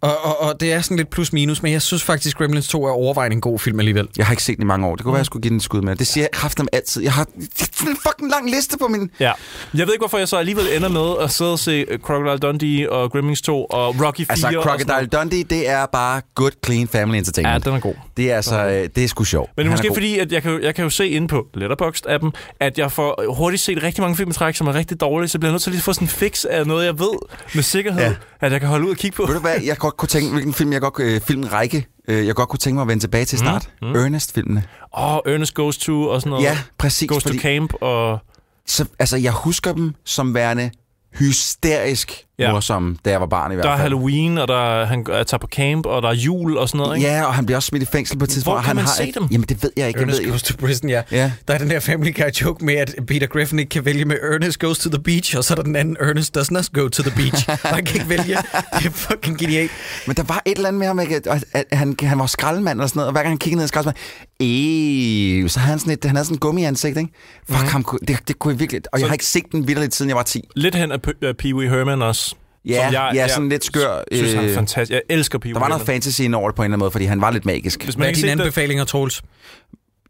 Og, 0.02 0.26
og, 0.26 0.42
og 0.42 0.60
det 0.60 0.74
er 0.74 0.82
sådan 0.82 0.98
lidt 0.98 1.10
plus 1.10 1.34
minus, 1.34 1.64
men 1.64 1.72
jeg 1.72 1.82
synes 1.82 2.04
faktisk, 2.04 2.38
Gremlins 2.38 2.68
2 2.68 2.86
er 2.86 2.92
overvejende 2.92 3.36
en 3.36 3.42
god 3.42 3.60
film 3.60 3.80
alligevel. 3.80 4.08
Jeg 4.18 4.26
har 4.26 4.34
ikke 4.34 4.44
set 4.44 4.56
den 4.58 4.64
i 4.64 4.66
mange 4.66 4.88
år. 4.88 4.96
Det 4.96 5.04
kunne 5.04 5.12
være, 5.14 5.18
jeg 5.20 5.26
skulle 5.26 5.42
give 5.44 5.50
den 5.50 5.58
et 5.58 5.64
skud 5.64 5.82
med. 5.82 5.96
Det 5.96 6.08
siger 6.08 6.24
jeg 6.24 6.30
kraften 6.32 6.68
altid. 6.74 7.02
Jeg 7.04 7.14
har 7.14 7.26
en 7.36 7.98
fucking 8.08 8.32
lang 8.32 8.50
liste 8.52 8.78
på 8.78 8.88
min... 8.88 9.10
Ja. 9.20 9.32
Jeg 9.74 9.88
ved 9.88 9.94
ikke, 9.94 10.02
hvorfor 10.02 10.18
jeg 10.18 10.28
så 10.28 10.38
alligevel 10.38 10.66
ender 10.76 10.90
med 10.90 11.24
at 11.24 11.32
sidde 11.32 11.52
og 11.52 11.60
se 11.60 11.86
øh, 11.88 12.00
Crocodile 12.00 12.38
Dundee 12.38 12.92
og 12.92 13.12
Grimmings 13.12 13.42
2 13.42 13.66
og 13.66 13.96
Rocky 14.06 14.18
4. 14.18 14.26
Altså, 14.30 14.48
Crocodile. 14.64 15.08
Dundee, 15.20 15.44
det 15.44 15.70
er 15.70 15.86
bare 15.86 16.22
good, 16.36 16.52
clean 16.66 16.88
family 16.88 17.14
Ja, 17.16 17.18
entertainment. 17.18 17.66
den 17.66 17.74
er 17.76 17.80
god. 17.80 17.94
Det 18.18 18.32
er 18.32 18.36
altså, 18.36 18.66
øh, 18.66 18.90
det 18.96 19.04
er 19.04 19.08
sgu 19.08 19.24
sjovt. 19.24 19.50
Men 19.58 19.66
det 19.66 19.72
er 19.72 19.74
måske 19.78 19.90
fordi, 19.94 20.18
at 20.20 20.32
jeg 20.32 20.42
kan, 20.44 20.52
jo- 20.52 20.62
jeg 20.62 20.76
kan 20.76 20.84
jo 20.84 20.90
se 20.90 21.10
inde 21.10 21.28
på 21.28 21.48
Letterboxd-appen, 21.58 22.30
at 22.60 22.78
jeg 22.78 22.92
får 22.92 23.34
hurtigt 23.36 23.62
set 23.64 23.84
rigtig 23.84 24.02
mange 24.02 24.16
film 24.18 24.30
i 24.30 24.34
træk, 24.34 24.56
som 24.56 24.68
er 24.68 24.74
rigtig 24.74 25.02
dårlige, 25.02 25.30
så 25.30 25.40
bliver 25.40 25.50
jeg 25.50 25.54
nødt 25.54 25.64
til 25.64 25.72
lige 25.72 25.80
at 25.80 25.84
få 25.84 25.94
sådan 25.94 26.06
en 26.06 26.10
fix 26.10 26.46
af 26.46 26.68
noget, 26.68 26.86
jeg 26.86 27.00
ved 27.00 27.14
med 27.56 27.64
sikkerhed, 27.64 28.02
ja. 28.02 28.08
Ja. 28.08 28.16
at 28.40 28.52
jeg 28.52 28.60
kan 28.60 28.70
holde 28.70 28.86
ud 28.86 28.92
og 28.92 28.98
kigge 28.98 29.16
på. 29.18 29.26
Ved 29.26 29.34
du 29.36 29.42
hvad, 29.42 29.56
jeg 29.66 29.78
godt 29.92 29.98
kunne 29.98 30.08
tænke, 30.08 30.32
hvilken 30.32 30.54
film 30.54 30.74
jeg 30.74 30.82
godt, 30.82 31.00
øh, 31.00 31.22
filmrække, 31.22 31.88
øh, 32.08 32.28
jeg 32.28 32.36
godt 32.36 32.50
kunne 32.50 32.60
tænke 32.60 32.76
mig 32.76 32.82
at 32.82 32.88
vende 32.88 33.04
tilbage 33.04 33.26
til 33.26 33.40
snart. 33.40 33.70
Mm. 33.82 33.88
Mm. 33.88 33.96
Ernest-filmene. 33.96 34.64
Åh, 34.98 35.16
oh, 35.16 35.20
Ernest 35.26 35.54
Goes 35.54 35.78
To 35.78 36.04
og 36.04 36.22
sådan 36.22 36.30
noget. 36.30 36.44
Ja, 36.44 36.58
præcis. 36.78 37.10
Goes 37.10 37.24
fordi, 37.24 37.38
to 37.38 37.42
Camp 37.42 37.74
og... 37.82 38.20
så, 38.68 38.86
altså, 39.00 39.18
jeg 39.18 39.32
husker 39.32 39.74
dem 39.74 39.94
som 40.06 40.34
værende 40.34 40.72
hysterisk 41.20 42.26
Ja. 42.42 42.52
morsomme, 42.52 42.98
da 43.06 43.10
jeg 43.10 43.20
var 43.20 43.26
barn 43.28 43.52
i 43.52 43.56
hvert 43.56 43.66
Der 43.66 43.72
er 43.72 43.78
fald. 43.78 43.82
Halloween, 43.82 44.38
og 44.38 44.48
der 44.48 44.82
er, 44.82 44.86
han 44.86 45.06
er 45.12 45.24
tager 45.24 45.38
på 45.40 45.48
camp, 45.48 45.86
og 45.86 46.02
der 46.02 46.10
er 46.10 46.14
jul 46.14 46.58
og 46.58 46.70
sådan 46.70 46.80
noget, 46.80 46.98
ikke? 46.98 47.10
Ja, 47.10 47.26
og 47.26 47.34
han 47.34 47.46
bliver 47.46 47.58
også 47.58 47.68
smidt 47.68 47.84
i 47.84 47.86
fængsel 47.86 48.18
på 48.18 48.24
et 48.24 48.30
tidspunkt. 48.30 48.56
Hvor 48.56 48.62
kan 48.62 48.68
han 48.68 48.76
man 48.76 48.86
har 48.86 48.94
se 48.94 49.06
ikke, 49.08 49.20
dem? 49.20 49.28
Jamen, 49.32 49.46
det 49.50 49.64
ved 49.64 49.72
jeg 49.78 49.88
ikke. 49.88 50.00
Jeg 50.00 50.08
ved, 50.08 50.14
Ernest 50.16 50.30
Goes 50.30 50.44
to 50.44 50.54
Prison, 50.60 50.90
ja. 50.90 51.02
Ja. 51.12 51.32
Der 51.48 51.54
er 51.54 51.58
den 51.58 51.70
der 51.70 51.80
Family 51.80 52.14
Guy 52.16 52.30
joke 52.42 52.66
med, 52.66 52.76
at 52.76 52.96
Peter 53.08 53.28
Griffin 53.28 53.60
ikke 53.60 53.70
kan 53.70 53.86
vælge 53.86 54.06
med 54.06 54.16
Ernest 54.34 54.60
Goes 54.60 54.80
to 54.80 54.90
the 54.90 55.04
Beach, 55.04 55.38
og 55.38 55.44
så 55.44 55.54
er 55.54 55.56
der 55.56 55.64
den 55.64 55.76
anden 55.76 55.98
Ernest 56.00 56.36
Does 56.36 56.52
not 56.52 56.70
go 56.74 56.88
to 56.88 57.04
the 57.04 57.12
beach. 57.16 57.50
Og 57.50 57.58
han 57.76 57.86
kan 57.86 57.96
ikke 57.96 58.10
vælge. 58.10 58.38
Det 58.80 58.86
er 58.86 58.90
fucking 58.92 59.38
genialt. 59.38 59.72
Men 60.08 60.16
der 60.16 60.24
var 60.24 60.42
et 60.46 60.56
eller 60.56 60.68
andet 60.68 60.80
med 60.80 60.88
ham, 60.88 61.00
ikke? 61.00 61.16
at, 61.16 61.46
at, 61.54 61.66
han, 61.72 61.96
han 62.04 62.20
var 62.20 62.26
skraldemand 62.26 62.80
eller 62.80 62.88
sådan 62.88 62.98
noget, 63.00 63.08
og 63.08 63.12
hver 63.12 63.22
gang 63.22 63.32
han 63.32 63.38
kiggede 63.38 63.58
ned 63.58 63.66
i 63.66 63.68
skraldemand, 63.68 63.98
øh, 64.42 65.50
så 65.50 65.60
havde 65.60 65.70
han 65.70 65.80
sådan 65.80 65.94
et, 65.94 66.06
han 66.06 66.16
havde 66.16 66.26
sådan 66.26 66.36
et 66.36 66.42
gummiansigt, 66.42 66.98
ikke? 66.98 67.12
Fuck, 67.50 67.62
mm. 67.62 67.68
ham, 67.68 68.00
det, 68.08 68.18
det 68.28 68.40
kunne 68.40 68.52
jeg 68.54 68.60
virkelig... 68.60 68.82
Og 68.94 69.00
jeg 69.00 69.08
har 69.08 69.14
ikke 69.14 69.26
set 69.26 69.44
den 69.52 69.68
vidderligt, 69.68 69.96
siden 69.96 70.10
jeg 70.10 70.16
var 70.18 70.24
10. 70.24 70.48
Lidt 70.56 70.76
hen 70.76 70.92
af 70.92 70.98
P- 71.08 71.26
af 71.28 71.38
Pee 71.38 71.56
Wee 71.56 71.70
Herman 71.70 72.02
også. 72.02 72.31
Ja, 72.66 72.86
som 72.86 72.94
jeg, 72.94 73.12
ja, 73.14 73.22
jeg 73.22 73.30
sådan 73.30 73.50
lidt 73.50 73.66
skør. 73.66 74.04
synes, 74.12 74.34
han 74.34 74.44
er 74.44 74.50
øh, 74.50 74.56
fantastisk. 74.56 74.92
Jeg 74.92 75.02
elsker 75.10 75.40
Pee 75.40 75.54
Der 75.54 75.60
var 75.60 75.68
noget 75.68 75.86
fantasy 75.86 76.22
over 76.34 76.50
det 76.50 76.56
på 76.56 76.62
en 76.62 76.66
eller 76.66 76.74
anden 76.74 76.80
måde, 76.80 76.92
fordi 76.92 77.06
han 77.06 77.22
var 77.22 77.32
lidt 77.32 77.46
magisk. 77.46 77.84
Hvis 77.84 77.96
Hvad 77.96 78.00
man 78.00 78.06
er 78.06 78.10
ikke 78.10 78.22
dine 78.22 78.32
anbefalinger, 78.32 78.84
Troels? 78.86 79.22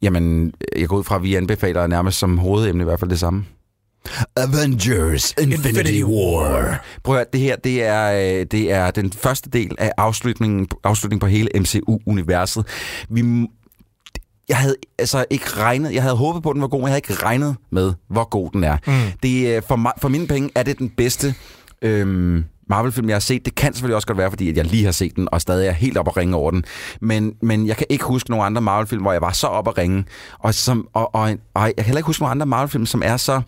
Jamen, 0.02 0.54
jeg 0.78 0.88
går 0.88 0.98
ud 0.98 1.04
fra, 1.04 1.16
at 1.16 1.24
vi 1.24 1.36
anbefaler 1.36 1.88
nærmest 1.88 2.20
som 2.20 2.38
hovedemne 2.38 2.82
i 2.82 2.86
hvert 2.86 3.00
fald 3.00 3.10
det 3.10 3.20
samme. 3.20 3.46
Avengers 4.36 5.34
Infinity 5.42 6.04
War. 6.04 6.84
Prøv 7.04 7.16
at 7.16 7.20
høre, 7.20 7.26
det 7.34 7.42
her, 7.42 7.56
det 7.56 7.84
er, 7.84 8.12
øh, 8.40 8.46
det 8.52 8.72
er 8.72 8.92
den 8.92 9.12
første 9.12 9.50
del 9.50 9.76
af 9.80 9.92
afslutningen, 9.98 10.68
afslutningen 10.84 11.20
på 11.20 11.28
hele 11.28 11.50
MCU-universet. 11.60 12.66
Vi, 13.10 13.48
jeg 14.50 14.58
havde 14.58 14.76
altså 15.00 15.26
ikke 15.30 15.46
regnet, 15.58 15.94
jeg 15.94 16.02
havde 16.02 16.16
håbet 16.16 16.44
på, 16.44 16.50
at 16.50 16.54
den 16.54 16.62
var 16.62 16.68
god, 16.68 16.80
men 16.80 16.88
jeg 16.88 16.92
havde 16.92 17.02
ikke 17.10 17.24
regnet 17.24 17.56
med, 17.72 17.94
hvor 18.10 18.30
god 18.30 18.52
den 18.54 18.64
er. 18.64 18.78
Mm. 18.88 18.94
Det, 19.24 19.56
er- 19.56 19.62
for, 19.62 19.76
mig, 19.76 19.92
for 19.98 20.10
mine 20.10 20.28
penge 20.28 20.50
er 20.56 20.64
det 20.64 20.80
den 20.80 20.90
bedste 20.90 21.36
øhm, 21.82 22.44
Marvel-film, 22.70 23.10
jeg 23.10 23.16
har 23.16 23.20
set. 23.20 23.46
Det 23.46 23.56
kan 23.56 23.74
selvfølgelig 23.74 23.96
også 23.96 24.08
godt 24.08 24.18
være, 24.18 24.30
fordi 24.30 24.50
at 24.50 24.58
jeg 24.58 24.66
lige 24.66 24.86
har 24.86 24.92
set 24.92 25.16
den, 25.16 25.28
og 25.32 25.42
stadig 25.42 25.68
er 25.68 25.72
helt 25.72 25.98
op 25.98 26.08
at 26.08 26.18
ringe 26.18 26.36
over 26.36 26.52
den. 26.52 26.64
Men, 27.02 27.34
men 27.42 27.68
jeg 27.68 27.78
kan 27.78 27.88
ikke 27.90 28.04
huske 28.06 28.30
nogen 28.30 28.46
andre 28.46 28.62
Marvel-film, 28.62 29.02
hvor 29.02 29.12
jeg 29.12 29.22
var 29.22 29.32
så 29.32 29.48
op 29.48 29.68
at 29.68 29.78
ringe. 29.78 30.06
Og, 30.40 30.54
som, 30.54 30.88
og, 30.94 31.16
og, 31.16 31.32
og 31.54 31.66
jeg 31.66 31.76
kan 31.76 31.86
heller 31.86 32.00
ikke 32.00 32.08
huske 32.08 32.22
nogen 32.22 32.32
andre 32.32 32.46
Marvel-film, 32.46 32.86
som 32.86 33.02
er 33.06 33.18
så 33.18 33.42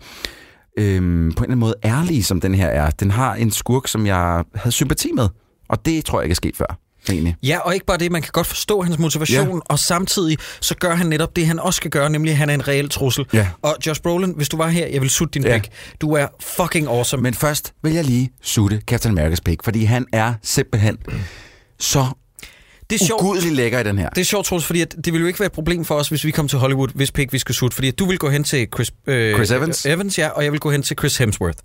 øhm, 0.78 1.32
på 1.32 1.44
en 1.44 1.44
eller 1.44 1.44
anden 1.44 1.58
måde 1.58 1.74
ærlige, 1.84 2.22
som 2.22 2.40
den 2.40 2.54
her 2.54 2.68
er. 2.68 2.90
Den 2.90 3.10
har 3.10 3.34
en 3.34 3.50
skurk, 3.50 3.88
som 3.88 4.06
jeg 4.06 4.44
havde 4.54 4.72
sympati 4.72 5.12
med. 5.12 5.28
Og 5.68 5.86
det 5.86 6.04
tror 6.04 6.20
jeg 6.20 6.24
ikke 6.24 6.32
er 6.32 6.34
sket 6.34 6.56
før, 6.56 6.78
egentlig. 7.12 7.36
Ja, 7.42 7.58
og 7.58 7.74
ikke 7.74 7.86
bare 7.86 7.96
det, 7.98 8.12
man 8.12 8.22
kan 8.22 8.30
godt 8.32 8.46
forstå 8.46 8.82
hans 8.82 8.98
motivation, 8.98 9.48
Ja. 9.48 9.60
og 9.64 9.78
samtidig 9.78 10.38
så 10.60 10.74
gør 10.74 10.94
han 10.94 11.06
netop 11.06 11.36
det, 11.36 11.46
han 11.46 11.58
også 11.58 11.76
skal 11.76 11.90
gøre, 11.90 12.10
nemlig 12.10 12.30
at 12.30 12.36
han 12.36 12.50
er 12.50 12.54
en 12.54 12.68
reel 12.68 12.88
trussel. 12.90 13.26
Ja. 13.32 13.48
Og 13.62 13.76
Josh 13.86 14.00
Brolin, 14.02 14.32
hvis 14.36 14.48
du 14.48 14.56
var 14.56 14.68
her, 14.68 14.86
jeg 14.86 15.00
vil 15.00 15.10
sutte 15.10 15.32
din 15.40 15.44
Ja. 15.48 15.58
pik. 15.58 15.70
Du 16.00 16.12
er 16.12 16.26
fucking 16.40 16.88
awesome. 16.88 17.22
Men 17.22 17.34
først 17.34 17.72
vil 17.82 17.92
jeg 17.92 18.04
lige 18.04 18.30
sutte 18.42 18.82
Captain 18.86 19.18
America's 19.18 19.40
pik, 19.44 19.58
fordi 19.64 19.84
han 19.84 20.06
er 20.12 20.34
simpelthen 20.42 20.96
så 21.80 22.06
det 22.90 23.00
er 23.00 23.06
sjovt. 23.06 23.22
ugudelig 23.22 23.52
lækker 23.52 23.78
i 23.78 23.82
den 23.82 23.98
her. 23.98 24.08
Det 24.08 24.20
er 24.20 24.24
sjovt, 24.24 24.46
Troels, 24.46 24.64
fordi 24.64 24.80
at 24.80 24.94
det 25.04 25.12
ville 25.12 25.20
jo 25.20 25.26
ikke 25.26 25.40
være 25.40 25.46
et 25.46 25.52
problem 25.52 25.84
for 25.84 25.94
os, 25.94 26.08
hvis 26.08 26.24
vi 26.24 26.30
kom 26.30 26.48
til 26.48 26.58
Hollywood, 26.58 26.88
hvis 26.94 27.10
pik 27.10 27.32
vi 27.32 27.38
skulle 27.38 27.56
sutte. 27.56 27.74
Fordi 27.74 27.88
at 27.88 27.98
du 27.98 28.04
vil 28.06 28.18
gå 28.18 28.28
hen 28.30 28.44
til 28.44 28.68
Chris, 28.74 28.92
øh, 29.06 29.34
Chris 29.34 29.50
Evans? 29.50 29.86
Evans, 29.86 30.18
ja, 30.18 30.28
og 30.28 30.44
jeg 30.44 30.52
vil 30.52 30.60
gå 30.60 30.70
hen 30.70 30.82
til 30.82 30.96
Chris 30.98 31.16
Hemsworth. 31.16 31.58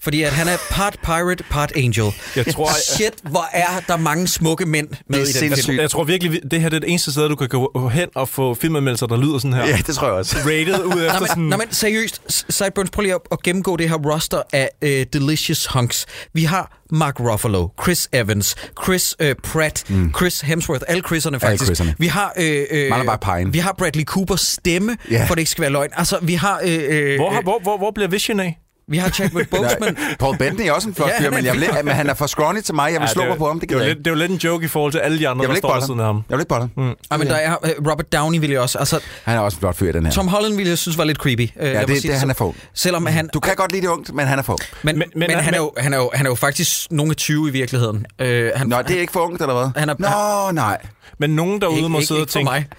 Fordi 0.00 0.22
at 0.22 0.32
han 0.32 0.48
er 0.48 0.56
part 0.70 0.96
pirate, 1.04 1.44
part 1.50 1.72
angel. 1.76 2.04
Jeg 2.36 2.46
tror, 2.54 2.68
Shit, 2.96 3.12
hvor 3.22 3.48
er 3.52 3.80
der 3.88 3.96
mange 3.96 4.28
smukke 4.28 4.66
mænd 4.66 4.88
med 5.08 5.26
Det 5.26 5.36
er 5.42 5.46
i 5.46 5.48
den 5.48 5.56
film. 5.64 5.78
jeg 5.78 5.90
tror 5.90 6.04
virkelig, 6.04 6.32
vi- 6.32 6.40
det 6.50 6.60
her 6.60 6.68
det 6.68 6.76
er 6.76 6.80
det 6.80 6.88
eneste 6.90 7.12
sted, 7.12 7.28
du 7.28 7.36
kan 7.36 7.48
gå 7.48 7.88
hen 7.88 8.08
og 8.14 8.28
få 8.28 8.54
filmanmeldelser, 8.54 9.06
der 9.06 9.16
lyder 9.16 9.38
sådan 9.38 9.52
her. 9.52 9.66
Ja, 9.66 9.76
det 9.86 9.94
tror 9.94 10.06
jeg 10.06 10.16
også. 10.16 10.36
Rated 10.38 10.84
ud 10.84 10.92
efter 11.06 11.20
Nå, 11.20 11.26
sådan... 11.26 11.42
men, 11.42 11.50
nå, 11.50 11.56
men 11.56 11.66
seriøst, 11.72 12.22
Sideburns, 12.52 12.90
prøv 12.90 13.02
lige 13.02 13.14
at, 13.14 13.20
at 13.32 13.42
gennemgå 13.42 13.76
det 13.76 13.88
her 13.88 13.96
roster 13.96 14.42
af 14.52 14.68
uh, 14.82 14.88
Delicious 14.88 15.66
Hunks. 15.66 16.06
Vi 16.32 16.44
har 16.44 16.78
Mark 16.90 17.20
Ruffalo, 17.20 17.68
Chris 17.82 18.08
Evans, 18.12 18.56
Chris 18.84 19.16
uh, 19.22 19.26
Pratt, 19.42 19.90
mm. 19.90 20.14
Chris 20.16 20.40
Hemsworth, 20.40 20.82
alle 20.88 21.02
Chris'erne 21.06 21.36
faktisk. 21.36 21.72
Chris'erne. 21.80 21.92
Vi 21.98 22.06
har, 22.06 22.32
øh, 22.38 22.64
øh, 22.70 22.90
Pine. 23.20 23.52
vi 23.52 23.58
har 23.58 23.74
Bradley 23.78 24.04
Coopers 24.04 24.40
stemme, 24.40 24.96
Ja. 25.10 25.24
for 25.28 25.34
det 25.34 25.40
ikke 25.40 25.50
skal 25.50 25.62
være 25.62 25.70
løgn. 25.72 25.90
Altså, 25.96 26.18
vi 26.22 26.34
har, 26.34 26.60
øh, 26.64 26.78
øh, 26.88 27.16
Hvor, 27.16 27.30
har- 27.30 27.38
øh, 27.38 27.42
hvor, 27.44 27.58
hvor, 27.62 27.78
hvor 27.78 27.90
bliver 27.90 28.08
Vision 28.08 28.40
af? 28.40 28.58
Vi 28.88 28.98
har 28.98 29.08
Chadwick 29.10 29.50
Boseman. 29.56 29.96
Paul 30.18 30.38
Bettany 30.38 30.66
er 30.68 30.72
også 30.72 30.88
en 30.88 30.94
flot 30.94 31.08
Ja, 31.08 31.20
fyr, 31.20 31.26
er 31.26 31.30
men, 31.30 31.44
jeg 31.44 31.54
en 31.54 31.60
vil, 31.60 31.68
men 31.84 31.94
han 31.94 32.08
er 32.10 32.14
for 32.14 32.26
scrawny 32.26 32.60
til 32.60 32.74
mig. 32.74 32.92
Jeg 32.92 33.00
vil 33.00 33.08
slå 33.08 33.22
det, 33.22 33.28
mig 33.28 33.38
på 33.38 33.46
ham, 33.46 33.60
det 33.60 33.68
det, 33.70 33.76
er 33.76 33.80
ikke. 33.80 33.88
lidt, 33.94 33.98
det 33.98 34.06
er 34.06 34.10
jo 34.10 34.16
lidt 34.18 34.30
en 34.30 34.36
joke 34.36 34.64
i 34.64 34.68
forhold 34.68 34.92
til 34.92 34.98
alle 34.98 35.18
de 35.18 35.28
andre, 35.28 35.42
Jeg 35.42 35.48
der 35.48 35.52
vil 35.52 35.56
ikke 35.56 35.68
står 35.68 35.80
siden 35.86 36.00
af 36.00 36.06
ham. 36.06 36.22
Jeg 36.30 36.36
vil 36.38 36.42
ikke 36.42 36.48
bolle 36.48 36.60
ham. 36.76 36.84
Mm. 36.84 36.94
Ja, 37.12 37.16
men 37.16 37.26
der 37.26 37.34
er 37.34 37.56
øh, 37.64 37.70
Robert 37.90 38.12
Downey 38.12 38.38
vil 38.40 38.50
jeg 38.50 38.60
også. 38.60 38.78
Altså, 38.78 39.00
Han 39.24 39.36
er 39.36 39.40
også 39.40 39.56
en 39.56 39.60
flot 39.60 39.76
fyr 39.76 39.92
den 39.92 40.04
her. 40.06 40.12
Tom 40.12 40.28
Holland 40.28 40.56
ville 40.56 40.70
jeg 40.70 40.78
synes 40.78 40.98
var 40.98 41.04
lidt 41.04 41.18
creepy. 41.18 41.40
Øh, 41.60 41.72
Ja, 41.72 41.80
det, 41.84 42.00
sige 42.00 42.12
det, 42.12 42.20
han 42.20 42.30
er 42.30 42.34
for. 42.34 42.54
Selvom 42.74 43.06
han... 43.06 43.28
Du 43.34 43.40
kan 43.40 43.54
godt 43.56 43.72
lide 43.72 43.82
det 43.82 43.88
ungt, 43.88 44.14
men 44.14 44.26
han 44.26 44.38
er 44.38 44.42
for 44.42 44.52
ung. 44.52 44.60
Men, 44.82 44.98
men, 44.98 45.08
Men- 45.16 45.28
men, 45.30 45.38
han, 45.38 45.54
er 45.54 45.58
jo, 45.58 45.72
han, 45.78 45.92
er 45.92 45.96
jo, 45.98 46.10
han 46.14 46.26
er 46.26 46.30
jo 46.30 46.34
faktisk 46.34 46.86
nogle 46.90 47.10
af 47.10 47.16
20 47.16 47.48
i 47.48 47.52
virkeligheden. 47.52 48.06
Øh, 48.18 48.50
han, 48.56 48.66
Nå, 48.68 48.76
det 48.88 48.96
er 48.96 49.00
ikke 49.00 49.12
for 49.12 49.20
ungt, 49.20 49.40
eller 49.42 49.54
hvad? 49.54 49.70
Han 49.80 49.88
er- 49.88 50.46
Nå, 50.46 50.52
nej. 50.52 50.78
Men 51.18 51.30
nogen 51.30 51.60
derude 51.60 51.76
ikke, 51.76 51.88
må 51.88 51.98
ikke, 51.98 52.06
sidde 52.06 52.18
og 52.18 52.22
ikke 52.22 52.32
for 52.32 52.38
tænke... 52.38 52.50
mig. 52.50 52.66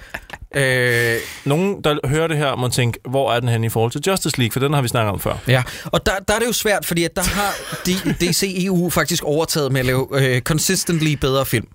Øh, 0.56 1.18
Nogen, 1.46 1.82
der 1.84 2.08
hører 2.08 2.28
det 2.28 2.38
her, 2.38 2.56
må 2.56 2.68
tænke, 2.70 3.00
hvor 3.10 3.34
er 3.34 3.40
den 3.40 3.50
hen 3.50 3.64
i 3.64 3.70
forhold 3.70 3.92
til 3.92 4.02
Justice 4.08 4.38
League? 4.40 4.52
For 4.52 4.60
den 4.60 4.74
har 4.74 4.82
vi 4.82 4.88
snakket 4.88 5.14
om 5.14 5.20
før. 5.20 5.34
ja, 5.48 5.64
og 5.86 6.06
der, 6.06 6.12
der 6.28 6.34
er 6.34 6.40
det 6.40 6.48
jo 6.48 6.54
svært, 6.54 6.86
fordi 6.86 7.04
at 7.04 7.16
der 7.16 7.24
har 7.24 7.54
de, 7.86 7.94
DCEU 7.94 8.90
faktisk 8.90 9.24
overtaget 9.24 9.72
med 9.72 9.80
at 9.80 9.86
lave 9.86 10.08
øh, 10.12 10.42
consistently 10.42 11.14
bedre 11.14 11.46
film. 11.46 11.68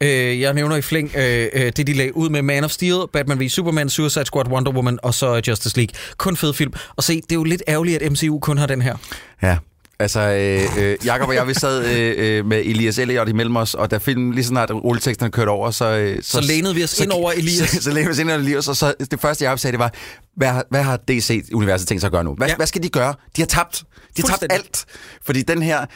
Øh, 0.00 0.40
jeg 0.40 0.54
nævner 0.54 0.76
i 0.76 0.82
flæng 0.82 1.12
øh, 1.16 1.48
øh, 1.52 1.72
det, 1.76 1.86
de 1.86 1.92
lagde 1.92 2.16
ud 2.16 2.28
med 2.28 2.42
Man 2.42 2.64
of 2.64 2.70
Steel, 2.70 2.96
Batman 3.12 3.40
v 3.40 3.48
Superman, 3.48 3.88
Suicide 3.88 4.24
Squad, 4.24 4.48
Wonder 4.48 4.72
Woman 4.72 4.98
og 5.02 5.14
så 5.14 5.42
Justice 5.48 5.76
League. 5.76 5.94
Kun 6.16 6.36
fed 6.36 6.54
film. 6.54 6.72
Og 6.96 7.02
se, 7.04 7.14
det 7.16 7.32
er 7.32 7.36
jo 7.36 7.44
lidt 7.44 7.62
ærgerligt, 7.68 8.02
at 8.02 8.12
MCU 8.12 8.38
kun 8.38 8.58
har 8.58 8.66
den 8.66 8.82
her. 8.82 8.96
Ja. 9.42 9.56
Altså, 9.98 10.20
øh, 10.20 10.82
øh, 10.84 10.96
Jacob 11.06 11.28
og 11.28 11.34
jeg, 11.34 11.48
vi 11.48 11.54
sad 11.54 11.84
øh, 11.86 12.14
øh, 12.38 12.46
med 12.46 12.58
Elias 12.64 12.98
Elliot 12.98 13.28
imellem 13.28 13.56
os, 13.56 13.74
og 13.74 13.90
da 13.90 13.98
filmen 13.98 14.32
lige 14.34 14.44
så 14.44 14.48
snart 14.48 14.70
rulleteksterne 14.70 15.30
kørte 15.32 15.48
over, 15.48 15.70
så... 15.70 15.84
Øh, 15.96 16.18
Så 16.22 16.40
lænede 16.40 16.74
vi 16.74 16.84
os 16.84 17.00
ind 17.00 17.10
over 17.10 17.32
Elias. 17.32 17.68
Så, 17.70 17.82
så 17.82 17.90
lænede 17.90 18.04
vi 18.06 18.10
os 18.12 18.18
ind 18.18 18.30
over 18.30 18.38
Elias, 18.38 18.68
og 18.68 18.76
så 18.76 18.94
det 19.10 19.20
første, 19.20 19.44
Jacob 19.44 19.58
sagde, 19.58 19.72
det 19.72 19.78
var, 19.78 19.92
hvad, 20.36 20.52
hvad 20.70 20.82
har 20.82 20.96
DC-universet 20.96 21.88
tænkt 21.88 22.00
sig 22.00 22.08
at 22.08 22.12
gøre 22.12 22.24
nu? 22.24 22.34
Hvad, 22.34 22.48
Ja. 22.48 22.56
hvad 22.56 22.66
skal 22.66 22.82
de 22.82 22.88
gøre? 22.88 23.14
De 23.36 23.40
har 23.42 23.46
tabt. 23.46 23.84
De 24.16 24.22
har 24.22 24.28
tabt 24.38 24.52
alt. 24.52 24.84
Fordi 25.26 25.42
den 25.42 25.62
her, 25.62 25.86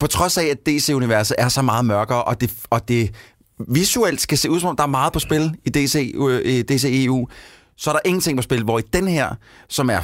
på 0.00 0.06
trods 0.06 0.38
af, 0.38 0.44
at 0.44 0.56
DC-universet 0.66 1.34
er 1.38 1.48
så 1.48 1.62
meget 1.62 1.84
mørkere, 1.84 2.24
og 2.24 2.40
det, 2.40 2.50
og 2.70 2.88
det 2.88 3.10
visuelt 3.68 4.20
skal 4.20 4.38
se 4.38 4.50
ud 4.50 4.60
som 4.60 4.68
om, 4.68 4.76
der 4.76 4.82
er 4.82 4.86
meget 4.88 5.12
på 5.12 5.18
spil 5.18 5.54
i 5.64 5.70
DC, 5.70 6.14
øh, 6.18 6.60
DCEU, 6.64 7.28
så 7.76 7.90
er 7.90 7.94
der 7.94 8.00
ingenting 8.04 8.38
på 8.38 8.42
spil, 8.42 8.62
hvor 8.64 8.78
i 8.78 8.82
den 8.92 9.08
her, 9.08 9.28
som 9.68 9.90
er 9.90 10.00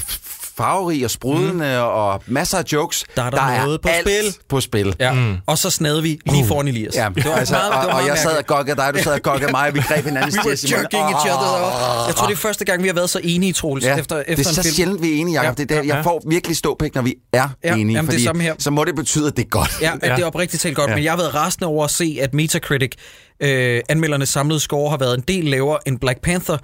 farverig 0.56 1.04
og 1.04 1.10
sprudende 1.10 1.52
mm. 1.76 1.82
og 1.82 2.22
masser 2.26 2.58
af 2.58 2.64
jokes, 2.72 3.04
Der 3.16 3.22
er 3.22 3.30
der 3.30 3.64
noget 3.64 3.80
på 3.80 3.88
alt 3.88 4.00
spil. 4.08 4.34
på 4.48 4.60
spil. 4.60 4.96
Ja. 5.00 5.12
Mm. 5.12 5.36
Og 5.46 5.58
så 5.58 5.70
snadede 5.70 6.02
vi 6.02 6.18
lige 6.26 6.46
foran 6.46 6.68
Elias. 6.68 6.94
Ja, 6.96 7.08
det 7.14 7.24
var 7.24 7.32
altså, 7.34 7.54
meget, 7.54 7.72
det 7.72 7.78
var 7.78 7.94
og, 7.94 8.00
og 8.02 8.06
jeg 8.08 8.18
sad 8.18 8.36
og 8.38 8.46
gokkede 8.46 8.76
dig, 8.76 8.94
du 8.94 9.02
sad 9.02 9.12
og 9.12 9.22
gokkede 9.22 9.50
mig, 9.50 9.68
og 9.68 9.74
vi 9.74 9.80
greb 9.80 10.04
hinanden 10.04 10.32
We 10.38 10.48
were 10.48 10.56
jerking 10.80 11.02
each 11.02 11.26
other. 11.26 11.48
over. 11.48 12.06
Jeg 12.06 12.14
tror, 12.14 12.26
det 12.26 12.32
er 12.32 12.36
første 12.36 12.64
gang, 12.64 12.82
vi 12.82 12.88
har 12.88 12.94
været 12.94 13.10
så 13.10 13.20
enige, 13.22 13.52
Troels, 13.52 13.84
Ja, 13.84 13.96
efter, 13.96 14.16
det 14.16 14.24
efter 14.28 14.44
er 14.44 14.48
en 14.48 14.54
så 14.54 14.62
film. 14.62 14.74
sjældent, 14.74 15.02
vi 15.02 15.12
er 15.12 15.16
enige, 15.20 15.40
Jacob. 15.42 15.58
Ja. 15.58 15.64
Det 15.64 15.70
er 15.70 15.82
der, 15.82 15.94
jeg 15.94 16.04
får 16.04 16.22
virkelig 16.28 16.56
ståpæk, 16.56 16.94
når 16.94 17.02
vi 17.02 17.14
er 17.32 17.48
Ja, 17.64 17.74
enige. 17.74 17.94
jamen, 17.96 18.10
det 18.10 18.24
er 18.26 18.30
fordi 18.30 18.42
her. 18.42 18.54
Så 18.58 18.70
må 18.70 18.84
det 18.84 18.94
betyde, 18.96 19.26
at 19.26 19.36
det 19.36 19.44
er 19.44 19.48
godt. 19.48 19.78
Ja, 19.80 19.90
ja. 20.02 20.14
det 20.14 20.22
er 20.22 20.26
oprigtigt 20.26 20.62
talt 20.62 20.76
godt, 20.76 20.90
ja. 20.90 20.94
men 20.94 21.04
jeg 21.04 21.12
har 21.12 21.16
været 21.16 21.34
rasende 21.34 21.66
over 21.66 21.84
at 21.84 21.90
se, 21.90 22.18
at 22.22 22.34
Metacritic, 22.34 22.92
øh, 23.40 23.80
anmeldernes 23.88 24.28
samlede 24.28 24.60
score, 24.60 24.90
har 24.90 24.96
været 24.96 25.14
en 25.14 25.24
del 25.28 25.44
lavere 25.44 25.78
end 25.88 25.98
Black 25.98 26.20
Panther. 26.22 26.58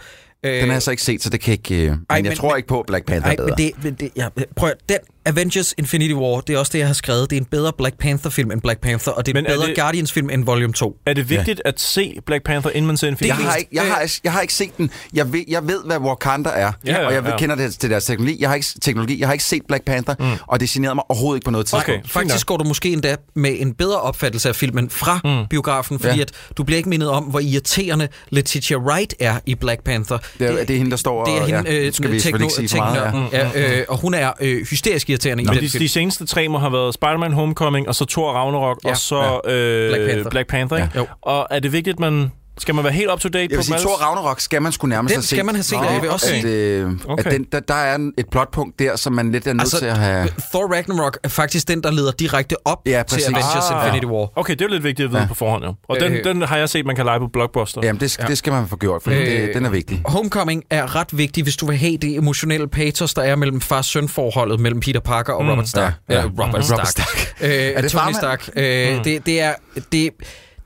Den 0.45 0.66
har 0.68 0.72
jeg 0.72 0.82
så 0.82 0.91
ikke 0.91 1.03
set, 1.03 1.22
så 1.22 1.30
det 1.30 1.41
kan 1.41 1.53
ikke... 1.53 1.74
Øh, 1.74 1.91
men 1.91 2.07
Ej, 2.11 2.16
jeg 2.16 2.22
men- 2.22 2.36
tror 2.36 2.49
men- 2.49 2.57
ikke 2.57 2.68
på, 2.68 2.80
at 2.80 2.86
Black 2.86 3.07
Panther 3.07 3.32
er 3.32 3.36
bedre. 3.36 3.49
men 3.49 3.59
det, 3.59 3.84
men 3.84 3.95
det 3.95 4.11
ja, 4.16 4.28
prøv 4.57 4.70
den 4.88 4.99
Avengers 5.27 5.75
Infinity 5.79 6.12
War, 6.14 6.41
det 6.41 6.55
er 6.55 6.59
også 6.59 6.71
det, 6.73 6.79
jeg 6.79 6.87
har 6.87 6.95
skrevet. 6.95 7.31
Det 7.31 7.37
er 7.37 7.41
en 7.41 7.45
bedre 7.51 7.73
Black 7.79 7.99
Panther-film 7.99 8.51
end 8.51 8.61
Black 8.61 8.81
Panther, 8.81 9.12
og 9.12 9.27
det 9.27 9.35
er 9.37 9.39
en 9.41 9.47
er 9.47 9.51
bedre 9.51 9.66
det- 9.66 9.77
Guardians-film 9.77 10.31
end 10.31 10.45
Volume 10.45 10.73
2. 10.73 10.97
Er 11.07 11.12
det 11.14 11.31
vigtigt 11.31 11.62
at 11.64 11.81
se 11.81 12.16
Black 12.27 12.45
Panther, 12.45 12.71
inden 12.71 12.87
man 12.87 12.97
ser 12.97 13.09
en 13.09 13.16
film? 13.16 13.27
jeg, 13.29 13.37
har 13.37 13.45
mest- 13.45 13.59
ikke, 13.59 13.71
jeg, 13.73 13.83
har, 13.83 14.11
jeg 14.25 14.33
har 14.33 14.41
ikke 14.41 14.55
set 14.55 14.77
den. 14.79 14.91
Jeg 15.14 15.33
ved, 15.33 15.45
jeg 15.49 15.66
ved 15.68 15.79
hvad 15.87 15.99
Wakanda 15.99 16.51
er, 16.51 16.73
Ja, 16.87 16.93
ja, 17.01 17.07
og 17.07 17.14
jeg 17.14 17.25
ja. 17.25 17.37
kender 17.39 17.55
det 17.57 17.75
til 17.79 17.91
deres 17.91 18.05
teknologi. 18.05 18.37
Jeg 18.41 18.49
har 18.49 18.55
ikke, 18.57 18.66
teknologi. 18.83 19.21
Jeg 19.21 19.29
har 19.29 19.33
ikke 19.33 19.45
set 19.45 19.62
Black 19.68 19.85
Panther, 19.85 20.14
mm. 20.18 20.25
og 20.47 20.61
det 20.61 20.68
generede 20.68 20.95
mig 20.95 21.05
overhovedet 21.11 21.37
ikke 21.39 21.45
på 21.45 21.51
noget 21.51 21.66
tidspunkt. 21.66 21.89
Okay. 21.89 22.09
Faktisk 22.09 22.47
går 22.47 22.57
du 22.57 22.64
måske 22.64 22.89
endda 22.93 23.16
med 23.35 23.57
en 23.59 23.75
bedre 23.75 24.01
opfattelse 24.01 24.49
af 24.49 24.57
filmen 24.57 24.91
fra 24.91 25.21
mm. 25.25 25.47
biografen, 25.51 25.99
fordi 25.99 26.16
Ja. 26.16 26.23
at 26.23 26.33
du 26.57 26.64
bliver 26.64 26.77
ikke 26.77 26.89
mindet 26.89 27.09
om, 27.09 27.25
hvor 27.25 27.41
irriterende 27.41 28.09
Letitia 28.31 28.77
Wright 28.77 29.14
er 29.21 29.35
i 29.47 29.55
Black 29.55 29.85
Panther. 29.85 30.18
Det 30.39 30.47
er, 30.61 30.64
det 30.64 30.71
er 30.71 30.79
hende, 30.79 30.91
der 30.91 30.97
står 30.97 31.25
det 31.25 31.35
er 31.37 31.41
og... 31.41 31.47
hende, 31.47 31.71
ja, 31.71 31.87
øh, 31.87 31.93
skal 31.93 32.12
vi 32.12 32.21
selvfølgelig 32.21 32.45
ikke 32.61 32.68
sige 32.68 32.68
for 32.68 32.77
meget. 32.77 33.29
Ja. 33.33 33.39
ja. 33.39 33.51
Ja, 33.61 33.79
øh, 33.81 33.85
og 33.89 33.99
hun 33.99 34.14
er 34.14 34.33
øh, 34.41 34.66
hysterisk 34.66 35.10
irriterende 35.11 35.45
Men 35.45 35.55
de, 35.55 35.69
de 35.69 35.89
seneste 35.89 36.27
tre 36.27 36.49
må 36.49 36.59
have 36.59 36.73
været 36.73 36.95
Spider-Man 36.95 37.33
Homecoming, 37.33 37.89
og 37.89 37.95
så 37.95 38.05
Thor 38.07 38.33
Ragnarok, 38.33 38.79
Ja. 38.85 38.91
og 38.91 38.97
så 38.97 39.41
øh, 39.45 39.89
Black 39.91 40.05
Panther. 40.11 40.31
Black 40.31 40.49
Panther? 40.49 40.89
Ja. 40.95 41.01
Og 41.23 41.47
er 41.51 41.59
det 41.61 41.73
vigtigt, 41.73 41.95
at 41.95 42.01
man... 42.01 42.33
Skal 42.61 42.75
man 42.75 42.85
være 42.85 42.93
helt 42.93 43.11
up 43.13 43.21
to 43.21 43.29
date 43.29 43.39
Jeg 43.43 43.51
på 43.51 43.57
vil 43.57 43.65
sige, 43.65 43.79
Thor? 43.79 43.95
Ragnarok 44.03 44.41
skal 44.41 44.63
man 44.63 44.73
sgu 44.73 44.87
nærmest 44.87 45.11
Den 45.13 45.17
have 45.17 45.23
set. 45.23 45.29
skal 45.31 45.45
man 45.45 45.55
have 45.55 45.63
set, 45.63 45.79
og 45.79 45.93
jeg 45.93 46.03
vil 46.03 46.11
også 46.11 46.27
at, 46.35 46.41
sige- 46.41 46.55
øh, 46.55 46.91
Okay. 47.09 47.25
at 47.27 47.33
den, 47.33 47.47
der, 47.53 47.61
der 47.61 47.75
er 47.75 47.99
et 48.19 48.27
plotpunkt 48.33 48.79
der, 48.79 48.97
som 48.97 49.13
man 49.13 49.33
lidt 49.33 49.47
er 49.47 49.53
nødt 49.53 49.69
til 49.71 49.85
at 49.87 49.99
have... 49.99 50.29
Thor 50.53 50.75
Ragnarok 50.75 51.19
er 51.25 51.29
faktisk 51.29 51.69
den, 51.69 51.83
der 51.83 51.91
leder 51.91 52.13
direkte 52.13 52.57
op 52.67 52.79
Ja, 52.87 53.03
til. 53.09 53.23
Avengers 53.23 53.71
Ah. 53.71 53.87
Infinity 53.87 54.07
War. 54.13 54.39
Okay, 54.39 54.53
det 54.53 54.61
er 54.61 54.65
jo 54.67 54.73
lidt 54.73 54.85
vigtigt 54.85 55.05
at 55.07 55.11
vide 55.13 55.21
Ja. 55.23 55.29
på 55.29 55.35
forhånd, 55.35 55.65
ja. 55.65 55.71
Og 55.89 56.01
den, 56.01 56.13
Øh. 56.13 56.25
den 56.25 56.43
har 56.43 56.57
jeg 56.57 56.69
set, 56.69 56.87
man 56.87 56.97
kan 56.97 57.05
lege 57.05 57.19
på 57.21 57.27
Blockbuster. 57.33 57.81
Jamen, 57.85 58.01
det, 58.01 58.21
det 58.29 58.39
skal 58.39 58.53
man 58.53 58.69
få 58.69 58.77
gjort, 58.77 59.03
for 59.03 59.11
øh, 59.11 59.17
det, 59.17 59.51
den 59.55 59.65
er 59.65 59.71
vigtig. 59.71 60.03
Homecoming 60.05 60.63
er 60.71 60.97
ret 60.97 61.19
vigtig, 61.19 61.43
hvis 61.43 61.57
du 61.57 61.67
vil 61.67 61.77
have 61.77 61.97
det 61.97 62.17
emotionelle 62.17 62.69
patos, 62.69 63.15
der 63.15 63.23
er 63.23 63.37
mellem 63.37 63.61
far-søn-forholdet 63.61 64.61
mellem 64.61 64.81
Peter 64.81 65.01
Parker 65.01 65.33
og 65.33 65.49
Robert 65.51 65.69
Stark. 65.69 65.93
ja, 66.09 66.15
ja. 66.15 66.21
Øh, 66.25 66.31
Robert 66.31 66.53
Mhm. 66.55 66.63
Stark. 66.63 66.79
Robert 66.79 66.89
Stark. 66.89 67.35
Øh, 67.41 67.51
Er 67.51 67.81
det 67.81 67.91
Tony? 67.91 68.13
Stark. 68.13 68.49
Øh, 68.57 69.05
det, 69.05 69.27
det 69.27 69.41
er... 69.41 69.53
Det, 69.93 70.11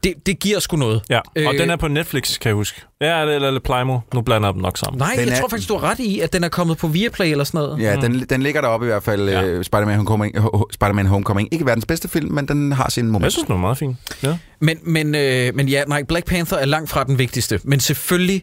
det, 0.05 0.27
det 0.27 0.39
giver 0.39 0.59
sgu 0.59 0.77
noget. 0.77 1.03
Ja, 1.11 1.19
og 1.19 1.25
Øh, 1.55 1.59
den 1.59 1.71
er 1.71 1.77
på 1.77 1.89
Netflix, 1.89 2.39
kan 2.39 2.49
jeg 2.49 2.55
huske. 2.55 2.81
Ja, 3.01 3.21
eller, 3.21 3.47
eller 3.47 3.61
Plymo. 3.61 3.99
Nu 4.15 4.21
blander 4.21 4.49
jeg 4.49 4.55
dem 4.55 4.63
nok 4.63 4.79
sammen. 4.79 4.99
Nej, 4.99 5.15
Den 5.19 5.29
jeg 5.29 5.35
er- 5.37 5.41
tror 5.41 5.49
faktisk, 5.49 5.69
du 5.69 5.77
har 5.77 5.91
ret 5.91 5.99
i, 5.99 6.21
at 6.21 6.33
den 6.33 6.45
er 6.45 6.49
kommet 6.49 6.79
på 6.79 6.89
Viaplay 6.89 7.31
eller 7.31 7.45
sådan 7.45 7.59
noget. 7.59 7.81
Ja, 7.81 7.97
den, 7.97 8.27
den 8.31 8.43
ligger 8.43 8.61
deroppe 8.61 8.87
i 8.87 8.89
hvert 8.89 9.03
fald, 9.03 9.29
Ja. 9.29 9.41
ja. 9.41 9.59
uh, 9.59 9.63
Spider-Man 9.65 9.97
Homecoming, 9.97 10.55
uh, 10.55 10.63
Spider-Man 10.73 11.07
Homecoming. 11.07 11.49
Ikke 11.53 11.67
verdens 11.67 11.87
bedste 11.87 12.09
film, 12.09 12.33
men 12.33 12.49
den 12.49 12.73
har 12.73 12.91
sin 12.91 13.07
moment. 13.07 13.23
Jeg 13.25 13.33
synes, 13.33 13.47
den 13.47 13.55
er 13.55 13.59
meget 13.59 13.79
fin. 13.79 13.97
Ja. 14.23 14.39
Men, 14.61 14.79
men, 14.83 15.15
øh, 15.15 15.55
men 15.55 15.69
ja, 15.69 15.85
nej, 15.85 16.03
Black 16.03 16.27
Panther 16.27 16.59
er 16.59 16.65
langt 16.65 16.91
fra 16.91 17.05
den 17.05 17.19
vigtigste. 17.19 17.61
Men 17.65 17.81
selvfølgelig 17.81 18.43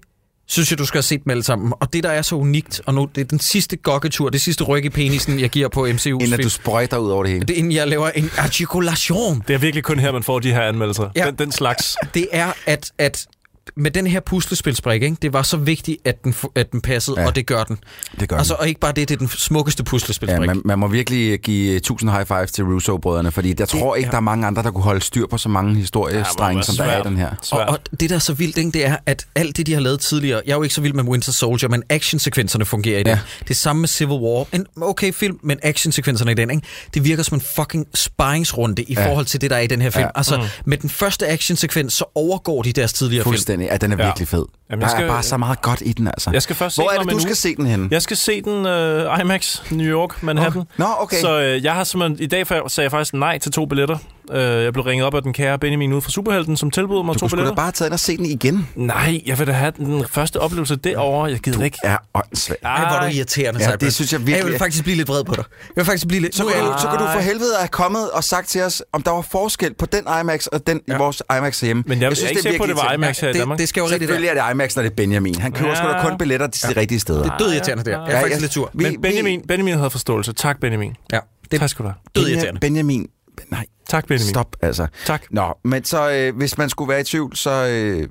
synes 0.52 0.72
jeg, 0.72 0.80
du 0.80 0.86
skal 0.86 0.98
have 0.98 1.04
set 1.04 1.24
dem 1.24 1.32
alle 1.32 1.44
sammen. 1.44 1.74
Og 1.80 1.94
det, 1.94 2.04
der 2.04 2.10
er 2.10 2.22
så 2.22 2.36
unikt, 2.36 2.82
og 2.86 2.94
nu 2.94 3.10
det 3.16 3.22
er 3.22 3.26
den 3.26 3.40
sidste 3.40 3.78
gokketur, 3.78 4.30
det 4.30 4.42
sidste 4.42 4.64
ryk 4.64 4.86
i 4.86 4.90
penisen, 4.90 5.40
jeg 5.40 5.50
giver 5.50 5.68
på 5.68 5.86
MCU's 5.88 6.08
Inden 6.08 6.28
film. 6.28 6.42
du 6.42 6.50
sprøjter 6.50 6.98
ud 6.98 7.12
over 7.12 7.24
det 7.24 7.32
hele. 7.34 7.46
Det 7.46 7.54
inden 7.54 7.72
jeg 7.72 7.88
laver 7.88 8.10
en 8.10 8.30
artikulation. 8.38 9.44
Det 9.48 9.54
er 9.54 9.58
virkelig 9.58 9.84
kun 9.84 10.00
her, 10.00 10.12
man 10.12 10.24
får 10.24 10.40
de 10.40 10.54
her 10.54 10.62
anmeldelser. 10.62 11.10
Ja. 11.16 11.26
Den, 11.26 11.36
den 11.36 11.52
slags. 11.52 11.96
Det 12.14 12.28
er, 12.32 12.54
at, 12.66 12.92
at 12.98 13.28
med 13.76 13.92
den 13.92 14.08
her 14.08 14.20
puslespilsbrik, 14.20 15.04
ikke? 15.04 15.18
det 15.22 15.34
var 15.34 15.42
så 15.44 15.58
vigtigt, 15.58 15.98
at 16.06 16.24
den, 16.24 16.36
at 16.56 16.72
den 16.72 16.82
passede, 16.82 17.16
Ja. 17.18 17.22
ja. 17.22 17.28
og 17.28 17.36
det 17.36 17.46
gør 17.46 17.64
den. 17.64 17.78
Det 18.20 18.30
gør 18.30 18.38
Altså, 18.38 18.54
den. 18.54 18.62
og 18.62 18.68
ikke 18.68 18.80
bare 18.80 18.92
det, 18.92 19.10
det 19.10 19.16
er 19.16 19.20
den 19.20 19.28
smukkeste 19.30 19.82
Ja, 19.82 19.90
puslespilsbrik. 19.90 20.48
man, 20.48 20.62
man 20.66 20.80
må 20.80 20.88
virkelig 20.88 21.40
give 21.40 21.80
tusind 21.80 22.12
high 22.12 22.26
fives 22.28 22.52
til 22.52 22.64
Russo-brødrene, 22.64 23.32
fordi 23.32 23.54
jeg 23.60 23.68
tror 23.70 23.96
ikke, 23.96 24.08
ja. 24.08 24.12
der 24.12 24.18
er 24.18 24.22
mange 24.22 24.48
andre, 24.48 24.64
der 24.64 24.72
kunne 24.72 24.84
holde 24.84 25.02
styr 25.02 25.28
på 25.28 25.38
så 25.38 25.50
mange 25.50 25.76
historiestrenge, 25.76 26.56
være 26.56 26.64
som 26.64 26.76
der 26.76 26.84
er 26.84 26.88
i 26.90 26.94
svært. 26.96 27.06
den 27.06 27.18
her. 27.18 27.30
Og, 27.30 27.36
Svært. 27.46 27.68
og 27.70 27.80
det, 28.00 28.10
der 28.10 28.16
er 28.16 28.20
så 28.20 28.34
vildt, 28.34 28.58
ikke, 28.58 28.72
det 28.72 28.86
er, 28.86 28.98
at 29.06 29.26
alt 29.36 29.58
det, 29.58 29.68
de 29.68 29.74
har 29.74 29.82
lavet 29.82 30.00
tidligere... 30.00 30.42
Jeg 30.46 30.52
er 30.52 30.56
jo 30.58 30.64
ikke 30.64 30.76
så 30.76 30.82
vild 30.82 30.94
med 30.94 31.04
Winter 31.04 31.32
Soldier, 31.32 31.70
men 31.70 31.84
actionsekvenserne 31.90 32.66
fungerer 32.66 33.00
i 33.00 33.04
det. 33.04 33.10
Ja. 33.10 33.16
Ja. 33.16 33.20
Det 33.48 33.58
samme 33.58 33.80
med 33.80 33.88
Civil 33.88 34.14
War. 34.20 34.46
En 34.54 34.66
okay 34.82 35.14
film, 35.14 35.40
men 35.44 35.60
actionsekvenserne 35.64 36.32
i 36.32 36.36
den, 36.36 36.50
ikke? 36.50 36.68
det 36.94 37.04
virker 37.06 37.24
som 37.24 37.38
en 37.38 37.42
fucking 37.56 37.88
sparringsrunde 37.96 38.84
i 38.84 38.94
Ja. 38.94 39.08
forhold 39.10 39.26
til 39.26 39.42
det, 39.42 39.50
der 39.50 39.56
er 39.56 39.60
i 39.62 39.68
den 39.68 39.82
her 39.82 39.90
film. 39.90 40.02
Ja. 40.02 40.06
Ja. 40.06 40.12
Altså, 40.16 40.48
med 40.66 40.78
den 40.78 40.90
første 40.90 41.28
actionsekvens, 41.28 41.94
så 41.94 42.06
overgår 42.16 42.62
de 42.62 42.74
deres 42.74 42.94
tidligere 42.94 43.24
film. 43.24 43.36
Fuldstændig. 43.52 43.70
Ja, 43.72 43.78
den 43.78 43.92
er 43.92 43.98
Ja. 44.00 44.06
virkelig 44.06 44.28
fed. 44.28 44.46
Jamen, 44.70 44.82
der 44.82 44.88
jeg 44.88 44.92
skal- 44.92 45.04
er 45.04 45.08
bare 45.10 45.24
så 45.24 45.38
meget 45.38 45.62
godt 45.62 45.82
i 45.86 45.94
den, 45.94 46.08
altså. 46.08 46.30
Jeg 46.34 46.42
skal 46.42 46.56
først 46.56 46.76
se 46.76 46.82
Hvor 46.82 46.90
den 46.90 47.00
er 47.00 47.04
det, 47.04 47.14
du 47.14 47.20
skal 47.20 47.36
se 47.36 47.56
den 47.56 47.66
henne? 47.66 47.88
Jeg 47.92 48.02
skal 48.02 48.18
se 48.18 48.42
den 48.42 48.54
uh, 48.66 49.20
IMAX, 49.20 49.72
New 49.72 49.88
York, 49.88 50.24
Manhattan. 50.24 50.64
Nå, 50.78 50.86
okay. 51.00 51.18
Så 51.22 51.40
øh, 51.42 51.64
jeg 51.64 51.74
har 51.74 51.84
simpelthen, 51.84 52.24
i 52.24 52.28
dag 52.28 52.48
sagde 52.48 52.66
jeg 52.78 52.92
faktisk 52.92 53.14
nej 53.14 53.38
til 53.38 53.52
to 53.52 53.66
billetter. 53.66 53.98
Uh, 54.36 54.38
jeg 54.64 54.74
blev 54.74 54.86
ringet 54.86 55.06
op 55.08 55.14
af 55.16 55.22
den 55.22 55.34
kære 55.34 55.60
Benjamin 55.60 55.94
ude 55.94 56.02
fra 56.02 56.10
Superhelten, 56.12 56.58
som 56.58 56.72
tilbød 56.72 57.04
mig 57.04 57.14
Du 57.14 57.20
to 57.20 57.24
kunne 57.24 57.30
sgu 57.30 57.36
da 57.36 57.42
billetter. 57.42 57.56
bare 57.56 57.66
have 57.66 57.72
taget 57.72 57.90
ind 57.90 57.94
og 57.94 58.00
se 58.00 58.18
den 58.18 58.26
igen. 58.26 58.68
Nej, 58.76 59.22
jeg 59.26 59.40
vil 59.40 59.48
da 59.48 59.52
have 59.52 59.72
den 59.78 60.06
første 60.10 60.40
oplevelse 60.40 60.76
derovre. 60.76 61.32
Jeg 61.32 61.40
gider 61.40 61.64
ikke. 61.64 61.78
Ja, 61.84 61.96
åndssvagt. 62.14 62.60
Ej, 62.64 62.80
hvor 62.80 62.98
er 62.98 63.10
du 63.10 63.16
irriterende, 63.16 63.60
Ja, 63.60 63.66
Cypress. 63.66 63.80
det 63.84 63.94
synes 63.94 64.12
jeg 64.14 64.20
virkelig 64.20 64.38
Jeg 64.38 64.46
vil 64.46 64.54
er- 64.54 64.58
faktisk 64.58 64.84
blive 64.84 64.98
lidt 64.98 65.08
vred 65.08 65.24
på 65.24 65.36
dig. 65.36 65.44
Jeg 65.62 65.76
vil 65.76 65.86
faktisk 65.86 66.08
blive 66.08 66.22
lidt... 66.22 66.36
Så 66.36 66.44
kan, 66.46 66.54
er 66.56 66.66
du, 66.66 66.72
jeg- 66.72 66.80
så 66.80 66.88
kan 66.88 67.00
du 67.00 67.06
for 67.14 67.20
helvede 67.20 67.54
have 67.60 67.68
kommet 67.68 68.12
og 68.12 68.24
sagt 68.24 68.48
til 68.48 68.62
os, 68.64 68.84
om 68.94 69.02
der 69.04 69.12
var 69.12 69.22
forskel 69.22 69.74
på 69.74 69.86
den 69.86 70.04
IMAX 70.22 70.46
og 70.46 70.68
den 70.68 70.82
ja. 70.88 70.96
i 70.96 70.98
vores 70.98 71.24
IMAX 71.38 71.60
hjemme. 71.60 71.84
Men 71.88 72.02
jeg, 72.02 72.10
jeg, 72.10 72.18
jeg 72.18 72.26
er 72.26 72.30
ikke 72.30 72.42
sikker 72.42 72.58
på, 72.58 72.64
at 72.64 72.70
det 72.70 72.78
var 72.78 72.94
IMAX 72.94 73.20
her 73.20 73.28
i 73.30 73.34
det, 73.34 73.40
Danmark. 73.40 73.60
det 73.60 73.70
skal 73.70 73.82
jo 73.82 73.86
rigtigt 73.86 74.02
Selvfølgelig 74.02 74.30
er 74.30 74.44
det 74.46 74.54
IMAX, 74.54 74.76
når 74.76 74.84
det 74.84 74.90
er 74.92 74.96
Benjamin. 74.96 75.36
Han 75.36 75.52
køber 75.52 75.70
Ja. 75.70 75.76
sgu 75.76 75.88
da 75.88 76.00
kun 76.10 76.18
billetter 76.18 76.48
til 76.48 76.70
de 76.76 76.80
rigtige 76.80 77.00
steder. 77.00 77.24
Det 77.24 77.32
er 77.32 77.38
død 77.38 77.54
irriterende, 77.54 77.84
det 77.84 77.94
her. 77.96 78.02
Jeg 78.06 78.14
er 78.16 78.20
faktisk 78.22 78.42
lidt 78.42 78.54
sur. 78.54 78.70
Men 78.74 79.02
Benjamin, 79.02 79.42
Benjamin 79.48 79.74
havde 79.78 79.90
forståelse. 79.90 80.34
Tak, 80.34 80.60
Benjamin. 80.60 80.94
Ja, 81.14 81.20
det 81.44 81.52
Tak 81.52 81.62
er 81.62 81.68
skal 81.68 81.84
du 81.86 81.90
have. 81.90 81.96
død 82.16 82.30
irriterende. 82.30 82.60
Benjamin. 82.60 83.08
Nej, 83.52 83.66
Tak, 83.90 84.08
Benjamin. 84.08 84.30
stop 84.30 84.56
altså. 84.62 84.88
Tak. 85.06 85.24
Nå, 85.32 85.54
men 85.66 85.86
så 85.86 86.12
øh, 86.12 86.36
hvis 86.38 86.58
man 86.58 86.70
skulle 86.70 86.90
være 86.90 87.02
i 87.02 87.04
tvivl, 87.04 87.36
så 87.36 87.52
øh, 87.68 88.08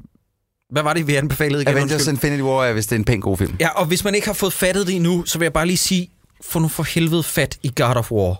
Hvad 0.70 0.82
var 0.82 0.92
det, 0.94 1.06
vi 1.06 1.14
anbefalede 1.14 1.62
igen? 1.62 1.74
Avengers 1.74 1.92
Undskyld. 1.92 2.12
Infinity 2.14 2.42
War 2.42 2.64
er 2.64 2.72
vist 2.72 2.92
en 2.92 3.04
pæn 3.04 3.20
god 3.20 3.36
film. 3.36 3.56
Ja, 3.60 3.68
og 3.68 3.86
hvis 3.86 4.04
man 4.04 4.14
ikke 4.14 4.26
har 4.26 4.34
fået 4.34 4.52
fattet 4.52 4.86
det 4.86 4.96
endnu, 4.96 5.24
så 5.26 5.38
vil 5.38 5.44
jeg 5.44 5.52
bare 5.52 5.66
lige 5.66 5.76
sige, 5.76 6.10
få 6.44 6.58
nu 6.58 6.68
for 6.68 6.82
helvede 6.82 7.22
fat 7.22 7.58
i 7.62 7.72
God 7.76 7.96
of 7.96 8.12
War. 8.12 8.36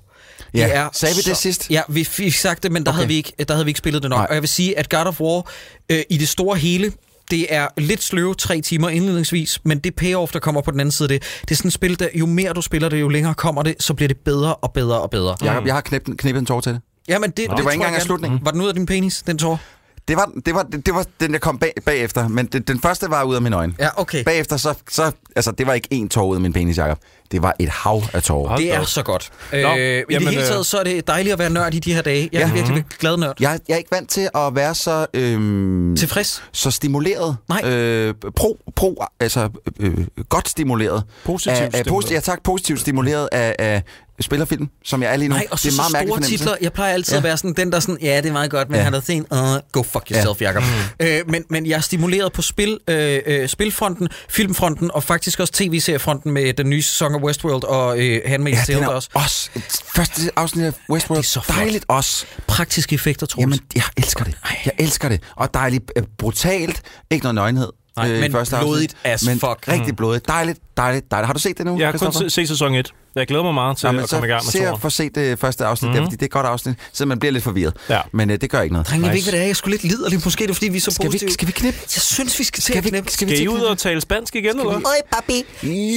Ja, 0.54 0.64
Det 0.66 0.74
er 0.76 0.88
sagde 0.92 1.14
vi 1.14 1.20
det 1.22 1.36
så- 1.36 1.42
sidst? 1.42 1.70
Ja, 1.70 1.82
vi 1.88 2.04
fik 2.04 2.34
sagt 2.34 2.62
det, 2.62 2.72
men 2.72 2.84
der, 2.84 2.90
Okay. 2.90 2.96
havde 2.96 3.08
vi 3.08 3.14
ikke, 3.14 3.32
der 3.48 3.54
havde 3.54 3.64
vi 3.64 3.70
ikke 3.70 3.78
spillet 3.78 4.02
det 4.02 4.08
nok. 4.10 4.18
Nej. 4.18 4.26
Og 4.28 4.34
jeg 4.34 4.42
vil 4.42 4.48
sige, 4.48 4.78
at 4.78 4.88
God 4.88 5.06
of 5.06 5.20
War 5.20 5.50
øh, 5.88 6.02
i 6.10 6.16
det 6.16 6.28
store 6.28 6.56
hele, 6.58 6.92
det 7.30 7.54
er 7.54 7.68
lidt 7.76 8.02
sløve 8.02 8.34
tre 8.34 8.60
timer 8.60 8.88
indledningsvis, 8.88 9.60
men 9.64 9.78
det 9.78 9.94
payoff, 9.94 10.32
der 10.32 10.38
kommer 10.38 10.60
på 10.60 10.70
den 10.70 10.80
anden 10.80 10.92
side 10.92 11.14
af 11.14 11.20
det, 11.20 11.40
det 11.40 11.50
er 11.50 11.56
sådan 11.56 11.68
et 11.68 11.72
spil, 11.72 11.98
der 11.98 12.08
jo 12.14 12.26
mere 12.26 12.52
du 12.52 12.62
spiller 12.62 12.88
det, 12.88 13.00
jo 13.00 13.08
længere 13.08 13.34
kommer 13.34 13.62
det, 13.62 13.76
så 13.78 13.94
bliver 13.94 14.08
det 14.08 14.16
bedre 14.16 14.54
og 14.54 14.72
bedre 14.72 15.00
og 15.00 15.10
bedre. 15.10 15.36
Jeg, 15.42 15.62
jeg 15.66 15.74
har 15.74 15.80
knippet, 15.80 16.18
knippet 16.18 16.40
en 16.40 16.46
tår 16.46 16.60
til 16.60 16.72
det. 16.72 16.80
Jamen, 17.08 17.30
det, 17.30 17.36
det, 17.36 17.50
var 17.50 17.56
ikke 17.58 17.72
engang 17.72 17.96
af 17.96 18.02
slutningen. 18.02 18.40
Var 18.42 18.50
den 18.50 18.60
ud 18.60 18.68
af 18.68 18.74
din 18.74 18.86
penis, 18.86 19.22
den 19.26 19.38
tår? 19.38 19.60
Det 20.08 20.16
var, 20.16 20.32
det 20.46 20.54
var, 20.54 20.62
det 20.62 20.94
var 20.94 21.06
den, 21.20 21.32
jeg 21.32 21.40
kom 21.40 21.58
bag, 21.58 21.72
bagefter, 21.84 22.28
men 22.28 22.46
det, 22.46 22.68
den 22.68 22.80
første 22.80 23.10
var 23.10 23.24
ud 23.24 23.34
af 23.34 23.42
mine 23.42 23.56
øjne. 23.56 23.74
Ja, 23.78 23.88
okay. 23.96 24.24
Bagefter, 24.24 24.56
så, 24.56 24.74
så, 24.90 25.12
altså, 25.36 25.50
det 25.50 25.66
var 25.66 25.72
ikke 25.72 25.88
én 25.92 26.08
tår 26.08 26.26
ud 26.26 26.34
af 26.34 26.40
min 26.40 26.52
penis, 26.52 26.78
Jacob. 26.78 26.98
Det 27.32 27.42
var 27.42 27.54
et 27.58 27.68
hav 27.68 28.02
af 28.12 28.22
tårer. 28.22 28.56
Det 28.56 28.74
er 28.74 28.84
så 28.84 29.02
godt. 29.02 29.30
Nå, 29.52 29.58
øh, 29.58 29.64
I 29.64 29.68
det 29.68 30.04
jamen, 30.10 30.28
hele 30.28 30.40
øh, 30.42 30.48
taget, 30.48 30.66
så 30.66 30.78
er 30.78 30.84
det 30.84 31.06
dejligt 31.06 31.32
at 31.32 31.38
være 31.38 31.50
nørd 31.50 31.74
i 31.74 31.78
de 31.78 31.94
her 31.94 32.02
dage. 32.02 32.28
Jeg 32.32 32.42
er 32.42 32.46
Ja. 32.46 32.52
virkelig, 32.52 32.74
virkelig 32.76 32.98
glad 32.98 33.16
nørd. 33.16 33.34
Jeg, 33.40 33.60
jeg 33.68 33.74
er 33.74 33.78
ikke 33.78 33.90
vant 33.92 34.10
til 34.10 34.28
at 34.34 34.54
være 34.54 34.74
så, 34.74 35.06
øhm, 35.14 35.96
Tilfreds? 35.96 36.42
så 36.52 36.70
stimuleret. 36.70 37.36
Nej. 37.48 37.62
Øh, 37.64 38.14
pro, 38.36 38.58
pro, 38.76 39.04
altså 39.20 39.48
øh, 39.80 40.06
godt 40.28 40.48
stimuleret. 40.48 41.04
Positivt 41.24 41.56
af, 41.56 41.64
af, 41.64 41.72
stimuleret. 41.72 42.04
posi- 42.04 42.12
Ja 42.14 42.20
tak, 42.20 42.42
positivt 42.42 42.80
stimuleret 42.80 43.28
af, 43.32 43.56
af 43.58 43.82
spillerfilm, 44.22 44.68
som 44.84 45.02
jeg 45.02 45.12
er 45.12 45.16
lige 45.16 45.28
nu. 45.28 45.34
Nej, 45.34 45.46
og 45.50 45.58
så, 45.58 45.68
det 45.68 45.72
er 45.74 45.76
meget 45.76 45.90
så 45.90 45.98
store 46.06 46.20
titler. 46.20 46.56
Jeg 46.60 46.72
plejer 46.72 46.94
altid 46.94 47.12
Ja. 47.12 47.16
at 47.18 47.24
være 47.24 47.36
sådan, 47.36 47.52
den 47.54 47.72
der 47.72 47.80
sådan, 47.80 47.98
ja, 48.02 48.16
det 48.16 48.26
er 48.26 48.32
meget 48.32 48.50
godt, 48.50 48.68
men 48.68 48.74
Ja. 48.74 48.78
ja. 48.78 48.84
han 48.84 48.92
har 48.92 49.00
tænkt, 49.00 49.32
uh, 49.32 49.38
go 49.72 49.82
fuck 49.82 50.10
yourself, 50.10 50.40
ja. 50.42 50.46
Jacob. 50.46 50.62
Mm. 51.00 51.06
Øh, 51.06 51.20
men, 51.30 51.44
men 51.50 51.66
jeg 51.66 51.76
er 51.76 51.80
stimuleret 51.80 52.32
på 52.32 52.42
spil, 52.42 52.78
øh, 52.88 53.20
øh, 53.26 53.48
spilfronten, 53.48 54.08
filmfronten, 54.28 54.90
og 54.94 55.02
faktisk 55.02 55.40
også 55.40 55.52
tv-seriefronten 55.52 56.32
med 56.32 56.52
den 56.52 56.70
nye 56.70 56.82
sæson 56.82 57.14
af 57.14 57.18
Westworld 57.18 57.64
og 57.64 57.98
øh, 57.98 58.20
Handmaid's 58.26 58.48
Ja, 58.48 58.62
Tale 58.74 58.90
også. 58.90 59.08
også. 59.14 59.50
Første 59.94 60.22
afsnit 60.36 60.64
af 60.64 60.72
Westworld. 60.90 61.18
det 61.22 61.26
er 61.26 61.30
så 61.30 61.40
flot. 61.40 61.56
Dejligt 61.58 61.84
også. 61.88 62.26
Praktiske 62.46 62.94
effekter, 62.94 63.26
tror 63.26 63.42
Jamen, 63.42 63.58
jeg 63.74 63.84
elsker 63.96 64.24
det. 64.24 64.34
Jeg 64.64 64.72
elsker 64.78 65.08
det. 65.08 65.22
Og 65.36 65.54
dejligt 65.54 65.92
øh, 65.96 66.02
brutalt. 66.18 66.82
Ikke 67.10 67.24
noget 67.24 67.34
nøgenhed. 67.34 67.68
Nej, 67.96 68.10
øh, 68.10 68.20
men 68.20 68.32
første 68.32 68.56
afsnit. 68.56 68.68
blodigt 68.70 68.96
as 69.04 69.26
men 69.26 69.40
fuck. 69.40 69.64
Rigtig 69.68 69.96
blodigt. 69.96 70.28
Dejligt, 70.28 70.58
dejligt, 70.76 71.10
dejligt. 71.10 71.26
Har 71.26 71.32
du 71.32 71.38
set 71.38 71.58
det 71.58 71.66
nu, 71.66 71.78
Jeg 71.78 71.86
har 71.90 71.98
kun 71.98 72.30
set 72.30 72.48
sæson 72.48 72.74
1. 72.74 72.92
Jeg 73.14 73.26
glæder 73.26 73.42
mig 73.44 73.54
meget 73.54 73.76
til 73.76 73.88
men 73.92 74.00
at 74.00 74.10
komme 74.10 74.26
i 74.26 74.30
gang 74.30 74.44
med 74.44 74.52
se 74.52 74.58
toeren. 74.58 74.74
at 74.74 74.80
få 74.80 74.90
set 74.90 75.14
det 75.14 75.38
første 75.38 75.64
afsnit 75.64 75.88
mm-hmm. 75.88 76.02
der, 76.02 76.06
fordi 76.06 76.16
det 76.16 76.22
er 76.22 76.26
et 76.26 76.30
godt 76.30 76.46
afsnit, 76.46 76.76
så 76.92 77.06
man 77.06 77.18
bliver 77.18 77.32
lidt 77.32 77.44
forvirret. 77.44 77.76
Ja. 77.88 78.00
Men 78.12 78.30
øh, 78.30 78.40
det 78.40 78.50
gør 78.50 78.60
ikke 78.60 78.72
noget. 78.72 78.88
Drenge, 78.88 79.06
jeg 79.06 79.10
ved 79.12 79.16
Nice. 79.16 79.18
ikke, 79.18 79.30
hvad 79.30 79.38
det 79.38 79.42
er. 79.44 79.46
Jeg 79.46 79.56
skulle 79.56 79.72
lidt 79.74 79.84
liderlig. 79.84 80.20
Måske 80.24 80.42
er 80.44 80.46
det, 80.46 80.56
fordi 80.56 80.68
vi 80.68 80.76
er 80.76 80.80
så 80.80 80.90
Skal 80.90 81.02
vi, 81.04 81.08
positive. 81.08 81.30
skal 81.30 81.46
vi 81.48 81.52
knippe? 81.52 81.78
Jeg 81.94 82.02
synes, 82.02 82.38
vi 82.38 82.44
skal 82.44 82.60
til 82.60 82.72
Skal 82.72 82.78
at 82.78 82.84
vi, 82.84 82.88
knippe. 82.90 83.10
skal 83.10 83.28
vi 83.28 83.32
Skal 83.34 83.42
I 83.42 83.48
til 83.48 83.48
ud 83.50 83.60
og 83.60 83.78
tale 83.78 84.00
spansk 84.00 84.34
igen, 84.34 84.46
eller 84.60 84.64
hvad? 84.64 84.76
Oi, 84.76 85.00
papi. 85.12 85.44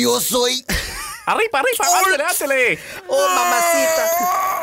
Yo 0.04 0.10
soy... 0.20 0.74
Arriba, 1.28 1.58
arriba, 1.58 1.84
arriba, 1.84 2.82
Oh, 3.10 3.16
mamacita. 3.36 4.04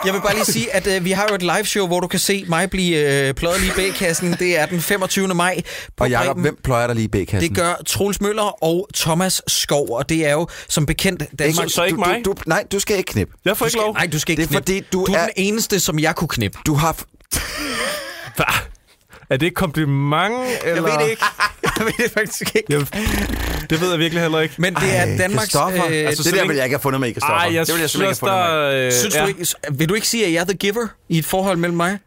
Jeg 0.05 0.15
vil 0.15 0.21
bare 0.21 0.35
lige 0.35 0.45
sige, 0.45 0.75
at 0.75 0.87
øh, 0.87 1.05
vi 1.05 1.11
har 1.11 1.27
jo 1.29 1.35
et 1.35 1.43
live 1.43 1.65
show, 1.65 1.87
hvor 1.87 2.01
du 2.01 2.07
kan 2.07 2.19
se 2.19 2.45
mig 2.49 2.71
blive 2.71 2.97
øh, 3.29 3.35
pløjet 3.35 3.61
lige 3.61 3.73
bag 3.77 3.95
kassen. 3.95 4.33
Det 4.39 4.59
er 4.59 4.67
den 4.67 4.81
25. 4.81 5.29
maj 5.29 5.61
på 5.97 6.05
Og 6.05 6.11
Jacob, 6.11 6.39
hvem 6.41 6.59
pløjer 6.65 6.87
der 6.87 6.95
lige 6.95 7.05
i 7.05 7.09
B-kassen? 7.09 7.41
Det 7.51 7.57
gør 7.59 7.75
Troels 7.87 8.21
Møller 8.21 8.65
og 8.65 8.89
Thomas 8.95 9.43
Skov, 9.47 9.91
og 9.91 10.09
det 10.09 10.27
er 10.27 10.33
jo 10.33 10.47
som 10.69 10.87
bekendt 10.87 11.23
Danmark... 11.39 11.71
Så 11.71 11.85
ikke 11.85 11.97
du, 11.97 12.01
mig? 12.01 12.23
Du, 12.25 12.31
du, 12.33 12.37
nej, 12.47 12.65
du 12.73 12.79
skal 12.81 12.97
ikke 12.97 13.13
knippe. 13.13 13.35
Jeg 13.45 13.57
får 13.57 13.67
ikke 13.67 13.71
skal, 13.73 13.81
lov. 13.83 13.95
nej, 13.95 14.07
du 14.07 14.19
skal 14.19 14.33
ikke 14.33 14.41
Det 14.41 14.47
er 14.47 14.61
knippe. 14.61 14.67
fordi, 14.73 14.81
du 14.93 15.07
du 15.07 15.13
er 15.13 15.19
er- 15.19 15.25
den 15.25 15.33
eneste, 15.37 15.81
som 15.81 15.99
jeg 15.99 16.15
kunne 16.17 16.29
knippe. 16.29 16.59
Du 16.67 16.75
har... 16.75 16.97
Hva? 18.37 18.45
Er 19.31 19.37
det 19.37 19.47
et 19.47 19.55
kompliment? 19.55 20.35
Eller? 20.65 20.75
Jeg 20.75 20.83
ved 20.85 21.05
det 21.05 21.11
ikke. 21.11 21.25
Jeg 21.79 21.87
ved 21.87 21.93
det 22.05 22.11
faktisk 22.11 22.55
ikke. 22.57 22.67
Jeg, 22.69 22.87
det 23.71 23.81
ved 23.81 23.91
jeg 23.91 23.99
virkelig 23.99 24.23
heller 24.23 24.41
ikke. 24.41 24.55
Men 24.59 24.75
det 24.75 24.97
er 24.97 25.03
Ej, 25.03 25.17
Danmarks... 25.19 25.55
Øh, 25.55 25.63
altså, 26.07 26.23
så 26.23 26.31
det 26.31 26.39
der 26.39 26.47
vil 26.47 26.57
jeg 26.57 26.65
ikke 26.65 26.75
have 26.75 26.81
fundet 26.83 27.01
med 27.01 27.09
i, 27.09 27.13
Christoffer. 27.13 27.35
Ej, 27.37 27.55
jeg 27.55 27.67
det 27.67 27.75
vil 27.75 27.81
jeg 27.81 27.91
synes, 27.91 27.95
ikke 27.95 28.07
have 28.07 28.15
fundet 28.15 28.37
med 28.37 28.83
der... 28.83 28.87
Øh, 28.87 28.93
synes 28.93 29.15
du 29.15 29.27
ikke, 29.27 29.47
vil 29.79 29.89
du 29.89 29.95
ikke 29.95 30.09
sige, 30.09 30.27
at 30.27 30.33
jeg 30.33 30.41
er 30.41 30.45
the 30.45 30.55
giver 30.55 30.87
i 31.09 31.19
et 31.19 31.25
forhold 31.25 31.59
mellem 31.59 31.77
mig? 31.77 31.99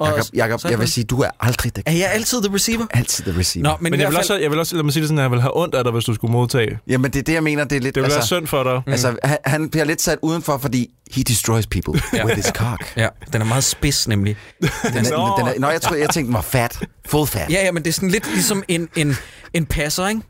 Og 0.00 0.08
Jacob, 0.08 0.26
Jacob, 0.34 0.70
jeg 0.70 0.78
vil 0.78 0.88
sige, 0.88 1.04
du 1.04 1.20
er 1.20 1.30
aldrig 1.40 1.76
det. 1.76 1.82
Er 1.86 1.92
jeg 1.92 2.10
altid 2.12 2.42
the 2.42 2.54
receiver? 2.54 2.86
Altid 2.90 3.24
the 3.24 3.38
receiver. 3.38 3.68
Nå, 3.68 3.76
men, 3.80 3.90
Men 3.90 4.00
jeg 4.00 4.06
hvert 4.06 4.10
vil, 4.10 4.16
fald... 4.16 4.30
også, 4.30 4.38
jeg 4.38 4.50
vil 4.50 4.58
også, 4.58 4.74
lad 4.76 4.82
mig 4.82 4.92
sige 4.92 5.00
det 5.00 5.08
sådan, 5.08 5.18
at 5.18 5.22
jeg 5.22 5.30
vil 5.30 5.40
have 5.40 5.56
ondt 5.56 5.74
af 5.74 5.84
dig, 5.84 5.92
hvis 5.92 6.04
du 6.04 6.14
skulle 6.14 6.32
modtage. 6.32 6.78
Jamen, 6.86 7.10
det 7.10 7.18
er 7.18 7.22
det, 7.22 7.32
jeg 7.32 7.42
mener, 7.42 7.64
det 7.64 7.76
er 7.76 7.80
lidt... 7.80 7.94
Det 7.94 8.02
vil 8.02 8.10
være 8.10 8.16
altså, 8.16 8.34
synd 8.34 8.46
for 8.46 8.62
dig. 8.62 8.82
Altså, 8.86 9.16
han, 9.24 9.38
han 9.44 9.70
bliver 9.70 9.84
lidt 9.84 10.02
sat 10.02 10.18
udenfor, 10.22 10.58
fordi 10.58 10.90
he 11.10 11.22
destroys 11.22 11.66
people 11.66 11.92
with 12.24 12.36
his 12.36 12.46
cock. 12.46 12.92
Ja, 12.96 13.08
den 13.32 13.40
er 13.40 13.46
meget 13.46 13.64
spids 13.64 14.08
nemlig. 14.08 14.36
Den 14.60 14.68
er, 15.06 15.10
Nå. 15.16 15.34
den 15.38 15.48
er, 15.48 15.52
nå, 15.58 15.68
jeg, 15.68 15.80
tror, 15.80 15.96
jeg 15.96 16.10
tænkte, 16.10 16.26
den 16.26 16.34
var 16.34 16.40
fat. 16.40 16.78
Full 17.08 17.26
fat. 17.26 17.50
Ja, 17.50 17.64
ja, 17.64 17.72
men 17.72 17.82
det 17.82 17.88
er 17.88 17.92
sådan 17.92 18.10
lidt 18.10 18.32
ligesom 18.32 18.62
en, 18.68 18.88
en, 18.96 19.16
en 19.54 19.66
passer, 19.66 20.08
ikke? 20.08 20.20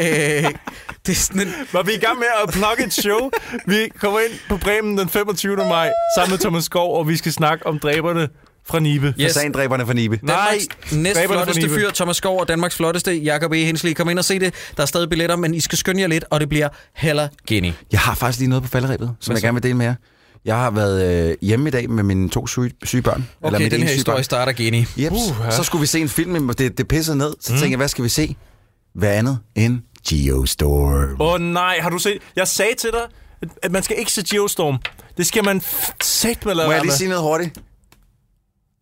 øh, 0.44 0.50
det 1.06 1.12
er 1.12 1.16
sådan 1.16 1.40
en... 1.40 1.54
Var 1.72 1.82
vi 1.82 1.92
i 1.92 1.98
gang 1.98 2.18
med 2.18 2.26
at 2.44 2.50
plukke 2.52 2.84
et 2.84 2.92
show? 2.92 3.30
Vi 3.66 3.88
kommer 4.00 4.20
ind 4.20 4.32
på 4.48 4.56
Bremen 4.56 4.98
den 4.98 5.08
25. 5.08 5.56
maj 5.56 5.90
sammen 6.16 6.32
med 6.32 6.38
Thomas 6.38 6.64
Skov, 6.64 6.98
og 6.98 7.08
vi 7.08 7.16
skal 7.16 7.32
snakke 7.32 7.66
om 7.66 7.78
dræberne 7.78 8.28
fra 8.66 8.78
Nibe. 8.80 9.14
Yes. 9.20 9.32
Fasandræberne 9.34 9.86
for 9.86 9.92
Nibe. 9.92 10.18
Nej, 10.22 10.36
Danmarks 10.36 10.92
næst 10.92 11.20
fra 11.20 11.26
flotteste 11.26 11.62
Nibe. 11.62 11.74
fyr, 11.74 11.90
Thomas 11.90 12.16
Skov, 12.16 12.40
og 12.40 12.48
Danmarks 12.48 12.76
flotteste, 12.76 13.12
Jakob 13.14 13.52
E. 13.52 13.56
Hensley. 13.64 13.92
Kom 13.94 14.08
ind 14.08 14.18
og 14.18 14.24
se 14.24 14.38
det. 14.38 14.54
Der 14.76 14.82
er 14.82 14.86
stadig 14.86 15.08
billetter, 15.10 15.36
men 15.36 15.54
I 15.54 15.60
skal 15.60 15.78
skynde 15.78 16.00
jer 16.00 16.06
lidt, 16.06 16.24
og 16.30 16.40
det 16.40 16.48
bliver 16.48 16.68
heller 16.94 17.28
Guinea. 17.48 17.72
Jeg 17.92 18.00
har 18.00 18.14
faktisk 18.14 18.38
lige 18.38 18.48
noget 18.48 18.62
på 18.62 18.68
falderæbet, 18.70 19.14
som 19.20 19.32
Hvad 19.32 19.36
jeg 19.36 19.40
så? 19.40 19.46
gerne 19.46 19.54
vil 19.54 19.62
dele 19.62 19.74
med 19.74 19.86
jer. 19.86 19.94
Jeg 20.44 20.56
har 20.56 20.70
været 20.70 21.28
øh, 21.30 21.36
hjemme 21.42 21.68
i 21.68 21.70
dag 21.70 21.90
med 21.90 22.02
mine 22.02 22.28
to 22.28 22.46
syge, 22.46 22.70
syge 22.82 23.02
børn. 23.02 23.28
Okay, 23.42 23.58
mit 23.58 23.72
den 23.72 23.82
her 23.82 23.94
historie 23.94 24.16
barn. 24.16 24.24
starter 24.24 24.52
Guinea. 24.52 24.84
Yep. 24.98 25.12
Uha. 25.12 25.50
Så 25.50 25.62
skulle 25.62 25.80
vi 25.80 25.86
se 25.86 26.00
en 26.00 26.08
film, 26.08 26.48
og 26.48 26.58
det, 26.58 26.78
det 26.78 26.88
pissede 26.88 27.18
ned. 27.18 27.34
Så 27.40 27.52
mm. 27.52 27.58
tænkte 27.58 27.70
jeg, 27.70 27.76
hvad 27.76 27.88
skal 27.88 28.04
vi 28.04 28.08
se? 28.08 28.36
Hvad 28.94 29.08
andet 29.08 29.38
end 29.54 29.78
Geostorm. 30.08 31.20
Åh 31.20 31.32
oh, 31.34 31.40
nej, 31.40 31.78
har 31.80 31.90
du 31.90 31.98
set? 31.98 32.18
Jeg 32.36 32.48
sagde 32.48 32.74
til 32.78 32.90
dig, 32.92 33.00
at- 33.62 33.72
man 33.72 33.82
skal 33.82 33.96
ikke 33.98 34.12
se 34.12 34.22
Geostorm. 34.30 34.78
Det 35.16 35.26
skal 35.26 35.44
man 35.44 35.62
sæt 36.02 36.46
med 36.46 36.54
lade 36.54 36.68
Må 36.68 36.72
jeg 36.72 36.82
lige 36.82 36.92
sige 36.92 37.08
noget 37.08 37.22
hurtigt? 37.22 37.58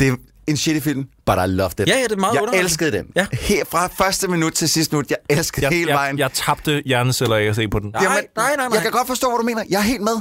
Det 0.02 0.10
er 0.10 0.16
en 0.46 0.56
shitty 0.56 0.80
film, 0.88 1.04
but 1.26 1.34
I 1.34 1.46
loved 1.46 1.80
it. 1.80 1.88
Ja, 1.88 1.96
ja, 1.96 2.02
det 2.02 2.12
er 2.12 2.16
meget 2.16 2.38
Jeg 2.52 2.60
elskede 2.60 2.92
den. 2.92 3.06
Ja. 3.16 3.26
Her 3.32 3.64
fra 3.70 3.86
første 3.86 4.28
minut 4.28 4.52
til 4.52 4.68
sidste 4.68 4.94
minut. 4.96 5.10
Jeg 5.10 5.18
elskede 5.30 5.66
Jeg, 5.66 5.72
hele 5.72 5.88
jeg, 5.90 5.96
vejen. 5.96 6.18
jeg 6.18 6.30
tabte 6.32 6.82
hjerneceller 6.86 7.36
af 7.36 7.42
at 7.44 7.56
se 7.56 7.68
på 7.68 7.78
den. 7.78 7.90
Nej, 7.90 8.04
nej, 8.04 8.26
nej, 8.36 8.56
nej. 8.56 8.68
Jeg 8.72 8.82
kan 8.82 8.90
godt 8.90 9.06
forstå, 9.06 9.28
hvad 9.30 9.38
du 9.38 9.44
mener. 9.44 9.62
Jeg 9.70 9.78
er 9.78 9.82
helt 9.82 10.00
med. 10.02 10.16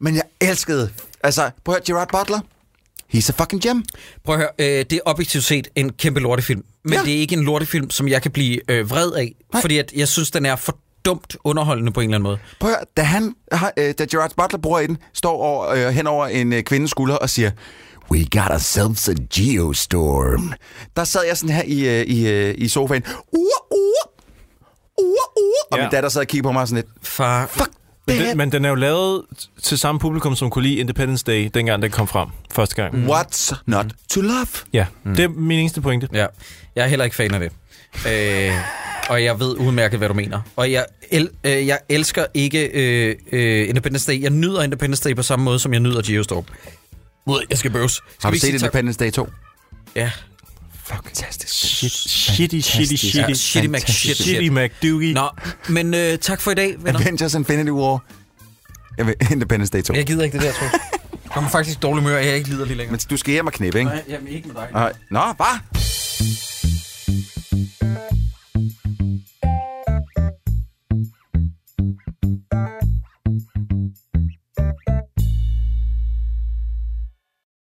Men 0.00 0.14
jeg 0.14 0.22
elskede... 0.40 0.90
Altså, 1.22 1.50
prøv 1.64 1.74
at 1.74 1.88
høre, 1.88 1.96
Gerard 1.96 2.08
Butler. 2.12 2.40
He's 3.14 3.30
a 3.38 3.42
fucking 3.42 3.62
gem. 3.62 3.84
Prøv 4.24 4.34
at 4.34 4.40
høre, 4.40 4.48
øh, 4.58 4.66
det 4.66 4.92
er 4.92 4.98
objektivt 5.06 5.44
set 5.44 5.68
en 5.74 5.92
kæmpe 5.92 6.20
lortefilm, 6.20 6.62
men 6.84 6.92
Ja. 6.94 7.00
det 7.04 7.14
er 7.14 7.18
ikke 7.18 7.36
en 7.36 7.44
lortefilm, 7.44 7.90
som 7.90 8.08
jeg 8.08 8.22
kan 8.22 8.30
blive 8.30 8.70
øh, 8.70 8.90
vred 8.90 9.12
af, 9.12 9.34
Nej. 9.52 9.60
Fordi 9.62 9.78
at 9.78 9.92
jeg 9.96 10.08
synes, 10.08 10.30
den 10.30 10.46
er 10.46 10.56
for 10.56 10.78
dumt 11.04 11.36
underholdende 11.44 11.92
på 11.92 12.00
en 12.00 12.04
eller 12.04 12.14
anden 12.16 12.22
måde. 12.22 12.38
Prøv 12.60 12.70
at 12.70 12.76
høre, 12.76 12.84
da, 12.96 13.02
han, 13.02 13.34
øh, 13.76 13.94
da 13.98 14.04
Gerard 14.04 14.32
Butler 14.36 14.58
bruger 14.58 14.80
i 14.80 14.86
den, 14.86 14.98
står 15.12 15.32
over, 15.32 15.68
øh, 15.68 15.88
hen 15.88 16.06
over 16.06 16.26
en 16.26 16.52
øh, 16.52 16.62
kvindes 16.62 16.90
skulder 16.90 17.16
og 17.16 17.30
siger, 17.30 17.50
We 18.12 18.24
got 18.24 18.50
ourselves 18.50 19.08
a 19.08 19.12
geostorm. 19.34 20.52
Der 20.96 21.04
sad 21.04 21.20
jeg 21.28 21.36
sådan 21.36 21.54
her 21.54 21.62
i, 21.62 22.00
øh, 22.00 22.06
i, 22.06 22.28
øh, 22.28 22.54
i 22.58 22.68
sofaen. 22.68 23.02
Uh, 23.32 23.40
uh, 23.70 23.78
uh, 24.98 25.04
uh. 25.36 25.44
Og 25.70 25.78
Ja. 25.78 25.82
min 25.84 25.90
datter 25.90 26.08
sad 26.08 26.20
og 26.20 26.26
kiggede 26.26 26.48
på 26.48 26.52
mig 26.52 26.68
sådan 26.68 26.84
lidt. 26.84 27.06
Far, 27.08 27.46
Fuck 27.46 27.70
Men, 28.06 28.16
det 28.18 28.28
den, 28.28 28.36
men 28.36 28.52
den 28.52 28.64
er 28.64 28.68
jo 28.68 28.74
lavet 28.74 29.22
til 29.62 29.78
samme 29.78 29.98
publikum, 29.98 30.36
som 30.36 30.50
kunne 30.50 30.62
lide 30.64 30.76
Independence 30.76 31.24
Day, 31.24 31.50
dengang 31.54 31.82
den 31.82 31.90
kom 31.90 32.08
frem 32.08 32.28
første 32.52 32.74
gang. 32.74 32.94
What's 33.10 33.52
not 33.66 33.86
to 34.10 34.20
love? 34.20 34.46
Ja, 34.72 34.86
mm. 35.04 35.14
det 35.16 35.24
er 35.24 35.28
min 35.28 35.58
eneste 35.58 35.80
pointe. 35.80 36.08
Ja, 36.12 36.26
jeg 36.76 36.84
er 36.84 36.88
heller 36.88 37.04
ikke 37.04 37.16
fan 37.16 37.34
af 37.34 37.40
det. 37.40 37.52
Øh, 38.08 38.52
og 39.08 39.24
jeg 39.24 39.40
ved 39.40 39.56
udmærket, 39.56 39.98
hvad 39.98 40.08
du 40.08 40.14
mener. 40.14 40.40
Og 40.56 40.72
jeg, 40.72 40.84
el, 41.10 41.28
øh, 41.44 41.66
jeg 41.66 41.78
elsker 41.88 42.24
ikke 42.34 42.66
øh, 42.66 43.16
øh, 43.32 43.68
Independence 43.68 44.12
Day. 44.12 44.22
Jeg 44.22 44.30
nyder 44.30 44.62
Independence 44.62 45.08
Day 45.08 45.16
på 45.16 45.22
samme 45.22 45.44
måde, 45.44 45.58
som 45.58 45.72
jeg 45.72 45.80
nyder 45.80 46.02
Geostorm. 46.06 46.44
Mod, 47.30 47.42
jeg 47.50 47.58
skal 47.58 47.70
bøvs. 47.70 47.92
Skal 47.92 48.04
Har 48.22 48.30
du 48.30 48.38
set 48.38 48.54
Independence 48.54 48.98
Day 48.98 49.10
2? 49.10 49.28
Ja. 49.96 50.10
Fuck. 50.84 51.04
Fantastisk. 51.04 51.54
Shit. 51.54 51.92
shit, 51.92 52.64
shit, 52.64 52.98
shitty. 52.98 53.16
Ja, 53.16 53.34
shitty 53.34 53.68
Mac 53.68 53.82
shit. 53.82 54.16
Shitty 54.16 54.48
Mac 54.48 54.70
Doogie. 54.82 55.12
Nå, 55.14 55.28
men 55.68 55.94
øh, 55.94 56.18
tak 56.18 56.40
for 56.40 56.50
i 56.50 56.54
dag, 56.54 56.74
venner. 56.78 57.00
Avengers 57.00 57.34
Infinity 57.34 57.70
War. 57.70 58.04
Jeg 58.98 59.06
vil 59.06 59.14
Independence 59.32 59.72
Day 59.72 59.82
2. 59.82 59.94
Jeg 59.94 60.06
gider 60.06 60.24
ikke 60.24 60.38
det 60.38 60.46
der, 60.46 60.52
tror 60.52 60.64
jeg. 60.64 60.80
Jeg 61.12 61.30
kommer 61.34 61.50
faktisk 61.50 61.82
dårlig 61.82 62.04
mør, 62.04 62.18
jeg 62.18 62.36
ikke 62.36 62.48
lider 62.48 62.64
lige 62.64 62.76
længere. 62.76 62.92
Men 62.92 63.00
du 63.10 63.16
skal 63.16 63.32
hjem 63.32 63.46
og 63.46 63.52
knæppe, 63.52 63.78
ikke? 63.78 63.90
Nej, 63.90 64.04
jamen 64.08 64.28
ikke 64.28 64.48
med 64.48 64.56
dig. 64.56 64.68
Nej. 64.72 64.92
Nå, 65.10 65.20
bare. 65.38 65.58